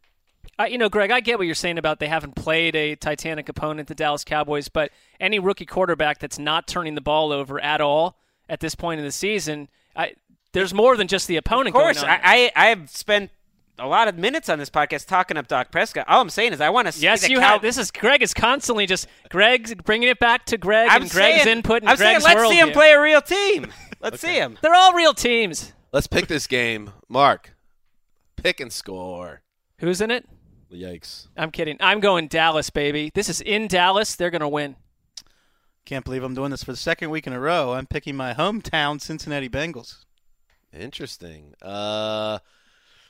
Uh, 0.59 0.65
you 0.65 0.77
know, 0.79 0.89
Greg, 0.89 1.11
I 1.13 1.21
get 1.21 1.39
what 1.39 1.47
you're 1.47 1.55
saying 1.55 1.79
about 1.79 2.01
they 2.01 2.09
haven't 2.09 2.35
played 2.35 2.75
a 2.75 2.97
Titanic 2.97 3.49
opponent, 3.49 3.87
the 3.89 3.95
Dallas 3.95 4.25
Cowboys, 4.25 4.69
but 4.69 4.91
any 5.21 5.39
rookie 5.39 5.67
quarterback 5.67 6.19
that's 6.19 6.39
not 6.39 6.67
turning 6.67 6.95
the 6.97 7.01
ball 7.01 7.31
over 7.33 7.61
at 7.61 7.81
all 7.81 8.19
at 8.49 8.59
this 8.61 8.75
point 8.75 8.99
in 8.99 9.05
the 9.07 9.13
season, 9.13 9.69
I, 9.95 10.15
there's 10.53 10.75
more 10.75 10.97
than 10.97 11.07
just 11.07 11.29
the 11.29 11.37
opponent 11.37 11.69
Of 11.69 11.75
course, 11.75 12.01
going 12.01 12.11
on. 12.13 12.21
I, 12.25 12.51
I 12.57 12.65
I 12.65 12.67
have 12.71 12.91
spent 12.91 13.31
a 13.79 13.87
lot 13.87 14.09
of 14.09 14.19
minutes 14.19 14.49
on 14.49 14.59
this 14.59 14.71
podcast 14.71 15.07
talking 15.07 15.37
up 15.37 15.47
Dak 15.47 15.71
Prescott. 15.71 16.07
All 16.09 16.21
I'm 16.21 16.31
saying 16.31 16.53
is 16.53 16.61
I 16.61 16.71
want 16.71 16.87
to 16.89 16.93
see 16.93 17.03
Yes, 17.05 17.21
the 17.23 17.31
you 17.31 17.39
Cow- 17.39 17.53
have. 17.53 17.63
This 17.63 17.79
is 17.79 17.93
Greg 17.93 18.23
is 18.23 18.35
constantly 18.35 18.87
just 18.87 19.07
Greg's 19.29 19.73
bringing 19.75 20.09
it 20.09 20.19
back 20.19 20.45
to 20.47 20.59
Greg 20.59 20.89
I'm 20.91 21.03
and 21.03 21.11
Greg's 21.11 21.45
saying, 21.45 21.59
input 21.59 21.83
and 21.83 21.91
I'm 21.91 21.97
Greg's 21.97 22.25
saying 22.25 22.37
let's 22.37 22.51
see 22.51 22.59
him 22.59 22.71
worldview. 22.71 22.73
play 22.73 22.91
a 22.93 23.01
real 23.01 23.21
team. 23.23 23.67
Let's 24.01 24.21
see 24.21 24.35
him. 24.35 24.59
They're 24.63 24.75
all 24.75 24.93
real 24.95 25.15
teams. 25.15 25.73
Let's 25.93 26.07
pick 26.09 26.27
this 26.27 26.47
game. 26.49 26.91
Mark, 27.09 27.55
pick 28.37 28.59
and 28.61 28.73
score. 28.73 29.43
Who's 29.79 30.01
in 30.01 30.11
it? 30.11 30.27
Yikes. 30.73 31.29
I'm 31.37 31.51
kidding. 31.51 31.77
I'm 31.81 32.01
going 32.01 32.29
Dallas, 32.29 32.71
baby. 32.71 33.11
This 33.14 33.29
is 33.29 33.41
in 33.41 33.69
Dallas. 33.69 34.14
They're 34.16 34.31
going 34.31 34.41
to 34.43 34.49
win. 34.49 34.77
Can't 35.87 36.05
believe 36.05 36.23
I'm 36.23 36.35
doing 36.35 36.51
this 36.51 36.62
for 36.62 36.73
the 36.73 36.77
second 36.77 37.09
week 37.11 37.27
in 37.27 37.33
a 37.33 37.41
row. 37.41 37.73
I'm 37.73 37.87
picking 37.87 38.14
my 38.16 38.35
hometown 38.35 39.01
Cincinnati 39.01 39.49
Bengals. 39.49 40.05
Interesting. 40.79 41.55
Uh, 41.62 42.41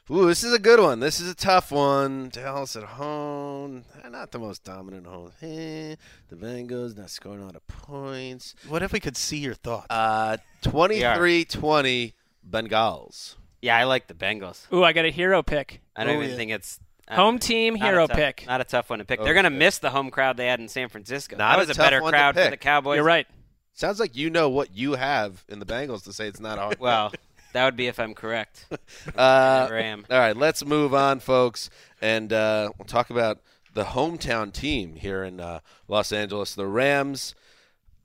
ooh, 0.09 0.27
this 0.29 0.45
is 0.45 0.53
a 0.53 0.61
good 0.61 0.79
one. 0.79 1.01
This 1.01 1.19
is 1.19 1.29
a 1.29 1.35
tough 1.35 1.73
one. 1.73 2.29
Dallas 2.29 2.77
at 2.77 2.85
home. 2.85 3.85
Not 4.09 4.31
the 4.31 4.39
most 4.39 4.63
dominant 4.63 5.07
home. 5.09 5.33
Eh, 5.43 5.97
the 6.29 6.37
Bengals 6.37 6.97
not 6.97 7.11
scoring 7.11 7.41
a 7.43 7.47
lot 7.47 7.57
of 7.57 7.67
points. 7.67 8.55
What 8.69 8.85
if 8.85 8.93
we 8.93 9.01
could 9.01 9.17
see 9.17 9.39
your 9.39 9.55
thoughts? 9.55 9.87
Uh, 9.91 10.37
23-20 10.63 12.13
Bengals. 12.49 13.35
Yeah, 13.61 13.77
I 13.77 13.85
like 13.85 14.07
the 14.07 14.15
Bengals. 14.15 14.73
Ooh, 14.73 14.85
I 14.85 14.93
got 14.93 15.05
a 15.05 15.11
hero 15.11 15.43
pick. 15.43 15.81
I 15.97 16.05
don't 16.05 16.15
Oh, 16.15 16.19
even 16.19 16.31
yeah. 16.31 16.37
think 16.37 16.51
it's 16.53 16.79
Home 17.11 17.39
team 17.39 17.75
hero 17.75 18.07
tough- 18.07 18.17
pick. 18.17 18.45
Not 18.47 18.61
a 18.61 18.65
tough 18.65 18.91
one 18.91 18.99
to 18.99 19.05
pick. 19.05 19.23
They're 19.23 19.35
going 19.35 19.45
to 19.45 19.51
Okay. 19.51 19.59
miss 19.59 19.79
the 19.79 19.91
home 19.91 20.11
crowd 20.11 20.37
they 20.37 20.47
had 20.47 20.61
in 20.61 20.69
San 20.69 20.89
Francisco. 20.89 21.37
Not 21.37 21.53
that 21.53 21.59
was 21.59 21.71
a, 21.71 21.75
tough 21.75 21.87
better 21.87 22.01
crowd 22.01 22.35
for 22.35 22.51
the 22.51 22.57
Cowboys. 22.57 22.97
You're 22.97 23.05
right. 23.05 23.27
Sounds 23.73 24.01
like 24.01 24.17
you 24.17 24.29
know 24.31 24.49
what 24.49 24.77
you 24.77 24.93
have 24.95 25.45
in 25.49 25.59
the 25.61 25.67
Bengals 25.67 26.05
to 26.05 26.13
say 26.13 26.27
it's 26.27 26.41
not 26.41 26.59
hard. 26.59 26.79
Well, 26.81 27.13
that 27.53 27.65
would 27.65 27.77
be 27.77 27.87
if 27.87 27.99
I'm 28.01 28.15
correct. 28.15 28.67
Uh, 29.17 29.61
never 29.63 29.79
am. 29.79 30.05
All 30.11 30.19
right, 30.19 30.37
let's 30.37 30.65
move 30.65 30.95
on, 30.95 31.19
folks, 31.21 31.71
and 32.01 32.33
uh, 32.33 32.71
we'll 32.79 32.87
talk 32.87 33.11
about 33.11 33.41
the 33.75 33.85
hometown 33.85 34.53
team 34.53 34.97
here 34.97 35.25
in 35.25 35.41
uh, 35.41 35.61
Los 35.89 36.13
Angeles, 36.13 36.55
the 36.55 36.67
Rams, 36.67 37.35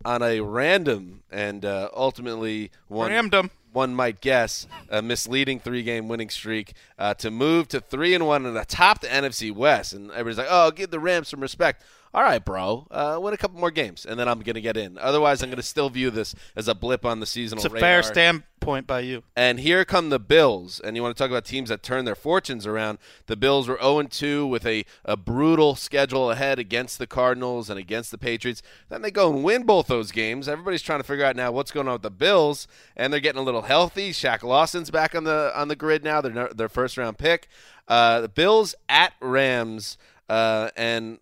on 0.05 0.21
a 0.23 0.39
random 0.41 1.23
and 1.31 1.65
uh, 1.65 1.89
ultimately 1.95 2.71
one 2.87 3.09
Rammed 3.11 3.33
'em. 3.35 3.51
One 3.73 3.95
might 3.95 4.21
guess 4.21 4.67
a 4.89 5.01
misleading 5.01 5.59
three-game 5.59 6.07
winning 6.07 6.29
streak 6.29 6.73
uh, 6.97 7.13
to 7.15 7.31
move 7.31 7.67
to 7.69 7.79
three 7.79 8.13
and 8.13 8.25
one 8.25 8.45
and 8.45 8.57
atop 8.57 9.01
the 9.01 9.07
NFC 9.07 9.53
West. 9.53 9.93
And 9.93 10.11
everybody's 10.11 10.37
like, 10.37 10.47
"Oh, 10.49 10.71
give 10.71 10.91
the 10.91 10.99
Rams 10.99 11.29
some 11.29 11.41
respect." 11.41 11.83
All 12.15 12.21
right, 12.21 12.43
bro, 12.43 12.85
uh, 12.91 13.17
win 13.19 13.33
a 13.33 13.37
couple 13.37 13.59
more 13.59 13.71
games, 13.71 14.05
and 14.05 14.19
then 14.19 14.27
I'm 14.27 14.39
going 14.41 14.53
to 14.53 14.61
get 14.61 14.77
in. 14.77 14.99
Otherwise, 14.99 15.41
I'm 15.41 15.49
going 15.49 15.57
to 15.57 15.63
still 15.63 15.89
view 15.89 16.11
this 16.11 16.35
as 16.55 16.67
a 16.67 16.75
blip 16.75 17.05
on 17.05 17.19
the 17.19 17.25
seasonal 17.25 17.65
It's 17.65 17.71
a 17.71 17.73
radar. 17.73 17.79
fair 17.79 18.03
standpoint 18.03 18.85
by 18.85 18.99
you. 18.99 19.23
And 19.35 19.59
here 19.59 19.83
come 19.83 20.09
the 20.09 20.19
Bills. 20.19 20.79
And 20.79 20.95
you 20.95 21.01
want 21.01 21.17
to 21.17 21.21
talk 21.21 21.31
about 21.31 21.43
teams 21.43 21.69
that 21.69 21.81
turn 21.81 22.05
their 22.05 22.13
fortunes 22.13 22.67
around. 22.67 22.99
The 23.25 23.35
Bills 23.35 23.67
were 23.67 23.79
0 23.81 24.03
2 24.03 24.45
with 24.45 24.63
a, 24.67 24.85
a 25.03 25.17
brutal 25.17 25.73
schedule 25.73 26.29
ahead 26.29 26.59
against 26.59 26.99
the 26.99 27.07
Cardinals 27.07 27.67
and 27.67 27.79
against 27.79 28.11
the 28.11 28.19
Patriots. 28.19 28.61
Then 28.89 29.01
they 29.01 29.09
go 29.09 29.33
and 29.33 29.43
win 29.43 29.63
both 29.63 29.87
those 29.87 30.11
games. 30.11 30.47
Everybody's 30.47 30.83
trying 30.83 30.99
to 30.99 31.03
figure 31.03 31.25
out 31.25 31.35
now 31.35 31.51
what's 31.51 31.71
going 31.71 31.87
on 31.87 31.93
with 31.93 32.03
the 32.03 32.11
Bills. 32.11 32.67
And 32.95 33.11
they're 33.11 33.21
getting 33.21 33.41
a 33.41 33.45
little 33.45 33.63
healthy. 33.63 34.11
Shaq 34.11 34.43
Lawson's 34.43 34.91
back 34.91 35.15
on 35.15 35.23
the 35.23 35.51
on 35.55 35.67
the 35.67 35.75
grid 35.75 36.03
now. 36.03 36.21
They're 36.21 36.49
their 36.49 36.69
first 36.69 36.95
round 36.95 37.17
pick. 37.17 37.47
Uh, 37.87 38.21
the 38.21 38.29
Bills 38.29 38.75
at 38.87 39.13
Rams. 39.19 39.97
Uh, 40.29 40.69
and 40.77 41.19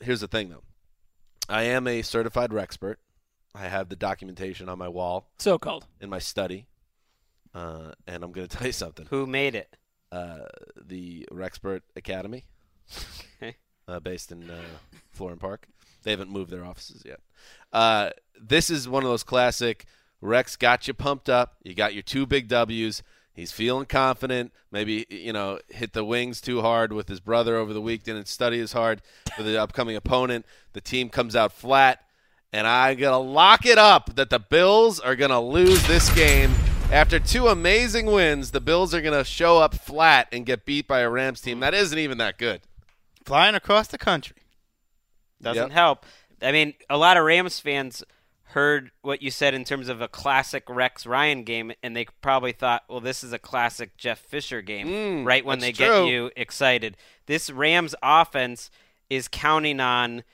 here's 0.00 0.20
the 0.20 0.28
thing, 0.28 0.48
though. 0.50 0.62
I 1.48 1.62
am 1.62 1.86
a 1.86 2.02
certified 2.02 2.50
Rexpert. 2.50 2.96
I 3.54 3.64
have 3.68 3.88
the 3.88 3.96
documentation 3.96 4.68
on 4.68 4.78
my 4.78 4.88
wall 4.88 5.28
So 5.38 5.58
called. 5.58 5.86
in 6.00 6.08
my 6.08 6.20
study. 6.20 6.66
Uh, 7.54 7.92
and 8.06 8.22
I'm 8.22 8.30
going 8.32 8.46
to 8.48 8.56
tell 8.56 8.66
you 8.66 8.72
something. 8.72 9.06
Who 9.10 9.26
made 9.26 9.54
it? 9.54 9.76
Uh, 10.12 10.40
the 10.76 11.26
Rexpert 11.32 11.82
Academy, 11.96 12.44
Okay. 13.42 13.56
uh, 13.86 14.00
based 14.00 14.32
in 14.32 14.50
uh, 14.50 14.60
Florham 15.16 15.38
Park. 15.38 15.66
They 16.02 16.10
haven't 16.10 16.30
moved 16.30 16.50
their 16.50 16.64
offices 16.64 17.02
yet. 17.04 17.20
Uh, 17.72 18.10
this 18.40 18.70
is 18.70 18.88
one 18.88 19.04
of 19.04 19.08
those 19.10 19.22
classic. 19.22 19.84
Rex 20.20 20.56
got 20.56 20.88
you 20.88 20.94
pumped 20.94 21.28
up. 21.28 21.56
You 21.62 21.74
got 21.74 21.94
your 21.94 22.02
two 22.02 22.26
big 22.26 22.48
W's. 22.48 23.02
He's 23.32 23.52
feeling 23.52 23.86
confident. 23.86 24.52
Maybe 24.70 25.06
you 25.08 25.32
know 25.32 25.58
hit 25.68 25.92
the 25.92 26.04
wings 26.04 26.40
too 26.40 26.60
hard 26.62 26.92
with 26.92 27.08
his 27.08 27.20
brother 27.20 27.56
over 27.56 27.72
the 27.72 27.80
week. 27.80 28.04
Didn't 28.04 28.28
study 28.28 28.60
as 28.60 28.72
hard 28.72 29.00
for 29.36 29.42
the 29.42 29.60
upcoming 29.60 29.96
opponent. 29.96 30.44
The 30.72 30.80
team 30.80 31.08
comes 31.08 31.34
out 31.36 31.52
flat, 31.52 32.02
and 32.52 32.66
I'm 32.66 32.98
gonna 32.98 33.18
lock 33.20 33.64
it 33.66 33.78
up 33.78 34.14
that 34.16 34.30
the 34.30 34.38
Bills 34.40 35.00
are 35.00 35.16
gonna 35.16 35.40
lose 35.40 35.86
this 35.86 36.12
game. 36.14 36.50
After 36.92 37.20
two 37.20 37.46
amazing 37.48 38.06
wins, 38.06 38.50
the 38.50 38.60
Bills 38.60 38.92
are 38.94 39.00
gonna 39.00 39.24
show 39.24 39.58
up 39.58 39.74
flat 39.76 40.26
and 40.32 40.44
get 40.44 40.66
beat 40.66 40.88
by 40.88 41.00
a 41.00 41.08
Rams 41.08 41.40
team 41.40 41.60
that 41.60 41.72
isn't 41.72 41.98
even 41.98 42.18
that 42.18 42.36
good. 42.36 42.62
Flying 43.24 43.54
across 43.54 43.86
the 43.86 43.98
country. 43.98 44.38
Doesn't 45.40 45.68
Yep. 45.68 45.70
help. 45.72 46.06
I 46.42 46.52
mean, 46.52 46.74
a 46.90 46.96
lot 46.98 47.16
of 47.16 47.24
Rams 47.24 47.60
fans 47.60 48.02
heard 48.50 48.90
what 49.02 49.22
you 49.22 49.30
said 49.30 49.54
in 49.54 49.64
terms 49.64 49.88
of 49.88 50.00
a 50.00 50.08
classic 50.08 50.64
Rex 50.68 51.06
Ryan 51.06 51.44
game, 51.44 51.72
and 51.82 51.96
they 51.96 52.06
probably 52.20 52.52
thought, 52.52 52.84
well, 52.88 53.00
this 53.00 53.22
is 53.22 53.32
a 53.32 53.38
classic 53.38 53.96
Jeff 53.96 54.18
Fisher 54.18 54.62
game, 54.62 54.88
Mm, 54.88 55.26
right 55.26 55.44
when 55.44 55.60
they 55.60 55.72
that's 55.72 55.78
get 55.78 56.06
you 56.06 56.30
excited. 56.36 56.96
This 57.26 57.50
Rams 57.50 57.94
offense 58.02 58.70
is 59.08 59.28
counting 59.28 59.80
on 59.80 60.24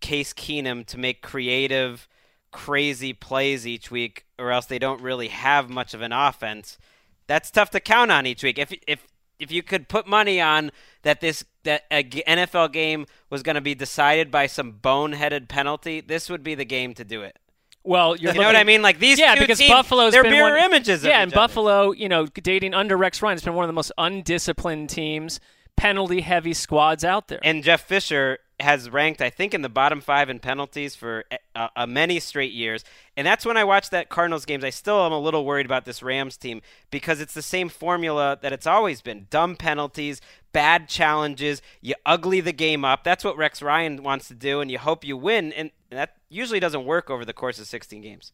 Case 0.00 0.32
Keenum 0.32 0.86
to 0.86 0.98
make 0.98 1.22
creative, 1.22 2.08
crazy 2.52 3.12
plays 3.12 3.66
each 3.66 3.90
week, 3.90 4.24
or 4.38 4.50
else 4.52 4.66
they 4.66 4.78
don't 4.78 5.02
really 5.02 5.28
have 5.28 5.68
much 5.68 5.94
of 5.94 6.00
an 6.02 6.12
offense. 6.12 6.78
That's 7.26 7.50
tough 7.50 7.70
to 7.70 7.80
count 7.80 8.10
on 8.10 8.26
each 8.26 8.42
week. 8.42 8.58
If 8.58 8.72
if 8.86 9.06
if 9.38 9.52
you 9.52 9.62
could 9.62 9.88
put 9.88 10.06
money 10.06 10.40
on 10.40 10.70
that 11.02 11.20
this 11.20 11.44
that 11.64 11.84
a 11.90 12.02
NFL 12.04 12.72
game 12.72 13.06
was 13.30 13.42
going 13.42 13.54
to 13.54 13.60
be 13.60 13.74
decided 13.74 14.30
by 14.30 14.46
some 14.46 14.72
boneheaded 14.72 15.48
penalty, 15.48 16.00
this 16.00 16.30
would 16.30 16.42
be 16.42 16.54
the 16.54 16.64
game 16.64 16.94
to 16.94 17.04
do 17.04 17.22
it. 17.22 17.36
Well, 17.84 18.16
you're 18.16 18.34
You 18.34 18.40
know 18.40 18.46
what 18.46 18.56
I 18.56 18.64
mean? 18.64 18.82
Like 18.82 18.98
these 18.98 19.18
yeah, 19.18 19.34
two 19.34 19.40
because 19.40 19.58
teams, 19.58 19.70
Buffalo's 19.70 20.12
they're 20.12 20.22
been 20.22 20.32
mirror 20.32 20.56
one, 20.56 20.64
images. 20.64 21.02
of 21.02 21.08
Yeah, 21.08 21.20
and 21.20 21.32
other. 21.32 21.36
Buffalo, 21.36 21.92
you 21.92 22.08
know, 22.08 22.26
dating 22.26 22.74
under 22.74 22.96
Rex 22.96 23.22
Ryan 23.22 23.36
has 23.36 23.44
been 23.44 23.54
one 23.54 23.64
of 23.64 23.68
the 23.68 23.74
most 23.74 23.92
undisciplined 23.96 24.90
teams, 24.90 25.40
penalty-heavy 25.76 26.54
squads 26.54 27.04
out 27.04 27.28
there. 27.28 27.40
And 27.42 27.64
Jeff 27.64 27.82
Fisher 27.82 28.38
has 28.60 28.90
ranked, 28.90 29.22
I 29.22 29.30
think, 29.30 29.54
in 29.54 29.62
the 29.62 29.68
bottom 29.68 30.00
five 30.00 30.28
in 30.28 30.40
penalties 30.40 30.96
for 30.96 31.24
uh, 31.54 31.68
uh, 31.76 31.86
many 31.86 32.18
straight 32.18 32.52
years. 32.52 32.84
And 33.16 33.26
that's 33.26 33.46
when 33.46 33.56
I 33.56 33.62
watch 33.64 33.90
that 33.90 34.08
Cardinals 34.08 34.44
games. 34.44 34.64
I 34.64 34.70
still 34.70 35.06
am 35.06 35.12
a 35.12 35.18
little 35.18 35.44
worried 35.44 35.64
about 35.64 35.84
this 35.84 36.02
Rams 36.02 36.36
team 36.36 36.60
because 36.90 37.20
it's 37.20 37.34
the 37.34 37.42
same 37.42 37.68
formula 37.68 38.36
that 38.42 38.52
it's 38.52 38.66
always 38.66 39.00
been: 39.00 39.28
dumb 39.30 39.56
penalties, 39.56 40.20
bad 40.52 40.88
challenges. 40.88 41.62
You 41.80 41.94
ugly 42.04 42.40
the 42.40 42.52
game 42.52 42.84
up. 42.84 43.04
That's 43.04 43.24
what 43.24 43.36
Rex 43.36 43.62
Ryan 43.62 44.02
wants 44.02 44.28
to 44.28 44.34
do, 44.34 44.60
and 44.60 44.70
you 44.70 44.78
hope 44.78 45.04
you 45.04 45.16
win. 45.16 45.52
And 45.52 45.70
that 45.90 46.16
usually 46.28 46.60
doesn't 46.60 46.84
work 46.84 47.10
over 47.10 47.24
the 47.24 47.32
course 47.32 47.58
of 47.58 47.66
16 47.66 48.02
games. 48.02 48.32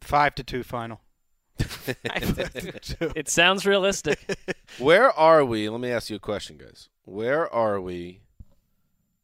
Five 0.00 0.34
to 0.36 0.42
two 0.44 0.62
final. 0.62 1.00
it 1.58 3.28
sounds 3.28 3.66
realistic. 3.66 4.38
Where 4.78 5.10
are 5.12 5.44
we? 5.44 5.68
Let 5.68 5.80
me 5.80 5.90
ask 5.90 6.10
you 6.10 6.16
a 6.16 6.20
question, 6.20 6.56
guys. 6.56 6.88
Where 7.04 7.52
are 7.52 7.80
we 7.80 8.20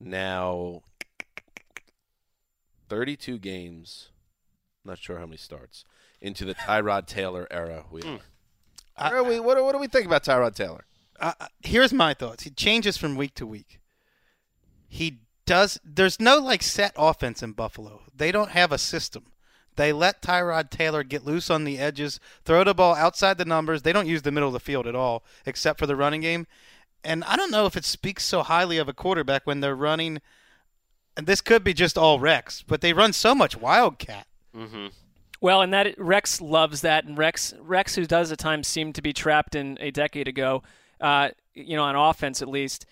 now? 0.01 0.83
32 2.89 3.39
games. 3.39 4.11
Not 4.85 4.99
sure 4.99 5.19
how 5.19 5.27
many 5.27 5.37
starts 5.37 5.85
into 6.21 6.45
the 6.45 6.55
Tyrod 6.55 7.07
Taylor 7.07 7.47
era. 7.51 7.85
We 7.91 8.03
are. 8.03 8.21
Where 9.11 9.17
are 9.19 9.25
we? 9.25 9.41
What, 9.41 9.57
do- 9.57 9.65
what 9.65 9.73
do 9.73 9.79
we 9.79 9.87
think 9.89 10.07
about 10.07 10.25
Tyrod 10.25 10.55
Taylor? 10.55 10.85
Uh, 11.21 11.33
here's 11.63 11.93
my 11.93 12.15
thoughts. 12.15 12.45
He 12.45 12.51
changes 12.51 12.97
from 12.97 13.17
week 13.17 13.35
to 13.35 13.47
week. 13.47 13.81
He 14.89 15.21
does. 15.49 15.81
There's 15.85 16.21
no 16.21 16.39
like 16.39 16.63
set 16.63 16.93
offense 16.97 17.43
in 17.43 17.53
Buffalo. 17.53 18.03
They 18.15 18.31
don't 18.31 18.51
have 18.51 18.71
a 18.71 18.79
system. 18.79 19.33
They 19.77 19.93
let 19.93 20.23
Tyrod 20.23 20.71
Taylor 20.71 21.03
get 21.03 21.25
loose 21.25 21.51
on 21.51 21.65
the 21.65 21.79
edges, 21.79 22.19
throw 22.45 22.65
the 22.65 22.75
ball 22.75 22.95
outside 22.95 23.39
the 23.39 23.45
numbers. 23.45 23.83
They 23.83 23.93
don't 23.93 24.09
use 24.09 24.23
the 24.23 24.33
middle 24.33 24.49
of 24.49 24.53
the 24.53 24.61
field 24.61 24.87
at 24.87 24.97
all, 24.97 25.25
except 25.47 25.79
for 25.79 25.87
the 25.87 25.97
running 25.97 26.21
game. 26.21 26.47
And 27.05 27.23
I 27.25 27.37
don't 27.37 27.53
know 27.53 27.67
if 27.67 27.77
it 27.77 27.85
speaks 27.85 28.25
so 28.25 28.43
highly 28.43 28.77
of 28.79 28.89
a 28.89 28.93
quarterback 28.93 29.47
when 29.47 29.61
they're 29.61 29.77
running. 29.77 30.21
And 31.17 31.27
this 31.27 31.41
could 31.41 31.63
be 31.63 31.75
just 31.75 31.97
all 31.97 32.19
Rex, 32.19 32.63
but 32.63 32.81
they 32.81 32.93
run 32.93 33.13
so 33.13 33.35
much 33.35 33.57
wildcat. 33.57 34.27
Mm-hmm. 34.55 34.89
Well, 35.41 35.63
and 35.63 35.73
that 35.73 35.95
Rex 35.97 36.41
loves 36.41 36.81
that, 36.81 37.05
and 37.05 37.17
Rex 37.17 37.55
Rex, 37.61 37.95
who 37.95 38.05
does 38.05 38.33
at 38.33 38.39
times 38.39 38.67
seem 38.67 38.93
to 38.95 39.03
be 39.03 39.13
trapped 39.13 39.55
in 39.55 39.79
a 39.81 39.93
decade 39.93 40.27
ago, 40.27 40.65
uh, 41.01 41.31
you 41.55 41.77
know, 41.77 41.85
on 41.85 41.95
offense 41.95 42.43
at 42.43 42.49
least, 42.49 42.87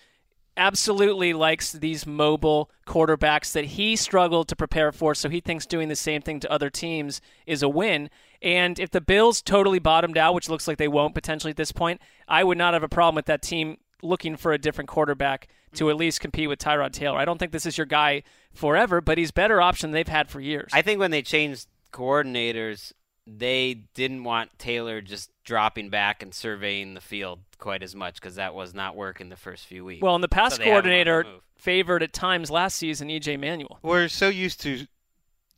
absolutely 0.57 1.33
likes 1.33 1.73
these 1.73 2.07
mobile 2.07 2.71
quarterbacks 2.87 3.53
that 3.53 3.65
he 3.65 3.97
struggled 3.97 4.49
to 4.49 4.57
prepare 4.57 4.93
for. 4.93 5.15
So 5.15 5.29
he 5.29 5.41
thinks 5.41 5.67
doing 5.67 5.89
the 5.89 5.97
same 5.97 6.23
thing 6.23 6.41
to 6.41 6.51
other 6.51 6.71
teams 6.71 7.21
is 7.47 7.63
a 7.63 7.69
win. 7.69 8.11
And 8.43 8.79
if 8.79 8.91
the 8.91 9.01
Bills 9.01 9.43
totally 9.43 9.79
bottomed 9.79 10.19
out, 10.19 10.35
which 10.35 10.49
looks 10.49 10.69
like 10.69 10.79
they 10.79 10.89
won't 10.89 11.15
potentially 11.15 11.51
at 11.51 11.57
this 11.57 11.73
point, 11.73 12.01
I 12.29 12.45
would 12.45 12.59
not 12.59 12.75
have 12.75 12.83
a 12.83 12.89
problem 12.89 13.17
with 13.17 13.27
that 13.27 13.43
team 13.43 13.79
looking 14.03 14.37
for 14.37 14.53
a 14.53 14.59
different 14.59 14.89
quarterback 14.89 15.49
to 15.75 15.91
at 15.91 15.97
least 15.97 16.21
compete 16.21 16.49
with 16.49 16.59
Tyrod 16.59 16.93
Taylor. 16.93 17.19
I 17.19 17.25
don't 17.25 17.39
think 17.39 17.53
this 17.53 17.67
is 17.67 17.79
your 17.79 17.87
guy 17.87 18.23
forever, 18.55 19.01
but 19.01 19.19
he's 19.19 19.31
better 19.31 19.61
option 19.61 19.91
than 19.91 19.95
they've 19.95 20.09
had 20.09 20.31
for 20.31 20.41
years. 20.41 20.71
I 20.73 20.83
think 20.83 21.01
when 21.01 21.11
they 21.11 21.23
changed 21.23 21.67
coordinators, 21.93 22.93
they 23.27 23.75
didn't 23.95 24.25
want 24.25 24.57
Taylor 24.59 25.01
just 25.01 25.31
dropping 25.45 25.91
back 25.91 26.23
and 26.23 26.33
surveying 26.33 26.95
the 26.95 27.01
field 27.01 27.41
quite 27.59 27.83
as 27.83 27.95
much 27.95 28.15
because 28.17 28.37
that 28.37 28.55
was 28.55 28.73
not 28.75 28.95
working 28.97 29.29
the 29.29 29.37
first 29.37 29.67
few 29.67 29.85
weeks. 29.85 30.03
Well, 30.03 30.15
and 30.15 30.23
the 30.23 30.29
pass 30.29 30.53
So 30.53 30.59
they 30.59 30.65
have 30.71 30.85
him 30.85 30.91
on 30.93 30.99
the 30.99 31.05
coordinator 31.05 31.41
favored 31.57 32.03
at 32.03 32.13
times 32.13 32.51
last 32.51 32.77
season 32.77 33.09
EJ 33.09 33.39
Manuel. 33.41 33.79
We're 33.83 34.09
so 34.09 34.29
used 34.29 34.61
to, 34.63 34.87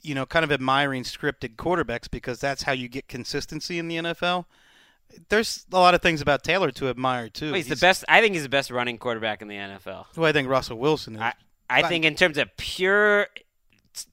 you 0.03 0.15
know, 0.15 0.25
kind 0.25 0.45
of 0.45 0.53
admiring 0.53 1.03
scripted 1.03 1.57
quarterbacks 1.57 2.11
because 2.11 2.41
that's 2.41 2.63
how 2.63 2.73
you 2.73 2.89
get 2.89 3.09
consistency 3.09 3.79
in 3.79 3.89
the 3.89 3.97
NFL. 3.97 4.47
There's 5.29 5.67
a 5.73 5.79
lot 5.79 5.95
of 5.95 6.03
things 6.03 6.21
about 6.21 6.43
Taylor 6.45 6.71
to 6.73 6.89
admire 6.89 7.29
too. 7.29 7.47
Well, 7.47 7.55
he's, 7.55 7.69
the 7.69 7.77
best. 7.77 8.05
I 8.09 8.21
think 8.21 8.35
he's 8.35 8.43
the 8.43 8.49
best 8.49 8.71
running 8.71 8.99
quarterback 8.99 9.43
in 9.43 9.49
the 9.49 9.57
NFL. 9.57 10.07
Who 10.15 10.25
I 10.25 10.33
think 10.33 10.49
Russell 10.49 10.79
Wilson 10.79 11.17
is. 11.17 11.21
I, 11.21 11.33
I 11.71 11.83
think 11.89 12.05
in 12.05 12.15
terms 12.15 12.39
of 12.39 12.55
pure 12.57 13.23
s- 13.23 13.43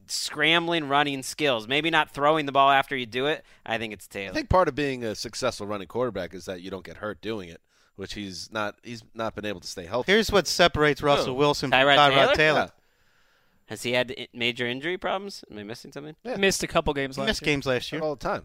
scrambling 0.07 0.87
running 0.87 1.23
skills, 1.23 1.67
maybe 1.67 1.89
not 1.89 2.11
throwing 2.11 2.45
the 2.45 2.51
ball 2.51 2.71
after 2.71 2.95
you 2.95 3.05
do 3.05 3.25
it. 3.27 3.43
I 3.65 3.77
think 3.77 3.93
it's 3.93 4.07
Taylor. 4.07 4.31
I 4.31 4.33
think 4.33 4.49
part 4.49 4.67
of 4.67 4.75
being 4.75 5.03
a 5.03 5.15
successful 5.15 5.67
running 5.67 5.87
quarterback 5.87 6.33
is 6.33 6.45
that 6.45 6.61
you 6.61 6.69
don't 6.71 6.83
get 6.85 6.97
hurt 6.97 7.21
doing 7.21 7.49
it, 7.49 7.61
which 7.95 8.13
he's 8.13 8.51
not. 8.51 8.75
He's 8.83 9.03
not 9.13 9.35
been 9.35 9.45
able 9.45 9.59
to 9.61 9.67
stay 9.67 9.85
healthy. 9.85 10.11
Here's 10.11 10.31
what 10.31 10.47
separates 10.47 11.01
Russell 11.01 11.33
Who? 11.33 11.33
Wilson 11.35 11.69
from 11.71 11.79
Tyrod 11.79 11.97
Tyrod 11.97 12.13
Taylor? 12.13 12.35
Taylor. 12.35 12.71
Has 13.67 13.81
he 13.83 13.93
had 13.93 14.27
major 14.33 14.67
injury 14.67 14.97
problems? 14.97 15.43
Am 15.49 15.57
I 15.57 15.63
missing 15.63 15.91
something? 15.91 16.15
Missed 16.37 16.61
a 16.61 16.67
couple 16.67 16.93
games 16.93 17.15
He 17.15 17.21
last 17.21 17.27
missed 17.27 17.41
year. 17.41 17.47
games 17.53 17.65
last 17.65 17.91
year. 17.91 18.01
all 18.01 18.15
the 18.15 18.23
time. 18.23 18.43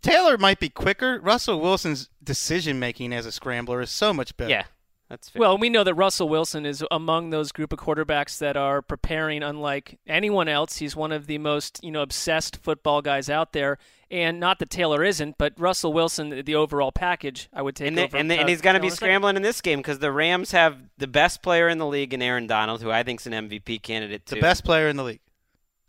Taylor 0.00 0.38
might 0.38 0.60
be 0.60 0.68
quicker. 0.68 1.18
Russell 1.20 1.60
Wilson's 1.60 2.08
decision 2.22 2.78
making 2.78 3.12
as 3.12 3.26
a 3.26 3.32
scrambler 3.32 3.80
is 3.80 3.90
so 3.90 4.14
much 4.14 4.36
better. 4.36 4.50
Yeah, 4.50 4.64
that's 5.10 5.28
fair. 5.28 5.40
Well, 5.40 5.58
we 5.58 5.68
know 5.68 5.84
that 5.84 5.94
Russell 5.94 6.28
Wilson 6.28 6.64
is 6.64 6.82
among 6.90 7.28
those 7.30 7.52
group 7.52 7.72
of 7.72 7.78
quarterbacks 7.78 8.38
that 8.38 8.56
are 8.56 8.80
preparing 8.80 9.42
unlike 9.42 9.98
anyone 10.06 10.48
else. 10.48 10.76
He's 10.78 10.96
one 10.96 11.12
of 11.12 11.26
the 11.26 11.36
most, 11.38 11.80
you 11.82 11.90
know, 11.90 12.00
obsessed 12.00 12.56
football 12.56 13.02
guys 13.02 13.28
out 13.28 13.52
there. 13.52 13.76
And 14.12 14.40
not 14.40 14.58
that 14.60 14.70
Taylor 14.70 15.04
isn't, 15.04 15.36
but 15.38 15.52
Russell 15.58 15.92
Wilson, 15.92 16.42
the 16.44 16.54
overall 16.54 16.90
package, 16.90 17.48
I 17.52 17.62
would 17.62 17.76
take 17.76 17.88
and, 17.88 17.98
they- 17.98 18.04
over. 18.04 18.16
and, 18.16 18.30
they- 18.30 18.38
uh, 18.38 18.40
and 18.40 18.48
he's 18.48 18.60
going 18.60 18.74
to 18.74 18.80
be 18.80 18.86
in 18.86 18.92
a 18.92 18.96
second. 18.96 19.06
scrambling 19.06 19.36
in 19.36 19.42
this 19.42 19.60
game 19.60 19.78
because 19.80 19.98
the 20.00 20.10
Rams 20.10 20.50
have 20.52 20.78
the 20.96 21.06
best 21.06 21.42
player 21.42 21.68
in 21.68 21.78
the 21.78 21.86
league 21.86 22.14
in 22.14 22.22
Aaron 22.22 22.46
Donald, 22.48 22.80
who 22.82 22.90
I 22.90 23.02
think 23.02 23.20
is 23.20 23.26
an 23.28 23.32
MVP 23.34 23.82
candidate 23.82 24.26
The 24.26 24.40
best 24.40 24.64
player 24.64 24.88
in 24.88 24.96
the 24.96 25.04
league. 25.04 25.20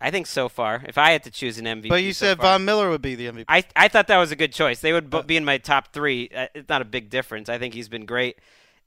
I 0.04 0.10
think 0.10 0.26
so 0.26 0.50
far. 0.50 0.84
If 0.88 0.98
I 0.98 1.12
had 1.12 1.24
to 1.26 1.32
choose 1.32 1.60
an 1.60 1.66
MVP, 1.66 1.90
But 1.90 2.02
you 2.04 2.14
so 2.14 2.26
said 2.28 2.38
far- 2.38 2.58
Von 2.58 2.66
Miller 2.66 2.90
would 2.90 3.04
be 3.04 3.14
the 3.16 3.28
MVP. 3.28 3.46
I 3.48 3.64
I 3.76 3.88
thought 3.88 4.08
that 4.08 4.18
was 4.18 4.32
a 4.32 4.36
good 4.36 4.52
choice. 4.52 4.82
They 4.82 4.94
would 4.94 5.12
bo- 5.12 5.22
be 5.22 5.38
in 5.38 5.46
my 5.46 5.60
top 5.60 5.94
three. 5.94 6.28
Uh, 6.36 6.48
It's 6.56 6.70
not 6.70 6.82
a 6.82 6.86
big 6.86 7.10
difference. 7.12 7.50
I 7.50 7.60
think 7.60 7.76
he's 7.76 7.88
been 7.90 8.06
great, 8.08 8.38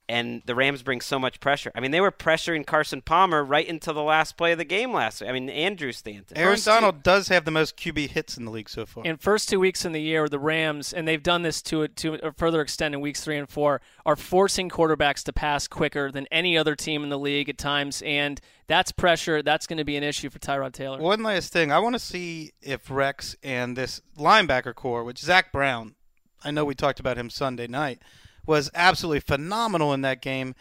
and 0.08 0.42
the 0.44 0.54
Rams 0.54 0.82
bring 0.82 1.00
so 1.00 1.18
much 1.18 1.40
pressure. 1.40 1.72
I 1.74 1.80
mean, 1.80 1.90
they 1.90 2.00
were 2.00 2.12
pressuring 2.12 2.66
Carson 2.66 3.00
Palmer 3.00 3.42
right 3.42 3.66
until 3.68 3.94
the 3.94 4.02
last 4.02 4.36
play 4.36 4.52
of 4.52 4.58
the 4.58 4.64
game 4.64 4.92
last 4.92 5.20
week. 5.20 5.30
I 5.30 5.32
mean, 5.32 5.48
Andrew 5.48 5.92
Stanton. 5.92 6.36
Aaron 6.36 6.52
First 6.52 6.64
two- 6.64 6.70
Donald 6.70 7.02
does 7.02 7.28
have 7.28 7.44
the 7.44 7.50
most 7.50 7.76
QB 7.76 8.10
hits 8.10 8.36
in 8.36 8.44
the 8.44 8.50
league 8.50 8.68
so 8.68 8.84
far. 8.84 9.04
In 9.04 9.16
first 9.16 9.48
two 9.48 9.58
weeks 9.58 9.84
in 9.84 9.92
the 9.92 10.02
year, 10.02 10.28
the 10.28 10.38
Rams, 10.38 10.92
and 10.92 11.08
they've 11.08 11.22
done 11.22 11.42
this 11.42 11.62
to 11.62 11.88
to 11.88 12.14
a 12.22 12.32
further 12.32 12.60
extent 12.60 12.94
in 12.94 13.00
weeks 13.00 13.22
three 13.24 13.38
and 13.38 13.48
four, 13.48 13.80
are 14.04 14.16
forcing 14.16 14.68
quarterbacks 14.68 15.22
to 15.24 15.32
pass 15.32 15.66
quicker 15.66 16.10
than 16.12 16.26
any 16.30 16.58
other 16.58 16.74
team 16.76 17.02
in 17.02 17.08
the 17.08 17.18
league 17.18 17.48
at 17.48 17.56
times, 17.58 18.02
and 18.02 18.40
that's 18.66 18.92
pressure. 18.92 19.42
That's 19.42 19.66
going 19.66 19.78
to 19.78 19.84
be 19.84 19.96
an 19.96 20.02
issue 20.04 20.28
for 20.30 20.38
Tyrod 20.38 20.72
Taylor. 20.72 20.98
One 20.98 21.22
last 21.22 21.52
thing. 21.52 21.72
I 21.72 21.78
want 21.78 21.94
to 21.94 21.98
see 21.98 22.52
if 22.60 22.90
Rex 22.90 23.36
and 23.42 23.76
this 23.76 24.02
linebacker 24.18 24.74
corps, 24.74 25.04
which 25.04 25.18
Zach 25.18 25.50
Brown, 25.52 25.94
I 26.42 26.50
know 26.50 26.64
we 26.64 26.74
talked 26.74 27.00
about 27.00 27.16
him 27.18 27.30
Sunday 27.30 27.66
night, 27.66 28.00
was 28.46 28.70
absolutely 28.74 29.20
phenomenal 29.20 29.92
in 29.92 30.00
that 30.02 30.20
game. 30.22 30.54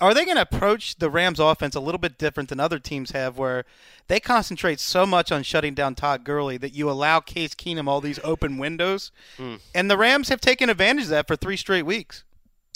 Are 0.00 0.14
they 0.14 0.24
going 0.24 0.36
to 0.36 0.42
approach 0.42 0.96
the 0.96 1.10
Rams 1.10 1.40
offense 1.40 1.74
a 1.74 1.80
little 1.80 1.98
bit 1.98 2.16
different 2.16 2.48
than 2.48 2.60
other 2.60 2.78
teams 2.78 3.10
have, 3.10 3.36
where 3.38 3.64
they 4.06 4.20
concentrate 4.20 4.78
so 4.78 5.04
much 5.04 5.32
on 5.32 5.42
shutting 5.42 5.74
down 5.74 5.96
Todd 5.96 6.22
Gurley 6.22 6.56
that 6.58 6.74
you 6.74 6.88
allow 6.88 7.18
Case 7.18 7.54
Keenum 7.54 7.88
all 7.88 8.00
these 8.00 8.20
open 8.22 8.58
windows? 8.58 9.10
Hmm. 9.36 9.56
And 9.74 9.90
the 9.90 9.96
Rams 9.98 10.28
have 10.28 10.40
taken 10.40 10.70
advantage 10.70 11.04
of 11.04 11.10
that 11.10 11.26
for 11.26 11.34
three 11.34 11.56
straight 11.56 11.82
weeks. 11.86 12.22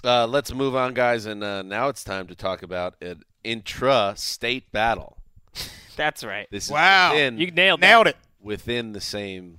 Uh, 0.02 0.26
let's 0.26 0.52
move 0.52 0.74
on, 0.74 0.92
guys, 0.94 1.24
and 1.26 1.44
uh, 1.44 1.62
now 1.62 1.88
it's 1.88 2.02
time 2.02 2.26
to 2.26 2.34
talk 2.34 2.62
about 2.64 2.96
an 3.00 3.22
intra-state 3.44 4.70
battle. 4.72 5.18
That's 5.96 6.24
right. 6.24 6.48
This 6.50 6.64
is 6.66 6.70
Wow. 6.72 7.12
within, 7.12 7.38
You 7.38 7.50
nailed 7.52 7.80
Nailed 7.80 8.06
it. 8.08 8.16
within 8.40 8.92
the 8.92 9.00
same, 9.00 9.58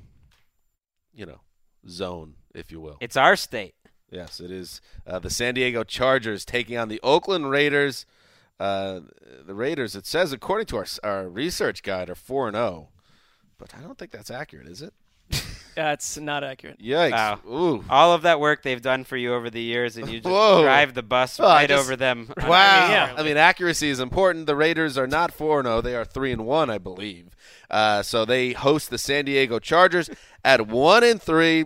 you 1.14 1.26
know, 1.26 1.40
zone, 1.88 2.36
if 2.54 2.72
you 2.72 2.80
will. 2.82 2.98
It's 3.00 3.16
our 3.18 3.36
state. 3.36 3.76
Yes, 4.12 4.40
it 4.40 4.50
is. 4.52 4.82
Uh, 5.06 5.20
the 5.20 5.30
San 5.30 5.54
Diego 5.54 5.84
Chargers 5.84 6.44
taking 6.46 6.78
on 6.78 6.88
the 6.90 7.00
Oakland 7.04 7.50
Raiders. 7.50 8.06
Uh, 8.60 9.02
the 9.46 9.54
Raiders, 9.54 9.96
it 9.96 10.06
says, 10.06 10.34
according 10.34 10.66
to 10.68 10.78
our 10.78 10.86
our 11.04 11.30
research 11.30 11.84
guide, 11.84 12.10
are 12.10 12.16
four 12.16 12.48
and 12.48 12.56
zero, 12.56 12.90
but 13.58 13.74
I 13.78 13.82
don't 13.82 13.98
think 13.98 14.12
that's 14.12 14.32
accurate, 14.32 14.68
is 14.68 14.82
it? 14.82 14.94
That's 15.76 16.18
not 16.18 16.44
accurate. 16.44 16.80
Yikes! 16.82 17.12
Wow. 17.12 17.40
Ooh. 17.48 17.86
All 17.90 18.12
of 18.14 18.24
that 18.24 18.40
work 18.42 18.64
they've 18.64 18.82
done 18.82 19.06
for 19.06 19.16
you 19.16 19.34
over 19.34 19.50
the 19.50 19.62
years, 19.62 19.96
and 19.96 20.10
you 20.10 20.18
just 20.22 20.26
Whoa. 20.28 20.62
drive 20.64 20.94
the 20.94 21.04
bus 21.04 21.40
Well, 21.40 21.48
right 21.50 21.70
just- 21.70 21.86
over 21.86 21.96
them. 21.96 22.34
Wow. 22.38 22.48
I 22.48 22.82
mean, 22.82 22.92
yeah. 22.92 23.14
I 23.16 23.24
mean, 23.24 23.38
accuracy 23.38 23.90
is 23.90 24.00
important. 24.02 24.46
The 24.48 24.56
Raiders 24.58 24.98
are 24.98 25.08
not 25.08 25.32
4 25.32 25.64
0. 25.64 25.80
They 25.82 25.96
are 25.96 26.04
3 26.04 26.34
and 26.34 26.46
1, 26.46 26.70
I 26.70 26.80
believe. 26.80 27.30
Uh, 27.70 28.02
so 28.02 28.26
they 28.26 28.52
host 28.54 28.90
the 28.90 28.98
San 28.98 29.24
Diego 29.26 29.60
Chargers 29.60 30.10
at 30.44 30.68
1 30.68 31.04
and 31.04 31.22
3 31.22 31.66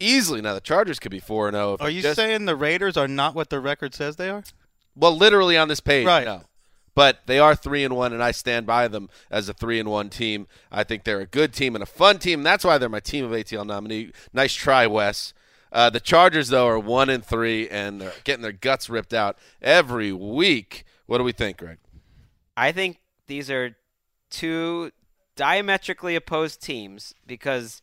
easily. 0.00 0.40
Now, 0.40 0.54
the 0.54 0.60
Chargers 0.60 0.98
could 0.98 1.10
be 1.10 1.20
4 1.20 1.48
and 1.48 1.54
0. 1.54 1.76
Are 1.80 1.90
you 1.90 2.02
saying 2.02 2.44
the 2.44 2.56
Raiders 2.56 2.96
are 2.96 3.08
not 3.08 3.34
what 3.34 3.50
their 3.50 3.60
record 3.60 3.94
says 3.94 4.16
they 4.16 4.30
are? 4.30 4.42
Well, 4.96 5.16
literally 5.16 5.56
on 5.56 5.68
this 5.68 5.80
page, 5.80 6.06
Right. 6.06 6.24
no. 6.24 6.42
But 6.94 7.22
they 7.26 7.40
are 7.40 7.56
3 7.56 7.82
and 7.82 7.96
1 7.96 8.12
and 8.12 8.22
I 8.22 8.30
stand 8.30 8.66
by 8.66 8.86
them 8.86 9.08
as 9.28 9.48
a 9.48 9.52
3 9.52 9.80
and 9.80 9.90
1 9.90 10.10
team. 10.10 10.46
I 10.70 10.84
think 10.84 11.02
they're 11.02 11.20
a 11.20 11.26
good 11.26 11.52
team 11.52 11.74
and 11.74 11.82
a 11.82 11.86
fun 11.86 12.18
team. 12.18 12.44
That's 12.44 12.64
why 12.64 12.78
they're 12.78 12.88
my 12.88 13.00
team 13.00 13.24
of 13.24 13.32
ATL 13.32 13.66
nominee. 13.66 14.12
Nice 14.32 14.54
try, 14.54 14.86
Wes. 14.86 15.34
Uh, 15.72 15.90
the 15.90 15.98
Chargers 15.98 16.48
though 16.48 16.68
are 16.68 16.78
1 16.78 17.10
and 17.10 17.24
3 17.24 17.68
and 17.68 18.00
they're 18.00 18.12
getting 18.22 18.42
their 18.42 18.52
guts 18.52 18.88
ripped 18.88 19.12
out 19.12 19.36
every 19.60 20.12
week. 20.12 20.84
What 21.06 21.18
do 21.18 21.24
we 21.24 21.32
think, 21.32 21.56
Greg? 21.56 21.78
I 22.56 22.70
think 22.70 22.98
these 23.26 23.50
are 23.50 23.74
two 24.30 24.92
diametrically 25.34 26.14
opposed 26.14 26.62
teams 26.62 27.12
because 27.26 27.82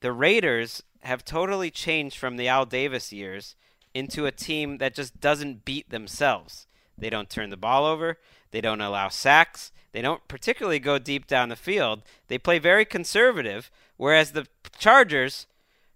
the 0.00 0.12
Raiders 0.12 0.84
have 1.02 1.24
totally 1.24 1.70
changed 1.70 2.16
from 2.16 2.36
the 2.36 2.48
Al 2.48 2.64
Davis 2.64 3.12
years 3.12 3.56
into 3.94 4.26
a 4.26 4.32
team 4.32 4.78
that 4.78 4.94
just 4.94 5.20
doesn't 5.20 5.64
beat 5.64 5.90
themselves. 5.90 6.66
They 6.96 7.10
don't 7.10 7.30
turn 7.30 7.50
the 7.50 7.56
ball 7.56 7.84
over, 7.84 8.18
they 8.50 8.60
don't 8.60 8.80
allow 8.80 9.08
sacks, 9.08 9.72
they 9.92 10.02
don't 10.02 10.26
particularly 10.28 10.78
go 10.78 10.98
deep 10.98 11.26
down 11.26 11.48
the 11.48 11.56
field. 11.56 12.02
They 12.28 12.38
play 12.38 12.58
very 12.58 12.84
conservative, 12.84 13.70
whereas 13.96 14.32
the 14.32 14.46
Chargers 14.78 15.46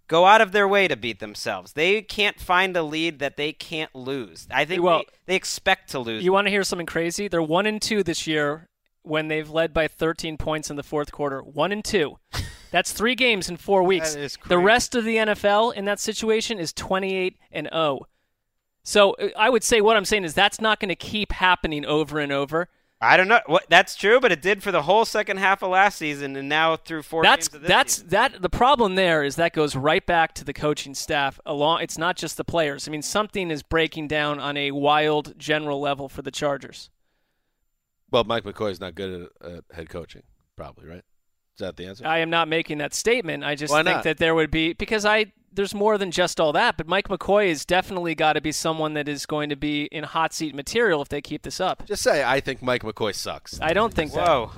go 0.09 0.27
out 0.27 0.41
of 0.41 0.53
their 0.53 0.69
way 0.69 0.87
to 0.87 0.97
beat 0.97 1.19
themselves. 1.19 1.73
They 1.73 2.03
can't 2.03 2.39
find 2.39 2.77
a 2.77 2.83
lead 2.83 3.19
that 3.19 3.37
they 3.37 3.53
can't 3.53 3.95
lose. 3.95 4.47
I 4.51 4.65
think 4.65 4.83
Well- 4.83 4.99
they, 4.99 5.05
they 5.27 5.37
expect 5.37 5.91
to 5.91 5.99
lose. 5.99 6.23
You 6.25 6.33
want 6.33 6.47
to 6.47 6.51
hear 6.51 6.63
something 6.65 6.87
crazy? 6.87 7.29
They're 7.29 7.43
one 7.43 7.67
and 7.67 7.81
two 7.81 8.03
this 8.03 8.27
year 8.27 8.69
when 9.07 9.29
they've 9.29 9.49
led 9.49 9.73
by 9.73 9.89
13 9.89 10.37
points 10.37 10.71
in 10.71 10.77
the 10.77 10.83
fourth 10.83 11.13
quarter. 11.13 11.41
One 11.41 11.73
and 11.73 11.85
two. 11.85 12.19
That's 12.71 12.93
three 12.93 13.15
games 13.15 13.49
in 13.49 13.57
four 13.57 13.83
weeks. 13.83 14.15
That 14.15 14.21
is 14.21 14.39
The 14.49 14.59
rest 14.59 14.95
of 14.95 15.05
the 15.05 15.17
NFL 15.17 15.75
in 15.75 15.85
that 15.85 16.01
situation 16.01 16.59
is 16.59 16.73
28 16.73 17.37
and 17.53 17.69
0. 17.73 18.07
So 18.83 19.13
uh, 19.15 19.29
I 19.37 19.51
would 19.51 19.65
say 19.65 19.81
what 19.81 19.97
I'm 19.97 20.05
saying 20.05 20.25
is 20.25 20.35
that's 20.35 20.61
not 20.61 20.81
going 20.81 20.89
to 20.89 20.97
keep 20.97 21.33
happening 21.33 21.85
over 21.85 22.19
and 22.19 22.33
over. 22.33 22.69
I 23.01 23.17
don't 23.19 23.29
know. 23.29 23.41
What 23.45 23.67
that's 23.69 23.95
true, 23.95 24.21
but 24.21 24.33
it 24.33 24.41
did 24.41 24.63
for 24.63 24.73
the 24.73 24.83
whole 24.83 25.05
second 25.05 25.37
half 25.37 25.63
of 25.63 25.71
last 25.71 25.99
season, 25.99 26.35
and 26.35 26.49
now 26.49 26.77
through 26.77 27.03
four 27.03 27.23
That's 27.23 27.49
games 27.49 27.55
of 27.57 27.61
this 27.63 27.69
that's 27.69 27.95
season. 27.97 28.09
that. 28.09 28.43
The 28.43 28.49
problem 28.49 28.95
there 28.95 29.23
is 29.23 29.37
that 29.37 29.53
goes 29.53 29.77
right 29.77 30.05
back 30.05 30.33
to 30.35 30.45
the 30.45 30.55
coaching 30.55 30.95
staff. 30.95 31.39
Along, 31.45 31.83
it's 31.83 31.99
not 31.99 32.17
just 32.17 32.39
the 32.39 32.45
players. 32.45 32.89
I 32.89 32.91
mean, 32.91 33.03
something 33.03 33.51
is 33.51 33.63
breaking 33.63 34.09
down 34.09 34.41
on 34.41 34.57
a 34.57 34.71
wild 34.71 35.39
general 35.39 35.79
level 35.79 36.09
for 36.09 36.23
the 36.23 36.31
Chargers. 36.31 36.89
Well, 38.11 38.25
Mike 38.25 38.45
McCoy 38.45 38.71
is 38.71 38.81
not 38.81 38.95
good 38.95 39.29
at, 39.43 39.51
at 39.51 39.65
head 39.73 39.89
coaching, 39.89 40.23
probably, 40.57 40.87
right? 40.87 41.03
Is 41.57 41.61
that 41.61 41.77
the 41.77 41.87
answer? 41.87 42.07
I 42.07 42.19
am 42.19 42.31
not 42.31 42.49
making 42.49 42.79
that 42.79 42.93
statement. 42.93 43.43
I 43.43 43.55
just 43.55 43.73
Why 43.73 43.83
think 43.83 43.97
not? 43.97 44.05
that 44.05 44.19
there 44.19 44.35
would 44.35 44.51
be 44.51 44.75
because 44.75 45.05
I 45.07 45.33
there's 45.51 45.75
more 45.75 45.97
than 45.97 46.11
just 46.11 46.39
all 46.39 46.53
that. 46.53 46.77
But 46.77 46.87
Mike 46.87 47.09
McCoy 47.09 47.49
has 47.49 47.65
definitely 47.65 48.15
got 48.15 48.35
to 48.35 48.43
be 48.43 48.53
someone 48.53 48.93
that 48.95 49.09
is 49.09 49.25
going 49.25 49.49
to 49.49 49.57
be 49.57 49.85
in 49.87 50.05
hot 50.05 50.35
seat 50.35 50.55
material 50.55 51.01
if 51.01 51.09
they 51.09 51.23
keep 51.23 51.43
this 51.43 51.59
up. 51.59 51.87
Just 51.87 52.03
say 52.03 52.23
I 52.23 52.41
think 52.41 52.63
Mike 52.63 52.83
McCoy 52.83 53.15
sucks. 53.15 53.59
I 53.61 53.73
don't 53.73 53.93
think 53.93 54.15
Whoa. 54.15 54.53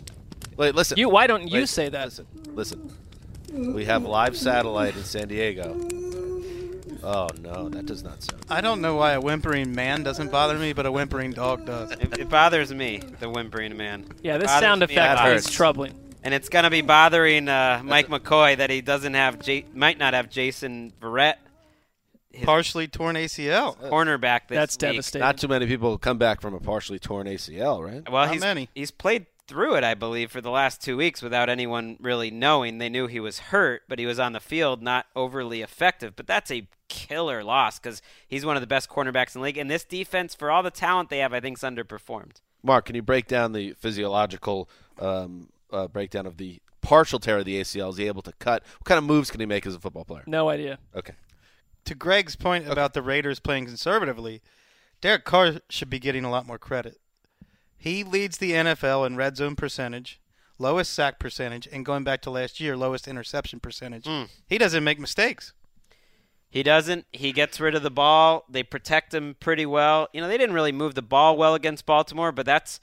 Wait, 0.56 0.74
listen. 0.74 0.98
You 0.98 1.08
why 1.08 1.28
don't 1.28 1.46
you 1.46 1.60
Wait, 1.60 1.68
say 1.68 1.88
that? 1.88 2.06
Listen, 2.06 2.26
listen. 2.54 2.92
We 3.52 3.84
have 3.84 4.04
live 4.04 4.36
satellite 4.36 4.96
in 4.96 5.04
San 5.04 5.28
Diego. 5.28 6.07
Oh 7.02 7.28
no, 7.40 7.68
that 7.68 7.86
does 7.86 8.02
not 8.02 8.22
sound. 8.22 8.44
I 8.50 8.60
don't 8.60 8.80
know 8.80 8.96
why 8.96 9.12
a 9.12 9.20
whimpering 9.20 9.74
man 9.74 10.02
doesn't 10.02 10.30
bother 10.32 10.58
me, 10.58 10.72
but 10.72 10.84
a 10.86 10.92
whimpering 10.92 11.32
dog 11.32 11.64
does. 11.64 11.92
It, 11.92 12.18
it 12.18 12.28
bothers 12.28 12.72
me, 12.74 13.00
the 13.20 13.28
whimpering 13.30 13.76
man. 13.76 14.04
Yeah, 14.22 14.38
this 14.38 14.50
sound 14.50 14.82
effect 14.82 14.96
That 14.96 15.32
is 15.36 15.44
hurts. 15.44 15.54
troubling. 15.54 15.94
And 16.24 16.34
it's 16.34 16.48
gonna 16.48 16.70
be 16.70 16.80
bothering 16.82 17.48
uh, 17.48 17.80
Mike 17.84 18.08
McCoy 18.08 18.56
that 18.56 18.70
he 18.70 18.80
doesn't 18.80 19.14
have, 19.14 19.38
J- 19.38 19.64
might 19.72 19.98
not 19.98 20.14
have 20.14 20.28
Jason 20.28 20.92
Verrett, 21.00 21.34
his 22.32 22.44
Partially 22.44 22.88
torn 22.88 23.14
ACL. 23.16 23.76
cornerback. 23.88 24.48
This 24.48 24.56
That's 24.56 24.74
week. 24.74 24.80
devastating. 24.80 25.24
Not 25.24 25.38
too 25.38 25.48
many 25.48 25.66
people 25.66 25.96
come 25.98 26.18
back 26.18 26.40
from 26.40 26.54
a 26.54 26.60
partially 26.60 26.98
torn 26.98 27.26
ACL, 27.28 27.82
right? 27.84 28.10
Well, 28.10 28.26
How 28.26 28.32
he's 28.32 28.40
many? 28.42 28.68
he's 28.74 28.90
played 28.90 29.26
through 29.48 29.74
it, 29.76 29.82
I 29.82 29.94
believe, 29.94 30.30
for 30.30 30.40
the 30.40 30.50
last 30.50 30.82
two 30.82 30.96
weeks 30.96 31.22
without 31.22 31.48
anyone 31.48 31.96
really 32.00 32.30
knowing. 32.30 32.78
They 32.78 32.90
knew 32.90 33.06
he 33.06 33.18
was 33.18 33.38
hurt, 33.38 33.82
but 33.88 33.98
he 33.98 34.06
was 34.06 34.20
on 34.20 34.32
the 34.34 34.40
field, 34.40 34.82
not 34.82 35.06
overly 35.16 35.62
effective. 35.62 36.14
But 36.14 36.26
that's 36.26 36.50
a 36.50 36.68
killer 36.88 37.42
loss 37.42 37.78
because 37.78 38.02
he's 38.28 38.44
one 38.44 38.56
of 38.56 38.60
the 38.60 38.66
best 38.66 38.88
cornerbacks 38.88 39.34
in 39.34 39.40
the 39.40 39.44
league. 39.46 39.58
And 39.58 39.70
this 39.70 39.84
defense, 39.84 40.34
for 40.34 40.50
all 40.50 40.62
the 40.62 40.70
talent 40.70 41.08
they 41.08 41.18
have, 41.18 41.32
I 41.32 41.40
think 41.40 41.58
is 41.58 41.64
underperformed. 41.64 42.40
Mark, 42.62 42.86
can 42.86 42.94
you 42.94 43.02
break 43.02 43.26
down 43.26 43.52
the 43.52 43.72
physiological 43.72 44.68
um, 44.98 45.48
uh, 45.72 45.88
breakdown 45.88 46.26
of 46.26 46.36
the 46.36 46.60
partial 46.82 47.18
tear 47.18 47.38
of 47.38 47.44
the 47.44 47.60
ACL? 47.60 47.90
Is 47.90 47.96
he 47.96 48.06
able 48.06 48.22
to 48.22 48.32
cut? 48.38 48.62
What 48.78 48.84
kind 48.84 48.98
of 48.98 49.04
moves 49.04 49.30
can 49.30 49.40
he 49.40 49.46
make 49.46 49.66
as 49.66 49.74
a 49.74 49.80
football 49.80 50.04
player? 50.04 50.24
No 50.26 50.48
idea. 50.48 50.78
Okay. 50.94 51.14
To 51.86 51.94
Greg's 51.94 52.36
point 52.36 52.64
okay. 52.64 52.72
about 52.72 52.92
the 52.92 53.00
Raiders 53.02 53.40
playing 53.40 53.64
conservatively, 53.66 54.42
Derek 55.00 55.24
Carr 55.24 55.60
should 55.70 55.88
be 55.88 55.98
getting 55.98 56.24
a 56.24 56.30
lot 56.30 56.46
more 56.46 56.58
credit. 56.58 56.98
He 57.78 58.02
leads 58.02 58.38
the 58.38 58.52
NFL 58.52 59.06
in 59.06 59.16
red 59.16 59.36
zone 59.36 59.54
percentage, 59.54 60.20
lowest 60.58 60.92
sack 60.92 61.18
percentage, 61.18 61.68
and 61.70 61.86
going 61.86 62.02
back 62.02 62.20
to 62.22 62.30
last 62.30 62.58
year, 62.58 62.76
lowest 62.76 63.06
interception 63.06 63.60
percentage. 63.60 64.04
Mm. 64.04 64.28
He 64.48 64.58
doesn't 64.58 64.82
make 64.82 64.98
mistakes. 64.98 65.52
He 66.50 66.62
doesn't. 66.62 67.06
He 67.12 67.32
gets 67.32 67.60
rid 67.60 67.74
of 67.74 67.82
the 67.82 67.90
ball. 67.90 68.44
They 68.48 68.62
protect 68.62 69.14
him 69.14 69.36
pretty 69.38 69.66
well. 69.66 70.08
You 70.12 70.20
know, 70.20 70.28
they 70.28 70.38
didn't 70.38 70.54
really 70.54 70.72
move 70.72 70.94
the 70.94 71.02
ball 71.02 71.36
well 71.36 71.54
against 71.54 71.86
Baltimore, 71.86 72.32
but 72.32 72.46
that's 72.46 72.80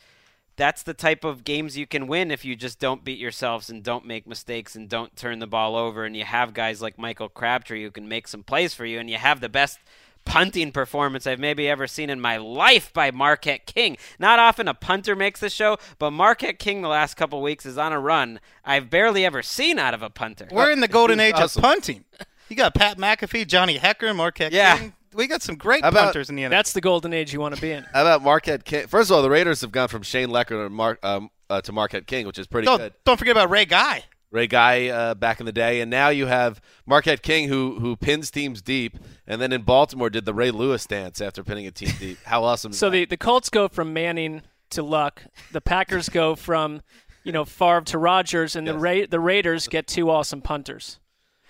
that's 0.55 0.83
the 0.83 0.93
type 0.93 1.23
of 1.23 1.43
games 1.43 1.77
you 1.77 1.85
can 1.85 2.07
win 2.07 2.31
if 2.31 2.45
you 2.45 2.55
just 2.55 2.79
don't 2.79 3.03
beat 3.03 3.19
yourselves 3.19 3.69
and 3.69 3.83
don't 3.83 4.05
make 4.05 4.25
mistakes 4.25 4.75
and 4.75 4.87
don't 4.87 5.15
turn 5.15 5.39
the 5.39 5.47
ball 5.47 5.75
over 5.75 6.05
and 6.05 6.15
you 6.15 6.23
have 6.23 6.53
guys 6.53 6.81
like 6.81 6.97
Michael 6.97 7.27
Crabtree 7.27 7.83
who 7.83 7.91
can 7.91 8.07
make 8.07 8.27
some 8.27 8.43
plays 8.43 8.73
for 8.73 8.85
you 8.85 8.99
and 8.99 9.09
you 9.09 9.17
have 9.17 9.41
the 9.41 9.49
best 9.49 9.79
punting 10.25 10.71
performance 10.71 11.25
I've 11.25 11.39
maybe 11.39 11.69
ever 11.69 11.87
seen 11.87 12.09
in 12.09 12.19
my 12.19 12.37
life 12.37 12.91
by 12.93 13.11
Marquette 13.11 13.65
King. 13.65 13.97
Not 14.19 14.39
often 14.39 14.67
a 14.67 14.73
punter 14.73 15.15
makes 15.15 15.39
the 15.39 15.49
show, 15.49 15.77
but 15.99 16.11
Marquette 16.11 16.59
King 16.59 16.81
the 16.81 16.87
last 16.87 17.15
couple 17.15 17.41
weeks 17.41 17.65
is 17.65 17.77
on 17.77 17.93
a 17.93 17.99
run 17.99 18.39
I've 18.63 18.89
barely 18.89 19.25
ever 19.25 19.41
seen 19.41 19.79
out 19.79 19.93
of 19.93 20.01
a 20.01 20.09
punter. 20.09 20.47
We're 20.51 20.71
in 20.71 20.81
the 20.81 20.87
golden 20.87 21.19
age 21.19 21.35
awesome. 21.35 21.63
of 21.63 21.63
punting. 21.63 22.05
You 22.49 22.55
got 22.55 22.75
Pat 22.75 22.97
McAfee, 22.97 23.47
Johnny 23.47 23.79
Hekker, 23.79 24.15
Marquette 24.15 24.51
yeah. 24.51 24.77
King. 24.77 24.93
We 25.13 25.27
got 25.27 25.41
some 25.41 25.55
great 25.55 25.79
about, 25.79 26.05
punters 26.05 26.29
in 26.29 26.35
the 26.35 26.43
NFL. 26.43 26.49
That's 26.49 26.73
the 26.73 26.81
golden 26.81 27.13
age 27.13 27.31
you 27.31 27.39
want 27.39 27.55
to 27.55 27.61
be 27.61 27.71
in. 27.71 27.83
How 27.93 28.01
about 28.01 28.21
Marquette 28.21 28.65
King? 28.65 28.87
First 28.87 29.09
of 29.09 29.15
all, 29.15 29.23
the 29.23 29.29
Raiders 29.29 29.61
have 29.61 29.71
gone 29.71 29.87
from 29.87 30.03
Shane 30.03 30.27
Lechler 30.27 30.65
to, 30.65 30.69
Mark, 30.69 31.03
um, 31.03 31.29
uh, 31.49 31.61
to 31.61 31.71
Marquette 31.71 32.05
King, 32.05 32.27
which 32.27 32.37
is 32.37 32.47
pretty 32.47 32.65
don't, 32.65 32.77
good. 32.77 32.93
Don't 33.05 33.17
forget 33.17 33.31
about 33.31 33.49
Ray 33.49 33.65
Guy. 33.65 34.03
Ray 34.31 34.47
Guy 34.47 34.89
uh, 34.89 35.13
back 35.15 35.39
in 35.39 35.45
the 35.45 35.53
day, 35.53 35.79
and 35.79 35.89
now 35.89 36.09
you 36.09 36.25
have 36.25 36.59
Marquette 36.85 37.21
King 37.21 37.47
who 37.47 37.79
who 37.79 37.95
pins 37.95 38.29
teams 38.29 38.61
deep, 38.61 38.97
and 39.27 39.41
then 39.41 39.51
in 39.51 39.63
Baltimore 39.63 40.09
did 40.09 40.25
the 40.25 40.33
Ray 40.33 40.51
Lewis 40.51 40.85
dance 40.85 41.21
after 41.21 41.43
pinning 41.43 41.67
a 41.67 41.71
team 41.71 41.91
deep. 41.99 42.17
How 42.25 42.43
awesome! 42.43 42.73
so 42.73 42.89
the 42.89 43.05
the 43.05 43.17
Colts 43.17 43.49
go 43.49 43.67
from 43.67 43.93
Manning 43.93 44.41
to 44.71 44.83
Luck. 44.83 45.23
The 45.51 45.61
Packers 45.61 46.09
go 46.09 46.35
from 46.35 46.81
you 47.23 47.31
know 47.31 47.45
Favre 47.45 47.81
to 47.81 47.97
Rodgers, 47.97 48.55
and 48.55 48.65
yes. 48.65 48.73
the 48.73 48.79
Ra- 48.79 49.07
the 49.09 49.19
Raiders 49.19 49.67
get 49.67 49.87
two 49.87 50.09
awesome 50.09 50.41
punters. 50.41 50.99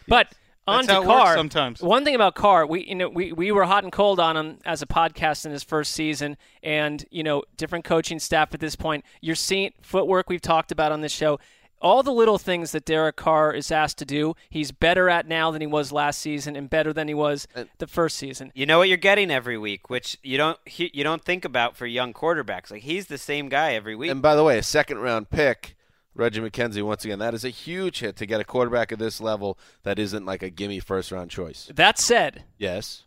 But 0.08 0.34
on 0.68 0.86
That's 0.86 1.00
to 1.00 1.06
Carr. 1.06 1.36
sometimes. 1.36 1.82
One 1.82 2.04
thing 2.04 2.16
about 2.16 2.36
Carr, 2.36 2.66
we 2.66 2.86
you 2.86 2.96
know 2.96 3.10
we, 3.10 3.32
we 3.32 3.52
were 3.52 3.66
hot 3.66 3.84
and 3.84 3.94
cold 3.94 4.20
on 4.20 4.36
him 4.36 4.58
as 4.66 4.82
a 4.82 4.88
podcast 4.88 5.46
in 5.46 5.52
his 5.52 5.64
first 5.64 5.92
season, 5.92 6.38
and 6.64 7.06
you 7.12 7.24
know 7.24 7.44
different 7.58 7.86
coaching 7.86 8.20
staff 8.20 8.54
at 8.54 8.60
this 8.60 8.76
point. 8.76 9.06
You're 9.22 9.36
seeing 9.36 9.72
footwork 9.82 10.30
we've 10.30 10.42
talked 10.42 10.72
about 10.72 10.92
on 10.92 11.02
this 11.02 11.12
show. 11.12 11.40
All 11.86 12.02
the 12.02 12.12
little 12.12 12.40
things 12.40 12.72
that 12.72 12.84
Derek 12.84 13.16
Carr 13.16 13.54
is 13.54 13.72
asked 13.72 14.00
to 14.00 14.06
do, 14.06 14.34
he's 14.50 14.72
better 14.72 15.08
at 15.08 15.28
now 15.28 15.52
than 15.52 15.62
he 15.62 15.68
was 15.68 15.92
last 15.92 16.20
season, 16.20 16.56
and 16.56 16.68
better 16.68 16.92
than 16.92 17.08
he 17.08 17.14
was 17.14 17.48
the 17.78 17.86
first 17.86 18.18
season. 18.18 18.52
You 18.56 18.66
know 18.66 18.80
what 18.80 18.88
you're 18.88 18.98
getting 18.98 19.30
every 19.30 19.56
week, 19.56 19.88
which 19.88 20.18
you 20.24 20.36
don't 20.36 20.58
you 20.66 21.04
don't 21.04 21.24
think 21.24 21.46
about 21.46 21.78
for 21.78 21.86
young 21.86 22.12
quarterbacks. 22.12 22.72
Like 22.72 22.82
he's 22.82 23.06
the 23.06 23.20
same 23.20 23.50
guy 23.50 23.76
every 23.76 23.96
week. 23.96 24.10
And 24.10 24.20
by 24.20 24.36
the 24.36 24.44
way, 24.44 24.58
a 24.58 24.64
second 24.64 24.98
round 24.98 25.30
pick 25.30 25.76
Reggie 26.16 26.42
McKenzie, 26.42 26.82
once 26.82 27.06
again, 27.06 27.20
that 27.20 27.34
is 27.34 27.46
a 27.46 27.50
huge 27.50 28.00
hit 28.00 28.16
to 28.16 28.26
get 28.26 28.40
a 28.42 28.46
quarterback 28.46 28.92
at 28.92 29.00
this 29.00 29.22
level 29.22 29.60
that 29.84 30.00
isn't 30.00 30.26
like 30.26 30.42
a 30.42 30.50
gimme 30.50 30.80
first 30.80 31.12
round 31.12 31.30
choice. 31.30 31.70
That 31.72 32.00
said, 32.00 32.46
yes, 32.58 33.04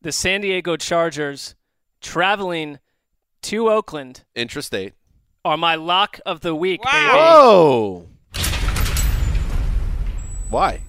the 0.00 0.12
San 0.12 0.40
Diego 0.40 0.76
Chargers 0.76 1.54
traveling 2.00 2.78
to 3.42 3.68
Oakland, 3.68 4.24
intrastate, 4.34 4.92
are 5.44 5.56
my 5.56 5.74
lock 5.74 6.20
of 6.24 6.40
the 6.40 6.54
week. 6.54 6.84
Wow. 6.84 7.10
Whoa! 7.12 8.08
Why? 10.50 10.82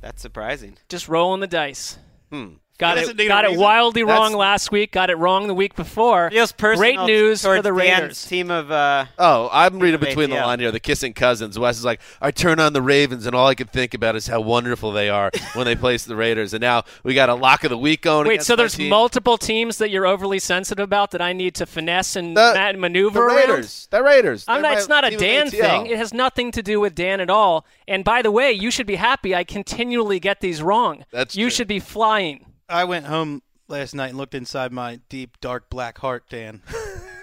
That's 0.00 0.22
surprising. 0.22 0.78
Just 0.88 1.08
rolling 1.08 1.40
the 1.40 1.46
dice. 1.46 1.98
Hmm. 2.30 2.54
Got 2.78 2.98
it. 2.98 3.16
Got 3.26 3.44
it 3.44 3.56
wildly 3.58 4.02
That's- 4.04 4.16
wrong 4.18 4.32
last 4.34 4.70
week. 4.70 4.92
Got 4.92 5.10
it 5.10 5.16
wrong 5.18 5.48
the 5.48 5.54
week 5.54 5.74
before. 5.74 6.30
Feels 6.30 6.52
personal 6.52 6.78
Great 6.78 7.00
news 7.06 7.42
for 7.42 7.60
the 7.60 7.72
Raiders. 7.72 8.24
team 8.24 8.52
of. 8.52 8.70
Uh, 8.70 9.06
Oh, 9.18 9.48
I'm 9.52 9.80
reading 9.80 9.96
of 9.96 10.00
between 10.00 10.30
the 10.30 10.36
ATL. 10.36 10.46
line 10.46 10.60
here. 10.60 10.70
The 10.70 10.78
kissing 10.78 11.12
cousins. 11.12 11.58
Wes 11.58 11.76
is 11.76 11.84
like, 11.84 12.00
I 12.20 12.30
turn 12.30 12.60
on 12.60 12.74
the 12.74 12.80
Ravens, 12.82 13.26
and 13.26 13.34
all 13.34 13.48
I 13.48 13.56
can 13.56 13.66
think 13.66 13.94
about 13.94 14.14
is 14.14 14.28
how 14.28 14.40
wonderful 14.40 14.92
they 14.92 15.10
are 15.10 15.32
when 15.54 15.64
they 15.66 15.74
place 15.74 16.04
the 16.04 16.14
Raiders. 16.14 16.54
And 16.54 16.60
now 16.60 16.84
we 17.02 17.14
got 17.14 17.28
a 17.28 17.34
lock 17.34 17.64
of 17.64 17.70
the 17.70 17.78
week 17.78 18.02
going. 18.02 18.28
Wait, 18.28 18.34
against 18.34 18.46
so 18.46 18.54
there's 18.54 18.74
team. 18.76 18.88
multiple 18.90 19.36
teams 19.38 19.78
that 19.78 19.90
you're 19.90 20.06
overly 20.06 20.38
sensitive 20.38 20.84
about 20.84 21.10
that 21.10 21.20
I 21.20 21.32
need 21.32 21.56
to 21.56 21.66
finesse 21.66 22.14
and 22.14 22.36
The- 22.36 22.74
maneuver 22.78 23.18
the 23.18 23.26
around? 23.26 23.36
Raiders. 23.50 23.88
The 23.90 24.02
Raiders. 24.04 24.44
I'm 24.46 24.62
not, 24.62 24.78
it's 24.78 24.88
not 24.88 25.04
a 25.04 25.16
Dan 25.16 25.50
thing. 25.50 25.86
It 25.86 25.98
has 25.98 26.14
nothing 26.14 26.52
to 26.52 26.62
do 26.62 26.78
with 26.78 26.94
Dan 26.94 27.20
at 27.20 27.28
all. 27.28 27.66
And 27.88 28.04
by 28.04 28.22
the 28.22 28.30
way, 28.30 28.52
you 28.52 28.70
should 28.70 28.86
be 28.86 28.94
happy. 28.96 29.34
I 29.34 29.42
continually 29.42 30.20
get 30.20 30.40
these 30.40 30.62
wrong. 30.62 31.04
That's 31.10 31.34
you 31.34 31.46
true. 31.46 31.50
should 31.50 31.68
be 31.68 31.80
flying. 31.80 32.44
I 32.68 32.84
went 32.84 33.06
home 33.06 33.42
last 33.68 33.94
night 33.94 34.08
and 34.10 34.18
looked 34.18 34.34
inside 34.34 34.72
my 34.72 35.00
deep, 35.08 35.40
dark 35.40 35.70
black 35.70 35.98
heart, 35.98 36.24
Dan. 36.28 36.62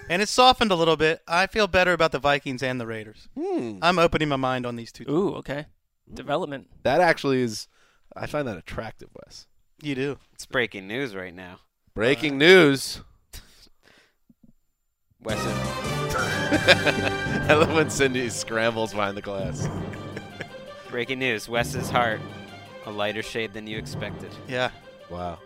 and 0.09 0.21
it 0.21 0.29
softened 0.29 0.71
a 0.71 0.75
little 0.75 0.97
bit. 0.97 1.21
I 1.27 1.47
feel 1.47 1.67
better 1.67 1.93
about 1.93 2.11
the 2.11 2.19
Vikings 2.19 2.63
and 2.63 2.79
the 2.79 2.87
Raiders. 2.87 3.27
Hmm. 3.39 3.77
I'm 3.81 3.99
opening 3.99 4.29
my 4.29 4.35
mind 4.35 4.65
on 4.65 4.75
these 4.75 4.91
two. 4.91 5.05
Ooh, 5.09 5.35
okay. 5.35 5.65
Development. 6.11 6.67
That 6.83 7.01
actually 7.01 7.41
is. 7.41 7.67
I 8.15 8.27
find 8.27 8.47
that 8.47 8.57
attractive, 8.57 9.09
Wes. 9.25 9.47
You 9.81 9.93
do. 9.95 10.17
it's 10.33 10.45
breaking 10.45 10.87
news 10.87 11.15
right 11.15 11.33
now. 11.33 11.59
Breaking 11.93 12.37
news. 12.37 13.01
Wes 15.21 15.37
I 16.17 17.53
love 17.53 17.73
when 17.73 17.87
Cyndi 17.87 18.31
scrambles 18.31 18.93
behind 18.93 19.17
the 19.17 19.21
glass. 19.21 19.67
breaking 20.89 21.19
news. 21.19 21.49
Wes's 21.49 21.89
heart, 21.89 22.21
a 22.85 22.91
lighter 22.91 23.23
shade 23.23 23.53
than 23.53 23.67
you 23.67 23.77
expected. 23.77 24.31
Yeah. 24.47 24.69
Wow. 25.09 25.39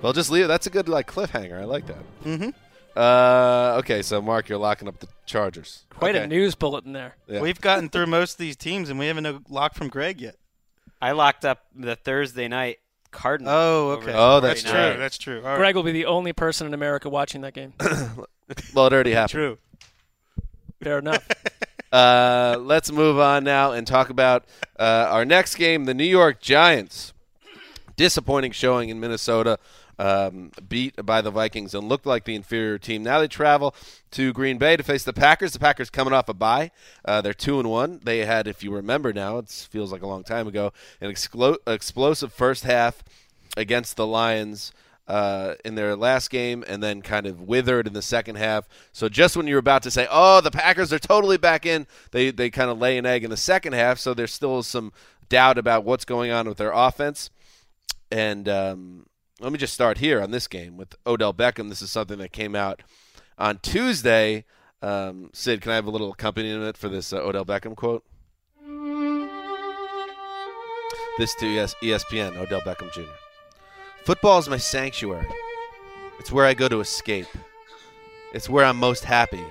Well, 0.00 0.12
just 0.12 0.30
leave. 0.30 0.44
it. 0.44 0.48
That's 0.48 0.66
a 0.66 0.70
good 0.70 0.88
like 0.88 1.10
cliffhanger. 1.10 1.60
I 1.60 1.64
like 1.64 1.86
that. 1.86 2.22
Mm-hmm. 2.24 2.50
Uh, 2.94 3.76
okay, 3.78 4.02
so 4.02 4.20
Mark, 4.20 4.48
you're 4.48 4.58
locking 4.58 4.86
up 4.86 4.98
the 5.00 5.08
Chargers. 5.24 5.84
Quite 5.90 6.14
okay. 6.14 6.24
a 6.24 6.26
news 6.26 6.54
bulletin 6.54 6.92
there. 6.92 7.16
Yeah. 7.26 7.40
We've 7.40 7.60
gotten 7.60 7.88
through 7.88 8.06
most 8.06 8.32
of 8.32 8.38
these 8.38 8.56
teams, 8.56 8.90
and 8.90 8.98
we 8.98 9.06
haven't 9.06 9.24
no 9.24 9.40
lock 9.48 9.74
from 9.74 9.88
Greg 9.88 10.20
yet. 10.20 10.36
I 11.00 11.12
locked 11.12 11.44
up 11.44 11.64
the 11.74 11.96
Thursday 11.96 12.48
night 12.48 12.78
Cardinals. 13.10 13.54
Oh, 13.54 13.90
okay. 13.92 14.12
Oh, 14.14 14.40
that's 14.40 14.62
49ers. 14.62 14.70
true. 14.70 14.98
That's 14.98 15.18
true. 15.18 15.38
All 15.38 15.48
right. 15.48 15.56
Greg 15.56 15.74
will 15.74 15.82
be 15.82 15.92
the 15.92 16.06
only 16.06 16.32
person 16.32 16.66
in 16.66 16.74
America 16.74 17.08
watching 17.08 17.42
that 17.42 17.54
game. 17.54 17.72
well, 18.74 18.86
it 18.86 18.92
already 18.92 19.12
happened. 19.12 19.30
True. 19.30 19.58
Fair 20.82 20.98
enough. 20.98 21.26
Uh, 21.92 22.56
let's 22.58 22.90
move 22.90 23.18
on 23.18 23.44
now 23.44 23.72
and 23.72 23.86
talk 23.86 24.08
about 24.08 24.46
uh, 24.80 25.08
our 25.10 25.26
next 25.26 25.56
game, 25.56 25.84
the 25.84 25.92
New 25.92 26.06
York 26.06 26.40
Giants. 26.40 27.12
Disappointing 27.96 28.52
showing 28.52 28.88
in 28.88 29.00
Minnesota, 29.00 29.58
um, 29.98 30.50
beat 30.68 31.04
by 31.04 31.20
the 31.20 31.30
Vikings 31.30 31.74
and 31.74 31.88
looked 31.88 32.06
like 32.06 32.24
the 32.24 32.34
inferior 32.34 32.78
team. 32.78 33.02
Now 33.02 33.20
they 33.20 33.28
travel 33.28 33.74
to 34.12 34.32
Green 34.32 34.58
Bay 34.58 34.76
to 34.76 34.82
face 34.82 35.04
the 35.04 35.12
Packers. 35.12 35.52
The 35.52 35.58
Packers 35.58 35.90
coming 35.90 36.12
off 36.12 36.28
a 36.28 36.34
bye. 36.34 36.70
Uh, 37.04 37.20
they're 37.20 37.34
two 37.34 37.58
and 37.58 37.70
one. 37.70 38.00
They 38.02 38.24
had, 38.24 38.46
if 38.46 38.62
you 38.62 38.74
remember 38.74 39.12
now, 39.12 39.38
it 39.38 39.48
feels 39.48 39.92
like 39.92 40.02
a 40.02 40.06
long 40.06 40.24
time 40.24 40.48
ago, 40.48 40.72
an 41.00 41.14
explosive 41.66 42.32
first 42.32 42.64
half 42.64 43.04
against 43.56 43.96
the 43.96 44.06
Lions 44.06 44.72
uh, 45.08 45.54
in 45.64 45.74
their 45.74 45.96
last 45.96 46.30
game 46.30 46.64
and 46.66 46.82
then 46.82 47.02
kind 47.02 47.26
of 47.26 47.40
withered 47.40 47.86
in 47.86 47.92
the 47.92 48.02
second 48.02 48.36
half. 48.36 48.68
So 48.92 49.08
just 49.08 49.36
when 49.36 49.46
you're 49.46 49.58
about 49.58 49.82
to 49.82 49.90
say, 49.90 50.06
"Oh, 50.10 50.40
the 50.40 50.50
Packers 50.50 50.92
are 50.92 50.98
totally 50.98 51.36
back 51.36 51.66
in," 51.66 51.86
they 52.12 52.30
they 52.30 52.50
kind 52.50 52.70
of 52.70 52.78
lay 52.78 52.96
an 52.98 53.06
egg 53.06 53.24
in 53.24 53.30
the 53.30 53.36
second 53.36 53.74
half. 53.74 53.98
So 53.98 54.14
there's 54.14 54.32
still 54.32 54.62
some 54.62 54.92
doubt 55.28 55.58
about 55.58 55.84
what's 55.84 56.04
going 56.04 56.30
on 56.30 56.48
with 56.48 56.58
their 56.58 56.72
offense. 56.72 57.30
And 58.12 58.46
um, 58.46 59.06
let 59.40 59.52
me 59.52 59.58
just 59.58 59.72
start 59.72 59.96
here 59.96 60.20
on 60.20 60.32
this 60.32 60.46
game 60.46 60.76
with 60.76 60.94
Odell 61.06 61.32
Beckham. 61.32 61.70
This 61.70 61.80
is 61.80 61.90
something 61.90 62.18
that 62.18 62.30
came 62.30 62.54
out 62.54 62.82
on 63.38 63.58
Tuesday. 63.62 64.44
Um, 64.82 65.30
Sid, 65.32 65.62
can 65.62 65.72
I 65.72 65.76
have 65.76 65.86
a 65.86 65.90
little 65.90 66.12
accompaniment 66.12 66.76
for 66.76 66.90
this 66.90 67.14
uh, 67.14 67.16
Odell 67.16 67.46
Beckham 67.46 67.74
quote? 67.74 68.04
This 71.16 71.34
to 71.36 71.58
ES- 71.58 71.74
ESPN, 71.82 72.36
Odell 72.36 72.60
Beckham 72.60 72.92
Jr. 72.92 73.08
Football 74.04 74.40
is 74.40 74.48
my 74.48 74.58
sanctuary. 74.58 75.26
It's 76.18 76.30
where 76.30 76.44
I 76.44 76.52
go 76.52 76.68
to 76.68 76.80
escape. 76.80 77.28
It's 78.34 78.50
where 78.50 78.66
I'm 78.66 78.76
most 78.76 79.04
happy. 79.04 79.44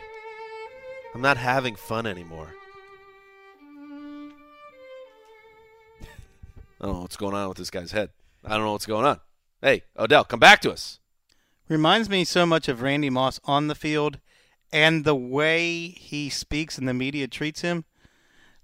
I'm 1.16 1.22
not 1.22 1.38
having 1.38 1.76
fun 1.76 2.06
anymore. 2.06 2.54
I 6.80 6.86
don't 6.86 6.94
know 6.94 7.02
what's 7.02 7.18
going 7.18 7.34
on 7.34 7.50
with 7.50 7.58
this 7.58 7.72
guy's 7.72 7.92
head. 7.92 8.12
I 8.44 8.50
don't 8.50 8.66
know 8.66 8.72
what's 8.74 8.86
going 8.86 9.06
on. 9.06 9.20
Hey, 9.62 9.84
Odell, 9.98 10.24
come 10.24 10.40
back 10.40 10.62
to 10.62 10.72
us. 10.72 11.00
Reminds 11.70 12.10
me 12.10 12.24
so 12.24 12.46
much 12.46 12.68
of 12.68 12.82
Randy 12.82 13.10
Moss 13.10 13.40
on 13.46 13.68
the 13.68 13.76
field 13.76 14.20
and 14.72 15.04
the 15.04 15.16
way 15.16 15.90
he 15.90 16.30
speaks 16.30 16.78
and 16.78 16.88
the 16.88 16.94
media 16.94 17.28
treats 17.28 17.62
him, 17.62 17.86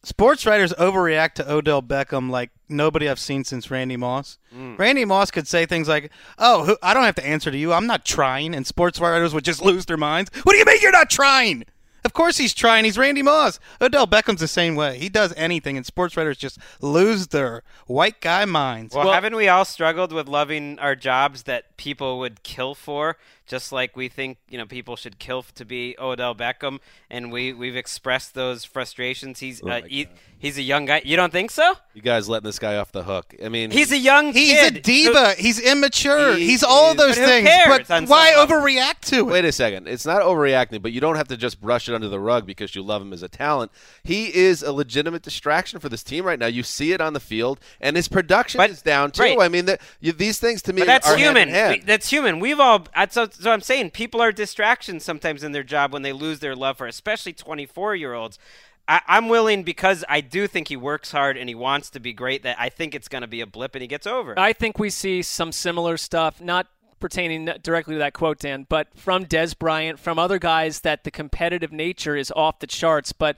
sports 0.04 0.46
writers 0.46 0.74
overreact 0.74 1.34
to 1.34 1.52
Odell 1.52 1.82
Beckham 1.82 2.30
like 2.30 2.52
nobody 2.70 3.10
I've 3.10 3.20
seen 3.20 3.44
since 3.44 3.70
Randy 3.70 3.98
Moss. 3.98 4.38
Mm. 4.56 4.80
Randy 4.80 5.06
Moss 5.06 5.32
could 5.32 5.48
say 5.48 5.66
things 5.66 5.88
like, 5.88 6.12
"Oh, 6.38 6.64
who, 6.64 6.78
I 6.82 6.94
don't 6.94 7.04
have 7.04 7.16
to 7.16 7.26
answer 7.26 7.52
to 7.52 7.58
you. 7.58 7.74
I'm 7.74 7.88
not 7.88 8.06
trying," 8.06 8.56
and 8.56 8.66
sports 8.66 9.00
writers 9.00 9.34
would 9.34 9.46
just 9.46 9.62
lose 9.62 9.86
their 9.86 9.98
minds. 9.98 10.32
What 10.44 10.54
do 10.54 10.60
you 10.60 10.66
mean 10.66 10.80
you're 10.82 10.92
not 10.92 11.10
trying? 11.10 11.66
Of 12.08 12.14
course 12.14 12.38
he's 12.38 12.54
trying. 12.54 12.86
He's 12.86 12.98
Randy 12.98 13.22
Moss. 13.22 13.60
Odell 13.82 14.08
Beckham's 14.08 14.40
the 14.40 14.48
same 14.48 14.76
way. 14.76 14.98
He 14.98 15.10
does 15.10 15.34
anything, 15.36 15.76
and 15.76 15.86
sports 15.86 16.16
writers 16.16 16.38
just 16.38 16.58
lose 16.80 17.28
their 17.28 17.64
white 17.86 18.22
guy 18.22 18.46
minds. 18.46 18.96
Well, 18.96 19.12
haven't 19.12 19.36
we 19.36 19.50
all 19.50 19.66
struggled 19.66 20.14
with 20.14 20.30
loving 20.30 20.80
our 20.80 20.96
jobs 20.96 21.44
that 21.44 21.76
people 21.76 22.18
would 22.20 22.44
kill 22.44 22.76
for? 22.76 23.18
Just 23.48 23.72
like 23.72 23.96
we 23.96 24.10
think, 24.10 24.38
you 24.50 24.58
know, 24.58 24.66
people 24.66 24.96
should 24.98 25.20
kill 25.20 25.42
to 25.56 25.64
be 25.66 25.96
Odell 26.00 26.36
Beckham, 26.36 26.80
and 27.10 27.32
we 27.32 27.54
we've 27.54 27.78
expressed 27.78 28.34
those 28.34 28.66
frustrations. 28.66 29.40
He's 29.40 29.62
Oh 29.64 29.70
uh, 29.70 29.82
he, 29.88 30.08
he's 30.38 30.58
a 30.58 30.62
young 30.62 30.86
guy. 30.86 31.02
You 31.06 31.16
don't 31.16 31.32
think 31.32 31.52
so? 31.52 31.76
You 31.94 32.02
guys 32.02 32.28
letting 32.28 32.46
this 32.46 32.60
guy 32.60 32.76
off 32.76 32.92
the 32.92 33.04
hook. 33.04 33.34
I 33.44 33.48
mean, 33.48 33.72
He's 33.72 33.92
a 33.94 33.98
young 33.98 34.34
He's 34.34 34.52
kid. 34.54 34.76
a 34.78 34.80
diva. 34.82 35.34
He's 35.38 35.60
immature. 35.62 36.36
He 36.36 36.46
He's 36.48 36.64
all 36.64 36.92
is- 36.92 36.98
those 36.98 37.16
But 37.16 37.22
who 37.22 37.26
things. 37.28 37.48
cares 37.48 37.88
But 37.88 38.10
why 38.10 38.34
overreact 38.38 39.00
to 39.12 39.20
it? 39.20 39.26
Wait 39.28 39.46
a 39.46 39.52
second. 39.54 39.88
It's 39.88 40.06
not 40.06 40.22
overreacting, 40.24 40.82
but 40.82 40.92
you 40.92 41.00
don't 41.00 41.16
have 41.16 41.30
to 41.30 41.38
just 41.38 41.62
brush 41.62 41.88
it 41.88 41.96
under 41.96 42.10
the 42.10 42.20
rug 42.20 42.46
because 42.46 42.76
you 42.76 42.82
love 42.84 43.02
him 43.02 43.14
as 43.14 43.24
a 43.24 43.30
talent. 43.30 43.72
He 44.04 44.36
is 44.36 44.62
a 44.62 44.74
legitimate 44.74 45.22
distraction 45.24 45.80
for 45.80 45.88
this 45.90 46.04
team 46.04 46.26
right 46.26 46.38
now. 46.38 46.48
You 46.48 46.64
see 46.64 46.92
it 46.92 47.00
on 47.00 47.14
the 47.14 47.20
field, 47.22 47.60
and 47.80 47.96
his 47.96 48.10
production 48.10 48.60
is 48.62 48.82
down 48.82 49.12
too. 49.12 49.24
right. 49.24 49.40
I 49.40 49.48
mean, 49.48 49.66
the, 49.66 49.80
you, 50.02 50.12
these 50.12 50.38
things 50.38 50.62
to 50.64 50.74
me 50.74 50.82
But 50.82 50.88
that's 50.88 51.08
are 51.08 51.16
hand 51.18 51.38
in 51.38 51.48
human. 51.48 51.50
hand. 51.56 51.74
We- 51.76 51.86
that's 51.86 52.10
human. 52.10 52.40
We've 52.42 52.60
all. 52.60 52.86
That's 52.94 53.16
so. 53.40 53.52
I'm 53.52 53.62
saying 53.62 53.92
people 53.92 54.22
are 54.22 54.32
distractions 54.32 55.04
sometimes 55.04 55.44
in 55.44 55.52
their 55.52 55.64
job 55.64 55.94
when 55.94 56.02
they 56.02 56.14
lose 56.14 56.40
their 56.40 56.56
love 56.56 56.78
for, 56.78 56.88
especially 56.88 57.34
24 57.34 57.96
year 57.96 58.14
olds. 58.14 58.40
I, 58.88 59.02
I'm 59.08 59.28
willing 59.28 59.64
because 59.64 60.04
I 60.08 60.22
do 60.22 60.48
think 60.48 60.70
he 60.70 60.78
works 60.78 61.12
hard 61.12 61.38
and 61.38 61.50
he 61.50 61.56
wants 61.56 61.90
to 61.92 62.00
be 62.00 62.14
great. 62.14 62.44
That 62.44 62.58
I 62.60 62.70
think 62.70 62.96
it's 62.96 63.08
going 63.08 63.22
to 63.22 63.28
be 63.28 63.42
a 63.42 63.48
blip 63.48 63.76
and 63.76 63.82
he 63.82 63.88
gets 63.88 64.08
over. 64.08 64.38
I 64.38 64.54
think 64.54 64.80
we 64.80 64.90
see 64.90 65.22
some 65.22 65.52
similar 65.52 65.98
stuff, 65.98 66.42
not 66.42 66.68
pertaining 67.00 67.46
directly 67.62 67.96
to 67.96 68.00
that 68.00 68.14
quote, 68.14 68.40
Dan, 68.40 68.66
but 68.68 68.88
from 68.96 69.26
Dez 69.26 69.58
Bryant, 69.58 70.00
from 70.00 70.18
other 70.18 70.40
guys 70.40 70.82
that 70.82 71.04
the 71.04 71.12
competitive 71.12 71.72
nature 71.72 72.16
is 72.16 72.32
off 72.36 72.60
the 72.60 72.68
charts. 72.68 73.12
But 73.12 73.38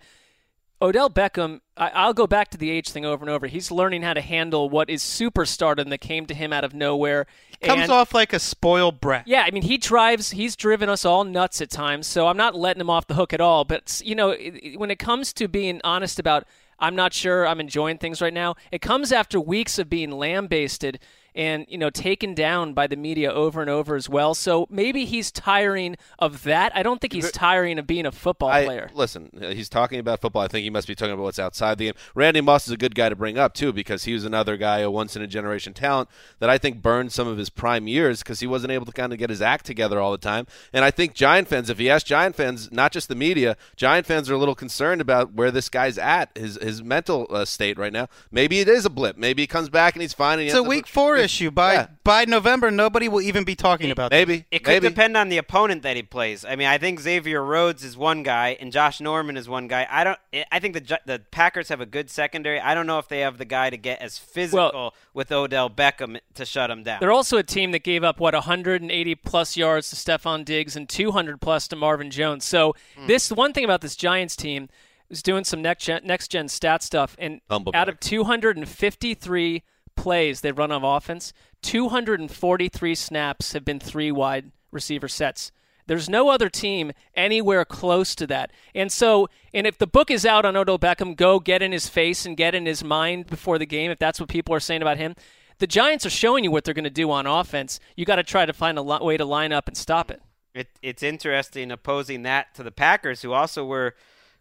Odell 0.81 1.09
Beckham, 1.09 1.59
I, 1.75 1.89
I'll 1.89 2.13
go 2.13 2.25
back 2.25 2.49
to 2.51 2.57
the 2.57 2.69
age 2.69 2.89
thing 2.89 3.05
over 3.05 3.23
and 3.23 3.29
over. 3.29 3.47
He's 3.47 3.69
learning 3.69 4.01
how 4.01 4.13
to 4.13 4.21
handle 4.21 4.69
what 4.69 4.89
is 4.89 5.03
superstardom 5.03 5.89
that 5.89 5.99
came 5.99 6.25
to 6.27 6.33
him 6.33 6.53
out 6.53 6.63
of 6.63 6.73
nowhere. 6.73 7.25
Comes 7.61 7.83
and- 7.83 7.91
off 7.91 8.13
like 8.13 8.31
a 8.31 8.39
spoiled 8.39 9.01
brat. 9.01 9.27
yeah, 9.27 9.43
I 9.45 9.51
mean, 9.51 9.63
he 9.63 9.77
drives, 9.77 10.31
he's 10.31 10.55
driven 10.55 10.87
us 10.87 11.03
all 11.03 11.25
nuts 11.25 11.61
at 11.61 11.69
times, 11.69 12.07
so 12.07 12.27
I'm 12.27 12.37
not 12.37 12.55
letting 12.55 12.79
him 12.79 12.89
off 12.89 13.07
the 13.07 13.15
hook 13.15 13.33
at 13.33 13.41
all. 13.41 13.65
But, 13.65 14.01
you 14.05 14.15
know, 14.15 14.35
when 14.77 14.89
it 14.89 14.99
comes 14.99 15.33
to 15.33 15.47
being 15.49 15.81
honest 15.83 16.17
about, 16.19 16.45
I'm 16.79 16.95
not 16.95 17.13
sure 17.13 17.45
I'm 17.45 17.59
enjoying 17.59 17.97
things 17.97 18.21
right 18.21 18.33
now, 18.33 18.55
it 18.71 18.81
comes 18.81 19.11
after 19.11 19.39
weeks 19.39 19.79
of 19.79 19.89
being 19.89 20.11
lambasted 20.11 20.99
and, 21.39 21.65
you 21.69 21.77
know, 21.77 21.89
taken 21.89 22.33
down 22.35 22.73
by 22.73 22.85
the 22.85 22.97
media 22.97 23.31
over 23.31 23.61
and 23.61 23.69
over 23.69 23.95
as 23.95 24.09
well. 24.09 24.35
So 24.35 24.67
maybe 24.69 25.05
he's 25.05 25.31
tiring 25.31 25.95
of 26.19 26.43
that. 26.43 26.73
I 26.75 26.83
don't 26.83 26.99
think 26.99 27.13
he's 27.13 27.31
tiring 27.31 27.79
of 27.79 27.87
being 27.87 28.05
a 28.05 28.11
football 28.11 28.49
I- 28.49 28.65
player. 28.65 28.89
Listen, 28.93 29.29
he's 29.39 29.69
talking 29.69 29.99
about 29.99 30.19
football. 30.19 30.41
I 30.41 30.49
think 30.49 30.65
he 30.65 30.69
must 30.69 30.85
be 30.87 30.95
talking 30.95 31.13
about 31.13 31.23
what's 31.23 31.39
outside 31.39 31.77
the 31.77 31.85
game. 31.85 31.93
Randy 32.13 32.41
Moss 32.41 32.67
is 32.67 32.73
a 32.73 32.77
good 32.77 32.93
guy 32.93 33.07
to 33.07 33.15
bring 33.15 33.37
up 33.37 33.53
too 33.53 33.71
because 33.71 34.03
he 34.03 34.13
was 34.13 34.25
another 34.25 34.57
guy, 34.57 34.79
a 34.79 34.91
once 34.91 35.15
in 35.15 35.21
a 35.21 35.27
generation 35.27 35.73
talent 35.73 36.09
that 36.39 36.49
I 36.49 36.57
think 36.57 36.81
burned 36.81 37.13
some 37.13 37.27
of 37.27 37.37
his 37.37 37.49
prime 37.49 37.87
years 37.87 38.19
because 38.19 38.41
he 38.41 38.47
wasn't 38.47 38.71
able 38.73 38.85
to 38.87 38.91
kind 38.91 39.13
of 39.13 39.17
get 39.19 39.29
his 39.29 39.41
act 39.41 39.65
together 39.65 39.97
all 39.99 40.11
the 40.11 40.17
time. 40.17 40.45
And 40.73 40.83
I 40.83 40.91
think 40.91 41.13
Giant 41.13 41.47
fans, 41.47 41.69
if 41.69 41.79
you 41.79 41.89
ask 41.89 42.05
Giant 42.05 42.35
fans, 42.35 42.69
not 42.71 42.91
just 42.91 43.07
the 43.07 43.15
media, 43.15 43.55
Giant 43.77 44.05
fans 44.05 44.29
are 44.29 44.33
a 44.33 44.37
little 44.37 44.55
concerned 44.55 44.99
about 44.99 45.31
where 45.33 45.51
this 45.51 45.69
guy's 45.69 45.97
at, 45.97 46.29
his 46.35 46.57
his 46.61 46.83
mental 46.83 47.27
uh, 47.29 47.45
state 47.45 47.77
right 47.77 47.93
now. 47.93 48.09
Maybe 48.29 48.59
it 48.59 48.67
is 48.67 48.83
a 48.85 48.89
blip. 48.89 49.15
Maybe 49.15 49.43
he 49.43 49.47
comes 49.47 49.69
back 49.69 49.93
and 49.95 50.01
he's 50.01 50.11
fine. 50.13 50.33
And 50.33 50.41
he 50.41 50.47
It's 50.47 50.57
a 50.57 50.63
week 50.63 50.83
with- 50.85 50.91
four 50.91 51.15
issue. 51.15 51.28
By 51.51 51.73
Yeah. 51.73 51.87
by 52.03 52.25
November, 52.25 52.71
nobody 52.71 53.07
will 53.07 53.21
even 53.21 53.43
be 53.43 53.55
talking 53.55 53.91
about 53.91 54.11
Maybe. 54.11 54.45
It 54.51 54.63
could 54.63 54.81
depend 54.81 55.15
on 55.15 55.29
the 55.29 55.37
opponent 55.37 55.83
that 55.83 55.95
he 55.95 56.03
plays. 56.03 56.43
I 56.43 56.55
mean, 56.55 56.67
I 56.67 56.77
think 56.77 56.99
Xavier 56.99 57.43
Rhodes 57.43 57.83
is 57.83 57.95
one 57.95 58.23
guy, 58.23 58.57
and 58.59 58.71
Josh 58.71 58.99
Norman 58.99 59.37
is 59.37 59.47
one 59.47 59.67
guy. 59.67 59.87
I 59.89 60.03
don't. 60.03 60.19
I 60.51 60.59
think 60.59 60.73
the 60.73 60.99
the 61.05 61.19
Packers 61.31 61.69
have 61.69 61.81
a 61.81 61.85
good 61.85 62.09
secondary. 62.09 62.59
I 62.59 62.73
don't 62.73 62.87
know 62.87 62.99
if 62.99 63.07
they 63.07 63.19
have 63.19 63.37
the 63.37 63.45
guy 63.45 63.69
to 63.69 63.77
get 63.77 64.01
as 64.01 64.17
physical 64.17 64.93
with 65.13 65.31
Odell 65.31 65.69
Beckham 65.69 66.19
to 66.33 66.45
shut 66.45 66.71
him 66.71 66.83
down. 66.83 66.99
They're 66.99 67.11
also 67.11 67.37
a 67.37 67.43
team 67.43 67.71
that 67.71 67.83
gave 67.83 68.03
up 68.03 68.19
what 68.19 68.33
180 68.33 69.15
plus 69.15 69.55
yards 69.55 69.89
to 69.89 69.95
Stefon 69.95 70.45
Diggs 70.45 70.75
and 70.75 70.89
200 70.89 71.39
plus 71.39 71.67
to 71.69 71.75
Marvin 71.75 72.11
Jones. 72.11 72.45
So 72.45 72.75
hmm. 72.97 73.07
this 73.07 73.31
one 73.31 73.53
thing 73.53 73.63
about 73.65 73.81
this 73.81 73.95
Giants 73.95 74.35
team 74.35 74.69
is 75.09 75.23
doing 75.23 75.43
some 75.43 75.61
next 75.61 75.85
gen, 75.85 76.01
next 76.03 76.29
gen 76.29 76.47
stat 76.47 76.83
stuff, 76.83 77.15
and 77.19 77.41
Humble 77.49 77.71
out 77.75 77.89
of 77.89 77.99
253 77.99 79.63
plays 79.99 80.39
they 80.39 80.51
run 80.53 80.71
on 80.71 80.83
offense, 80.83 81.33
243 81.61 82.95
snaps 82.95 83.51
have 83.51 83.65
been 83.65 83.79
three 83.79 84.11
wide 84.11 84.51
receiver 84.71 85.09
sets. 85.09 85.51
There's 85.87 86.07
no 86.07 86.29
other 86.29 86.49
team 86.49 86.91
anywhere 87.15 87.65
close 87.65 88.15
to 88.15 88.27
that. 88.27 88.51
And 88.73 88.91
so, 88.91 89.27
and 89.53 89.67
if 89.67 89.77
the 89.77 89.87
book 89.87 90.09
is 90.09 90.25
out 90.25 90.45
on 90.45 90.55
Odell 90.55 90.79
Beckham, 90.79 91.17
go 91.17 91.39
get 91.39 91.61
in 91.61 91.71
his 91.71 91.89
face 91.89 92.25
and 92.25 92.37
get 92.37 92.55
in 92.55 92.65
his 92.65 92.83
mind 92.83 93.27
before 93.27 93.57
the 93.57 93.65
game, 93.65 93.91
if 93.91 93.99
that's 93.99 94.19
what 94.19 94.29
people 94.29 94.55
are 94.55 94.59
saying 94.59 94.81
about 94.81 94.97
him. 94.97 95.15
The 95.57 95.67
Giants 95.67 96.05
are 96.05 96.11
showing 96.11 96.45
you 96.45 96.51
what 96.51 96.63
they're 96.63 96.73
going 96.73 96.83
to 96.85 96.89
do 96.89 97.11
on 97.11 97.25
offense. 97.27 97.79
You 97.97 98.05
got 98.05 98.15
to 98.15 98.23
try 98.23 98.45
to 98.45 98.53
find 98.53 98.77
a 98.77 98.81
lo- 98.81 99.03
way 99.03 99.17
to 99.17 99.25
line 99.25 99.51
up 99.51 99.67
and 99.67 99.75
stop 99.75 100.09
it. 100.09 100.21
It, 100.53 100.67
it's 100.81 101.03
interesting 101.03 101.71
opposing 101.71 102.23
that 102.23 102.55
to 102.55 102.63
the 102.63 102.71
Packers, 102.71 103.23
who 103.23 103.33
also 103.33 103.65
were 103.65 103.95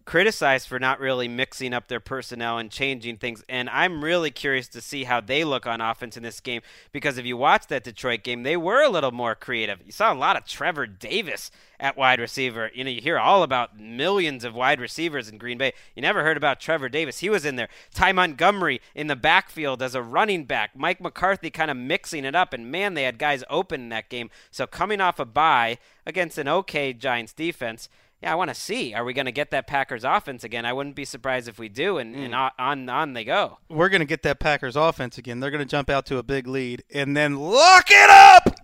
criticized 0.09 0.67
for 0.67 0.79
not 0.79 0.99
really 1.01 1.29
mixing 1.29 1.75
up 1.75 1.87
their 1.89 2.01
personnel 2.01 2.57
and 2.57 2.71
changing 2.71 3.19
things. 3.19 3.45
And 3.47 3.69
I'm 3.69 4.03
really 4.03 4.31
curious 4.31 4.67
to 4.69 4.81
see 4.81 5.05
how 5.05 5.21
they 5.21 5.45
look 5.45 5.67
on 5.67 5.83
offense 5.83 6.17
in 6.17 6.23
this 6.23 6.41
game 6.41 6.63
because 6.93 7.19
if 7.19 7.27
you 7.27 7.37
watch 7.37 7.67
that 7.67 7.85
Detroit 7.85 8.23
game, 8.23 8.43
they 8.43 8.57
were 8.57 8.83
a 8.83 8.89
little 8.89 9.13
more 9.13 9.35
creative. 9.35 9.81
You 9.85 9.93
saw 9.93 10.11
a 10.11 10.17
lot 10.17 10.35
of 10.35 10.47
Trevor 10.47 10.87
Davis 10.87 11.51
at 11.79 11.99
wide 11.99 12.21
receiver. 12.21 12.71
You 12.75 12.85
know, 12.85 12.91
you 12.91 13.03
hear 13.03 13.19
all 13.19 13.43
about 13.43 13.79
millions 13.79 14.45
of 14.45 14.55
wide 14.55 14.81
receivers 14.81 15.29
in 15.29 15.37
Green 15.37 15.59
Bay. 15.59 15.75
You 15.95 16.01
never 16.01 16.23
heard 16.23 16.39
about 16.39 16.59
Trevor 16.59 16.89
Davis. 16.89 17.19
He 17.19 17.29
was 17.29 17.45
in 17.45 17.57
there. 17.57 17.69
Ty 17.93 18.13
Montgomery 18.13 18.81
in 18.95 19.09
the 19.09 19.15
backfield 19.15 19.83
as 19.83 19.95
a 19.95 20.01
running 20.01 20.47
back. 20.47 20.71
Mike 20.75 21.03
McCarthy 21.03 21.51
kind 21.51 21.71
of 21.71 21.77
mixing 21.77 22.25
it 22.25 22.35
up. 22.35 22.55
And 22.55 22.73
man, 22.73 22.95
they 22.95 23.03
had 23.03 23.19
guys 23.19 23.45
open 23.51 23.83
in 23.83 23.89
that 23.91 24.09
game. 24.09 24.31
So 24.51 24.67
coming 24.67 25.03
off 25.03 25.19
a 25.19 25.27
bye 25.27 25.77
against 26.07 26.39
an 26.39 26.49
okay 26.49 26.95
Giants 26.95 27.35
defense, 27.35 27.91
yeah, 28.23 28.33
I 28.33 28.35
want 28.35 28.49
to 28.49 28.55
see. 28.55 28.95
Are 28.95 29.05
we 29.05 29.13
going 29.13 29.27
to 29.27 29.33
get 29.33 29.51
that 29.53 29.69
Packers 29.69 30.03
offense 30.03 30.43
again? 30.43 30.67
I 30.67 30.73
wouldn't 30.73 30.97
be 30.97 31.05
surprised 31.05 31.47
if 31.47 31.59
we 31.59 31.69
do, 31.69 31.99
and, 31.99 32.17
and 32.17 32.33
mm. 32.33 32.37
on, 32.37 32.51
on 32.59 32.89
on 32.89 33.13
they 33.13 33.25
go. 33.25 33.59
We're 33.69 33.89
going 33.89 34.01
to 34.01 34.07
get 34.07 34.23
that 34.25 34.41
Packers 34.41 34.75
offense 34.75 35.19
again. 35.19 35.39
They're 35.39 35.53
going 35.53 35.65
to 35.65 35.71
jump 35.71 35.89
out 35.89 36.05
to 36.07 36.19
a 36.19 36.23
big 36.25 36.49
lead 36.49 36.83
and 36.93 37.17
then 37.17 37.37
lock 37.37 37.87
it 37.91 38.11
up. 38.11 38.59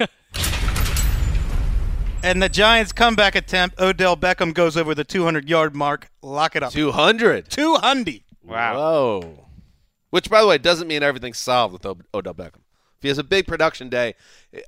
and 2.22 2.42
the 2.42 2.48
Giants 2.48 2.92
comeback 2.92 3.34
attempt, 3.34 3.78
Odell 3.78 4.16
Beckham 4.16 4.54
goes 4.54 4.76
over 4.76 4.94
the 4.94 5.04
200 5.04 5.50
yard 5.50 5.76
mark. 5.76 6.08
Lock 6.22 6.56
it 6.56 6.62
up. 6.62 6.72
200. 6.72 7.50
200. 7.50 8.22
Wow. 8.42 8.74
Whoa. 8.74 9.46
Which, 10.08 10.30
by 10.30 10.40
the 10.40 10.46
way, 10.46 10.56
doesn't 10.56 10.88
mean 10.88 11.02
everything's 11.02 11.38
solved 11.38 11.74
with 11.74 11.84
O- 11.84 11.98
Odell 12.14 12.34
Beckham. 12.34 12.62
If 12.96 13.02
he 13.02 13.08
has 13.08 13.18
a 13.18 13.24
big 13.24 13.46
production 13.46 13.90
day, 13.90 14.14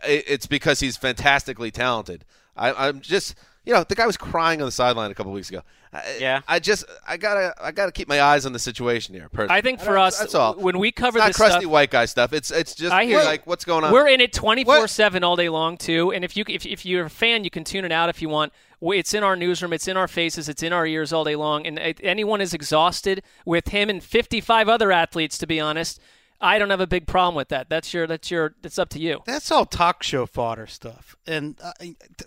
it's 0.04 0.46
because 0.46 0.80
he's 0.80 0.98
fantastically 0.98 1.70
talented. 1.70 2.26
I, 2.54 2.88
I'm 2.88 3.00
just, 3.00 3.34
you 3.66 3.74
know, 3.74 3.84
the 3.84 3.94
guy 3.94 4.06
was 4.06 4.16
crying 4.16 4.62
on 4.62 4.66
the 4.66 4.72
sideline 4.72 5.10
a 5.10 5.14
couple 5.14 5.32
weeks 5.32 5.50
ago. 5.50 5.60
I, 5.92 6.16
Yeah. 6.20 6.40
I 6.46 6.58
just, 6.60 6.84
I 7.06 7.16
gotta, 7.16 7.52
I 7.60 7.72
gotta 7.72 7.92
keep 7.92 8.08
my 8.08 8.22
eyes 8.22 8.46
on 8.46 8.52
the 8.52 8.58
situation 8.58 9.14
here. 9.14 9.28
Personally. 9.28 9.58
I 9.58 9.60
think 9.60 9.80
for 9.80 9.98
us, 9.98 10.18
that's 10.18 10.34
all. 10.34 10.54
when 10.54 10.78
we 10.78 10.92
cover 10.92 11.18
it's 11.18 11.22
not 11.24 11.26
this 11.28 11.36
crusty 11.36 11.60
stuff- 11.62 11.70
white 11.72 11.90
guy 11.90 12.04
stuff. 12.06 12.32
It's, 12.32 12.50
it's 12.50 12.74
just 12.74 12.92
I 12.92 13.04
hear 13.04 13.22
like 13.24 13.46
what's 13.46 13.64
going 13.64 13.84
on. 13.84 13.92
We're 13.92 14.08
in 14.08 14.20
it 14.20 14.32
24 14.32 14.86
7 14.88 15.24
all 15.24 15.36
day 15.36 15.48
long, 15.48 15.76
too. 15.76 16.12
And 16.12 16.24
if, 16.24 16.36
you, 16.36 16.44
if, 16.48 16.64
if 16.64 16.86
you're 16.86 17.06
a 17.06 17.10
fan, 17.10 17.44
you 17.44 17.50
can 17.50 17.64
tune 17.64 17.84
it 17.84 17.92
out 17.92 18.08
if 18.08 18.22
you 18.22 18.28
want. 18.28 18.52
It's 18.80 19.14
in 19.14 19.22
our 19.24 19.36
newsroom, 19.36 19.72
it's 19.72 19.88
in 19.88 19.96
our 19.96 20.06
faces, 20.06 20.48
it's 20.48 20.62
in 20.62 20.72
our 20.72 20.86
ears 20.86 21.12
all 21.12 21.24
day 21.24 21.34
long. 21.34 21.66
And 21.66 21.78
anyone 22.02 22.40
is 22.40 22.52
exhausted 22.54 23.22
with 23.44 23.68
him 23.68 23.88
and 23.90 24.02
55 24.02 24.68
other 24.68 24.92
athletes, 24.92 25.38
to 25.38 25.46
be 25.46 25.58
honest, 25.58 26.00
I 26.40 26.58
don't 26.58 26.70
have 26.70 26.80
a 26.80 26.86
big 26.86 27.06
problem 27.06 27.34
with 27.34 27.48
that. 27.48 27.68
That's 27.68 27.92
your, 27.94 28.06
that's 28.06 28.30
your, 28.30 28.54
that's 28.62 28.78
up 28.78 28.88
to 28.90 28.98
you. 28.98 29.22
That's 29.26 29.50
all 29.50 29.64
talk 29.66 30.02
show 30.02 30.26
fodder 30.26 30.66
stuff. 30.66 31.16
And 31.26 31.58
uh, 31.62 31.72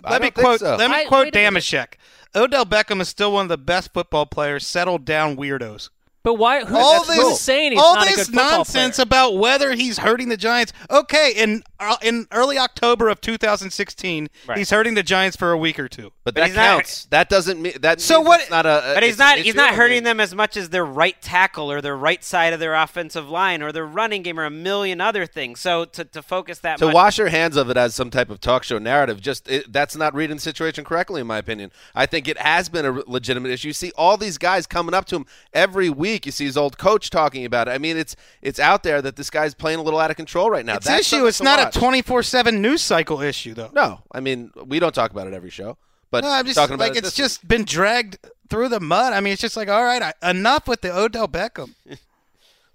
let 0.10 0.22
me 0.22 0.32
quote 0.32 0.60
so. 0.60 0.76
let 0.76 0.90
me 0.90 0.98
I- 0.98 1.06
quote 1.06 1.26
wait 1.28 1.36
a 1.36 1.52
minute. 1.52 1.64
Damashek. 1.64 1.94
Odell 2.36 2.66
Beckham 2.66 3.02
is 3.02 3.10
still 3.10 3.34
one 3.34 3.46
of 3.46 3.50
the 3.50 3.58
best 3.58 3.94
football 3.94 4.26
players, 4.26 4.66
settled 4.66 5.06
down 5.06 5.36
weirdos. 5.36 5.90
But 6.30 6.36
why? 6.36 6.64
Who, 6.64 6.78
all 6.78 7.04
this, 7.06 7.16
who's 7.16 7.40
saying 7.40 7.72
he's 7.72 7.82
all 7.82 7.96
not 7.96 8.06
a 8.08 8.16
this 8.16 8.28
good 8.28 8.36
nonsense 8.36 8.98
player? 8.98 9.04
about 9.04 9.38
whether 9.38 9.74
he's 9.74 9.98
hurting 9.98 10.30
the 10.30 10.38
Giants. 10.38 10.74
Okay, 10.92 11.34
in 11.36 11.64
uh, 11.80 11.96
in 12.04 12.28
early 12.32 12.56
October 12.60 13.10
of 13.10 13.20
2016, 13.20 14.28
Right. 14.48 14.58
he's 14.60 14.70
hurting 14.70 14.94
the 14.94 15.02
Giants 15.02 15.36
for 15.36 15.52
a 15.52 15.58
week 15.58 15.80
or 15.80 15.88
two. 15.88 16.12
But, 16.24 16.36
But 16.36 16.36
that 16.36 16.46
he's 16.48 16.56
not- 16.56 16.62
counts. 16.76 17.06
that 17.10 17.30
doesn't 17.30 17.60
mean 17.60 17.74
that. 17.82 18.00
So 18.00 18.22
what- 18.22 18.48
Not 18.52 18.68
a, 18.68 18.92
But 18.94 19.02
he's 19.02 19.18
not. 19.18 19.40
He's 19.40 19.56
not 19.56 19.74
hurting 19.74 19.98
mean, 19.98 20.04
them 20.04 20.20
as 20.20 20.36
much 20.36 20.56
as 20.56 20.70
their 20.70 20.86
right 20.86 21.20
tackle 21.22 21.72
or 21.72 21.82
their 21.82 21.98
right 21.98 22.24
side 22.24 22.54
of 22.54 22.60
their 22.60 22.76
offensive 22.76 23.28
line 23.28 23.64
or 23.64 23.72
their 23.72 23.86
running 23.88 24.22
game 24.22 24.40
or 24.40 24.46
a 24.46 24.52
million 24.52 25.02
other 25.02 25.26
things. 25.26 25.60
So 25.60 25.86
to, 25.86 26.06
to 26.06 26.22
focus 26.22 26.60
that 26.60 26.78
To 26.80 26.86
much, 26.88 26.94
wash 26.94 27.18
your 27.18 27.30
hands 27.30 27.56
of 27.58 27.70
it 27.72 27.78
as 27.78 27.96
some 27.96 28.12
type 28.12 28.30
of 28.30 28.40
talk 28.40 28.64
show 28.64 28.78
narrative, 28.78 29.20
just 29.20 29.50
it, 29.50 29.72
that's 29.74 29.96
not 29.96 30.14
reading 30.14 30.36
the 30.38 30.42
situation 30.42 30.84
correctly, 30.84 31.22
in 31.22 31.28
my 31.28 31.38
opinion. 31.40 31.72
I 31.96 32.06
think 32.06 32.28
it 32.28 32.38
has 32.38 32.70
been 32.70 32.86
a 32.86 32.92
legitimate 33.08 33.50
issue. 33.52 33.70
You 33.70 33.74
see 33.74 33.92
all 33.98 34.18
these 34.18 34.38
guys 34.38 34.68
coming 34.68 34.94
up 34.94 35.06
to 35.06 35.16
him 35.16 35.26
every 35.54 35.90
week. 35.90 36.19
You 36.26 36.32
see 36.32 36.46
his 36.46 36.58
old 36.58 36.78
coach 36.78 37.10
talking 37.10 37.46
about 37.46 37.68
it. 37.68 37.72
I 37.72 37.78
mean, 37.78 37.98
it's 37.98 38.16
it's 38.42 38.60
out 38.60 38.84
there 38.84 39.02
that 39.02 39.16
this 39.16 39.30
guy's 39.30 39.54
playing 39.54 39.80
a 39.80 39.82
little 39.82 40.00
out 40.00 40.12
of 40.12 40.18
control 40.18 40.50
right 40.50 40.66
now. 40.66 40.76
It's 40.76 40.86
That's 40.86 41.14
issue. 41.14 41.26
It's 41.26 41.42
not 41.42 41.60
watch. 41.60 41.76
a 41.76 41.80
24/7 41.80 42.60
news 42.60 42.82
cycle 42.82 43.22
issue, 43.22 43.54
though. 43.54 43.72
No, 43.74 44.02
I 44.12 44.20
mean 44.20 44.52
we 44.66 44.80
don't 44.80 44.96
talk 44.96 45.12
about 45.12 45.28
it 45.28 45.34
every 45.34 45.50
show, 45.50 45.78
but 46.12 46.24
no, 46.24 46.30
I'm 46.30 46.46
just 46.46 46.56
talking 46.56 46.76
about 46.76 46.90
like 46.90 46.98
it 46.98 47.06
it's 47.06 47.16
just 47.16 47.48
been 47.48 47.66
dragged 47.66 48.18
through 48.50 48.70
the 48.70 48.80
mud. 48.80 49.14
I 49.14 49.20
mean, 49.22 49.34
it's 49.34 49.42
just 49.42 49.58
like 49.58 49.70
all 49.70 49.84
right, 49.84 50.14
I, 50.22 50.30
enough 50.30 50.68
with 50.68 50.82
the 50.82 50.96
Odell 50.96 51.28
Beckham. 51.28 51.76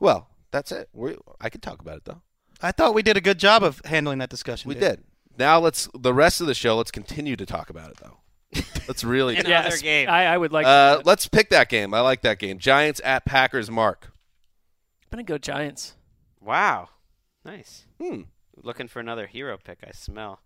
Well, 0.00 0.28
that's 0.50 0.70
it. 0.72 0.88
We, 0.92 1.16
I 1.40 1.48
could 1.48 1.62
talk 1.62 1.80
about 1.80 1.96
it 1.96 2.04
though. 2.04 2.20
I 2.60 2.72
thought 2.72 2.94
we 2.94 3.02
did 3.02 3.16
a 3.16 3.20
good 3.20 3.38
job 3.38 3.62
of 3.62 3.80
handling 3.84 4.18
that 4.18 4.28
discussion. 4.28 4.68
We 4.68 4.74
Dave. 4.74 4.82
did. 4.82 5.04
Now 5.38 5.58
let's 5.60 5.88
the 5.94 6.12
rest 6.12 6.40
of 6.40 6.46
the 6.46 6.54
show. 6.54 6.76
Let's 6.76 6.90
continue 6.90 7.36
to 7.36 7.46
talk 7.46 7.70
about 7.70 7.90
it 7.90 7.96
though. 7.98 8.18
Let's 8.88 9.04
really. 9.04 9.36
In 9.36 9.44
do 9.44 9.50
Yes, 9.50 9.80
game. 9.80 10.08
I, 10.08 10.26
I 10.26 10.38
would 10.38 10.52
like. 10.52 10.66
Uh, 10.66 10.98
to 10.98 11.02
let's 11.04 11.26
pick 11.26 11.48
that 11.50 11.68
game. 11.68 11.94
I 11.94 12.00
like 12.00 12.22
that 12.22 12.38
game. 12.38 12.58
Giants 12.58 13.00
at 13.04 13.24
Packers. 13.24 13.70
Mark. 13.70 14.12
I'm 15.04 15.16
gonna 15.16 15.22
go 15.22 15.38
Giants. 15.38 15.94
wow, 16.40 16.90
nice. 17.44 17.86
Hmm. 18.00 18.22
Looking 18.56 18.88
for 18.88 19.00
another 19.00 19.26
hero 19.26 19.56
pick. 19.62 19.78
I 19.86 19.92
smell. 19.92 20.40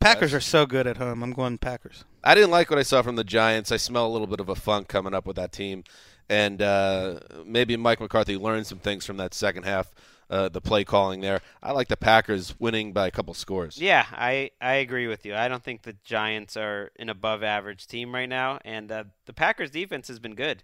Packers 0.00 0.32
are 0.32 0.40
so 0.40 0.64
good 0.64 0.86
at 0.86 0.96
home. 0.96 1.22
I'm 1.22 1.32
going 1.32 1.58
Packers. 1.58 2.04
I 2.24 2.34
didn't 2.34 2.50
like 2.50 2.70
what 2.70 2.78
I 2.78 2.82
saw 2.82 3.02
from 3.02 3.16
the 3.16 3.24
Giants. 3.24 3.70
I 3.70 3.76
smell 3.76 4.06
a 4.06 4.08
little 4.08 4.26
bit 4.26 4.40
of 4.40 4.48
a 4.48 4.54
funk 4.54 4.88
coming 4.88 5.12
up 5.12 5.26
with 5.26 5.36
that 5.36 5.52
team, 5.52 5.84
and 6.28 6.62
uh, 6.62 7.20
maybe 7.44 7.76
Mike 7.76 8.00
McCarthy 8.00 8.36
learned 8.38 8.66
some 8.66 8.78
things 8.78 9.04
from 9.04 9.18
that 9.18 9.34
second 9.34 9.64
half. 9.64 9.92
Uh, 10.30 10.48
the 10.48 10.60
play 10.60 10.84
calling 10.84 11.20
there. 11.22 11.40
I 11.60 11.72
like 11.72 11.88
the 11.88 11.96
Packers 11.96 12.54
winning 12.60 12.92
by 12.92 13.08
a 13.08 13.10
couple 13.10 13.34
scores. 13.34 13.78
Yeah, 13.78 14.06
I, 14.12 14.52
I 14.60 14.74
agree 14.74 15.08
with 15.08 15.26
you. 15.26 15.34
I 15.34 15.48
don't 15.48 15.60
think 15.64 15.82
the 15.82 15.96
Giants 16.04 16.56
are 16.56 16.92
an 17.00 17.08
above 17.08 17.42
average 17.42 17.88
team 17.88 18.14
right 18.14 18.28
now, 18.28 18.60
and 18.64 18.92
uh, 18.92 19.04
the 19.26 19.32
Packers 19.32 19.72
defense 19.72 20.06
has 20.06 20.20
been 20.20 20.36
good, 20.36 20.62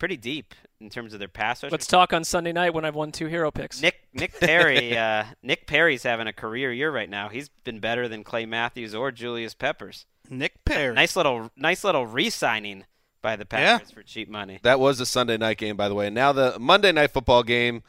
pretty 0.00 0.16
deep 0.16 0.52
in 0.80 0.90
terms 0.90 1.12
of 1.12 1.20
their 1.20 1.28
pass 1.28 1.62
rush. 1.62 1.70
Let's 1.70 1.86
talk 1.86 2.12
on 2.12 2.24
Sunday 2.24 2.50
night 2.50 2.74
when 2.74 2.84
I've 2.84 2.96
won 2.96 3.12
two 3.12 3.26
hero 3.26 3.52
picks. 3.52 3.80
Nick 3.80 4.00
Nick 4.12 4.32
Perry 4.40 4.98
uh, 4.98 5.24
Nick 5.44 5.68
Perry's 5.68 6.02
having 6.02 6.26
a 6.26 6.32
career 6.32 6.72
year 6.72 6.90
right 6.90 7.08
now. 7.08 7.28
He's 7.28 7.48
been 7.62 7.78
better 7.78 8.08
than 8.08 8.24
Clay 8.24 8.46
Matthews 8.46 8.96
or 8.96 9.12
Julius 9.12 9.54
Peppers. 9.54 10.06
Nick 10.28 10.64
Perry. 10.64 10.92
Nice 10.92 11.14
little 11.14 11.52
nice 11.56 11.84
little 11.84 12.04
re-signing 12.04 12.84
by 13.22 13.36
the 13.36 13.46
Yeah. 13.52 13.78
Packers 13.78 13.92
for 13.92 14.02
cheap 14.02 14.28
money. 14.28 14.58
That 14.64 14.80
was 14.80 14.98
a 14.98 15.06
Sunday 15.06 15.36
night 15.36 15.58
game, 15.58 15.76
by 15.76 15.88
the 15.88 15.94
way. 15.94 16.10
Now 16.10 16.32
the 16.32 16.58
Monday 16.58 16.90
night 16.90 17.12
football 17.12 17.44
game. 17.44 17.84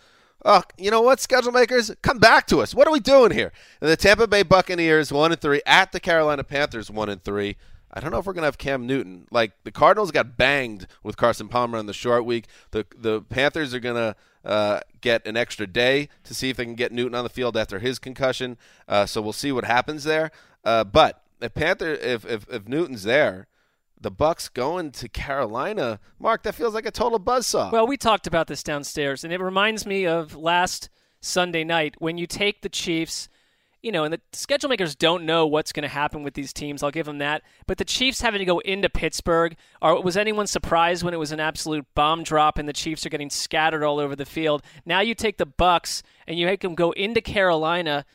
Oh, 0.48 0.62
you 0.78 0.92
know 0.92 1.02
what, 1.02 1.20
schedule 1.20 1.52
makers, 1.52 1.92
come 2.04 2.20
back 2.20 2.46
to 2.48 2.62
us. 2.62 2.76
What 2.76 2.88
are 2.88 2.92
we 2.92 3.00
doing 3.00 3.32
here? 3.32 3.52
The 3.80 3.98
Tampa 3.98 4.28
Bay 4.28 4.44
Buccaneers 4.44 5.12
one 5.12 5.32
and 5.32 5.42
three 5.42 5.64
at 5.66 5.92
the 5.92 6.00
Carolina 6.00 6.44
Panthers 6.44 6.92
one 6.92 7.10
and 7.10 7.24
three. 7.24 7.58
I 7.92 8.00
don't 8.00 8.12
know 8.12 8.20
if 8.20 8.28
we're 8.28 8.34
gonna 8.34 8.46
have 8.46 8.60
Cam 8.60 8.86
Newton. 8.86 9.26
Like 9.32 9.54
the 9.64 9.72
Cardinals 9.72 10.12
got 10.12 10.38
banged 10.38 10.86
with 11.02 11.18
Carson 11.18 11.48
Palmer 11.48 11.80
on 11.80 11.88
the 11.88 11.94
short 11.94 12.26
week. 12.26 12.46
The 12.70 12.86
the 12.96 13.22
Panthers 13.22 13.74
are 13.74 13.80
gonna 13.80 14.16
uh, 14.44 14.82
get 15.02 15.26
an 15.26 15.36
extra 15.36 15.66
day 15.66 16.10
to 16.26 16.36
see 16.36 16.52
if 16.52 16.58
they 16.58 16.66
can 16.66 16.76
get 16.76 16.92
Newton 16.92 17.16
on 17.16 17.24
the 17.24 17.30
field 17.30 17.58
after 17.58 17.80
his 17.80 17.98
concussion. 17.98 18.58
Uh, 18.88 19.08
so 19.08 19.24
we'll 19.24 19.34
see 19.34 19.52
what 19.52 19.66
happens 19.66 20.04
there. 20.04 20.30
Uh, 20.64 20.84
but 20.84 21.24
if 21.42 21.56
Panther 21.56 21.94
if, 21.94 22.24
if 22.24 22.46
if 22.52 22.68
Newton's 22.68 23.02
there, 23.02 23.48
the 24.00 24.12
Bucks 24.12 24.50
going 24.50 24.92
to 24.92 25.10
Carolina, 25.10 26.00
Mark, 26.20 26.44
that 26.44 26.56
feels 26.56 26.74
like 26.74 26.86
a 26.86 26.92
total 26.92 27.20
buzzsaw. 27.20 27.72
Well, 27.72 27.88
we 27.88 27.98
talked 27.98 28.28
about 28.28 28.48
this 28.48 28.64
downstairs, 28.64 29.24
and 29.24 29.34
it 29.34 29.40
reminds 29.40 29.86
me 29.86 30.06
of 30.06 30.36
last 30.36 30.90
Sunday 31.22 31.64
night 31.64 31.96
when 32.00 32.18
you 32.18 32.28
take 32.28 32.62
the 32.62 32.70
Chiefs. 32.70 33.30
You 33.82 33.92
know, 33.92 34.04
and 34.04 34.12
the 34.12 34.22
schedule 34.34 34.70
makers 34.70 34.96
don't 34.96 35.26
know 35.28 35.46
what's 35.46 35.72
going 35.72 35.84
to 35.84 35.88
happen 35.88 36.24
with 36.24 36.34
these 36.34 36.52
teams. 36.52 36.82
I'll 36.82 36.90
give 36.90 37.06
them 37.06 37.20
that. 37.20 37.44
But 37.68 37.78
the 37.78 37.86
Chiefs 37.86 38.20
having 38.20 38.40
to 38.40 38.46
go 38.46 38.58
into 38.58 38.90
Pittsburgh, 38.90 39.56
or 39.80 40.02
was 40.02 40.18
anyone 40.18 40.48
surprised 40.48 41.04
when 41.04 41.14
it 41.14 41.18
was 41.18 41.32
an 41.32 41.40
absolute 41.40 41.86
bomb 41.94 42.24
drop 42.24 42.58
and 42.58 42.68
the 42.68 42.74
Chiefs 42.74 43.06
are 43.06 43.10
getting 43.10 43.30
scattered 43.30 43.84
all 43.84 44.00
over 44.00 44.16
the 44.16 44.26
field? 44.26 44.64
Now 44.88 45.02
you 45.02 45.14
take 45.14 45.38
the 45.38 45.46
Bucks 45.46 46.02
and 46.26 46.40
you 46.40 46.48
make 46.48 46.62
them 46.62 46.74
go 46.74 46.94
into 46.94 47.22
Carolina. 47.22 48.06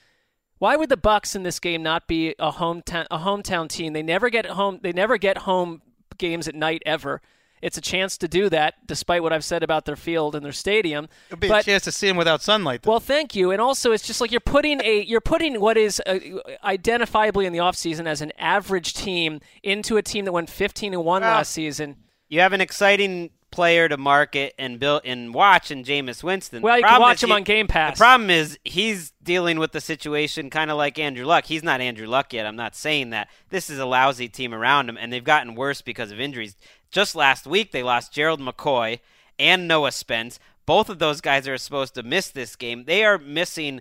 Why 0.60 0.76
would 0.76 0.90
the 0.90 0.96
Bucks 0.98 1.34
in 1.34 1.42
this 1.42 1.58
game 1.58 1.82
not 1.82 2.06
be 2.06 2.34
a 2.38 2.52
hometown 2.52 3.06
a 3.10 3.18
hometown 3.18 3.66
team? 3.66 3.94
They 3.94 4.02
never 4.02 4.28
get 4.28 4.44
home. 4.44 4.78
They 4.82 4.92
never 4.92 5.16
get 5.16 5.38
home 5.38 5.80
games 6.18 6.46
at 6.46 6.54
night 6.54 6.82
ever. 6.84 7.22
It's 7.62 7.78
a 7.78 7.80
chance 7.80 8.18
to 8.18 8.28
do 8.28 8.50
that, 8.50 8.86
despite 8.86 9.22
what 9.22 9.32
I've 9.32 9.44
said 9.44 9.62
about 9.62 9.86
their 9.86 9.96
field 9.96 10.34
and 10.34 10.44
their 10.44 10.52
stadium. 10.52 11.08
It'd 11.28 11.40
be 11.40 11.48
but 11.48 11.62
a 11.62 11.64
chance 11.64 11.84
to 11.84 11.92
see 11.92 12.08
them 12.08 12.16
without 12.18 12.42
sunlight. 12.42 12.82
Though. 12.82 12.90
well, 12.92 13.00
thank 13.00 13.34
you. 13.34 13.50
And 13.50 13.60
also, 13.60 13.92
it's 13.92 14.06
just 14.06 14.20
like 14.20 14.30
you're 14.30 14.40
putting 14.40 14.82
a 14.82 15.02
you're 15.02 15.20
putting 15.22 15.60
what 15.60 15.78
is 15.78 16.00
uh, 16.06 16.18
identifiably 16.62 17.46
in 17.46 17.54
the 17.54 17.58
offseason 17.58 18.06
as 18.06 18.20
an 18.20 18.32
average 18.38 18.92
team 18.92 19.40
into 19.62 19.96
a 19.96 20.02
team 20.02 20.26
that 20.26 20.32
went 20.32 20.50
15 20.50 20.92
and 20.92 21.04
one 21.04 21.22
Well, 21.22 21.30
last 21.30 21.52
season. 21.52 21.96
You 22.28 22.40
have 22.40 22.52
an 22.52 22.60
exciting 22.60 23.30
player 23.50 23.88
to 23.88 23.96
market 23.96 24.54
and 24.58 24.78
build 24.78 25.02
and 25.04 25.34
watch 25.34 25.70
in 25.70 25.84
Jameis 25.84 26.22
Winston. 26.22 26.62
Well, 26.62 26.78
you 26.78 26.84
can 26.84 27.00
watch 27.00 27.22
him 27.22 27.30
he- 27.30 27.34
on 27.34 27.42
Game 27.42 27.66
Pass. 27.66 27.96
The 27.96 28.02
problem 28.02 28.30
is 28.30 28.58
he's 28.64 29.12
dealing 29.22 29.58
with 29.58 29.72
the 29.72 29.80
situation 29.80 30.50
kind 30.50 30.70
of 30.70 30.76
like 30.76 30.98
Andrew 30.98 31.24
Luck. 31.24 31.46
He's 31.46 31.62
not 31.62 31.80
Andrew 31.80 32.06
Luck 32.06 32.32
yet. 32.32 32.46
I'm 32.46 32.56
not 32.56 32.74
saying 32.74 33.10
that. 33.10 33.28
This 33.50 33.70
is 33.70 33.78
a 33.78 33.86
lousy 33.86 34.28
team 34.28 34.54
around 34.54 34.88
him, 34.88 34.96
and 34.96 35.12
they've 35.12 35.24
gotten 35.24 35.54
worse 35.54 35.82
because 35.82 36.10
of 36.10 36.20
injuries. 36.20 36.56
Just 36.90 37.14
last 37.14 37.46
week, 37.46 37.72
they 37.72 37.82
lost 37.82 38.12
Gerald 38.12 38.40
McCoy 38.40 39.00
and 39.38 39.66
Noah 39.68 39.92
Spence. 39.92 40.38
Both 40.66 40.88
of 40.88 40.98
those 40.98 41.20
guys 41.20 41.48
are 41.48 41.58
supposed 41.58 41.94
to 41.94 42.02
miss 42.02 42.28
this 42.28 42.56
game. 42.56 42.84
They 42.84 43.04
are 43.04 43.18
missing, 43.18 43.80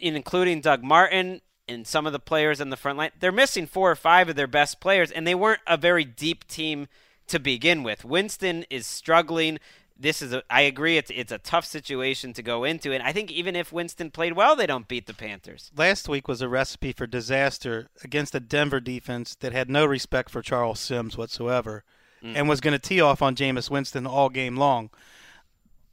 including 0.00 0.60
Doug 0.60 0.82
Martin 0.82 1.40
and 1.68 1.86
some 1.86 2.06
of 2.06 2.12
the 2.12 2.18
players 2.18 2.60
in 2.60 2.70
the 2.70 2.76
front 2.76 2.98
line. 2.98 3.10
They're 3.18 3.32
missing 3.32 3.66
four 3.66 3.90
or 3.90 3.96
five 3.96 4.28
of 4.28 4.36
their 4.36 4.46
best 4.46 4.80
players, 4.80 5.10
and 5.10 5.26
they 5.26 5.34
weren't 5.34 5.60
a 5.66 5.76
very 5.76 6.04
deep 6.04 6.46
team 6.48 6.88
to 7.28 7.38
begin 7.38 7.82
with. 7.82 8.04
Winston 8.04 8.64
is 8.70 8.86
struggling. 8.86 9.58
This 10.00 10.22
is 10.22 10.32
a, 10.32 10.42
I 10.48 10.60
agree 10.62 10.96
it's 10.96 11.10
it's 11.10 11.32
a 11.32 11.38
tough 11.38 11.64
situation 11.64 12.32
to 12.34 12.42
go 12.42 12.62
into 12.64 12.92
and 12.92 13.02
I 13.02 13.12
think 13.12 13.32
even 13.32 13.56
if 13.56 13.72
Winston 13.72 14.10
played 14.12 14.34
well 14.34 14.54
they 14.54 14.66
don't 14.66 14.86
beat 14.86 15.06
the 15.06 15.14
Panthers. 15.14 15.72
Last 15.76 16.08
week 16.08 16.28
was 16.28 16.40
a 16.40 16.48
recipe 16.48 16.92
for 16.92 17.06
disaster 17.08 17.88
against 18.04 18.34
a 18.34 18.40
Denver 18.40 18.78
defense 18.78 19.34
that 19.40 19.52
had 19.52 19.68
no 19.68 19.84
respect 19.84 20.30
for 20.30 20.40
Charles 20.40 20.78
Sims 20.80 21.16
whatsoever, 21.16 21.82
Mm. 22.22 22.34
and 22.34 22.48
was 22.48 22.60
going 22.60 22.72
to 22.72 22.80
tee 22.80 23.00
off 23.00 23.22
on 23.22 23.36
Jameis 23.36 23.70
Winston 23.70 24.04
all 24.04 24.28
game 24.28 24.56
long. 24.56 24.90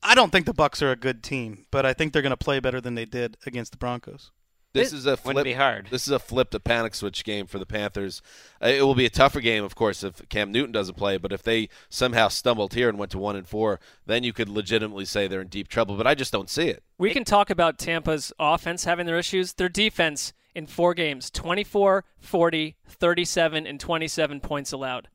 I 0.01 0.15
don't 0.15 0.31
think 0.31 0.45
the 0.47 0.53
Bucks 0.55 0.81
are 0.81 0.91
a 0.91 0.95
good 0.95 1.21
team, 1.23 1.65
but 1.69 1.85
I 1.85 1.93
think 1.93 2.13
they're 2.13 2.21
going 2.23 2.31
to 2.31 2.37
play 2.37 2.59
better 2.59 2.81
than 2.81 2.95
they 2.95 3.05
did 3.05 3.37
against 3.45 3.71
the 3.71 3.77
Broncos. 3.77 4.31
This 4.75 4.93
It 4.93 4.97
is 4.97 5.05
a 5.05 5.11
wouldn't 5.11 5.33
flip. 5.33 5.43
be 5.45 5.53
hard. 5.53 5.87
This 5.89 6.05
is 6.05 6.11
a 6.13 6.19
flip 6.19 6.51
to 6.51 6.59
panic 6.59 6.93
switch 6.93 7.23
game 7.23 7.47
for 7.47 7.57
the 7.57 7.65
Panthers. 7.65 8.21
Uh, 8.61 8.67
it 8.67 8.83
will 8.83 8.93
be 8.95 9.05
a 9.05 9.09
tougher 9.09 9.41
game, 9.41 9.63
of 9.63 9.73
course, 9.75 10.03
if 10.03 10.27
Cam 10.29 10.51
Newton 10.51 10.71
doesn't 10.71 10.95
play. 10.95 11.17
But 11.17 11.31
if 11.31 11.41
they 11.41 11.69
somehow 11.89 12.27
stumbled 12.27 12.73
here 12.73 12.89
and 12.89 12.97
went 12.99 13.11
to 13.11 13.17
one 13.17 13.35
and 13.35 13.47
four, 13.47 13.79
then 14.05 14.23
you 14.23 14.33
could 14.33 14.49
legitimately 14.49 15.05
say 15.05 15.27
they're 15.27 15.41
in 15.41 15.47
deep 15.47 15.67
trouble. 15.67 15.95
But 15.97 16.07
I 16.07 16.13
just 16.13 16.31
don't 16.31 16.49
see 16.49 16.67
it. 16.67 16.83
We 16.97 17.11
can 17.11 17.23
talk 17.23 17.49
about 17.49 17.77
Tampa's 17.77 18.31
offense 18.39 18.83
having 18.85 19.05
their 19.05 19.17
issues. 19.17 19.53
Their 19.53 19.69
defense 19.69 20.33
in 20.53 20.67
four 20.67 20.93
games 20.93 21.29
24, 21.31 22.05
40, 22.19 22.75
37, 22.87 23.67
and 23.67 23.79
27 23.79 24.39
points 24.39 24.71
allowed. 24.71 25.09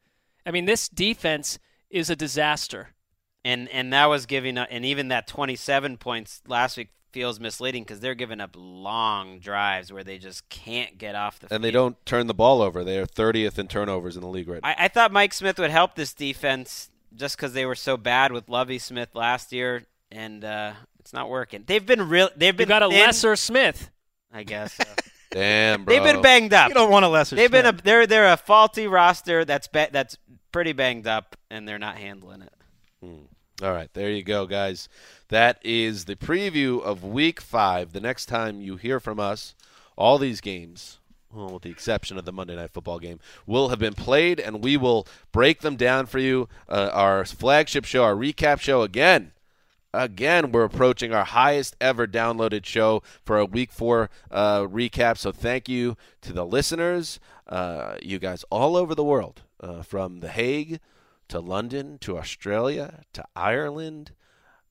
I 0.45 0.51
mean, 0.51 0.65
this 0.65 0.89
defense 0.89 1.59
is 1.91 2.11
a 2.11 2.17
disaster. 2.17 2.91
And 3.43 3.69
and 3.71 3.91
that 3.95 4.07
was 4.07 4.27
giving 4.27 4.59
up, 4.59 4.69
and 4.71 4.85
even 4.85 5.09
that 5.09 5.27
27 5.27 5.97
points 5.97 6.43
last 6.47 6.77
week 6.77 6.91
feels 7.13 7.41
misleading 7.41 7.83
because 7.83 8.01
they're 8.01 8.15
giving 8.15 8.41
up 8.41 8.51
long 8.57 9.39
drives 9.41 9.93
where 9.93 10.05
they 10.05 10.19
just 10.19 10.49
can't 10.49 10.97
get 10.99 11.15
off 11.15 11.39
the 11.41 11.53
And 11.53 11.63
they 11.65 11.71
don't 11.71 11.97
turn 12.07 12.27
the 12.27 12.35
ball 12.35 12.63
over. 12.63 12.85
They 12.85 12.99
are 12.99 13.07
30th 13.07 13.59
in 13.59 13.69
turnovers 13.69 14.17
in 14.17 14.23
the 14.23 14.29
league 14.29 14.49
right 14.49 14.63
now. 14.63 14.69
I, 14.69 14.85
I 14.85 14.89
thought 14.89 15.13
Mike 15.13 15.33
Smith 15.33 15.59
would 15.59 15.71
help 15.71 15.95
this 15.95 16.13
defense 16.15 16.91
just 17.15 17.37
because 17.37 17.53
they 17.53 17.67
were 17.67 17.75
so 17.75 17.97
bad 17.97 18.33
with 18.33 18.49
Lovie 18.49 18.79
Smith 18.79 19.09
last 19.15 19.53
year, 19.53 19.85
and 20.13 20.45
uh, 20.45 20.73
it's 20.99 21.13
not 21.13 21.29
working. 21.29 21.65
They've 21.67 21.85
been 21.85 22.09
real. 22.09 22.29
They've 22.37 22.57
been 22.57 22.65
You 22.65 22.67
been 22.67 22.69
got 22.69 22.83
a 22.85 22.89
thin, 22.89 23.01
lesser 23.07 23.37
Smith. 23.37 23.91
I 24.33 24.45
guess. 24.45 24.75
so. 24.75 24.85
Damn, 25.33 25.85
bro. 25.85 25.95
They've 25.95 26.03
been 26.13 26.23
banged 26.23 26.53
up. 26.53 26.69
You 26.69 26.75
don't 26.75 26.91
want 26.91 27.05
a 27.05 27.09
lesser. 27.09 27.37
They've 27.37 27.51
been 27.51 27.67
a 27.67 27.73
they're 27.73 28.07
they're 28.07 28.33
a 28.33 28.37
faulty 28.37 28.87
roster 28.89 29.45
that's 29.45 29.69
ba- 29.69 29.89
that's 29.93 30.19
pretty 30.51 30.73
banged 30.73 31.07
up, 31.07 31.37
and 31.51 31.69
they're 31.69 31.79
not 31.79 31.97
handling 31.99 32.43
it. 32.43 32.53
All 33.63 33.73
right, 33.73 33.93
there 33.93 34.11
you 34.11 34.23
go, 34.23 34.47
guys. 34.47 34.89
That 35.31 35.59
is 35.63 36.05
the 36.05 36.17
preview 36.17 36.83
of 36.83 37.05
Week 37.05 37.41
Five. 37.41 37.93
The 37.93 38.01
next 38.01 38.27
time 38.27 38.61
you 38.61 38.77
hear 38.77 38.99
from 38.99 39.21
us, 39.21 39.55
all 39.97 40.19
these 40.19 40.41
games 40.41 40.99
well, 41.33 41.51
with 41.51 41.63
the 41.63 41.71
exception 41.71 42.19
of 42.19 42.25
the 42.25 42.33
Monday 42.33 42.57
Night 42.57 42.71
Football 42.71 42.99
game, 42.99 43.21
will 43.47 43.69
have 43.69 43.79
been 43.79 43.95
played, 43.95 44.41
and 44.41 44.65
we 44.65 44.77
will 44.77 45.07
break 45.31 45.61
them 45.61 45.77
down 45.77 46.07
for 46.07 46.19
you. 46.19 46.49
Uh, 46.69 46.91
our 46.93 47.25
flagship 47.25 47.85
show, 47.85 48.03
our 48.03 48.17
recap 48.17 48.61
show, 48.61 48.83
again. 48.83 49.33
Again, 49.95 50.53
we're 50.53 50.65
approaching 50.65 51.13
our 51.13 51.25
highest 51.25 51.77
ever 51.81 52.07
downloaded 52.07 52.65
show 52.65 53.03
for 53.25 53.39
a 53.39 53.45
week 53.45 53.73
four 53.73 54.11
uh, 54.31 54.63
recap. 54.63 55.17
So, 55.19 55.33
thank 55.33 55.69
you 55.69 55.97
to 56.23 56.33
the 56.33 56.45
listeners, 56.45 57.21
uh, 57.49 57.97
you 58.03 58.19
guys 58.19 58.45
all 58.51 58.77
over 58.77 58.95
the 58.95 59.05
world, 59.05 59.43
uh, 59.61 59.83
from 59.83 60.21
The 60.21 60.29
Hague 60.29 60.81
to 61.29 61.39
London 61.39 61.99
to 61.99 62.19
Australia 62.19 63.03
to 63.13 63.25
Ireland 63.37 64.13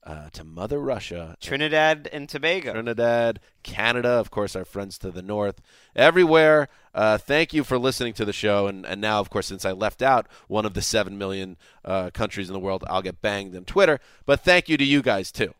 uh, 0.03 0.29
to 0.31 0.43
Mother 0.43 0.79
Russia, 0.79 1.35
Trinidad 1.41 2.09
and 2.11 2.27
Tobago, 2.27 2.73
Trinidad, 2.73 3.39
Canada, 3.63 4.09
of 4.09 4.31
course, 4.31 4.55
our 4.55 4.65
friends 4.65 4.97
to 4.99 5.11
the 5.11 5.21
north, 5.21 5.61
everywhere. 5.95 6.67
Uh, 6.93 7.17
thank 7.17 7.53
you 7.53 7.63
for 7.63 7.77
listening 7.77 8.13
to 8.13 8.25
the 8.25 8.33
show, 8.33 8.67
and, 8.67 8.85
and 8.85 9.01
now, 9.01 9.19
of 9.19 9.29
course, 9.29 9.47
since 9.47 9.65
I 9.65 9.71
left 9.71 10.01
out 10.01 10.27
one 10.47 10.65
of 10.65 10.73
the 10.73 10.81
seven 10.81 11.17
million 11.17 11.57
uh, 11.85 12.09
countries 12.11 12.49
in 12.49 12.53
the 12.53 12.59
world, 12.59 12.83
I'll 12.87 13.01
get 13.01 13.21
banged 13.21 13.55
on 13.55 13.65
Twitter. 13.65 13.99
But 14.25 14.41
thank 14.41 14.69
you 14.69 14.77
to 14.77 14.85
you 14.85 15.01
guys 15.01 15.31
too. 15.31 15.53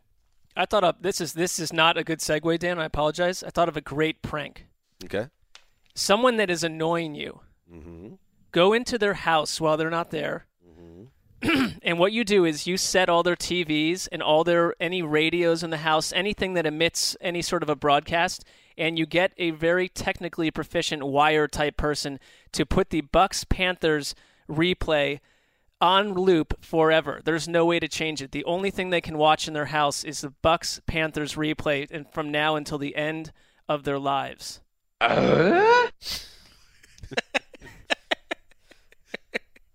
I 0.55 0.65
thought 0.65 0.83
of 0.83 1.01
this 1.01 1.21
is 1.21 1.33
this 1.33 1.59
is 1.59 1.71
not 1.71 1.97
a 1.97 2.03
good 2.03 2.19
segue, 2.19 2.59
Dan. 2.59 2.79
I 2.79 2.85
apologize. 2.85 3.43
I 3.43 3.49
thought 3.49 3.69
of 3.69 3.77
a 3.77 3.81
great 3.81 4.21
prank. 4.21 4.65
Okay. 5.05 5.27
Someone 5.95 6.37
that 6.37 6.49
is 6.49 6.63
annoying 6.63 7.15
you. 7.15 7.41
Mm-hmm. 7.71 8.15
Go 8.51 8.73
into 8.73 8.97
their 8.97 9.13
house 9.13 9.61
while 9.61 9.77
they're 9.77 9.89
not 9.89 10.11
there. 10.11 10.47
and 11.83 11.99
what 11.99 12.11
you 12.11 12.23
do 12.23 12.45
is 12.45 12.67
you 12.67 12.77
set 12.77 13.09
all 13.09 13.23
their 13.23 13.35
TVs 13.35 14.07
and 14.11 14.21
all 14.21 14.43
their 14.43 14.75
any 14.79 15.01
radios 15.01 15.63
in 15.63 15.69
the 15.69 15.77
house, 15.77 16.11
anything 16.13 16.53
that 16.53 16.65
emits 16.65 17.15
any 17.21 17.41
sort 17.41 17.63
of 17.63 17.69
a 17.69 17.75
broadcast, 17.75 18.43
and 18.77 18.99
you 18.99 19.05
get 19.05 19.31
a 19.37 19.51
very 19.51 19.87
technically 19.87 20.51
proficient 20.51 21.03
wire 21.03 21.47
type 21.47 21.77
person 21.77 22.19
to 22.51 22.65
put 22.65 22.89
the 22.89 23.01
Bucks 23.01 23.43
Panthers 23.43 24.15
replay 24.49 25.19
on 25.81 26.13
loop 26.13 26.63
forever. 26.63 27.21
There's 27.23 27.47
no 27.47 27.65
way 27.65 27.79
to 27.79 27.87
change 27.87 28.21
it. 28.21 28.31
The 28.31 28.43
only 28.45 28.69
thing 28.69 28.89
they 28.89 29.01
can 29.01 29.17
watch 29.17 29.47
in 29.47 29.53
their 29.53 29.65
house 29.65 30.03
is 30.03 30.21
the 30.21 30.33
Bucks 30.41 30.81
Panthers 30.87 31.35
replay 31.35 31.87
and 31.89 32.05
from 32.11 32.31
now 32.31 32.55
until 32.55 32.77
the 32.77 32.95
end 32.95 33.31
of 33.67 33.83
their 33.83 33.99
lives. 33.99 34.59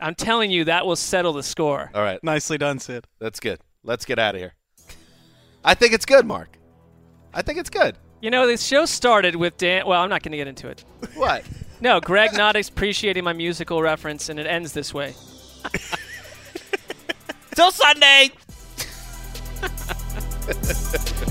I'm 0.05 0.14
telling 0.14 0.51
you, 0.51 0.64
that 0.64 0.85
will 0.85 0.97
settle 0.97 1.32
the 1.32 1.43
score. 1.43 1.90
All 1.94 2.02
right. 2.02 2.22
Nicely 2.22 2.59
done, 2.59 2.78
Sid. 2.78 3.06
That's 3.20 3.40
good. 3.40 3.59
Let's 3.82 4.05
get 4.05 4.18
out 4.18 4.35
of 4.35 4.40
here. 4.40 4.52
I 5.64 5.72
think 5.72 5.94
it's 5.94 6.05
good, 6.05 6.26
Mark. 6.26 6.59
I 7.32 7.40
think 7.40 7.59
it's 7.59 7.70
good. 7.70 7.97
You 8.20 8.31
know, 8.31 8.47
this 8.47 8.62
show 8.62 8.85
started 8.85 9.35
with 9.35 9.56
Dan. 9.56 9.86
Well, 9.86 10.02
I'm 10.02 10.10
not 10.10 10.22
going 10.22 10.32
to 10.32 10.36
get 10.36 10.47
into 10.47 10.68
it. 10.68 10.85
What? 11.14 11.43
No, 11.81 12.01
Greg 12.01 12.32
not 12.36 12.55
appreciating 12.55 13.24
my 13.24 13.32
musical 13.32 13.81
reference, 13.81 14.28
and 14.28 14.39
it 14.39 14.47
ends 14.47 14.74
this 14.74 14.93
way. 14.93 15.14
Till 17.55 17.70
Sunday. 17.70 18.31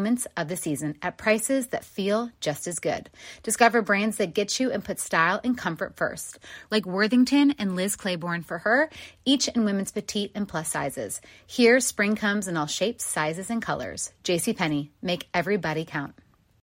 moments 0.01 0.25
of 0.35 0.47
the 0.47 0.55
season 0.55 0.95
at 1.03 1.19
prices 1.19 1.67
that 1.67 1.85
feel 1.85 2.31
just 2.39 2.65
as 2.65 2.79
good. 2.79 3.07
Discover 3.43 3.83
brands 3.83 4.17
that 4.17 4.33
get 4.33 4.59
you 4.59 4.71
and 4.71 4.83
put 4.83 4.99
style 4.99 5.39
and 5.43 5.55
comfort 5.55 5.95
first, 5.95 6.39
like 6.71 6.87
Worthington 6.87 7.51
and 7.59 7.75
Liz 7.75 7.95
Claiborne 7.95 8.41
for 8.41 8.57
her, 8.57 8.89
each 9.25 9.47
in 9.49 9.63
women's 9.63 9.91
petite 9.91 10.31
and 10.33 10.47
plus 10.47 10.69
sizes. 10.69 11.21
Here, 11.45 11.79
spring 11.79 12.15
comes 12.15 12.47
in 12.47 12.57
all 12.57 12.65
shapes, 12.65 13.05
sizes, 13.05 13.51
and 13.51 13.61
colors. 13.61 14.11
JCPenney, 14.23 14.89
make 15.03 15.27
everybody 15.35 15.85
count. 15.85 16.15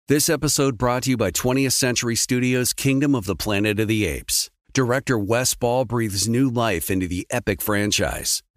This 0.09 0.27
episode 0.27 0.77
brought 0.77 1.03
to 1.03 1.11
you 1.11 1.17
by 1.17 1.31
20th 1.31 1.71
Century 1.71 2.17
Studios' 2.17 2.73
Kingdom 2.73 3.15
of 3.15 3.25
the 3.25 3.37
Planet 3.37 3.79
of 3.79 3.87
the 3.87 4.05
Apes. 4.05 4.49
Director 4.73 5.17
Wes 5.17 5.53
Ball 5.55 5.85
breathes 5.85 6.27
new 6.27 6.49
life 6.49 6.91
into 6.91 7.07
the 7.07 7.25
epic 7.31 7.61
franchise. 7.61 8.43